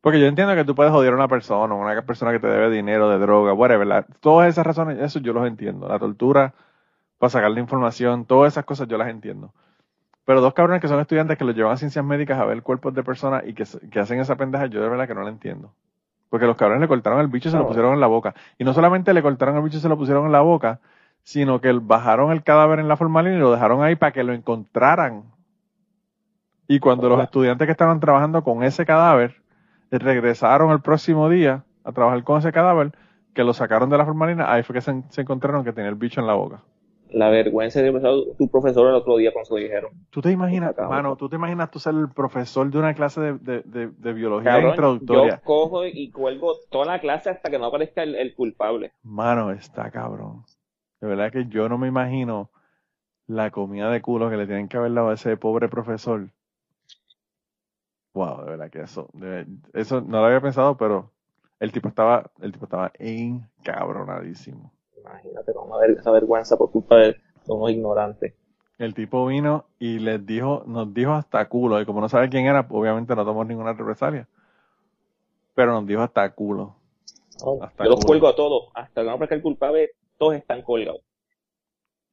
Porque 0.00 0.20
yo 0.20 0.26
entiendo 0.26 0.54
que 0.54 0.64
tú 0.64 0.74
puedes 0.74 0.92
odiar 0.92 1.14
a 1.14 1.16
una 1.16 1.28
persona, 1.28 1.74
una 1.74 2.02
persona 2.02 2.32
que 2.32 2.38
te 2.40 2.46
debe 2.46 2.70
dinero, 2.70 3.08
de 3.08 3.18
droga, 3.18 3.54
whatever. 3.54 3.86
la- 3.86 4.02
todas 4.20 4.48
esas 4.48 4.66
razones, 4.66 4.98
eso 5.00 5.18
yo 5.20 5.32
los 5.32 5.46
entiendo. 5.46 5.88
La 5.88 5.98
tortura, 5.98 6.54
para 7.18 7.30
sacarle 7.30 7.60
información, 7.60 8.26
todas 8.26 8.54
esas 8.54 8.64
cosas 8.64 8.88
yo 8.88 8.98
las 8.98 9.08
entiendo. 9.08 9.52
Pero 10.26 10.40
dos 10.42 10.54
cabrones 10.54 10.82
que 10.82 10.88
son 10.88 11.00
estudiantes 11.00 11.38
que 11.38 11.44
los 11.44 11.56
llevan 11.56 11.72
a 11.74 11.76
ciencias 11.78 12.04
médicas 12.04 12.38
a 12.40 12.46
ver 12.46 12.62
cuerpos 12.62 12.94
de 12.94 13.02
personas 13.04 13.44
y 13.46 13.54
que, 13.54 13.64
que 13.90 14.00
hacen 14.00 14.20
esa 14.20 14.36
pendeja, 14.36 14.66
yo 14.66 14.82
de 14.82 14.88
verdad 14.90 15.08
que 15.08 15.14
no 15.14 15.22
la 15.22 15.30
entiendo. 15.30 15.72
Porque 16.30 16.46
los 16.46 16.56
cabrones 16.56 16.82
le 16.82 16.88
cortaron 16.88 17.20
el 17.20 17.28
bicho 17.28 17.48
y 17.48 17.52
se 17.52 17.58
lo 17.58 17.66
pusieron 17.66 17.94
en 17.94 18.00
la 18.00 18.08
boca. 18.08 18.34
Y 18.58 18.64
no 18.64 18.74
solamente 18.74 19.14
le 19.14 19.22
cortaron 19.22 19.56
el 19.56 19.62
bicho 19.64 19.78
y 19.78 19.80
se 19.80 19.88
lo 19.90 19.98
pusieron 19.98 20.26
en 20.26 20.32
la 20.32 20.42
boca, 20.42 20.80
sino 21.24 21.60
que 21.60 21.72
bajaron 21.72 22.32
el 22.32 22.42
cadáver 22.44 22.80
en 22.80 22.88
la 22.88 22.96
formalina 22.96 23.36
y 23.36 23.40
lo 23.40 23.52
dejaron 23.52 23.82
ahí 23.84 23.96
para 23.96 24.12
que 24.12 24.24
lo 24.24 24.32
encontraran. 24.34 25.24
Y 26.66 26.78
cuando 26.80 27.08
los 27.08 27.22
estudiantes 27.22 27.66
que 27.66 27.72
estaban 27.72 28.00
trabajando 28.00 28.42
con 28.42 28.62
ese 28.62 28.86
cadáver 28.86 29.36
regresaron 29.90 30.70
el 30.70 30.80
próximo 30.80 31.28
día 31.28 31.64
a 31.84 31.92
trabajar 31.92 32.24
con 32.24 32.38
ese 32.38 32.52
cadáver, 32.52 32.92
que 33.34 33.44
lo 33.44 33.52
sacaron 33.52 33.90
de 33.90 33.98
la 33.98 34.04
formalina, 34.04 34.50
ahí 34.52 34.62
fue 34.62 34.74
que 34.74 34.80
se, 34.80 35.02
se 35.10 35.20
encontraron 35.20 35.64
que 35.64 35.72
tenía 35.72 35.90
el 35.90 35.96
bicho 35.96 36.20
en 36.20 36.26
la 36.26 36.34
boca. 36.34 36.62
La 37.10 37.28
vergüenza 37.28 37.80
de 37.80 37.92
tu 38.38 38.48
profesor 38.48 38.88
el 38.88 38.94
otro 38.94 39.16
día 39.18 39.32
cuando 39.32 39.46
se 39.46 39.54
lo 39.54 39.60
dijeron. 39.60 39.92
¿Tú 40.10 40.20
te 40.20 40.32
imaginas, 40.32 40.74
mano, 40.76 41.14
tú 41.16 41.28
te 41.28 41.36
imaginas 41.36 41.70
tú 41.70 41.78
ser 41.78 41.94
el 41.94 42.08
profesor 42.08 42.68
de 42.70 42.78
una 42.78 42.94
clase 42.94 43.20
de, 43.20 43.32
de, 43.34 43.62
de, 43.62 43.86
de 43.88 44.12
biología 44.12 44.52
Cabrón, 44.52 44.70
introductoria? 44.70 45.36
yo 45.36 45.42
cojo 45.42 45.86
y 45.86 46.10
cuelgo 46.10 46.54
toda 46.70 46.86
la 46.86 47.00
clase 47.00 47.30
hasta 47.30 47.50
que 47.50 47.58
no 47.58 47.66
aparezca 47.66 48.02
el, 48.02 48.16
el 48.16 48.34
culpable. 48.34 48.92
Mano, 49.04 49.52
está 49.52 49.90
cabrón. 49.90 50.44
De 51.00 51.06
verdad 51.06 51.30
que 51.30 51.46
yo 51.46 51.68
no 51.68 51.78
me 51.78 51.86
imagino 51.86 52.50
la 53.26 53.50
comida 53.50 53.90
de 53.90 54.00
culo 54.02 54.28
que 54.28 54.36
le 54.36 54.46
tienen 54.46 54.68
que 54.68 54.76
haber 54.76 54.92
dado 54.94 55.10
a 55.10 55.14
ese 55.14 55.36
pobre 55.36 55.68
profesor. 55.68 56.30
Wow, 58.14 58.44
de 58.44 58.50
verdad 58.50 58.70
que 58.70 58.80
eso, 58.82 59.08
de- 59.12 59.46
eso 59.72 60.00
no 60.00 60.20
lo 60.20 60.26
había 60.26 60.40
pensado, 60.40 60.76
pero 60.76 61.10
el 61.60 61.72
tipo 61.72 61.88
estaba, 61.88 62.30
el 62.40 62.52
tipo 62.52 62.64
estaba 62.66 62.92
encabronadísimo. 62.98 64.72
Imagínate, 64.96 65.52
vamos 65.52 65.76
a 65.76 65.80
ver 65.86 65.90
esa 65.98 66.10
vergüenza 66.10 66.56
por 66.56 66.70
culpa 66.70 66.96
de 66.96 67.16
unos 67.46 67.70
ignorantes. 67.70 68.34
El 68.78 68.94
tipo 68.94 69.26
vino 69.26 69.66
y 69.80 69.98
les 69.98 70.24
dijo, 70.24 70.62
nos 70.66 70.94
dijo 70.94 71.12
hasta 71.12 71.48
culo, 71.48 71.80
y 71.80 71.86
como 71.86 72.00
no 72.00 72.08
sabe 72.08 72.28
quién 72.28 72.46
era, 72.46 72.66
obviamente 72.70 73.16
no 73.16 73.24
tomó 73.24 73.44
ninguna 73.44 73.72
represalia. 73.72 74.28
Pero 75.54 75.72
nos 75.72 75.86
dijo 75.86 76.02
hasta 76.02 76.30
culo. 76.32 76.76
Hasta 77.60 77.84
yo 77.84 77.90
los 77.90 78.04
cuelgo 78.04 78.28
a 78.28 78.36
todos. 78.36 78.68
Hasta 78.74 79.00
que 79.00 79.06
no 79.06 79.12
aparezca 79.12 79.34
el 79.36 79.42
culpable, 79.42 79.90
todos 80.18 80.34
están 80.36 80.62
colgados. 80.62 81.00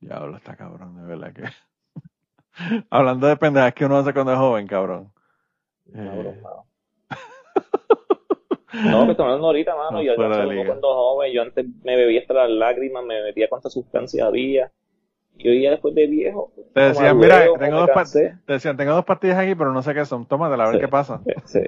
Diablo, 0.02 0.36
está 0.38 0.56
cabrón, 0.58 0.96
de 0.98 1.04
verdad 1.06 1.34
que. 1.34 1.44
Hablando 2.90 3.28
de 3.28 3.38
pendejas 3.38 3.74
que 3.74 3.86
uno 3.86 3.98
hace 3.98 4.14
cuando 4.14 4.34
es 4.34 4.38
joven, 4.40 4.68
cabrón. 4.68 5.12
Eh. 5.96 6.42
No, 8.86 9.06
que 9.06 9.12
estoy 9.12 9.26
hablando 9.26 9.48
ahorita, 9.48 9.76
mano. 9.76 9.92
No, 9.92 10.02
yo, 10.02 10.14
yo 10.16 10.66
cuando 10.66 10.94
joven, 10.94 11.34
yo 11.34 11.42
antes 11.42 11.66
me 11.84 11.96
bebía 11.98 12.22
hasta 12.22 12.34
las 12.34 12.50
lágrimas, 12.50 13.04
me 13.04 13.22
metía 13.22 13.50
cuántas 13.50 13.74
sustancias 13.74 14.26
había. 14.26 14.72
Y 15.38 15.50
hoy 15.50 15.62
ya 15.64 15.72
después 15.72 15.94
de 15.94 16.08
viejo. 16.08 16.52
Te 16.74 16.80
decían, 16.82 17.18
mira, 17.18 17.40
luego, 17.40 17.58
tengo 17.58 17.78
dos, 17.80 17.88
pa- 17.90 17.94
cansé. 17.96 18.36
te 18.46 18.54
decían, 18.54 18.78
tengo 18.78 18.94
dos 18.94 19.04
pastillas 19.06 19.40
aquí, 19.40 19.56
pero 19.56 19.74
no 19.74 19.82
sé 19.82 19.94
qué 19.94 20.06
son. 20.06 20.26
Tómatela 20.26 20.64
a 20.64 20.68
ver 20.68 20.76
Sí. 20.76 20.82
qué 20.82 20.88
pasa. 20.88 21.22
Sí, 21.46 21.60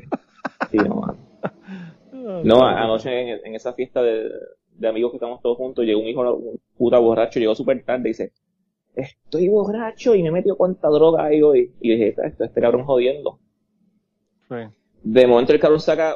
sí, 0.72 0.78
no, 0.78 0.96
mano. 0.96 1.18
No, 2.46 2.66
anoche 2.66 3.10
en, 3.34 3.46
en 3.46 3.56
esa 3.56 3.74
fiesta 3.74 4.02
de, 4.02 4.30
de 4.76 4.88
amigos 4.88 5.12
que 5.12 5.18
estamos 5.18 5.42
todos 5.42 5.58
juntos, 5.58 5.84
llegó 5.84 6.00
un 6.00 6.08
hijo 6.08 6.22
un 6.34 6.58
puta 6.78 6.98
borracho, 6.98 7.38
llegó 7.40 7.54
súper 7.54 7.84
tarde 7.84 8.04
y 8.06 8.12
dice, 8.12 8.32
estoy 8.96 9.50
borracho 9.50 10.16
y 10.16 10.24
me 10.24 10.32
metió 10.32 10.56
cuánta 10.56 10.88
droga 10.88 11.26
hay 11.26 11.42
hoy. 11.42 11.74
Y 11.82 11.92
dije, 11.92 12.16
esto, 12.26 12.46
este 12.46 12.62
cabrón 12.62 12.86
jodiendo. 12.86 13.40
Sí. 14.54 14.70
De 15.04 15.28
momento 15.28 15.54
el 15.54 15.60
cabrón 15.60 15.80
saca 15.80 16.16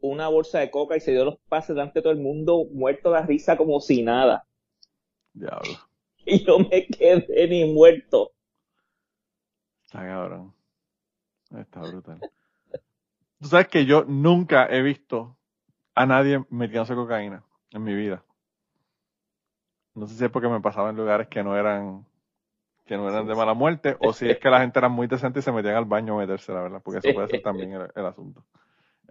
una 0.00 0.28
bolsa 0.28 0.58
de 0.58 0.70
coca 0.70 0.96
y 0.96 1.00
se 1.00 1.12
dio 1.12 1.24
los 1.24 1.38
pases 1.48 1.74
delante 1.74 2.00
de 2.00 2.02
todo 2.02 2.12
el 2.12 2.20
mundo, 2.20 2.66
muerto 2.72 3.10
de 3.10 3.20
la 3.20 3.26
risa 3.26 3.56
como 3.56 3.80
si 3.80 4.02
nada. 4.02 4.46
Diablo. 5.32 5.72
Y 6.24 6.44
yo 6.44 6.60
me 6.60 6.86
quedé 6.86 7.48
ni 7.48 7.64
muerto. 7.72 8.30
Está 9.82 10.06
cabrón. 10.06 10.54
Está 11.58 11.80
brutal. 11.80 12.20
Tú 13.40 13.48
sabes 13.48 13.66
que 13.66 13.84
yo 13.86 14.04
nunca 14.04 14.68
he 14.70 14.82
visto 14.82 15.36
a 15.96 16.06
nadie 16.06 16.44
metiéndose 16.48 16.94
cocaína 16.94 17.44
en 17.72 17.82
mi 17.82 17.92
vida. 17.92 18.24
No 19.94 20.06
sé 20.06 20.14
si 20.14 20.24
es 20.24 20.30
porque 20.30 20.48
me 20.48 20.60
pasaba 20.60 20.90
en 20.90 20.96
lugares 20.96 21.26
que 21.26 21.42
no 21.42 21.56
eran 21.56 22.06
que 22.84 22.96
no 22.96 23.08
eran 23.08 23.26
de 23.26 23.34
mala 23.34 23.54
muerte 23.54 23.96
o 24.00 24.12
si 24.12 24.28
es 24.28 24.38
que 24.38 24.50
la 24.50 24.60
gente 24.60 24.78
era 24.78 24.88
muy 24.88 25.06
decente 25.06 25.38
y 25.38 25.42
se 25.42 25.52
metían 25.52 25.76
al 25.76 25.84
baño 25.84 26.14
a 26.14 26.18
meterse, 26.18 26.52
la 26.52 26.62
verdad, 26.62 26.82
porque 26.82 26.98
eso 26.98 27.14
puede 27.14 27.28
ser 27.28 27.42
también 27.42 27.72
el, 27.72 27.88
el 27.94 28.06
asunto. 28.06 28.44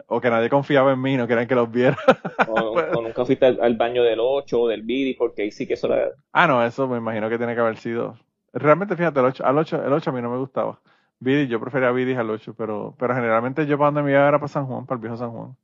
O 0.07 0.19
que 0.19 0.29
nadie 0.29 0.49
confiaba 0.49 0.91
en 0.93 1.01
mí, 1.01 1.15
no 1.15 1.27
querían 1.27 1.47
que 1.47 1.55
los 1.55 1.71
viera. 1.71 1.97
O, 2.47 2.71
o 2.71 3.01
nunca 3.01 3.23
fuiste 3.23 3.45
al, 3.45 3.59
al 3.61 3.75
baño 3.77 4.03
del 4.03 4.19
8 4.19 4.59
o 4.59 4.67
del 4.67 4.81
Bidi, 4.81 5.13
porque 5.13 5.43
ahí 5.43 5.51
sí 5.51 5.67
que 5.67 5.75
eso 5.75 5.87
era... 5.87 6.11
Ah, 6.33 6.47
no, 6.47 6.63
eso 6.65 6.87
me 6.87 6.97
imagino 6.97 7.29
que 7.29 7.37
tiene 7.37 7.53
que 7.55 7.61
haber 7.61 7.77
sido. 7.77 8.17
Realmente, 8.51 8.97
fíjate, 8.97 9.19
el 9.19 9.27
8, 9.27 9.45
al 9.45 9.57
8, 9.57 9.85
el 9.85 9.93
8 9.93 10.09
a 10.09 10.13
mí 10.13 10.21
no 10.21 10.29
me 10.29 10.37
gustaba. 10.37 10.79
Bidis, 11.19 11.47
yo 11.49 11.59
prefería 11.61 11.91
Bidis 11.91 12.17
al 12.17 12.29
8, 12.29 12.55
pero, 12.57 12.95
pero 12.97 13.13
generalmente 13.13 13.65
yo 13.67 13.77
para 13.77 13.87
donde 13.91 14.03
me 14.03 14.11
iba 14.11 14.27
era 14.27 14.39
para 14.39 14.47
San 14.47 14.65
Juan, 14.65 14.85
para 14.85 14.95
el 14.97 15.01
viejo 15.01 15.17
San 15.17 15.31
Juan. 15.31 15.55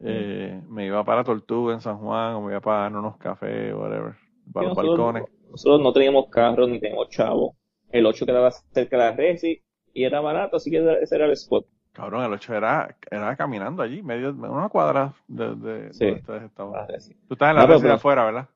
Eh, 0.00 0.62
me 0.68 0.86
iba 0.86 1.04
para 1.04 1.24
Tortuga 1.24 1.74
en 1.74 1.80
San 1.80 1.98
Juan, 1.98 2.34
o 2.34 2.42
me 2.42 2.52
iba 2.52 2.60
para 2.60 2.88
unos 2.88 3.16
cafés, 3.16 3.74
whatever, 3.74 4.14
para 4.52 4.68
los 4.68 4.76
balcones. 4.76 5.22
nosotros 5.22 5.43
no 5.64 5.92
teníamos 5.92 6.26
carro 6.30 6.66
ni 6.66 6.78
teníamos 6.80 7.08
chavo. 7.10 7.56
El 7.90 8.06
8 8.06 8.26
quedaba 8.26 8.50
cerca 8.50 8.96
de 8.96 9.02
la 9.04 9.12
Resi 9.12 9.62
y 9.92 10.04
era 10.04 10.20
barato, 10.20 10.56
así 10.56 10.70
que 10.70 10.78
ese 11.02 11.14
era 11.16 11.26
el 11.26 11.32
spot. 11.32 11.66
Cabrón, 11.92 12.24
el 12.24 12.32
8 12.32 12.54
era, 12.54 12.96
era 13.10 13.36
caminando 13.36 13.82
allí, 13.82 14.02
medio, 14.02 14.30
una 14.32 14.68
cuadra 14.68 15.14
de, 15.28 15.54
de 15.54 15.92
Sí. 15.92 16.04
donde 16.06 16.20
ustedes 16.20 16.42
estaban. 16.42 16.72
la 16.72 16.86
Resi. 16.86 17.14
Tú 17.28 17.34
estás 17.34 17.50
en 17.50 17.56
la 17.56 17.62
No, 17.62 17.68
pero- 17.68 17.80
pero- 17.80 17.94
afuera, 17.94 18.24
¿verdad? 18.24 18.48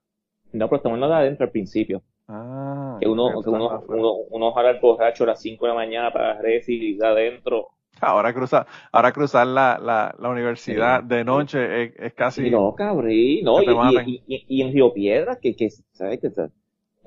No, 0.53 0.67
pero 0.67 0.77
estamos 0.79 0.97
hablando 0.97 1.15
de 1.15 1.21
adentro 1.23 1.45
al 1.45 1.51
principio. 1.53 2.03
Ah, 2.27 2.99
Que 3.01 3.07
uno, 3.09 3.41
que 3.43 3.49
uno, 3.51 3.83
uno, 3.89 4.13
uno 4.31 4.53
jala 4.53 4.71
el 4.71 4.81
borracho 4.81 5.25
a 5.25 5.29
las 5.29 5.41
5 5.41 5.65
de 5.67 5.73
la 5.73 5.75
mañana 5.77 6.13
para 6.13 6.35
la 6.35 6.43
Resi 6.43 6.75
y 6.75 6.97
de 6.97 7.07
adentro. 7.07 7.69
Ahora 8.01 8.33
cruzar, 8.33 8.67
ahora 8.93 9.13
cruzar 9.13 9.47
la, 9.47 9.79
la, 9.83 10.15
la 10.19 10.29
universidad 10.29 11.03
de 11.03 11.25
noche 11.25 11.83
es, 11.85 11.93
es 11.99 12.13
casi. 12.15 12.47
Y 12.47 12.51
no, 12.51 12.75
cabrón, 12.75 13.09
no, 13.43 13.57
Que 13.59 13.73
y, 14.11 14.23
y, 14.27 14.35
y, 14.37 14.45
y 14.49 14.63
en 14.63 14.73
Río 14.73 14.93
Piedra, 14.93 15.37
que, 15.41 15.57
que 15.57 15.71
¿sabes 15.93 16.21
qué? 16.21 16.31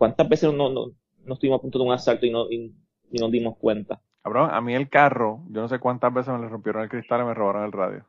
¿Cuántas 0.01 0.27
veces 0.27 0.51
no, 0.51 0.67
no, 0.71 0.87
no 1.25 1.33
estuvimos 1.35 1.59
a 1.59 1.61
punto 1.61 1.77
de 1.77 1.85
un 1.85 1.93
asalto 1.93 2.25
y 2.25 2.31
no, 2.31 2.49
y, 2.49 2.73
y 3.11 3.19
nos 3.19 3.29
dimos 3.29 3.55
cuenta? 3.55 4.01
Cabrón, 4.23 4.49
a 4.51 4.59
mí 4.59 4.73
el 4.73 4.89
carro, 4.89 5.43
yo 5.49 5.61
no 5.61 5.67
sé 5.67 5.77
cuántas 5.77 6.11
veces 6.11 6.33
me 6.33 6.39
le 6.39 6.49
rompieron 6.49 6.81
el 6.81 6.89
cristal 6.89 7.21
y 7.21 7.25
me 7.25 7.35
robaron 7.35 7.65
el 7.65 7.71
radio. 7.71 8.03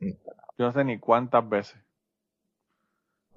Yo 0.00 0.16
no 0.66 0.72
sé 0.72 0.82
ni 0.82 0.98
cuántas 0.98 1.48
veces. 1.48 1.80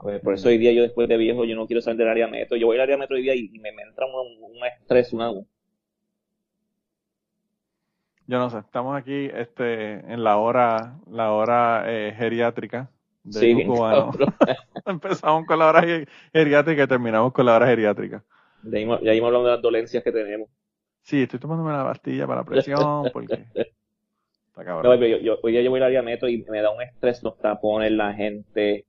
Ver, 0.03 0.21
por 0.21 0.34
eso 0.34 0.49
hoy 0.49 0.57
día 0.57 0.71
yo 0.71 0.82
después 0.82 1.07
de 1.07 1.17
viejo 1.17 1.45
yo 1.45 1.55
no 1.55 1.67
quiero 1.67 1.84
salir 1.84 1.99
del 1.99 2.07
área 2.09 2.28
metro. 2.28 2.57
Yo 2.57 2.65
voy 2.65 2.78
al 2.78 2.82
área 2.82 2.97
metro 2.97 3.15
hoy 3.15 3.21
día 3.21 3.36
y, 3.36 3.51
y 3.53 3.59
me, 3.59 3.71
me 3.71 3.84
entra 3.84 4.07
un, 4.07 4.55
un 4.55 4.65
estrés, 4.65 5.13
una... 5.13 5.32
Yo 5.32 5.45
no 8.39 8.49
sé, 8.49 8.57
estamos 8.57 8.97
aquí 8.97 9.30
este, 9.32 9.99
en 10.11 10.23
la 10.23 10.38
hora, 10.38 10.97
la 11.11 11.32
hora 11.32 11.84
eh, 11.86 12.15
geriátrica 12.17 12.89
de 13.28 13.39
Sí, 13.39 13.65
cubano. 13.65 14.11
Empezamos 14.86 15.45
con 15.45 15.59
la 15.59 15.67
hora 15.67 15.82
ge- 15.84 16.07
geriátrica 16.34 16.84
y 16.84 16.88
terminamos 16.88 17.34
con 17.34 17.45
la 17.45 17.55
hora 17.55 17.67
geriátrica. 17.67 18.23
Ya 18.63 18.80
íbamos, 18.80 19.01
ya 19.01 19.13
íbamos 19.13 19.28
hablando 19.30 19.49
de 19.49 19.53
las 19.55 19.61
dolencias 19.61 20.03
que 20.03 20.11
tenemos. 20.11 20.49
Sí, 21.01 21.21
estoy 21.23 21.39
tomándome 21.39 21.71
la 21.73 21.84
pastilla 21.84 22.25
para 22.28 22.41
la 22.41 22.45
presión 22.45 23.09
porque 23.13 23.34
está 24.47 24.63
cabrón. 24.65 24.97
pero 24.99 25.05
yo, 25.07 25.17
yo- 25.17 25.38
hoy 25.43 25.51
día 25.51 25.61
yo 25.61 25.69
voy 25.69 25.80
al 25.80 25.86
área 25.88 26.01
metro 26.01 26.28
y 26.28 26.43
me 26.49 26.61
da 26.61 26.71
un 26.71 26.82
estrés 26.82 27.21
los 27.23 27.38
tapones, 27.38 27.91
la 27.91 28.13
gente, 28.13 28.86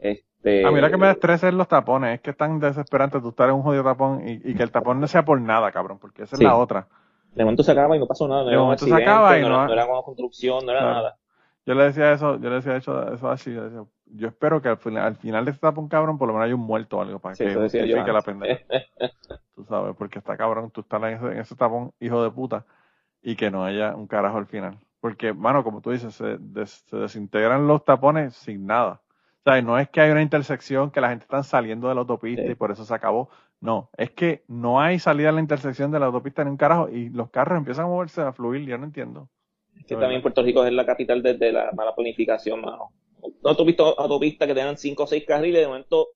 este... 0.00 0.64
A 0.66 0.70
mí 0.70 0.80
lo 0.80 0.90
que 0.90 0.96
me 0.98 1.06
da 1.06 1.12
estrés 1.12 1.42
es 1.42 1.54
los 1.54 1.68
tapones, 1.68 2.14
es 2.16 2.20
que 2.20 2.30
es 2.30 2.36
tan 2.36 2.58
desesperante 2.60 3.20
tú 3.20 3.30
estar 3.30 3.48
en 3.48 3.54
un 3.54 3.62
jodido 3.62 3.82
tapón 3.84 4.28
y, 4.28 4.32
y 4.50 4.54
que 4.54 4.62
el 4.62 4.70
tapón 4.70 5.00
no 5.00 5.06
sea 5.06 5.24
por 5.24 5.40
nada, 5.40 5.72
cabrón, 5.72 5.98
porque 5.98 6.24
esa 6.24 6.36
Sí. 6.36 6.42
es 6.44 6.48
la 6.48 6.56
otra. 6.56 6.86
De 7.34 7.42
momento 7.44 7.62
se 7.62 7.72
acaba 7.72 7.96
y 7.96 7.98
no 7.98 8.06
pasó 8.06 8.28
nada. 8.28 8.44
No 8.44 8.50
De 8.50 8.56
momento 8.58 8.84
se 8.84 8.94
acaba 8.94 9.38
y 9.38 9.42
no, 9.42 9.48
no- 9.48 9.54
era, 9.72 9.86
no 9.86 9.92
era 9.94 10.02
construcción, 10.04 10.64
no 10.66 10.70
era 10.72 10.80
Claro. 10.80 10.94
nada. 10.96 11.16
Yo 11.66 11.74
le 11.74 11.84
decía 11.84 12.12
eso, 12.12 12.38
yo 12.38 12.48
le 12.50 12.56
decía 12.56 12.76
eso, 12.76 13.12
eso 13.12 13.30
así, 13.30 13.52
yo, 13.54 13.64
decía, 13.64 13.84
yo 14.06 14.28
espero 14.28 14.60
que 14.60 14.68
al 14.68 14.76
final, 14.76 15.04
al 15.04 15.16
final 15.16 15.44
de 15.46 15.52
este 15.52 15.62
tapón 15.62 15.88
cabrón 15.88 16.18
por 16.18 16.28
lo 16.28 16.34
menos 16.34 16.44
haya 16.46 16.54
un 16.54 16.60
muerto 16.60 16.98
o 16.98 17.02
algo 17.02 17.18
para 17.18 17.34
Sí, 17.34 17.44
que 17.44 17.54
justifique 17.54 18.12
la 18.12 18.22
pendeja. 18.22 18.60
Tú 19.54 19.64
sabes, 19.64 19.94
porque 19.96 20.18
está 20.18 20.36
cabrón, 20.36 20.70
tú 20.70 20.82
estás 20.82 21.02
en 21.04 21.08
ese, 21.14 21.26
en 21.26 21.38
ese 21.38 21.54
tapón, 21.56 21.92
hijo 22.00 22.22
de 22.22 22.30
puta, 22.30 22.66
y 23.22 23.36
que 23.36 23.50
no 23.50 23.64
haya 23.64 23.94
un 23.94 24.06
carajo 24.06 24.36
al 24.38 24.46
final. 24.46 24.78
Porque, 25.00 25.32
mano, 25.32 25.64
como 25.64 25.80
tú 25.80 25.90
dices, 25.90 26.14
se, 26.14 26.36
des- 26.38 26.84
se 26.86 26.96
desintegran 26.96 27.66
los 27.66 27.84
tapones 27.84 28.34
sin 28.34 28.66
nada. 28.66 29.00
O 29.46 29.50
sea, 29.50 29.60
no 29.62 29.78
es 29.78 29.88
que 29.90 30.00
hay 30.00 30.10
una 30.10 30.22
intersección 30.22 30.90
que 30.90 31.00
la 31.00 31.10
gente 31.10 31.24
está 31.24 31.42
saliendo 31.42 31.88
de 31.88 31.94
la 31.94 32.00
autopista 32.02 32.42
Sí. 32.42 32.50
y 32.52 32.54
por 32.54 32.70
eso 32.70 32.84
se 32.84 32.94
acabó. 32.94 33.28
No, 33.60 33.90
es 33.96 34.10
que 34.10 34.44
no 34.48 34.80
hay 34.80 34.98
salida 34.98 35.28
en 35.30 35.36
la 35.36 35.40
intersección 35.42 35.90
de 35.90 36.00
la 36.00 36.06
autopista 36.06 36.44
ni 36.44 36.50
un 36.50 36.56
carajo 36.56 36.88
y 36.88 37.08
los 37.10 37.30
carros 37.30 37.56
empiezan 37.58 37.84
a 37.86 37.88
moverse, 37.88 38.20
a 38.22 38.32
fluir, 38.32 38.66
yo 38.66 38.76
no 38.78 38.84
entiendo. 38.84 39.28
Que 39.86 39.96
también 39.96 40.22
Puerto 40.22 40.42
Rico 40.42 40.64
es 40.64 40.72
la 40.72 40.86
capital 40.86 41.22
de, 41.22 41.34
de 41.34 41.52
la 41.52 41.70
mala 41.72 41.94
planificación, 41.94 42.60
mano. 42.60 42.90
autopista, 43.44 43.82
autopista 43.82 44.46
que 44.46 44.54
tengan 44.54 44.78
cinco 44.78 45.04
o 45.04 45.06
seis 45.06 45.24
carriles, 45.26 45.60
de 45.60 45.66
momento 45.66 46.08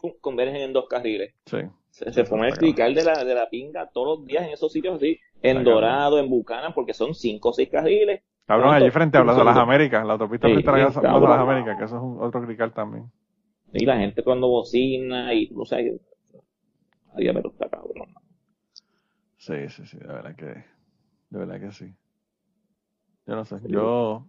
pum, 0.00 0.12
convergen 0.20 0.56
en 0.56 0.72
dos 0.72 0.86
carriles. 0.88 1.34
Sí. 1.46 1.58
Se, 1.90 2.12
se 2.12 2.24
pone 2.24 2.48
el 2.48 2.56
crical 2.56 2.94
de 2.94 3.04
la, 3.04 3.24
de 3.24 3.34
la 3.34 3.50
pinga 3.50 3.90
todos 3.92 4.18
los 4.18 4.26
días 4.26 4.44
en 4.44 4.50
esos 4.50 4.72
sitios 4.72 4.96
así, 4.96 5.18
en 5.42 5.64
Dorado, 5.64 6.18
en 6.18 6.30
Buchanan, 6.30 6.72
porque 6.72 6.94
son 6.94 7.14
cinco 7.14 7.50
o 7.50 7.52
seis 7.52 7.68
carriles. 7.68 8.22
Cabrón, 8.46 8.74
allí 8.74 8.90
frente 8.90 9.18
a 9.18 9.22
Plaza 9.22 9.40
de 9.40 9.44
las. 9.44 9.56
Américas, 9.56 10.04
la 10.04 10.14
autopista 10.14 10.48
Sí, 10.48 10.54
frente 10.54 10.70
a 10.70 10.72
Plaza 10.72 11.00
de 11.00 11.20
las. 11.20 11.38
Américas, 11.38 11.78
que 11.78 11.84
eso 11.84 11.96
es 11.96 12.02
un, 12.02 12.20
otro 12.20 12.44
crical 12.44 12.72
también. 12.72 13.10
Y 13.72 13.84
la 13.84 13.96
gente 13.98 14.24
cuando 14.24 14.48
bocina 14.48 15.32
y 15.34 15.48
tú 15.48 15.64
sabes, 15.64 16.00
ay, 17.14 17.30
pero 17.32 17.50
está 17.50 17.68
cabrón. 17.68 18.08
Sí, 19.36 19.68
sí, 19.68 19.86
sí, 19.86 19.98
de 19.98 20.06
verdad 20.06 20.34
que, 20.34 20.46
de 20.46 21.38
verdad 21.38 21.60
que 21.60 21.72
sí. 21.72 21.94
Yo 23.30 23.36
no 23.36 23.44
sé, 23.44 23.60
yo, 23.68 24.26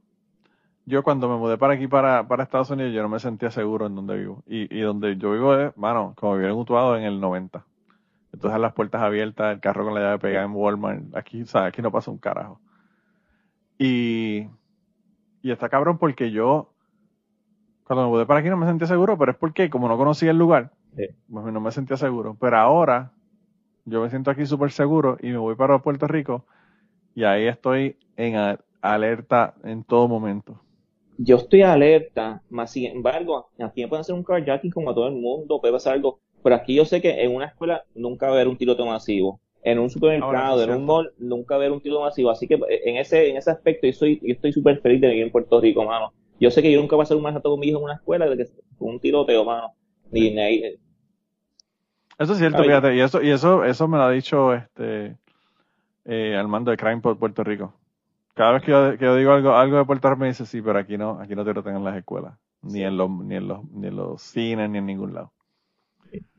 yo 0.85 1.01
cuando 1.01 1.27
me 1.27 1.35
mudé 1.35 1.57
para 1.57 1.73
aquí, 1.73 1.87
para, 1.87 2.27
para 2.27 2.43
Estados 2.43 2.69
Unidos, 2.69 2.93
yo 2.93 3.01
no 3.01 3.09
me 3.09 3.17
sentía 3.17 3.49
seguro 3.49 3.87
en 3.87 3.95
donde 3.95 4.15
vivo. 4.15 4.43
Y, 4.45 4.71
y 4.77 4.81
donde 4.81 5.17
yo 5.17 5.31
vivo 5.31 5.55
es, 5.55 5.75
mano, 5.75 6.13
como 6.15 6.35
viví 6.35 6.45
en 6.45 6.51
Utuado 6.51 6.95
en 6.95 7.03
el 7.05 7.19
90. 7.19 7.65
Entonces 8.31 8.59
las 8.59 8.73
puertas 8.73 9.01
abiertas, 9.01 9.55
el 9.55 9.59
carro 9.59 9.85
con 9.85 9.95
la 9.95 10.01
llave 10.01 10.19
pegada 10.19 10.45
en 10.45 10.51
Walmart, 10.51 11.15
aquí, 11.15 11.47
¿sabes? 11.47 11.69
Aquí 11.69 11.81
no 11.81 11.91
pasa 11.91 12.11
un 12.11 12.19
carajo. 12.19 12.61
Y, 13.79 14.47
y 15.41 15.49
está 15.51 15.67
cabrón 15.67 15.97
porque 15.97 16.29
yo, 16.29 16.69
cuando 17.83 18.03
me 18.05 18.09
mudé 18.11 18.27
para 18.27 18.41
aquí 18.41 18.49
no 18.49 18.57
me 18.57 18.67
sentía 18.67 18.85
seguro, 18.85 19.17
pero 19.17 19.31
es 19.31 19.37
porque 19.39 19.71
como 19.71 19.87
no 19.87 19.97
conocía 19.97 20.29
el 20.29 20.37
lugar, 20.37 20.73
Sí. 20.95 21.07
pues 21.27 21.45
no 21.51 21.59
me 21.59 21.71
sentía 21.71 21.97
seguro. 21.97 22.37
Pero 22.39 22.55
ahora 22.57 23.13
yo 23.85 23.99
me 24.03 24.11
siento 24.11 24.29
aquí 24.29 24.45
súper 24.45 24.71
seguro 24.71 25.17
y 25.21 25.29
me 25.29 25.37
voy 25.37 25.55
para 25.55 25.79
Puerto 25.79 26.07
Rico 26.07 26.45
y 27.15 27.23
ahí 27.23 27.47
estoy 27.47 27.97
en 28.15 28.35
alerta 28.81 29.53
en 29.63 29.83
todo 29.83 30.07
momento. 30.07 30.59
Yo 31.17 31.37
estoy 31.37 31.61
alerta, 31.61 32.41
más 32.49 32.71
sin 32.71 32.85
embargo, 32.85 33.49
aquí 33.59 33.81
me 33.81 33.87
pueden 33.87 34.01
hacer 34.01 34.15
un 34.15 34.23
carjacking 34.23 34.71
como 34.71 34.89
a 34.89 34.95
todo 34.95 35.07
el 35.07 35.13
mundo, 35.15 35.59
puede 35.61 35.73
pasar 35.73 35.93
algo, 35.93 36.19
pero 36.43 36.55
aquí 36.55 36.73
yo 36.75 36.85
sé 36.85 37.01
que 37.01 37.21
en 37.23 37.35
una 37.35 37.45
escuela 37.45 37.83
nunca 37.93 38.25
va 38.25 38.31
a 38.31 38.35
haber 38.35 38.47
un 38.47 38.57
tiroteo 38.57 38.85
masivo. 38.85 39.39
En 39.63 39.77
un 39.77 39.91
supermercado, 39.91 40.63
en 40.63 40.71
un 40.71 40.85
mall, 40.85 41.13
nunca 41.19 41.53
va 41.55 41.61
a 41.61 41.65
haber 41.65 41.71
un 41.73 41.81
tiroteo 41.81 42.01
masivo. 42.05 42.31
Así 42.31 42.47
que 42.47 42.55
eh, 42.55 42.81
en 42.85 42.97
ese, 42.97 43.29
en 43.29 43.37
ese 43.37 43.51
aspecto 43.51 43.85
yo 43.85 43.93
soy, 43.93 44.19
yo 44.23 44.33
estoy 44.33 44.51
súper 44.51 44.81
feliz 44.81 44.99
de 45.01 45.09
vivir 45.09 45.23
en 45.23 45.31
Puerto 45.31 45.61
Rico, 45.61 45.85
mano. 45.85 46.11
Yo 46.39 46.49
sé 46.49 46.63
que 46.63 46.71
yo 46.71 46.81
nunca 46.81 46.95
voy 46.95 47.03
a 47.03 47.05
hacer 47.05 47.17
un 47.17 47.21
maratón 47.23 47.51
con 47.51 47.59
mi 47.59 47.67
hijo 47.67 47.77
en 47.77 47.83
una 47.83 47.93
escuela 47.93 48.27
de 48.27 48.37
que 48.37 48.45
con 48.79 48.89
un 48.89 48.99
tiroteo, 48.99 49.45
mano. 49.45 49.73
Ni, 50.11 50.31
ni 50.31 50.39
ahí- 50.39 50.79
Eso 52.17 52.33
es 52.33 52.39
cierto, 52.39 52.63
Ay. 52.63 52.67
fíjate, 52.69 52.95
y 52.95 52.99
eso, 53.01 53.21
y 53.21 53.29
eso, 53.29 53.63
eso 53.63 53.87
me 53.87 53.97
lo 53.97 54.03
ha 54.05 54.11
dicho 54.11 54.53
este 54.55 55.17
eh, 56.05 56.35
Armando 56.35 56.71
de 56.71 56.77
Crime 56.77 57.01
por 57.01 57.17
Puerto 57.19 57.43
Rico. 57.43 57.73
Cada 58.33 58.53
vez 58.53 58.63
que 58.63 58.71
yo, 58.71 58.97
que 58.97 59.05
yo 59.05 59.15
digo 59.15 59.31
algo, 59.33 59.55
algo 59.55 59.77
de 59.77 59.85
Puerto 59.85 60.09
Rico 60.09 60.19
me 60.21 60.27
dice, 60.27 60.45
sí, 60.45 60.61
pero 60.61 60.79
aquí 60.79 60.97
no, 60.97 61.19
aquí 61.19 61.35
no 61.35 61.43
te 61.45 61.53
lo 61.53 61.63
tengan 61.63 61.79
en 61.81 61.85
las 61.85 61.97
escuelas, 61.97 62.37
ni 62.61 62.83
en 62.83 62.97
los, 62.97 63.09
ni 63.09 63.35
en 63.35 63.47
los, 63.47 63.63
ni 63.71 63.87
en 63.87 63.95
los 63.95 64.21
cines, 64.21 64.69
ni 64.69 64.77
en 64.77 64.85
ningún 64.85 65.13
lado. 65.13 65.33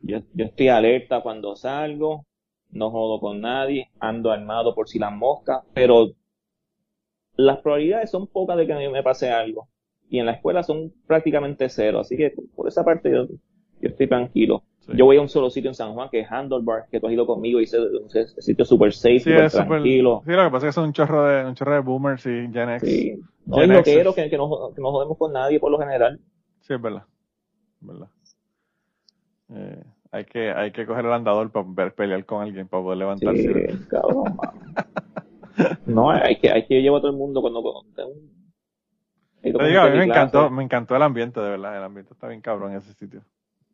Yo, 0.03 0.19
yo 0.35 0.45
estoy 0.45 0.69
alerta 0.69 1.23
cuando 1.23 1.57
salgo, 1.57 2.27
no 2.71 2.91
jodo 2.91 3.21
con 3.21 3.41
nadie, 3.41 3.91
ando 4.01 4.31
armado 4.31 4.75
por 4.75 4.89
si 4.89 4.99
las 4.99 5.13
moscas, 5.13 5.63
pero 5.75 6.13
las 7.37 7.59
probabilidades 7.59 8.11
son 8.11 8.27
pocas 8.27 8.57
de 8.57 8.67
que 8.67 8.75
me, 8.75 8.89
me 8.89 9.03
pase 9.03 9.31
algo. 9.31 9.69
Y 10.09 10.19
en 10.19 10.27
la 10.27 10.33
escuela 10.33 10.63
son 10.63 10.93
prácticamente 11.07 11.69
cero, 11.69 12.01
así 12.01 12.17
que 12.17 12.35
por 12.55 12.69
esa 12.69 12.85
parte 12.85 13.11
yo, 13.11 13.27
yo 13.27 13.89
estoy 13.89 14.09
tranquilo. 14.09 14.63
Sí. 14.87 14.93
Yo 14.97 15.05
voy 15.05 15.17
a 15.17 15.21
un 15.21 15.29
solo 15.29 15.49
sitio 15.49 15.71
en 15.71 15.75
San 15.77 15.95
Juan, 15.95 16.09
que 16.11 16.21
es 16.21 16.31
Handlebar, 16.31 16.87
que 16.91 16.99
tú 16.99 17.07
has 17.07 17.13
ido 17.13 17.25
conmigo 17.25 17.61
y 17.61 17.65
ese 17.65 17.79
un 17.79 18.09
sitio 18.11 18.65
super 18.65 18.93
safe, 18.93 19.21
Sí, 19.21 19.31
súper 19.31 19.45
es 19.45 19.53
súper- 19.53 19.67
tranquilo. 19.69 20.23
sí, 20.27 20.33
lo 20.33 20.45
que 20.45 20.51
pasa 20.51 20.67
es 20.67 20.71
que 20.71 20.73
son 20.73 20.85
un 20.87 20.93
chorro 20.93 21.25
de, 21.25 21.45
un 21.45 21.55
chorro 21.55 21.75
de 21.75 21.81
boomers 21.81 22.27
y 22.27 22.49
Gen 22.53 22.71
X. 22.71 22.89
Sí. 22.91 23.21
No 23.47 23.57
Gen 23.59 23.71
hay 23.71 23.77
loqueros 23.77 24.15
que, 24.15 24.29
que, 24.29 24.37
no, 24.37 24.73
que 24.75 24.81
no 24.83 24.91
jodemos 24.91 25.17
con 25.19 25.33
nadie 25.33 25.61
por 25.61 25.71
lo 25.71 25.79
general. 25.79 26.19
Sí, 26.61 26.75
es 26.75 26.83
verdad. 26.83 27.05
Es 27.81 27.87
verdad. 27.87 28.09
Eh, 29.55 29.85
hay 30.11 30.25
que, 30.25 30.51
hay 30.51 30.73
que 30.73 30.85
coger 30.87 31.05
el 31.07 31.13
andador 31.13 31.51
para 31.53 31.67
ver- 31.69 31.95
pelear 31.95 32.25
con 32.25 32.43
alguien, 32.43 32.67
para 32.67 32.83
poder 32.83 32.99
levantarse. 32.99 33.43
Sí, 33.73 33.85
cabrón. 33.89 34.37
No, 35.87 36.11
hay 36.11 36.37
que, 36.41 36.51
hay 36.51 36.67
que 36.67 36.81
llevar 36.81 36.99
a 36.99 37.03
todo 37.03 37.11
el 37.13 37.19
mundo 37.19 37.41
cuando, 37.43 37.61
cuando 37.63 38.09
un- 38.09 38.33
digo, 39.43 39.59
a 39.61 39.65
mí 39.65 39.69
me 39.99 40.05
clase. 40.07 40.09
encantó, 40.09 40.51
me 40.51 40.63
encantó 40.65 40.97
el 40.97 41.03
ambiente, 41.03 41.41
de 41.41 41.51
verdad. 41.51 41.77
El 41.77 41.83
ambiente 41.85 42.15
está 42.15 42.27
bien 42.29 42.41
cabrón 42.41 42.73
en 42.73 42.79
ese 42.79 42.95
sitio. 42.95 43.23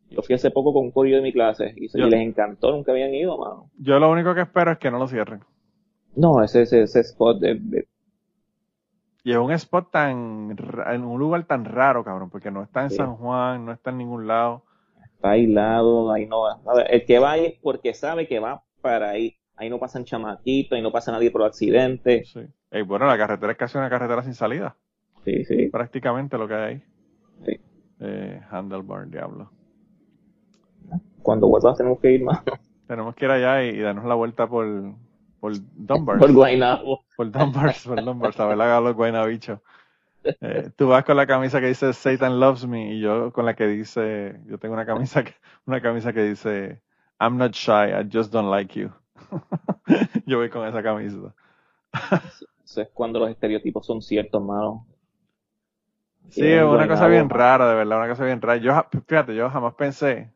Yo 0.09 0.21
fui 0.21 0.35
hace 0.35 0.49
poco 0.51 0.73
con 0.73 0.83
un 0.85 0.91
corillo 0.91 1.17
de 1.17 1.21
mi 1.21 1.31
clase 1.31 1.73
y, 1.75 1.87
Yo- 1.89 2.07
y 2.07 2.09
les 2.09 2.21
encantó, 2.21 2.71
nunca 2.71 2.91
habían 2.91 3.13
ido, 3.13 3.37
mano. 3.37 3.69
Yo 3.77 3.99
lo 3.99 4.09
único 4.11 4.33
que 4.33 4.41
espero 4.41 4.71
es 4.71 4.77
que 4.79 4.89
no 4.91 4.97
lo 4.99 5.07
cierren. 5.07 5.41
No, 6.15 6.43
ese, 6.43 6.63
ese, 6.63 6.81
ese 6.83 7.01
spot 7.01 7.39
de, 7.39 7.55
de- 7.59 7.87
Y 9.23 9.31
es 9.31 9.37
un 9.37 9.51
spot 9.51 9.91
tan, 9.91 10.55
en 10.87 11.03
un 11.03 11.19
lugar 11.19 11.43
tan 11.45 11.65
raro, 11.65 12.03
cabrón, 12.03 12.29
porque 12.29 12.49
no 12.51 12.63
está 12.63 12.83
en 12.83 12.89
Sí. 12.89 12.95
San 12.95 13.15
Juan, 13.17 13.65
no 13.65 13.71
está 13.71 13.91
en 13.91 13.97
ningún 13.99 14.25
lado. 14.27 14.63
está 15.13 15.31
aislado, 15.31 16.11
ahí 16.11 16.25
no 16.25 16.41
va. 16.41 16.59
A 16.65 16.75
ver, 16.75 16.87
el 16.93 17.05
que 17.05 17.19
va 17.19 17.31
ahí 17.33 17.45
es 17.45 17.53
porque 17.61 17.93
sabe 17.93 18.27
que 18.27 18.39
va 18.39 18.63
para 18.81 19.09
ahí. 19.09 19.35
Ahí 19.57 19.69
no 19.69 19.77
pasan 19.77 20.05
chamaquitos, 20.05 20.75
ahí 20.77 20.81
no 20.81 20.91
pasa 20.93 21.11
nadie 21.11 21.29
por 21.31 21.43
accidente. 21.43 22.23
Sí. 22.23 22.39
Y 22.71 22.81
bueno, 22.83 23.05
la 23.05 23.17
carretera 23.17 23.51
es 23.51 23.57
casi 23.57 23.77
una 23.77 23.89
carretera 23.89 24.23
sin 24.23 24.33
salida. 24.33 24.77
Sí, 25.25 25.43
sí. 25.43 25.67
Prácticamente 25.67 26.37
lo 26.37 26.47
que 26.47 26.53
hay 26.53 26.63
ahí. 26.75 26.83
Sí. 27.45 27.59
Eh, 27.99 28.41
Handlebar, 28.49 29.09
diablo. 29.09 29.51
Cuando 31.29 31.47
vuelvas 31.47 31.77
tenemos 31.77 31.99
que 31.99 32.11
ir 32.11 32.23
más 32.23 32.41
Tenemos 32.87 33.13
que 33.13 33.25
ir 33.25 33.29
allá 33.31 33.63
y, 33.63 33.69
y 33.69 33.79
darnos 33.81 34.05
la 34.05 34.15
vuelta 34.15 34.47
por, 34.47 34.65
por 35.39 35.53
Dunbar. 35.75 36.17
por 36.17 36.33
Guaynabo. 36.33 37.03
Por 37.15 37.31
Dunbars, 37.31 37.83
por 37.87 38.03
Dunbars, 38.03 38.39
a 38.39 38.47
ver 38.47 38.59
a 38.59 38.81
los 38.81 38.95
guaynabichos. 38.95 39.59
Eh, 40.41 40.71
tú 40.75 40.87
vas 40.87 41.03
con 41.03 41.17
la 41.17 41.27
camisa 41.27 41.59
que 41.59 41.67
dice 41.67 41.93
Satan 41.93 42.39
loves 42.39 42.65
me 42.65 42.95
y 42.95 42.99
yo 42.99 43.31
con 43.31 43.45
la 43.45 43.55
que 43.55 43.67
dice, 43.67 44.39
yo 44.47 44.57
tengo 44.57 44.73
una 44.73 44.87
camisa 44.87 45.23
que, 45.23 45.35
una 45.67 45.81
camisa 45.81 46.13
que 46.13 46.23
dice 46.23 46.81
I'm 47.19 47.37
not 47.37 47.51
shy, 47.53 47.91
I 47.91 48.09
just 48.11 48.33
don't 48.33 48.49
like 48.49 48.73
you. 48.79 48.89
yo 50.25 50.39
voy 50.39 50.49
con 50.49 50.67
esa 50.67 50.81
camisa. 50.81 51.35
Eso 52.65 52.81
es 52.81 52.89
cuando 52.91 53.19
los 53.19 53.29
estereotipos 53.29 53.85
son 53.85 54.01
ciertos, 54.01 54.41
mano. 54.41 54.87
Sí, 56.29 56.53
una 56.53 56.87
cosa 56.87 57.07
bien 57.07 57.27
mano. 57.27 57.35
rara, 57.37 57.69
de 57.69 57.75
verdad, 57.75 57.97
una 57.99 58.07
cosa 58.09 58.23
bien 58.25 58.41
rara. 58.41 58.57
Yo, 58.57 58.73
ja- 58.73 58.87
fíjate, 59.07 59.35
yo 59.35 59.49
jamás 59.49 59.73
pensé 59.75 60.31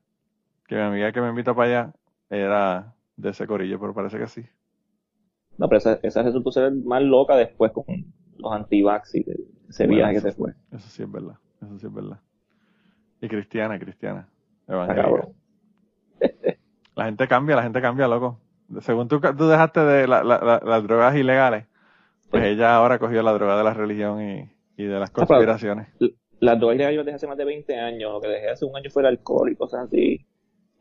que 0.76 0.82
mi 0.82 0.88
amiga 0.88 1.12
que 1.12 1.22
me 1.22 1.30
invita 1.30 1.54
para 1.54 1.68
allá 1.70 1.94
era 2.30 2.94
de 3.16 3.30
ese 3.30 3.48
corillo, 3.48 3.80
pero 3.80 3.94
parece 3.94 4.18
que 4.18 4.28
sí. 4.28 4.46
No, 5.58 5.68
pero 5.70 5.78
esa, 5.78 6.00
esa 6.04 6.24
resultó 6.24 6.52
ser 6.52 6.72
más 6.72 7.02
loca 7.04 7.36
después 7.36 7.72
con 7.72 7.86
los 8.38 8.52
anti-vax 8.52 9.16
y 9.16 9.26
ese 9.70 9.86
Bueno, 9.86 9.98
viaje 9.98 10.14
que 10.16 10.20
se 10.22 10.32
fue. 10.32 10.54
Eso 10.72 10.90
sí 10.90 11.04
es 11.04 11.12
verdad, 11.12 11.36
eso 11.62 11.78
sí 11.80 11.86
es 11.86 11.94
verdad. 11.94 12.20
Y 13.22 13.28
cristiana, 13.28 13.78
cristiana, 13.80 14.28
evangélica. 14.68 15.28
La 16.96 17.06
gente 17.06 17.28
cambia, 17.28 17.56
la 17.56 17.64
gente 17.64 17.82
cambia, 17.82 18.08
loco. 18.08 18.40
Según 18.82 19.08
tú, 19.08 19.20
tú 19.20 19.48
dejaste 19.48 19.80
de 19.80 20.08
la- 20.08 20.24
la- 20.24 20.40
la- 20.40 20.62
las 20.64 20.84
drogas 20.84 21.16
ilegales, 21.16 21.66
pues 22.30 22.44
Sí. 22.44 22.50
ella 22.50 22.76
ahora 22.76 23.00
cogió 23.00 23.22
la 23.24 23.34
droga 23.34 23.58
de 23.58 23.64
la 23.64 23.74
religión 23.74 24.22
y, 24.22 24.52
y 24.78 24.86
de 24.86 25.00
las 25.00 25.10
conspiraciones. 25.12 25.88
Las 26.40 26.60
drogas 26.60 26.76
ilegales 26.76 26.96
yo 26.96 27.00
las 27.02 27.06
dejé 27.06 27.16
hace 27.16 27.28
más 27.28 27.38
de 27.38 27.46
20 27.46 27.80
años. 27.80 28.12
Lo 28.12 28.22
que 28.22 28.28
dejé 28.28 28.50
hace 28.50 28.66
un 28.66 28.76
año 28.76 28.90
fue 28.92 29.02
el 29.02 29.08
alcohol 29.08 29.52
y 29.52 29.56
cosas 29.56 29.86
así. 29.86 30.26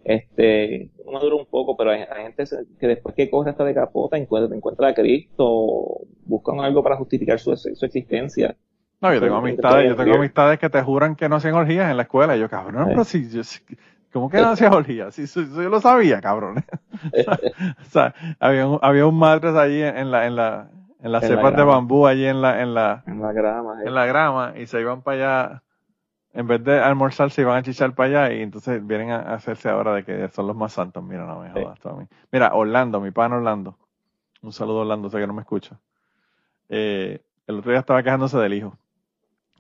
Este, 0.05 0.91
uno 1.05 1.21
dura 1.21 1.37
un 1.37 1.47
poco, 1.47 1.77
pero 1.77 1.91
hay, 1.91 2.01
hay 2.11 2.23
gente 2.25 2.45
que 2.81 2.87
después 2.89 3.15
que 3.15 3.31
coge 3.31 3.51
hasta 3.51 3.65
de 3.65 3.75
capota 3.75 4.17
encuentra, 4.17 4.55
encuentra 4.57 4.89
a 4.89 4.95
Cristo, 4.95 6.01
buscan 6.25 6.61
algo 6.61 6.83
para 6.83 6.97
justificar 6.97 7.39
su, 7.39 7.55
su 7.57 7.85
existencia. 7.87 8.57
No, 9.01 9.13
yo 9.13 9.21
tengo 9.21 9.37
amistades, 9.37 9.89
yo 9.89 9.97
tengo 9.97 10.13
es 10.13 10.17
amistades 10.19 10.59
que 10.59 10.71
te 10.71 10.81
juran 10.83 11.17
que 11.17 11.29
no 11.29 11.37
hacían 11.37 11.55
orgías 11.55 11.91
en 11.91 11.97
la 11.97 12.05
escuela. 12.05 12.37
Y 12.37 12.41
yo, 12.41 12.49
cabrón, 12.49 12.85
Sí. 12.85 12.91
pero 12.91 13.05
si 13.05 13.29
yo, 13.31 13.43
si- 13.45 13.61
¿cómo 14.13 14.29
que 14.31 14.37
no 14.39 14.51
hacías 14.51 14.73
orgías? 14.75 15.15
Si, 15.15 15.27
si- 15.27 15.45
si 15.45 15.55
yo 15.57 15.69
lo 15.69 15.81
sabía, 15.81 16.21
cabrón. 16.21 16.65
o 17.81 17.85
sea, 17.91 18.15
había 18.39 18.67
un, 18.69 18.79
había 18.83 19.07
un 19.07 19.19
madres 19.19 19.55
allí 19.55 19.83
en, 19.83 20.11
la, 20.11 20.27
en 20.27 20.37
la, 20.37 20.71
en 21.03 21.13
las 21.13 21.23
En 21.25 21.31
la 21.31 21.37
cepas 21.37 21.57
de 21.57 21.63
bambú 21.65 22.07
allí 22.07 22.27
en 22.27 22.41
la, 22.43 22.63
en 22.63 22.75
la, 22.75 23.03
En 23.07 23.21
la 23.21 23.33
grama. 23.33 23.83
eh. 23.83 23.89
en 23.89 23.95
la 23.95 24.07
grama 24.07 24.55
y 24.57 24.67
se 24.67 24.81
iban 24.81 25.03
para 25.03 25.17
allá, 25.49 25.63
en 26.35 26.47
vez 26.47 26.64
de 26.64 26.80
almorzar 26.80 27.30
se 27.30 27.43
iban 27.43 27.57
a 27.57 27.62
chichar 27.62 27.95
para 27.95 28.24
allá 28.24 28.35
y 28.35 28.43
entonces 28.43 28.85
vienen 28.87 29.11
a 29.11 29.35
hacerse 29.35 29.68
ahora 29.68 29.95
de 29.95 30.05
que 30.05 30.28
son 30.28 30.47
los 30.47 30.57
más 30.57 30.72
santos. 30.72 31.03
Mira, 31.03 31.26
no 31.26 31.41
me 31.41 31.49
Sí. 31.53 31.61
jodas 31.61 31.78
tú 31.80 31.89
a 31.91 31.93
mí. 31.95 32.07
Mira, 32.30 32.55
Orlando, 32.55 33.01
mi 33.01 33.11
pan 33.11 33.33
Orlando. 33.33 33.76
Un 34.41 34.53
saludo 34.53 34.78
a 34.78 34.80
Orlando, 34.83 35.11
sé 35.11 35.18
que 35.18 35.26
no 35.26 35.35
me 35.35 35.43
escucha. 35.43 35.78
Eh, 36.68 37.20
el 37.47 37.59
otro 37.59 37.70
día 37.70 37.80
estaba 37.80 38.03
quejándose 38.03 38.39
del 38.39 38.55
hijo. 38.55 38.76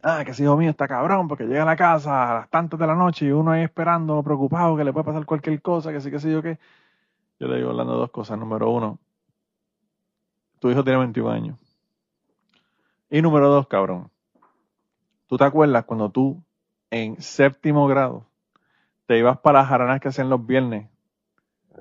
Ah, 0.02 0.22
que 0.24 0.32
ese 0.32 0.42
hijo 0.42 0.56
mío 0.56 0.70
está 0.70 0.88
cabrón 0.88 1.28
porque 1.28 1.44
llega 1.44 1.62
a 1.62 1.66
la 1.66 1.76
casa 1.76 2.30
a 2.32 2.34
las 2.40 2.50
tantas 2.50 2.80
de 2.80 2.86
la 2.86 2.96
noche 2.96 3.26
y 3.26 3.30
uno 3.30 3.52
ahí 3.52 3.62
esperando, 3.62 4.20
preocupado, 4.22 4.76
que 4.76 4.82
le 4.82 4.92
puede 4.92 5.04
pasar 5.04 5.24
cualquier 5.26 5.60
cosa, 5.62 5.92
que 5.92 6.00
sí, 6.00 6.10
que 6.10 6.18
sí, 6.18 6.32
yo 6.32 6.42
qué. 6.42 6.58
Yo 7.38 7.46
le 7.48 7.56
digo 7.56 7.68
a 7.68 7.70
Orlando 7.72 7.94
dos 7.96 8.10
cosas. 8.10 8.38
Número 8.38 8.70
uno, 8.70 8.98
tu 10.58 10.70
hijo 10.70 10.82
tiene 10.82 10.98
21 10.98 11.30
años. 11.30 11.58
Y 13.10 13.20
número 13.20 13.48
dos, 13.48 13.68
cabrón. 13.68 14.10
¿Tú 15.26 15.36
te 15.36 15.44
acuerdas 15.44 15.84
cuando 15.84 16.10
tú, 16.10 16.42
en 16.92 17.20
séptimo 17.22 17.88
grado, 17.88 18.26
te 19.06 19.18
ibas 19.18 19.38
para 19.38 19.60
las 19.60 19.68
jaranas 19.68 19.98
que 20.00 20.08
hacían 20.08 20.28
los 20.28 20.46
viernes? 20.46 20.88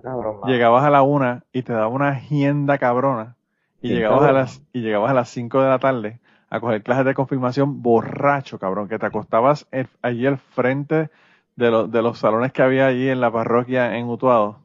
Cabrón, 0.02 0.40
mano. 0.40 0.52
Llegabas 0.52 0.84
a 0.86 0.90
la 0.90 1.02
una 1.02 1.44
y 1.52 1.64
te 1.64 1.74
daba 1.74 1.90
una 1.90 2.10
agenda 2.10 2.78
cabrona. 2.78 3.36
Y 3.82 3.90
llegabas, 3.90 4.24
a 4.24 4.32
las, 4.32 4.64
y 4.74 4.82
llegabas 4.82 5.12
a 5.12 5.14
las 5.14 5.30
cinco 5.30 5.62
de 5.62 5.68
la 5.68 5.80
tarde 5.80 6.20
a 6.50 6.60
coger 6.60 6.82
clases 6.84 7.06
de 7.06 7.14
confirmación 7.14 7.82
borracho, 7.82 8.58
cabrón, 8.58 8.88
que 8.88 9.00
te 9.00 9.06
acostabas 9.06 9.68
allí 10.02 10.26
al 10.26 10.38
frente 10.38 11.10
de, 11.56 11.72
los 11.72 11.92
de 11.92 12.02
los 12.02 12.20
salones 12.20 12.54
que 12.54 12.62
había 12.62 12.88
allí 12.88 13.10
en 13.10 13.22
la 13.22 13.32
parroquia 13.32 13.98
en 13.98 14.08
Utuado 14.08 14.60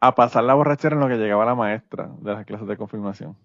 a 0.00 0.14
pasar 0.16 0.42
la 0.44 0.54
borrachera 0.54 0.96
en 0.96 1.00
lo 1.00 1.08
que 1.08 1.16
llegaba 1.16 1.44
la 1.44 1.54
maestra 1.54 2.10
de 2.20 2.32
las 2.32 2.44
clases 2.44 2.66
de 2.66 2.76
confirmación. 2.76 3.36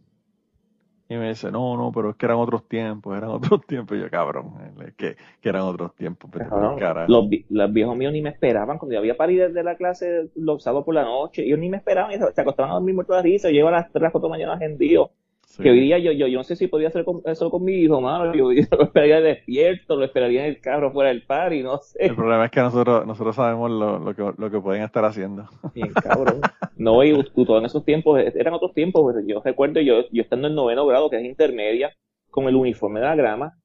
Y 1.09 1.15
me 1.15 1.29
dice, 1.29 1.51
no, 1.51 1.77
no, 1.77 1.91
pero 1.93 2.09
es 2.09 2.15
que 2.17 2.25
eran 2.25 2.37
otros 2.37 2.67
tiempos, 2.67 3.15
eran 3.17 3.29
otros 3.31 3.65
tiempos. 3.65 3.97
Y 3.97 4.01
yo, 4.01 4.09
cabrón, 4.09 4.53
es 4.85 4.93
que, 4.95 5.15
que 5.41 5.49
eran 5.49 5.63
otros 5.63 5.95
tiempos. 5.95 6.29
Cabrón, 6.31 7.05
los, 7.07 7.25
los 7.49 7.73
viejos 7.73 7.95
míos 7.95 8.11
ni 8.11 8.21
me 8.21 8.29
esperaban 8.29 8.77
cuando 8.77 8.93
yo 8.93 8.99
había 8.99 9.15
parido 9.15 9.47
desde 9.47 9.63
la 9.63 9.75
clase 9.75 10.29
los 10.35 10.63
sábados 10.63 10.85
por 10.85 10.95
la 10.95 11.03
noche. 11.03 11.43
Ellos 11.45 11.59
ni 11.59 11.69
me 11.69 11.77
esperaban, 11.77 12.11
ellos 12.11 12.29
se 12.33 12.41
acostaban 12.41 12.71
a 12.71 12.75
dormir 12.75 12.95
muertos 12.95 13.15
de 13.17 13.21
risa. 13.21 13.49
Yo 13.49 13.55
llego 13.55 13.67
a 13.69 13.71
las 13.71 13.91
3, 13.91 14.11
4 14.11 14.19
de 14.19 14.23
la 14.23 14.29
mañana 14.29 14.53
agendido. 14.53 15.11
Sí. 15.49 15.63
Que 15.63 15.69
hoy 15.71 15.79
día 15.79 15.97
yo, 15.97 16.11
yo, 16.11 16.27
yo 16.27 16.37
no 16.39 16.43
sé 16.43 16.57
si 16.57 16.67
podía 16.67 16.89
hacer 16.89 17.05
con- 17.05 17.21
eso 17.23 17.49
con 17.49 17.63
mi 17.63 17.71
hijo, 17.75 18.01
mano. 18.01 18.35
Yo, 18.35 18.51
yo 18.51 18.63
lo 18.69 18.83
esperaría 18.83 19.21
despierto, 19.21 19.95
lo 19.95 20.03
esperaría 20.03 20.41
en 20.41 20.49
el 20.49 20.59
carro 20.59 20.91
fuera 20.91 21.09
del 21.09 21.23
party, 21.23 21.63
no 21.63 21.77
sé. 21.77 22.05
El 22.07 22.15
problema 22.15 22.45
es 22.45 22.51
que 22.51 22.59
nosotros, 22.59 23.07
nosotros 23.07 23.35
sabemos 23.37 23.71
lo, 23.71 23.97
lo, 23.97 24.13
que, 24.13 24.23
lo 24.37 24.51
que 24.51 24.59
pueden 24.59 24.83
estar 24.83 25.05
haciendo. 25.05 25.47
Bien, 25.73 25.93
cabrón. 25.93 26.41
No, 26.75 27.01
y 27.01 27.13
tú, 27.33 27.45
tú, 27.45 27.55
en 27.57 27.63
esos 27.65 27.85
tiempos, 27.85 28.19
eran 28.35 28.53
otros 28.55 28.73
tiempos. 28.73 29.01
pues, 29.13 29.25
Yo 29.25 29.41
recuerdo 29.43 29.79
yo, 29.79 30.01
yo 30.11 30.21
estando 30.21 30.49
en 30.49 30.55
noveno 30.55 30.85
grado, 30.85 31.09
que 31.09 31.15
es 31.17 31.23
intermedia, 31.25 31.93
con 32.29 32.45
el 32.49 32.55
uniforme 32.55 32.99
de 32.99 33.05
la 33.05 33.15
grama. 33.15 33.57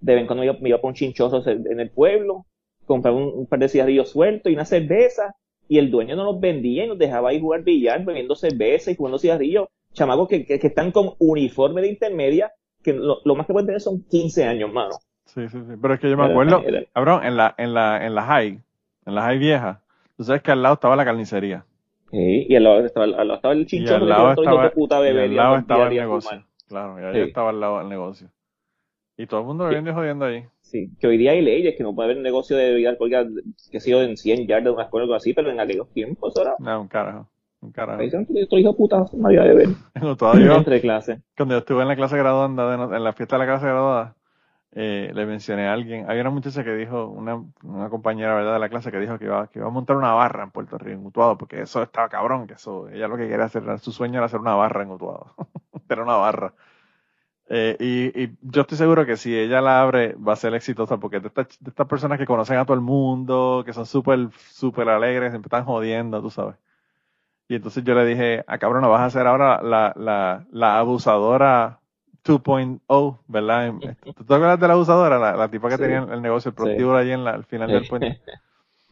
De 0.00 0.14
vez 0.14 0.22
en 0.22 0.26
cuando 0.28 0.40
me 0.40 0.46
iba, 0.46 0.56
me 0.60 0.68
iba 0.70 0.80
por 0.80 0.88
un 0.88 0.94
chinchoso 0.94 1.42
en 1.46 1.78
el 1.78 1.90
pueblo, 1.90 2.46
compraba 2.86 3.16
un, 3.18 3.24
un 3.34 3.46
par 3.46 3.58
de 3.58 3.68
cigarrillos 3.68 4.08
sueltos 4.10 4.50
y 4.50 4.54
una 4.54 4.64
cerveza. 4.64 5.34
Y 5.68 5.76
el 5.76 5.90
dueño 5.90 6.16
no 6.16 6.24
los 6.24 6.40
vendía 6.40 6.86
y 6.86 6.88
nos 6.88 6.96
dejaba 6.98 7.28
ahí 7.28 7.38
jugar 7.40 7.62
billar, 7.64 8.02
bebiendo 8.02 8.34
cerveza 8.34 8.90
y 8.90 8.96
jugando 8.96 9.18
cigarrillos. 9.18 9.66
Chamacos 9.98 10.28
que, 10.28 10.46
que, 10.46 10.58
que 10.58 10.66
están 10.68 10.92
con 10.92 11.10
uniforme 11.18 11.80
de 11.82 11.88
intermedia, 11.88 12.52
que 12.82 12.92
lo, 12.94 13.18
lo 13.24 13.34
más 13.34 13.46
que 13.46 13.52
pueden 13.52 13.66
tener 13.66 13.80
son 13.80 14.02
15 14.04 14.44
años, 14.44 14.72
mano. 14.72 14.94
Sí, 15.26 15.48
sí, 15.48 15.58
sí. 15.58 15.74
Pero 15.80 15.94
es 15.94 16.00
que 16.00 16.08
yo 16.08 16.16
me 16.16 16.24
acuerdo, 16.26 16.62
era- 16.64 16.84
cabrón, 16.94 17.24
en 17.24 17.36
la, 17.36 17.54
en 17.58 17.74
la, 17.74 18.06
en 18.06 18.14
la 18.14 18.22
high, 18.22 18.60
en 19.06 19.14
la 19.14 19.22
high 19.22 19.38
vieja, 19.38 19.82
tú 20.16 20.24
sabes 20.24 20.42
que 20.42 20.50
al 20.52 20.62
lado 20.62 20.74
estaba 20.74 20.96
la 20.96 21.04
carnicería. 21.04 21.64
Sí, 22.10 22.46
y 22.48 22.56
al 22.56 22.64
lado 22.64 22.86
estaba, 22.86 23.04
al 23.04 23.12
lado 23.12 23.34
estaba 23.34 23.52
el 23.54 23.60
Y 23.62 23.66
chinchoso 23.66 23.96
al 23.96 24.08
lado 24.08 24.30
estaba, 24.30 24.70
puta 24.70 24.98
a 24.98 25.04
y 25.04 25.08
al 25.10 25.30
y 25.32 25.34
lado 25.34 25.56
estaba 25.56 25.86
el 25.88 25.92
y 25.92 25.96
negocio. 25.98 26.30
fumar. 26.30 26.44
Claro, 26.66 27.00
y 27.00 27.04
ahí 27.04 27.22
Sí. 27.24 27.28
estaba 27.28 27.50
al 27.50 27.60
lado 27.60 27.80
el 27.82 27.88
negocio. 27.90 28.28
Y 29.18 29.26
todo 29.26 29.40
el 29.40 29.46
mundo 29.46 29.64
bebiendo 29.64 29.90
y 29.90 29.94
jodiendo 29.94 30.24
ahí. 30.24 30.44
Sí, 30.62 30.90
que 31.00 31.06
hoy 31.06 31.18
día 31.18 31.32
hay 31.32 31.42
leyes 31.42 31.74
que 31.76 31.82
no 31.82 31.94
puede 31.94 32.10
haber 32.12 32.22
negocio 32.22 32.56
de 32.56 32.70
bebida 32.70 32.90
alcohólica 32.90 33.26
que 33.70 33.78
ha 33.78 33.80
sido 33.80 34.02
en 34.02 34.16
100 34.16 34.46
yardas 34.46 34.64
de 34.64 34.70
una 34.70 34.84
escuela 34.84 35.04
o 35.04 35.06
algo 35.06 35.14
así, 35.16 35.32
pero 35.34 35.50
en 35.50 35.60
aquellos 35.60 35.90
tiempos 35.92 36.34
era. 36.36 36.54
No, 36.58 36.80
un 36.82 36.88
carajo. 36.88 37.26
Carajo. 37.72 38.00
Ahí 38.00 38.06
dicen 38.06 38.26
que 38.26 38.46
tu 38.46 38.56
hijo 38.56 38.70
de 38.70 38.76
puta 38.76 39.04
María 39.16 39.42
de 39.42 39.48
beber 39.54 39.68
Cuando 39.92 40.16
todavía 40.16 40.46
yo- 40.46 40.58
entre 40.58 40.80
clases. 40.80 41.20
cuando 41.36 41.54
yo 41.54 41.58
estuve 41.58 41.82
en 41.82 41.88
la 41.88 41.96
clase 41.96 42.16
graduanda, 42.16 42.76
no- 42.76 42.94
en 42.94 43.04
la 43.04 43.12
fiesta 43.12 43.36
de 43.36 43.40
la 43.40 43.46
clase 43.46 43.66
graduada, 43.66 44.14
eh, 44.72 45.10
le 45.14 45.26
mencioné 45.26 45.66
a 45.68 45.72
alguien, 45.72 46.08
había 46.10 46.22
una 46.22 46.30
muchacha 46.30 46.62
que 46.64 46.74
dijo, 46.74 47.06
una, 47.08 47.42
una 47.62 47.88
compañera 47.90 48.34
verdad 48.34 48.52
de 48.54 48.58
la 48.60 48.68
clase 48.68 48.90
que 48.92 48.98
dijo 49.00 49.18
que 49.18 49.24
iba, 49.26 49.48
que 49.48 49.58
iba 49.60 49.68
a 49.68 49.70
montar 49.70 49.96
una 49.96 50.12
barra 50.12 50.44
en 50.44 50.50
Puerto 50.50 50.78
Rico, 50.78 51.00
en 51.00 51.06
Utuado, 51.06 51.38
porque 51.38 51.62
eso 51.62 51.82
estaba 51.82 52.08
cabrón, 52.08 52.46
que 52.46 52.54
eso, 52.54 52.88
ella 52.88 53.08
lo 53.08 53.16
que 53.16 53.28
quería 53.28 53.46
hacer, 53.46 53.64
su 53.80 53.92
sueño 53.92 54.18
era 54.18 54.26
hacer 54.26 54.40
una 54.40 54.54
barra 54.54 54.82
en 54.82 54.90
Utuado, 54.90 55.34
era 55.88 56.02
una 56.02 56.16
barra. 56.16 56.54
Eh, 57.50 57.76
y, 57.80 58.24
y 58.24 58.36
yo 58.42 58.60
estoy 58.62 58.76
seguro 58.76 59.06
que 59.06 59.16
si 59.16 59.34
ella 59.36 59.60
la 59.62 59.80
abre 59.80 60.14
va 60.16 60.34
a 60.34 60.36
ser 60.36 60.54
exitosa 60.54 60.98
porque 60.98 61.18
de 61.20 61.28
estas, 61.28 61.48
de 61.60 61.70
estas 61.70 61.86
personas 61.86 62.18
que 62.18 62.26
conocen 62.26 62.58
a 62.58 62.64
todo 62.66 62.74
el 62.74 62.82
mundo, 62.82 63.62
que 63.64 63.72
son 63.72 63.86
súper, 63.86 64.28
súper 64.52 64.88
alegres, 64.90 65.30
siempre 65.32 65.46
están 65.48 65.64
jodiendo, 65.64 66.20
tú 66.20 66.28
sabes. 66.30 66.56
Y 67.48 67.54
entonces 67.56 67.82
yo 67.84 67.94
le 67.94 68.04
dije, 68.04 68.44
ah, 68.46 68.58
cabrón, 68.58 68.82
vas 68.90 69.00
a 69.00 69.06
hacer 69.06 69.26
ahora 69.26 69.62
la, 69.62 69.94
la, 69.96 70.46
la 70.52 70.78
abusadora 70.78 71.80
2.0, 72.22 73.20
¿verdad? 73.26 73.72
¿Tú 74.14 74.24
te 74.24 74.34
acuerdas 74.34 74.60
de 74.60 74.68
la 74.68 74.74
abusadora? 74.74 75.18
La, 75.18 75.34
la 75.36 75.50
tipa 75.50 75.68
que 75.70 75.76
Sí. 75.76 75.82
tenía 75.82 75.98
el 76.00 76.20
negocio, 76.22 76.50
el 76.50 76.54
Sí. 76.54 76.56
prostíbulo 76.56 76.96
allí 76.98 77.12
en 77.12 77.24
la, 77.24 77.30
al 77.32 77.44
final 77.44 77.72
del 77.72 77.86
puente. 77.86 78.18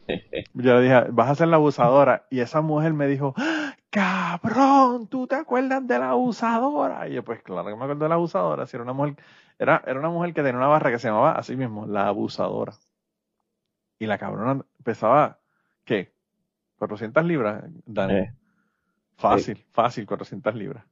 Yo 0.53 0.73
le 0.75 0.81
dije, 0.81 1.11
vas 1.11 1.29
a 1.29 1.35
ser 1.35 1.47
la 1.49 1.57
abusadora. 1.57 2.25
Y 2.31 2.39
esa 2.39 2.61
mujer 2.61 2.93
me 2.93 3.07
dijo, 3.07 3.33
¡Ah, 3.37 3.75
cabrón, 3.91 5.07
¿tú 5.07 5.27
te 5.27 5.35
acuerdas 5.35 5.85
de 5.87 5.99
la 5.99 6.11
abusadora? 6.11 7.07
Y 7.07 7.13
yo, 7.13 7.23
pues 7.23 7.41
claro 7.43 7.65
que 7.69 7.75
me 7.75 7.83
acuerdo 7.83 8.03
de 8.05 8.09
la 8.09 8.15
abusadora. 8.15 8.65
Si 8.65 8.75
era 8.75 8.83
una 8.83 8.93
mujer, 8.93 9.15
era, 9.59 9.83
era 9.85 9.99
una 9.99 10.09
mujer 10.09 10.33
que 10.33 10.41
tenía 10.41 10.57
una 10.57 10.67
barra 10.67 10.91
que 10.91 10.99
se 10.99 11.07
llamaba 11.09 11.33
así 11.33 11.55
mismo, 11.55 11.85
la 11.85 12.07
abusadora. 12.07 12.73
Y 13.99 14.05
la 14.05 14.17
cabrona 14.17 14.63
pesaba, 14.83 15.39
¿qué? 15.83 16.13
400 16.77 17.25
libras, 17.25 17.63
Dani. 17.85 18.13
Eh, 18.13 18.33
Fácil, 19.17 19.65
fácil, 19.71 20.05
400 20.05 20.55
libras. 20.55 20.85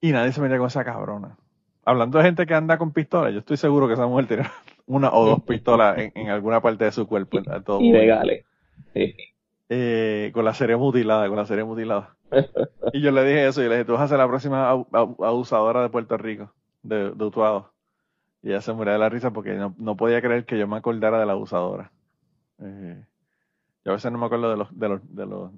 Y 0.00 0.12
nadie 0.12 0.32
se 0.32 0.40
metía 0.40 0.58
con 0.58 0.66
esa 0.66 0.84
cabrona. 0.84 1.36
Hablando 1.84 2.18
de 2.18 2.24
gente 2.24 2.46
que 2.46 2.54
anda 2.54 2.78
con 2.78 2.92
pistolas, 2.92 3.32
yo 3.32 3.40
estoy 3.40 3.56
seguro 3.56 3.86
que 3.86 3.94
esa 3.94 4.06
mujer 4.06 4.26
tiene 4.26 4.44
una 4.86 5.12
o 5.12 5.26
dos 5.26 5.42
pistolas 5.42 5.98
en, 5.98 6.12
en 6.14 6.30
alguna 6.30 6.60
parte 6.60 6.84
de 6.84 6.92
su 6.92 7.06
cuerpo. 7.06 7.42
todo. 7.64 7.80
Sí. 8.94 9.14
Eh, 9.68 10.30
con 10.34 10.44
la 10.44 10.54
serie 10.54 10.76
mutilada, 10.76 11.28
con 11.28 11.36
la 11.36 11.46
serie 11.46 11.64
mutilada. 11.64 12.16
Y 12.92 13.00
yo 13.00 13.10
le 13.12 13.24
dije 13.24 13.46
eso, 13.46 13.62
y 13.62 13.68
le 13.68 13.76
dije, 13.76 13.84
tú 13.84 13.92
vas 13.92 14.02
a 14.02 14.08
ser 14.08 14.18
la 14.18 14.26
próxima 14.26 14.70
abusadora 14.70 15.82
de 15.82 15.90
Puerto 15.90 16.16
Rico, 16.16 16.52
de, 16.82 17.10
de 17.10 17.24
Utuado. 17.24 17.72
Y 18.42 18.48
ella 18.48 18.62
se 18.62 18.72
murió 18.72 18.92
de 18.94 18.98
la 18.98 19.08
risa 19.08 19.30
porque 19.32 19.52
no, 19.52 19.74
no 19.78 19.96
podía 19.96 20.22
creer 20.22 20.44
que 20.44 20.58
yo 20.58 20.66
me 20.66 20.76
acordara 20.76 21.20
de 21.20 21.26
la 21.26 21.32
abusadora. 21.32 21.92
Eh, 22.58 23.04
yo 23.84 23.92
a 23.92 23.94
veces 23.94 24.10
no 24.10 24.18
me 24.18 24.26
acuerdo 24.26 24.50
de 24.50 24.56
los, 24.56 24.78
de 24.78 24.88
los, 24.88 25.14
de 25.14 25.26
los 25.26 25.52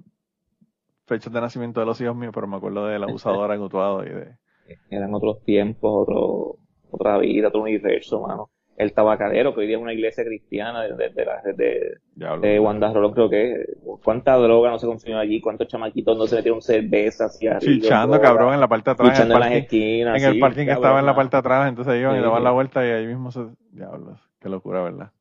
fechas 1.05 1.31
de 1.33 1.41
nacimiento 1.41 1.79
de 1.79 1.85
los 1.85 1.99
hijos 2.01 2.15
míos, 2.15 2.31
pero 2.33 2.47
me 2.47 2.57
acuerdo 2.57 2.85
de 2.87 2.99
la 2.99 3.05
abusadora 3.05 3.55
en 3.55 3.61
Utuado 3.61 4.03
y 4.05 4.09
de, 4.09 4.37
Eran 4.89 5.13
otros 5.13 5.43
tiempos, 5.43 6.07
otro, 6.07 6.57
otra 6.91 7.17
vida, 7.17 7.49
otro 7.49 7.61
universo, 7.61 8.21
mano. 8.21 8.49
El 8.75 8.91
tabacadero, 8.93 9.53
que 9.53 9.61
hoy 9.61 9.67
día 9.67 9.75
es 9.77 9.81
una 9.83 9.93
iglesia 9.93 10.23
cristiana 10.25 10.81
de, 10.83 10.95
de, 10.95 11.09
de, 11.09 11.25
la- 11.25 12.39
de, 12.39 12.59
Wanda 12.59 12.91
Rolón, 12.91 13.13
creo 13.13 13.29
que 13.29 13.51
es. 13.51 13.67
¿Cuánta 14.03 14.35
droga 14.35 14.71
no 14.71 14.79
se 14.79 14.87
consumió 14.87 15.19
allí? 15.19 15.39
¿Cuántos 15.41 15.67
chamaquitos 15.67 16.17
no 16.17 16.25
se 16.25 16.37
metieron 16.37 16.61
cerveza 16.61 17.25
hacia 17.25 17.59
Chichando, 17.59 18.19
cabrón, 18.19 18.53
en 18.55 18.59
la 18.59 18.67
parte 18.67 18.89
de 18.89 18.93
atrás. 18.93 19.19
En 19.19 19.27
el 19.27 19.29
Luchando 19.29 19.33
en 19.35 19.39
las 19.39 19.51
esquinas. 19.53 20.17
en 20.17 20.23
el 20.23 20.33
sí, 20.33 20.39
parking 20.39 20.65
que 20.65 20.65
cabrón, 20.65 20.83
estaba 20.83 20.99
en 20.99 21.05
la 21.05 21.15
parte 21.15 21.35
de 21.37 21.39
atrás, 21.39 21.69
entonces 21.69 22.01
iban 22.01 22.17
y 22.17 22.17
Sí, 22.17 22.23
daban 22.23 22.39
sí. 22.39 22.43
la 22.43 22.51
vuelta 22.51 22.85
y 22.85 22.89
ahí 22.89 23.05
mismo 23.07 23.31
se... 23.31 23.41
Diablo, 23.71 24.19
qué 24.39 24.49
locura, 24.49 24.81
¿verdad? 24.83 25.11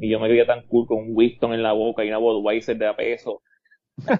Y 0.00 0.08
yo 0.10 0.20
me 0.20 0.28
veía 0.28 0.46
tan 0.46 0.66
cool 0.68 0.86
con 0.86 0.98
un 0.98 1.10
Winston 1.14 1.52
en 1.54 1.62
la 1.62 1.72
boca 1.72 2.04
y 2.04 2.08
una 2.08 2.18
Budweiser 2.18 2.76
de 2.76 2.86
a 2.86 2.96
peso. 2.96 3.42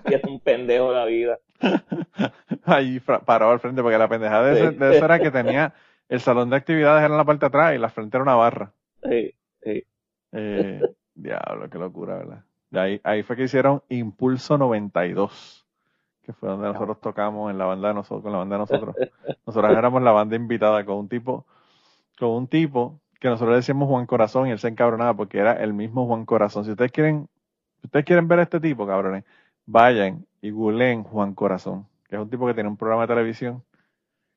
Y 0.09 0.14
hasta 0.14 0.28
un 0.28 0.40
pendejo 0.40 0.90
de 0.90 0.96
la 0.96 1.05
vida. 1.05 1.38
Ahí 2.64 3.01
parado 3.01 3.51
al 3.52 3.60
frente, 3.60 3.82
porque 3.82 3.98
la 3.98 4.09
pendejada 4.09 4.46
de, 4.46 4.52
ese- 4.52 4.78
de 4.78 4.96
eso 4.96 5.05
era 5.05 5.20
que 5.20 5.30
tenía 5.30 5.72
el 6.09 6.20
salón 6.20 6.51
de 6.51 6.56
actividades 6.56 7.02
era 7.05 7.12
en 7.12 7.16
la 7.18 7.24
parte 7.24 7.40
de 7.40 7.46
atrás 7.46 7.74
y 7.74 7.78
la 7.78 7.88
frente 7.88 8.16
era 8.16 8.22
una 8.22 8.34
barra. 8.34 8.72
Sí, 9.02 9.34
sí. 9.62 9.84
Eh, 10.32 10.82
diablo, 11.14 11.68
qué 11.70 11.78
locura, 11.78 12.16
¿verdad? 12.16 12.44
De 12.70 12.80
ahí, 12.80 13.01
ahí 13.05 13.22
fue 13.22 13.36
que 13.36 13.44
hicieron 13.44 13.82
Impulso 13.88 14.59
92, 14.59 15.66
que 16.22 16.32
fue 16.32 16.48
donde 16.48 16.66
nosotros 16.68 17.01
tocamos 17.01 17.51
en 17.51 17.59
la 17.59 17.66
banda 17.66 17.88
de 17.88 17.94
nosotros, 17.94 18.22
con 18.22 18.32
la 18.32 18.38
banda 18.38 18.56
de 18.56 18.60
nosotros. 18.60 18.96
Nosotros 19.46 19.76
éramos 19.76 20.02
la 20.02 20.10
banda 20.12 20.36
invitada 20.36 20.84
con 20.84 20.96
un 20.96 21.09
tipo, 21.09 21.46
con 22.18 22.30
un 22.30 22.46
tipo 22.48 23.01
que 23.20 23.28
nosotros 23.28 23.51
le 23.51 23.56
decíamos 23.56 23.88
Juan 23.88 24.06
Corazón 24.06 24.48
y 24.48 24.51
él 24.51 24.59
se 24.59 24.68
encabronaba 24.68 25.14
porque 25.14 25.38
era 25.38 25.52
el 25.55 25.72
mismo 25.72 26.06
Juan 26.06 26.26
Corazón. 26.26 26.64
Si 26.64 26.70
ustedes 26.72 26.92
quieren, 26.92 27.28
si 27.80 27.86
ustedes 27.86 28.05
quieren 28.05 28.28
ver 28.28 28.40
a 28.40 28.42
este 28.42 28.60
tipo, 28.60 28.86
cabrones, 28.86 29.24
vayan 29.66 30.26
y 30.40 30.50
googleen 30.50 31.04
Juan 31.04 31.34
Corazón, 31.34 31.86
que 32.08 32.16
es 32.16 32.22
un 32.22 32.30
tipo 32.30 32.46
que 32.46 32.54
tiene 32.54 32.68
un 32.68 32.76
programa 32.76 33.02
de 33.02 33.08
televisión 33.08 33.62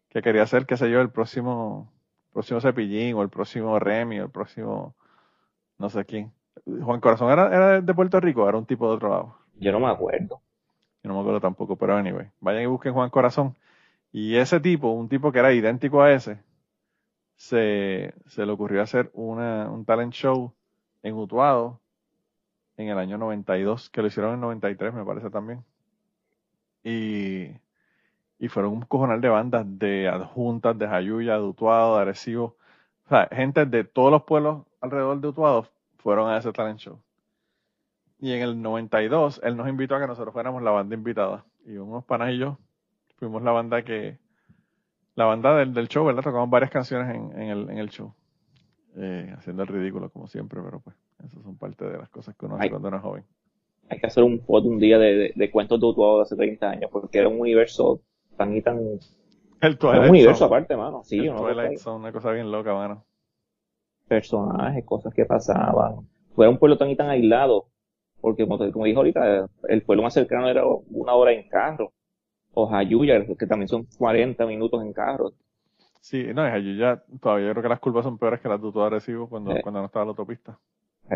que 0.09 0.21
quería 0.21 0.45
ser, 0.47 0.65
qué 0.65 0.77
sé 0.77 0.89
yo, 0.89 1.01
el 1.01 1.09
próximo, 1.09 1.91
próximo 2.31 2.61
Cepillín 2.61 3.15
o 3.15 3.21
el 3.21 3.29
próximo 3.29 3.77
Remy 3.79 4.19
o 4.19 4.25
el 4.25 4.31
próximo 4.31 4.95
no 5.77 5.89
sé 5.89 6.05
quién. 6.05 6.31
Juan 6.65 6.99
Corazón 6.99 7.31
era, 7.31 7.47
era 7.47 7.81
de 7.81 7.93
Puerto 7.93 8.19
Rico, 8.19 8.47
era 8.47 8.57
un 8.57 8.65
tipo 8.65 8.89
de 8.89 8.95
otro 8.95 9.09
lado. 9.09 9.37
Yo 9.59 9.71
no 9.71 9.79
me 9.79 9.87
acuerdo. 9.87 10.41
Yo 11.03 11.09
no 11.09 11.15
me 11.15 11.19
acuerdo 11.19 11.39
tampoco, 11.39 11.75
pero 11.75 11.95
anyway, 11.95 12.29
vayan 12.39 12.63
y 12.63 12.65
busquen 12.65 12.93
Juan 12.93 13.09
Corazón. 13.09 13.55
Y 14.11 14.35
ese 14.35 14.59
tipo, 14.59 14.89
un 14.91 15.09
tipo 15.09 15.31
que 15.31 15.39
era 15.39 15.53
idéntico 15.53 16.01
a 16.01 16.11
ese, 16.11 16.39
se, 17.35 18.13
se 18.25 18.45
le 18.45 18.51
ocurrió 18.51 18.81
hacer 18.81 19.11
una, 19.13 19.69
un 19.69 19.85
talent 19.85 20.13
show 20.13 20.53
en 21.03 21.15
Utuado 21.15 21.79
en 22.77 22.89
el 22.89 22.97
año 22.97 23.17
92, 23.17 23.89
que 23.89 24.01
lo 24.01 24.07
hicieron 24.07 24.35
en 24.35 24.41
93, 24.41 24.93
me 24.93 25.03
parece 25.03 25.29
también. 25.29 25.63
Y, 26.83 27.51
y 28.39 28.47
fueron 28.47 28.73
un 28.73 28.81
cojonal 28.83 29.19
de 29.19 29.29
bandas 29.29 29.65
de 29.67 30.07
adjuntas, 30.07 30.77
de 30.77 30.87
Jayuya, 30.87 31.33
de 31.33 31.43
Utuado, 31.43 31.95
de 31.95 32.03
Arecibo. 32.03 32.55
O 33.05 33.09
sea, 33.09 33.27
gente 33.31 33.65
de 33.65 33.83
todos 33.83 34.11
los 34.11 34.23
pueblos 34.23 34.65
alrededor 34.79 35.19
de 35.19 35.27
Utuado 35.27 35.67
fueron 35.97 36.29
a 36.29 36.37
ese 36.37 36.51
talent 36.53 36.79
show. 36.79 37.01
Y 38.19 38.31
en 38.33 38.41
el 38.41 38.61
92, 38.61 39.41
él 39.43 39.57
nos 39.57 39.67
invitó 39.67 39.95
a 39.95 39.99
que 39.99 40.07
nosotros 40.07 40.33
fuéramos 40.33 40.61
la 40.63 40.71
banda 40.71 40.95
invitada. 40.95 41.45
Y 41.65 41.77
unos 41.77 42.05
panas 42.05 42.31
y 42.31 42.37
yo 42.37 42.57
fuimos 43.17 43.41
la 43.41 43.51
banda 43.51 43.83
que. 43.83 44.17
La 45.15 45.25
banda 45.25 45.55
del, 45.55 45.87
show, 45.87 46.05
¿verdad? 46.05 46.21
Tocamos 46.21 46.49
varias 46.49 46.69
canciones 46.69 47.15
en, 47.15 47.41
el, 47.41 47.69
en 47.71 47.77
el 47.79 47.89
show. 47.89 48.13
Eh, 48.95 49.33
haciendo 49.35 49.63
el 49.63 49.67
ridículo, 49.67 50.09
como 50.11 50.27
siempre, 50.27 50.61
pero 50.61 50.79
pues, 50.79 50.95
son 51.43 51.46
parte 51.87 51.91
de 51.91 51.97
las 51.99 52.09
cosas 52.09 52.35
que 52.35 52.45
uno 52.45 52.55
hace 52.57 52.69
cuando 52.69 52.87
uno 52.89 52.97
es 52.97 53.03
joven. 53.03 53.25
Hay 53.89 53.99
que 53.99 54.07
hacer 54.07 54.23
un 54.23 54.39
pod 54.39 54.65
un 54.65 54.79
día 54.79 54.97
de, 54.99 55.15
de, 55.15 55.33
de 55.35 55.51
cuentos 55.51 55.79
de 55.79 55.85
Utuado 55.87 56.17
de 56.17 56.21
hace 56.23 56.35
30 56.35 56.69
años, 56.69 56.89
porque 56.91 57.19
era 57.19 57.29
un 57.29 57.39
universo 57.39 58.01
tan 58.35 58.55
y 58.55 58.61
tan 58.61 58.79
El 59.61 59.77
Twilight 59.77 60.03
un 60.03 60.09
universo 60.09 60.39
Zone. 60.39 60.47
aparte, 60.55 60.75
mano. 60.75 61.03
Sí, 61.03 61.19
el 61.19 61.29
uno 61.29 61.41
Twilight 61.41 61.77
Zone, 61.79 61.99
una 61.99 62.11
cosa 62.11 62.31
bien 62.31 62.51
loca, 62.51 62.73
mano. 62.73 63.05
personajes, 64.07 64.85
cosas 64.85 65.13
que 65.13 65.25
pasaban. 65.25 66.07
Fue 66.35 66.47
un 66.47 66.57
pueblo 66.57 66.77
tan 66.77 66.89
y 66.89 66.95
tan 66.95 67.09
aislado, 67.09 67.67
porque 68.21 68.47
como, 68.47 68.57
como 68.71 68.85
dijo 68.85 68.99
ahorita, 68.99 69.47
el 69.69 69.81
pueblo 69.83 70.03
más 70.03 70.13
cercano 70.13 70.47
era 70.49 70.63
una 70.65 71.13
hora 71.13 71.31
en 71.33 71.47
carro. 71.49 71.91
O 72.53 72.67
Jayuya, 72.67 73.25
que 73.37 73.45
también 73.47 73.67
son 73.67 73.85
40 73.97 74.45
minutos 74.47 74.81
en 74.81 74.91
carro. 74.93 75.31
Sí, 76.01 76.25
no, 76.33 76.45
es 76.45 76.53
allí 76.53 76.77
ya, 76.77 77.03
todavía 77.21 77.47
yo 77.47 77.51
creo 77.53 77.63
que 77.63 77.69
las 77.69 77.79
curvas 77.79 78.03
son 78.03 78.17
peores 78.17 78.39
que 78.39 78.47
las 78.49 78.61
de 78.61 78.67
Utuado 78.67 78.87
Arecibo 78.87 79.27
cuando, 79.29 79.53
Sí. 79.53 79.61
cuando 79.61 79.79
no 79.81 79.85
estaba 79.87 80.05
la 80.05 80.09
autopista. 80.11 80.57
Sí. 81.09 81.15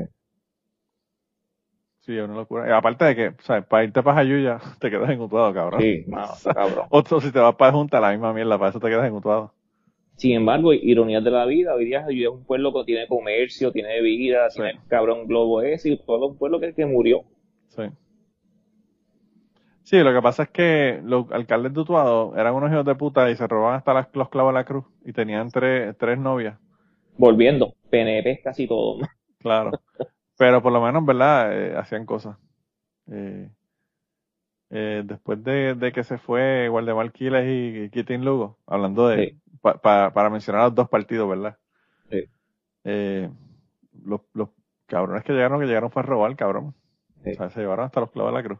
Sí, 2.01 2.17
es 2.17 2.23
una 2.23 2.35
locura. 2.35 2.75
Aparte 2.77 3.05
de 3.05 3.15
que, 3.15 3.33
sea, 3.43 3.61
para 3.61 3.83
irte 3.83 4.01
para 4.01 4.17
Jayuya, 4.17 4.59
te 4.79 4.89
quedas 4.89 5.09
en 5.09 5.21
Utuado, 5.21 5.53
cabrón. 5.53 5.81
Sí, 5.81 6.03
mano, 6.07 6.33
está 6.33 6.53
cabrón. 6.53 6.85
Otro, 6.89 7.21
si 7.21 7.31
te 7.31 7.39
vas 7.39 7.55
para 7.55 7.71
Junta, 7.71 7.99
la 7.99 8.11
misma 8.11 8.33
mierda, 8.33 8.57
para 8.57 8.69
eso 8.71 8.79
te 8.79 8.89
quedas 8.89 9.07
en 9.07 9.13
Utuado. 9.13 9.53
Sin 10.15 10.33
embargo, 10.33 10.73
ironías 10.73 11.23
de 11.23 11.31
la 11.31 11.45
vida, 11.45 11.73
hoy 11.73 11.85
día 11.85 12.03
Jayuya 12.03 12.27
es 12.29 12.33
un 12.33 12.43
pueblo 12.45 12.73
que 12.73 12.83
tiene 12.83 13.07
comercio, 13.07 13.71
tiene 13.71 14.01
vida, 14.01 14.49
Sí. 14.49 14.57
tiene 14.57 14.71
el 14.71 14.87
cabrón 14.87 15.25
globo 15.27 15.61
ese, 15.61 15.89
y 15.91 15.97
todo 15.97 16.27
un 16.27 16.37
pueblo 16.37 16.59
que, 16.59 16.73
que 16.73 16.85
murió. 16.85 17.23
Sí. 17.69 17.83
Sí, 19.83 19.97
lo 19.99 20.13
que 20.13 20.21
pasa 20.21 20.43
es 20.43 20.49
que 20.49 21.01
los 21.03 21.29
alcaldes 21.31 21.73
de 21.73 21.79
Utuado 21.81 22.35
eran 22.37 22.53
unos 22.53 22.71
hijos 22.71 22.85
de 22.85 22.95
puta 22.95 23.29
y 23.29 23.35
se 23.35 23.47
robaban 23.47 23.77
hasta 23.77 23.93
las- 23.93 24.07
los 24.13 24.29
clavos 24.29 24.53
de 24.53 24.59
la 24.59 24.65
cruz 24.65 24.85
y 25.05 25.11
tenían 25.11 25.49
tres, 25.49 25.95
tres 25.97 26.17
novias. 26.19 26.57
Volviendo, 27.17 27.73
PNP 27.89 28.41
casi 28.43 28.67
todo. 28.67 28.99
Claro. 29.39 29.71
Pero 30.37 30.61
por 30.61 30.71
lo 30.71 30.81
menos, 30.81 31.05
¿verdad? 31.05 31.51
Eh, 31.57 31.77
hacían 31.77 32.05
cosas. 32.05 32.37
Eh, 33.11 33.49
eh, 34.69 35.03
después 35.05 35.43
de, 35.43 35.75
de 35.75 35.91
que 35.91 36.03
se 36.03 36.17
fue 36.17 36.69
Waldemar 36.69 37.11
Quiles 37.11 37.45
y, 37.45 37.83
y 37.83 37.89
Kitin 37.89 38.23
Lugo, 38.23 38.57
hablando 38.65 39.07
de, 39.09 39.29
Sí. 39.31 39.39
pa- 39.61 39.77
pa- 39.81 40.11
para 40.13 40.29
mencionar 40.29 40.63
los 40.63 40.75
dos 40.75 40.89
partidos, 40.89 41.29
¿verdad? 41.29 41.57
Sí. 42.09 42.23
Eh, 42.85 43.29
los, 44.05 44.21
los 44.33 44.49
cabrones 44.87 45.23
que 45.23 45.33
llegaron, 45.33 45.59
que 45.59 45.67
llegaron 45.67 45.91
fue 45.91 46.01
a 46.01 46.05
robar, 46.05 46.35
cabrón. 46.35 46.73
Sí. 47.23 47.31
O 47.31 47.35
sea, 47.35 47.49
se 47.49 47.59
llevaron 47.59 47.85
hasta 47.85 47.99
los 47.99 48.11
clavos 48.11 48.31
de 48.33 48.37
la 48.37 48.43
cruz. 48.43 48.59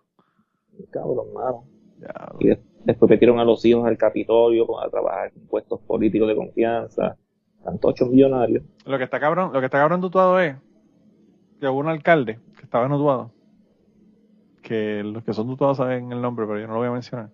Cabrón, 0.92 1.34
mano. 1.34 1.64
Ya, 2.00 2.32
Y 2.40 2.48
de- 2.50 2.62
después 2.84 3.10
metieron 3.10 3.40
a 3.40 3.46
los 3.46 3.64
hijos 3.66 3.86
al 3.88 3.98
Capitolio 3.98 4.80
a 4.82 4.90
trabajar 4.90 5.32
en 5.36 5.48
puestos 5.48 5.80
políticos 5.82 6.28
de 6.28 6.36
confianza. 6.36 7.18
Tantos 7.64 8.02
millonarios. 8.10 8.64
Lo 8.86 8.98
que 8.98 9.04
está 9.04 9.20
cabrón, 9.20 9.54
lo 9.54 9.60
que 9.60 9.66
está 9.68 9.78
cabrón 9.78 10.02
de 10.02 10.08
Utuado 10.08 10.40
es 10.40 10.56
que 11.62 11.68
hubo 11.68 11.80
un 11.80 11.88
alcalde 11.90 12.40
que 12.58 12.64
estaba 12.64 12.88
en 12.88 12.92
Utuado, 12.92 13.32
que 14.64 15.04
los 15.04 15.24
que 15.24 15.32
son 15.34 15.46
de 15.48 15.54
Utuado 15.54 15.76
saben 15.76 16.12
el 16.12 16.20
nombre, 16.22 16.46
pero 16.48 16.60
yo 16.60 16.66
no 16.68 16.74
lo 16.74 16.80
voy 16.80 16.88
a 16.88 16.92
mencionar, 16.92 17.30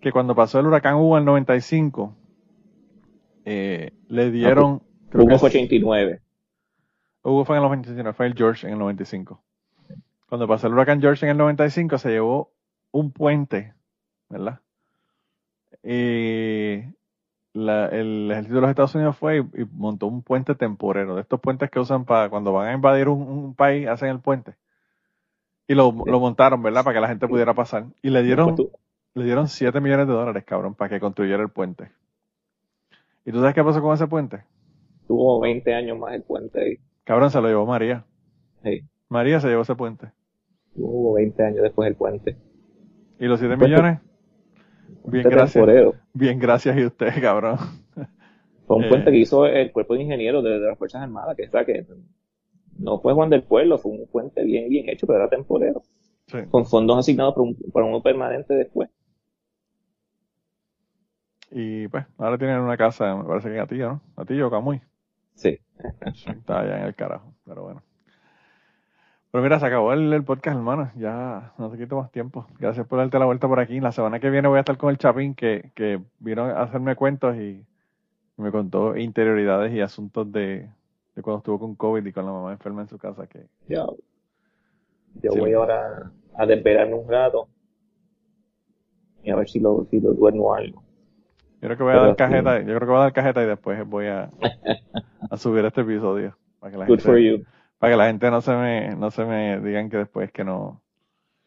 que 0.00 0.12
cuando 0.12 0.34
pasó 0.34 0.60
el 0.60 0.66
huracán 0.66 0.96
Hugo 0.96 1.16
en 1.16 1.22
el 1.22 1.24
95, 1.24 2.14
eh, 3.46 3.90
le 4.08 4.30
dieron, 4.30 4.82
creo 5.08 5.24
Hugo 5.24 5.32
que 5.32 5.38
fue 5.38 5.48
es- 5.48 5.54
89. 5.54 6.20
Hugo 7.22 7.44
fue 7.46 7.56
en 7.56 7.62
el 7.62 7.68
95, 7.68 8.12
fue 8.12 8.26
el 8.26 8.34
George 8.34 8.66
en 8.66 8.74
el 8.74 8.78
95. 8.78 9.42
Cuando 10.28 10.46
pasó 10.46 10.66
el 10.66 10.74
huracán 10.74 11.00
George 11.00 11.24
en 11.24 11.30
el 11.32 11.38
95 11.38 11.96
se 11.96 12.10
llevó 12.10 12.52
un 12.92 13.12
puente, 13.12 13.72
¿verdad? 14.28 14.60
Y 15.82 16.82
la- 17.56 17.86
el 17.88 18.30
ejército 18.30 18.54
de 18.56 18.60
los 18.60 18.70
Estados 18.70 18.94
Unidos 18.94 19.16
fue 19.16 19.38
y, 19.38 19.62
y 19.62 19.66
montó 19.72 20.06
un 20.06 20.22
puente 20.22 20.54
temporero, 20.54 21.14
de 21.16 21.22
estos 21.22 21.40
puentes 21.40 21.70
que 21.70 21.80
usan 21.80 22.04
para 22.04 22.28
cuando 22.30 22.52
van 22.52 22.68
a 22.68 22.72
invadir 22.74 23.08
un, 23.08 23.22
un 23.22 23.54
país, 23.54 23.88
hacen 23.88 24.08
el 24.10 24.20
puente. 24.20 24.54
Y 25.68 25.74
lo, 25.74 25.92
lo 26.06 26.20
montaron, 26.20 26.62
¿verdad? 26.62 26.84
Para 26.84 26.94
que 26.94 27.00
la 27.00 27.08
gente 27.08 27.26
pudiera 27.26 27.52
pasar. 27.54 27.86
Y 28.02 28.10
le 28.10 28.22
dieron, 28.22 28.54
tú- 28.54 28.70
le 29.14 29.24
dieron 29.24 29.48
7 29.48 29.80
millones 29.80 30.06
de 30.06 30.12
dólares, 30.12 30.44
cabrón, 30.44 30.74
para 30.74 30.88
que 30.90 31.00
construyera 31.00 31.42
el 31.42 31.48
puente. 31.48 31.90
¿Y 33.24 33.32
tú 33.32 33.40
sabes 33.40 33.54
qué 33.54 33.64
pasó 33.64 33.80
con 33.82 33.94
ese 33.94 34.06
puente? 34.06 34.44
tuvo 35.08 35.38
20 35.40 35.72
años 35.72 35.96
más 35.98 36.14
el 36.14 36.22
puente 36.22 36.60
ahí. 36.60 36.78
Cabrón, 37.04 37.30
se 37.30 37.40
lo 37.40 37.46
llevó 37.48 37.64
María. 37.64 38.04
Sí, 38.64 38.82
María 39.08 39.38
se 39.40 39.48
llevó 39.48 39.62
ese 39.62 39.76
puente. 39.76 40.08
tuvo 40.74 41.14
20 41.14 41.44
años 41.44 41.62
después 41.62 41.88
el 41.88 41.94
puente. 41.94 42.36
¿Y 43.20 43.26
los 43.26 43.38
7 43.38 43.56
Puente- 43.56 43.74
millones? 43.76 44.00
Bien, 44.88 45.22
Puente 45.22 45.28
gracias. 45.30 45.52
temporero. 45.54 45.94
Bien, 46.12 46.38
gracias 46.38 46.76
y 46.78 46.84
usted, 46.84 47.20
cabrón. 47.20 47.58
Fue 48.66 48.76
un 48.76 48.84
Eh. 48.84 48.88
puente 48.88 49.10
que 49.10 49.18
hizo 49.18 49.46
el 49.46 49.70
cuerpo 49.72 49.94
de 49.94 50.02
ingenieros 50.02 50.42
de, 50.42 50.58
de 50.58 50.66
las 50.68 50.78
Fuerzas 50.78 51.02
Armadas, 51.02 51.36
que 51.36 51.44
está 51.44 51.64
que 51.64 51.86
no 52.78 52.98
fue 53.00 53.14
Juan 53.14 53.30
del 53.30 53.42
Pueblo, 53.44 53.78
fue 53.78 53.92
un 53.92 54.06
puente 54.08 54.42
bien, 54.44 54.68
bien 54.68 54.88
hecho, 54.88 55.06
pero 55.06 55.20
era 55.20 55.28
temporero. 55.28 55.82
Sí. 56.26 56.38
Con 56.50 56.66
fondos 56.66 56.98
asignados 56.98 57.34
para, 57.34 57.42
un, 57.44 57.56
para 57.72 57.86
uno 57.86 58.02
permanente 58.02 58.54
después. 58.54 58.90
Y 61.50 61.86
pues, 61.88 62.04
ahora 62.18 62.36
tienen 62.38 62.58
una 62.60 62.76
casa, 62.76 63.14
me 63.14 63.24
parece 63.24 63.48
que 63.48 63.54
en 63.54 63.60
Atillo, 63.60 63.88
¿no? 63.88 64.00
Atillo 64.16 64.48
o 64.48 64.50
Camuy. 64.50 64.80
Sí. 65.34 65.58
Sí, 66.14 66.30
Está 66.30 66.60
allá 66.60 66.78
en 66.78 66.84
el 66.86 66.94
carajo, 66.94 67.32
pero 67.44 67.62
bueno. 67.62 67.82
Pero 69.36 69.42
mira, 69.42 69.60
se 69.60 69.66
acabó 69.66 69.92
el, 69.92 70.10
el 70.14 70.24
podcast, 70.24 70.56
hermano. 70.56 70.90
Ya 70.96 71.52
no 71.58 71.68
te 71.70 71.76
quito 71.76 71.96
más 71.98 72.10
tiempo. 72.10 72.46
Gracias 72.58 72.86
por 72.86 72.98
darte 73.00 73.18
la 73.18 73.26
vuelta 73.26 73.46
por 73.46 73.60
aquí. 73.60 73.80
La 73.80 73.92
semana 73.92 74.18
que 74.18 74.30
viene 74.30 74.48
voy 74.48 74.56
a 74.56 74.60
estar 74.60 74.78
con 74.78 74.88
el 74.88 74.96
Chapín, 74.96 75.34
que, 75.34 75.72
que 75.74 76.00
vino 76.20 76.44
a 76.44 76.62
hacerme 76.62 76.96
cuentos 76.96 77.36
y 77.36 77.62
me 78.38 78.50
contó 78.50 78.96
interioridades 78.96 79.74
y 79.74 79.82
asuntos 79.82 80.32
de, 80.32 80.70
de 81.14 81.22
cuando 81.22 81.40
estuvo 81.40 81.58
con 81.58 81.74
COVID 81.74 82.06
y 82.06 82.12
con 82.12 82.24
la 82.24 82.32
mamá 82.32 82.52
enferma 82.52 82.80
en 82.80 82.88
su 82.88 82.96
casa. 82.96 83.26
Que 83.26 83.44
Yo, 83.68 83.98
yo 85.22 85.32
Sí. 85.32 85.38
voy 85.38 85.52
ahora 85.52 86.10
a 86.34 86.46
desvelarme 86.46 86.94
un 86.94 87.06
rato 87.06 87.46
y 89.22 89.28
a 89.30 89.36
ver 89.36 89.50
si 89.50 89.60
lo, 89.60 89.86
si 89.90 90.00
lo 90.00 90.14
duermo 90.14 90.54
algo. 90.54 90.82
yo 91.60 91.68
creo 91.68 91.76
que 91.76 91.82
voy 91.82 91.92
a 91.92 91.96
Pero 91.96 92.06
dar 92.06 92.10
sí. 92.12 92.16
cajeta, 92.16 92.58
yo 92.60 92.64
creo 92.64 92.80
que 92.80 92.86
voy 92.86 92.96
a 92.96 93.00
dar 93.00 93.12
cajeta 93.12 93.42
y 93.42 93.46
después 93.46 93.86
voy 93.86 94.06
a, 94.06 94.30
a 95.30 95.36
subir 95.36 95.62
este 95.66 95.82
episodio. 95.82 96.34
Para 96.58 96.72
que 96.72 96.78
la 96.78 96.86
Good 96.86 97.00
gente, 97.00 97.04
for 97.04 97.18
you. 97.18 97.44
Para 97.78 97.92
que 97.92 97.96
la 97.96 98.06
gente 98.06 98.30
no 98.30 98.40
se 98.40 98.52
me, 98.54 98.96
no 98.96 99.10
se 99.10 99.24
me 99.24 99.60
digan 99.60 99.90
que 99.90 99.98
después 99.98 100.32
que 100.32 100.44
no, 100.44 100.82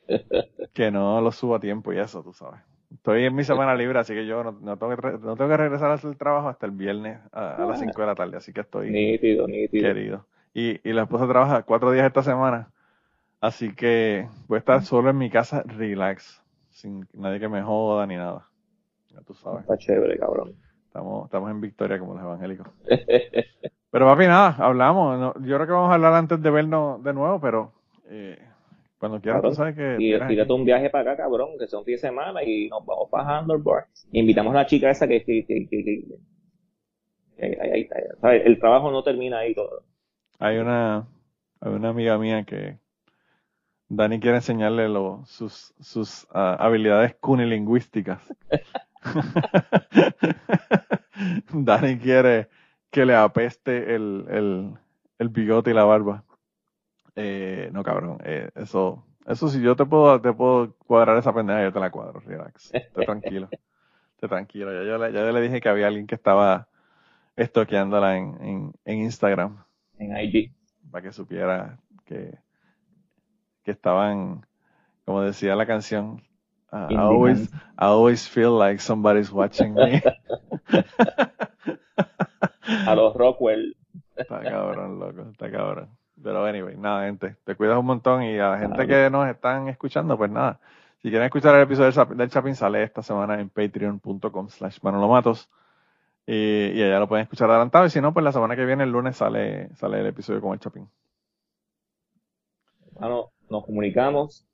que 0.74 0.92
no 0.92 1.22
lo 1.22 1.32
subo 1.32 1.56
a 1.56 1.60
tiempo 1.60 1.94
y 1.94 2.00
eso, 2.00 2.24
tú 2.24 2.34
sabes. 2.34 2.62
Estoy 2.92 3.26
en 3.26 3.36
mi 3.36 3.44
semana 3.44 3.76
libre, 3.76 4.00
así 4.00 4.14
que 4.14 4.26
yo 4.26 4.44
no, 4.44 4.52
no 4.54 4.78
tengo, 4.78 4.96
que, 4.98 5.12
no 5.20 5.36
tengo 5.36 5.50
que 5.50 5.58
regresar 5.58 5.92
a 5.92 5.94
hacer 5.96 6.10
el 6.10 6.18
trabajo 6.18 6.50
hasta 6.50 6.66
el 6.66 6.72
viernes 6.72 7.20
a, 7.32 7.56
a 7.64 7.66
las 7.66 7.80
5 7.80 8.02
de 8.02 8.08
la 8.08 8.16
tarde, 8.16 8.38
así 8.38 8.52
que 8.52 8.62
estoy 8.62 8.90
Nítido, 8.90 9.48
nítido. 9.48 9.84
querido. 9.88 10.28
Y, 10.54 10.80
y 10.88 10.94
la 10.94 11.04
esposa 11.04 11.28
trabaja 11.28 11.64
cuatro 11.64 11.92
días 11.92 12.08
esta 12.08 12.24
semana, 12.24 12.72
así 13.42 13.76
que 13.76 14.28
voy 14.48 14.58
a 14.58 14.60
estar 14.60 14.84
solo 14.84 15.10
en 15.12 15.18
mi 15.18 15.30
casa, 15.30 15.64
relax, 15.66 16.44
sin 16.72 17.08
nadie 17.14 17.40
que 17.40 17.50
me 17.50 17.62
joda 17.62 18.08
ni 18.08 18.16
nada. 18.16 18.48
Ya 19.10 19.22
tú 19.22 19.34
sabes. 19.34 19.62
Está 19.62 19.78
chévere, 19.78 20.18
cabrón. 20.18 20.56
Estamos, 20.88 21.26
estamos 21.26 21.52
en 21.52 21.62
victoria 21.62 22.00
como 22.00 22.14
los 22.16 22.24
evangélicos. 22.24 22.68
Pero 23.92 24.06
papi, 24.06 24.28
nada, 24.28 24.56
hablamos. 24.60 25.20
No, 25.20 25.34
yo 25.46 25.56
creo 25.56 25.68
que 25.68 25.74
vamos 25.74 25.92
a 25.92 25.96
hablar 25.96 26.14
antes 26.14 26.42
de 26.42 26.50
vernos 26.52 27.04
de 27.04 27.14
nuevo, 27.14 27.40
pero 27.42 27.72
eh, 28.10 28.38
cuando 29.00 29.20
quieras, 29.20 29.42
tú 29.42 29.52
sabes 29.54 29.76
que... 29.76 29.96
Y 30.00 30.20
tírate 30.28 30.54
un 30.54 30.66
viaje 30.66 30.90
para 30.90 31.14
acá, 31.14 31.24
cabrón, 31.24 31.50
que 31.58 31.68
sea 31.68 31.80
un 31.80 31.86
fin 31.86 31.96
de 31.96 32.00
semana 32.00 32.44
y 32.44 32.68
nos 32.70 32.86
vamos 32.86 33.10
para 33.10 33.40
Handlebar. 33.40 33.86
Invitamos 34.12 34.54
a 34.54 34.58
la 34.60 34.66
chica 34.66 34.90
esa 34.92 35.08
que, 35.08 35.24
que, 35.24 35.46
que, 35.46 35.68
que- 35.70 36.06
ahí- 37.42 37.54
ahí- 37.62 37.72
ahí- 37.72 37.88
¿sabes? 38.22 38.46
el 38.46 38.60
trabajo 38.60 38.92
no 38.92 39.04
termina 39.04 39.40
ahí 39.40 39.56
todo. 39.56 39.84
Hay 40.40 40.58
una, 40.58 41.08
hay 41.62 41.72
una 41.74 41.90
amiga 41.90 42.18
mía 42.18 42.44
que 42.44 42.78
Dani 43.88 44.20
quiere 44.20 44.38
enseñarle 44.38 44.88
lo- 44.88 45.24
sus, 45.26 45.74
sus 45.80 46.28
ah, 46.32 46.56
habilidades 46.60 47.16
cunilingüísticas. 47.20 48.22
Dani 51.54 51.98
quiere 51.98 52.50
que 52.92 53.06
le 53.06 53.16
apeste 53.16 53.96
el, 53.96 54.26
el, 54.30 54.74
el 55.20 55.30
bigote 55.30 55.72
y 55.72 55.74
la 55.74 55.84
barba. 55.86 56.24
Eh, 57.16 57.70
no, 57.74 57.84
cabrón, 57.84 58.20
eh, 58.24 58.50
eso, 58.56 59.06
eso 59.26 59.50
si 59.50 59.62
yo 59.62 59.76
te 59.76 59.86
puedo, 59.86 60.22
te 60.22 60.32
puedo 60.34 60.74
cuadrar 60.88 61.18
esa 61.18 61.34
pendeja, 61.34 61.64
yo 61.64 61.74
te 61.74 61.80
la 61.80 61.92
cuadro, 61.92 62.20
relax, 62.22 62.74
esté 62.74 63.04
tranquilo, 63.04 63.50
esté 64.16 64.28
tranquilo. 64.28 64.72
Ya 64.74 64.84
yo, 64.88 64.98
le, 64.98 65.12
ya 65.14 65.20
yo 65.26 65.32
le 65.32 65.42
dije 65.42 65.62
que 65.62 65.70
había 65.70 65.88
alguien 65.88 66.08
que 66.08 66.16
estaba 66.16 66.70
estoqueándola 67.36 68.18
en, 68.18 68.38
en, 68.42 68.74
en 68.86 68.98
Instagram 69.00 69.64
En 70.00 70.18
IG. 70.18 70.52
para 70.92 71.04
que 71.04 71.12
supiera 71.12 71.80
que, 72.06 72.38
que 73.64 73.72
estaban, 73.72 74.46
como 75.06 75.22
decía 75.22 75.56
la 75.56 75.66
canción, 75.66 76.24
uh, 76.72 76.88
I, 76.90 76.96
always, 76.96 77.50
I 77.78 77.86
always 77.86 78.28
feel 78.28 78.58
like 78.58 78.82
somebody's 78.82 79.32
watching 79.32 79.74
me. 79.74 80.02
A 82.88 82.96
los 82.96 83.16
Rockwell. 83.16 83.76
está 84.16 84.42
cabrón, 84.42 85.00
loco, 85.00 85.22
está 85.32 85.50
cabrón. 85.52 85.90
Pero 86.22 86.46
anyway, 86.46 86.76
nada, 86.78 87.06
gente, 87.06 87.36
te 87.46 87.56
cuidas 87.56 87.78
un 87.78 87.86
montón 87.86 88.24
y 88.24 88.38
a 88.40 88.50
la 88.50 88.58
gente 88.60 88.86
que 88.86 89.10
nos 89.10 89.28
están 89.30 89.70
escuchando, 89.70 90.18
pues 90.18 90.30
nada. 90.30 90.60
Si 91.02 91.10
quieren 91.10 91.26
escuchar 91.28 91.56
el 91.56 91.62
episodio 91.62 91.86
del 91.86 91.94
Chap- 91.96 92.16
del 92.16 92.30
Chapin, 92.30 92.56
sale 92.56 92.84
esta 92.84 93.02
semana 93.02 93.40
en 93.40 93.50
patreon.com 93.50 94.50
slash 94.50 94.80
manolomatos. 94.82 95.50
Y, 96.28 96.72
y 96.76 96.84
allá 96.84 97.00
lo 97.00 97.08
pueden 97.08 97.24
escuchar 97.24 97.50
adelantado. 97.50 97.86
Y 97.86 97.90
si 97.90 98.02
no, 98.02 98.14
pues 98.14 98.24
la 98.24 98.34
semana 98.34 98.56
que 98.58 98.66
viene, 98.66 98.84
el 98.84 98.92
lunes, 98.92 99.16
sale, 99.16 99.74
sale 99.76 100.02
el 100.02 100.08
episodio 100.08 100.42
con 100.42 100.52
el 100.54 100.60
Chapin. 100.60 100.88
Mano, 103.00 103.32
nos 103.50 103.66
comunicamos 103.66 104.46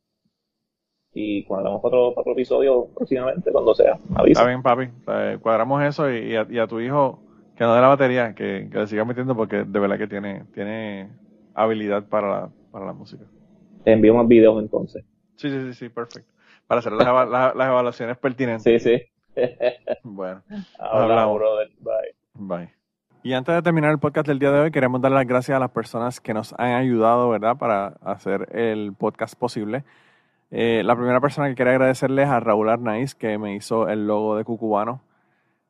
y 1.14 1.44
cuadramos 1.45 1.82
otro, 1.84 2.10
otro 2.15 2.32
episodio 2.34 2.88
próximamente, 2.95 3.52
cuando 3.52 3.73
sea. 3.73 3.98
Avisa. 4.15 4.41
Está 4.41 4.45
bien, 4.48 4.61
papi. 4.61 4.90
Eh, 5.07 5.40
cuadramos 5.41 5.82
eso 5.84 6.11
y, 6.11 6.18
y, 6.32 6.36
a, 6.36 6.45
y, 6.49 6.60
a, 6.60 6.68
tu 6.68 6.80
hijo 6.80 7.19
que 7.56 7.64
no 7.64 7.73
dé 7.73 7.82
la 7.82 7.88
batería, 7.88 8.34
que, 8.34 8.69
que 8.72 8.77
le 8.77 8.88
siga 8.88 9.06
metiendo 9.06 9.36
porque 9.36 9.64
de 9.64 9.80
verdad 9.80 9.98
que 9.98 10.07
tiene, 10.07 10.44
tiene 10.53 11.10
habilidad 11.53 12.07
para 12.07 12.30
la, 12.30 12.49
para 12.72 12.86
la 12.86 12.94
música. 12.94 13.23
Te 13.84 13.94
envío 13.94 14.14
más 14.14 14.27
videos 14.27 14.61
entonces. 14.61 15.06
Sí, 15.36 15.49
sí, 15.49 15.61
sí, 15.61 15.73
sí, 15.73 15.90
perfecto. 15.90 16.32
Para 16.68 16.80
hacer 16.80 16.94
las, 16.94 17.30
las, 17.30 17.56
las 17.56 17.68
evaluaciones 17.68 18.18
pertinentes. 18.18 18.64
Sí, 18.64 18.80
sí. 18.80 19.06
bueno, 20.03 20.41
hablamos, 20.80 21.11
hablamos, 21.11 21.36
brother. 21.38 21.69
Bye. 21.80 22.15
Bye. 22.34 22.69
Y 23.23 23.34
antes 23.34 23.56
de 23.56 23.61
terminar 23.61 23.91
el 23.91 23.99
podcast 23.99 24.27
del 24.27 24.40
día 24.40 24.52
de 24.52 24.60
hoy, 24.60 24.72
queremos 24.72 25.02
dar 25.02 25.11
las 25.11 25.26
gracias 25.26 25.56
a 25.56 25.60
las 25.60 25.72
personas 25.72 26.22
que 26.22 26.34
nos 26.34 26.53
han 26.60 26.73
ayudado, 26.73 27.30
¿verdad?, 27.30 27.57
para 27.57 27.88
hacer 28.02 28.49
el 28.56 28.94
podcast 28.94 29.36
posible. 29.36 29.84
Eh, 30.52 30.84
la 30.86 30.95
primera 30.95 31.19
persona 31.19 31.49
que 31.49 31.56
quería 31.56 31.73
agradecerles 31.73 32.30
a 32.30 32.40
Raúl 32.40 32.69
Arnaiz, 32.69 33.15
que 33.15 33.38
me 33.38 33.56
hizo 33.56 33.90
el 33.90 34.06
logo 34.06 34.38
de 34.38 34.44
Cucubano. 34.44 35.02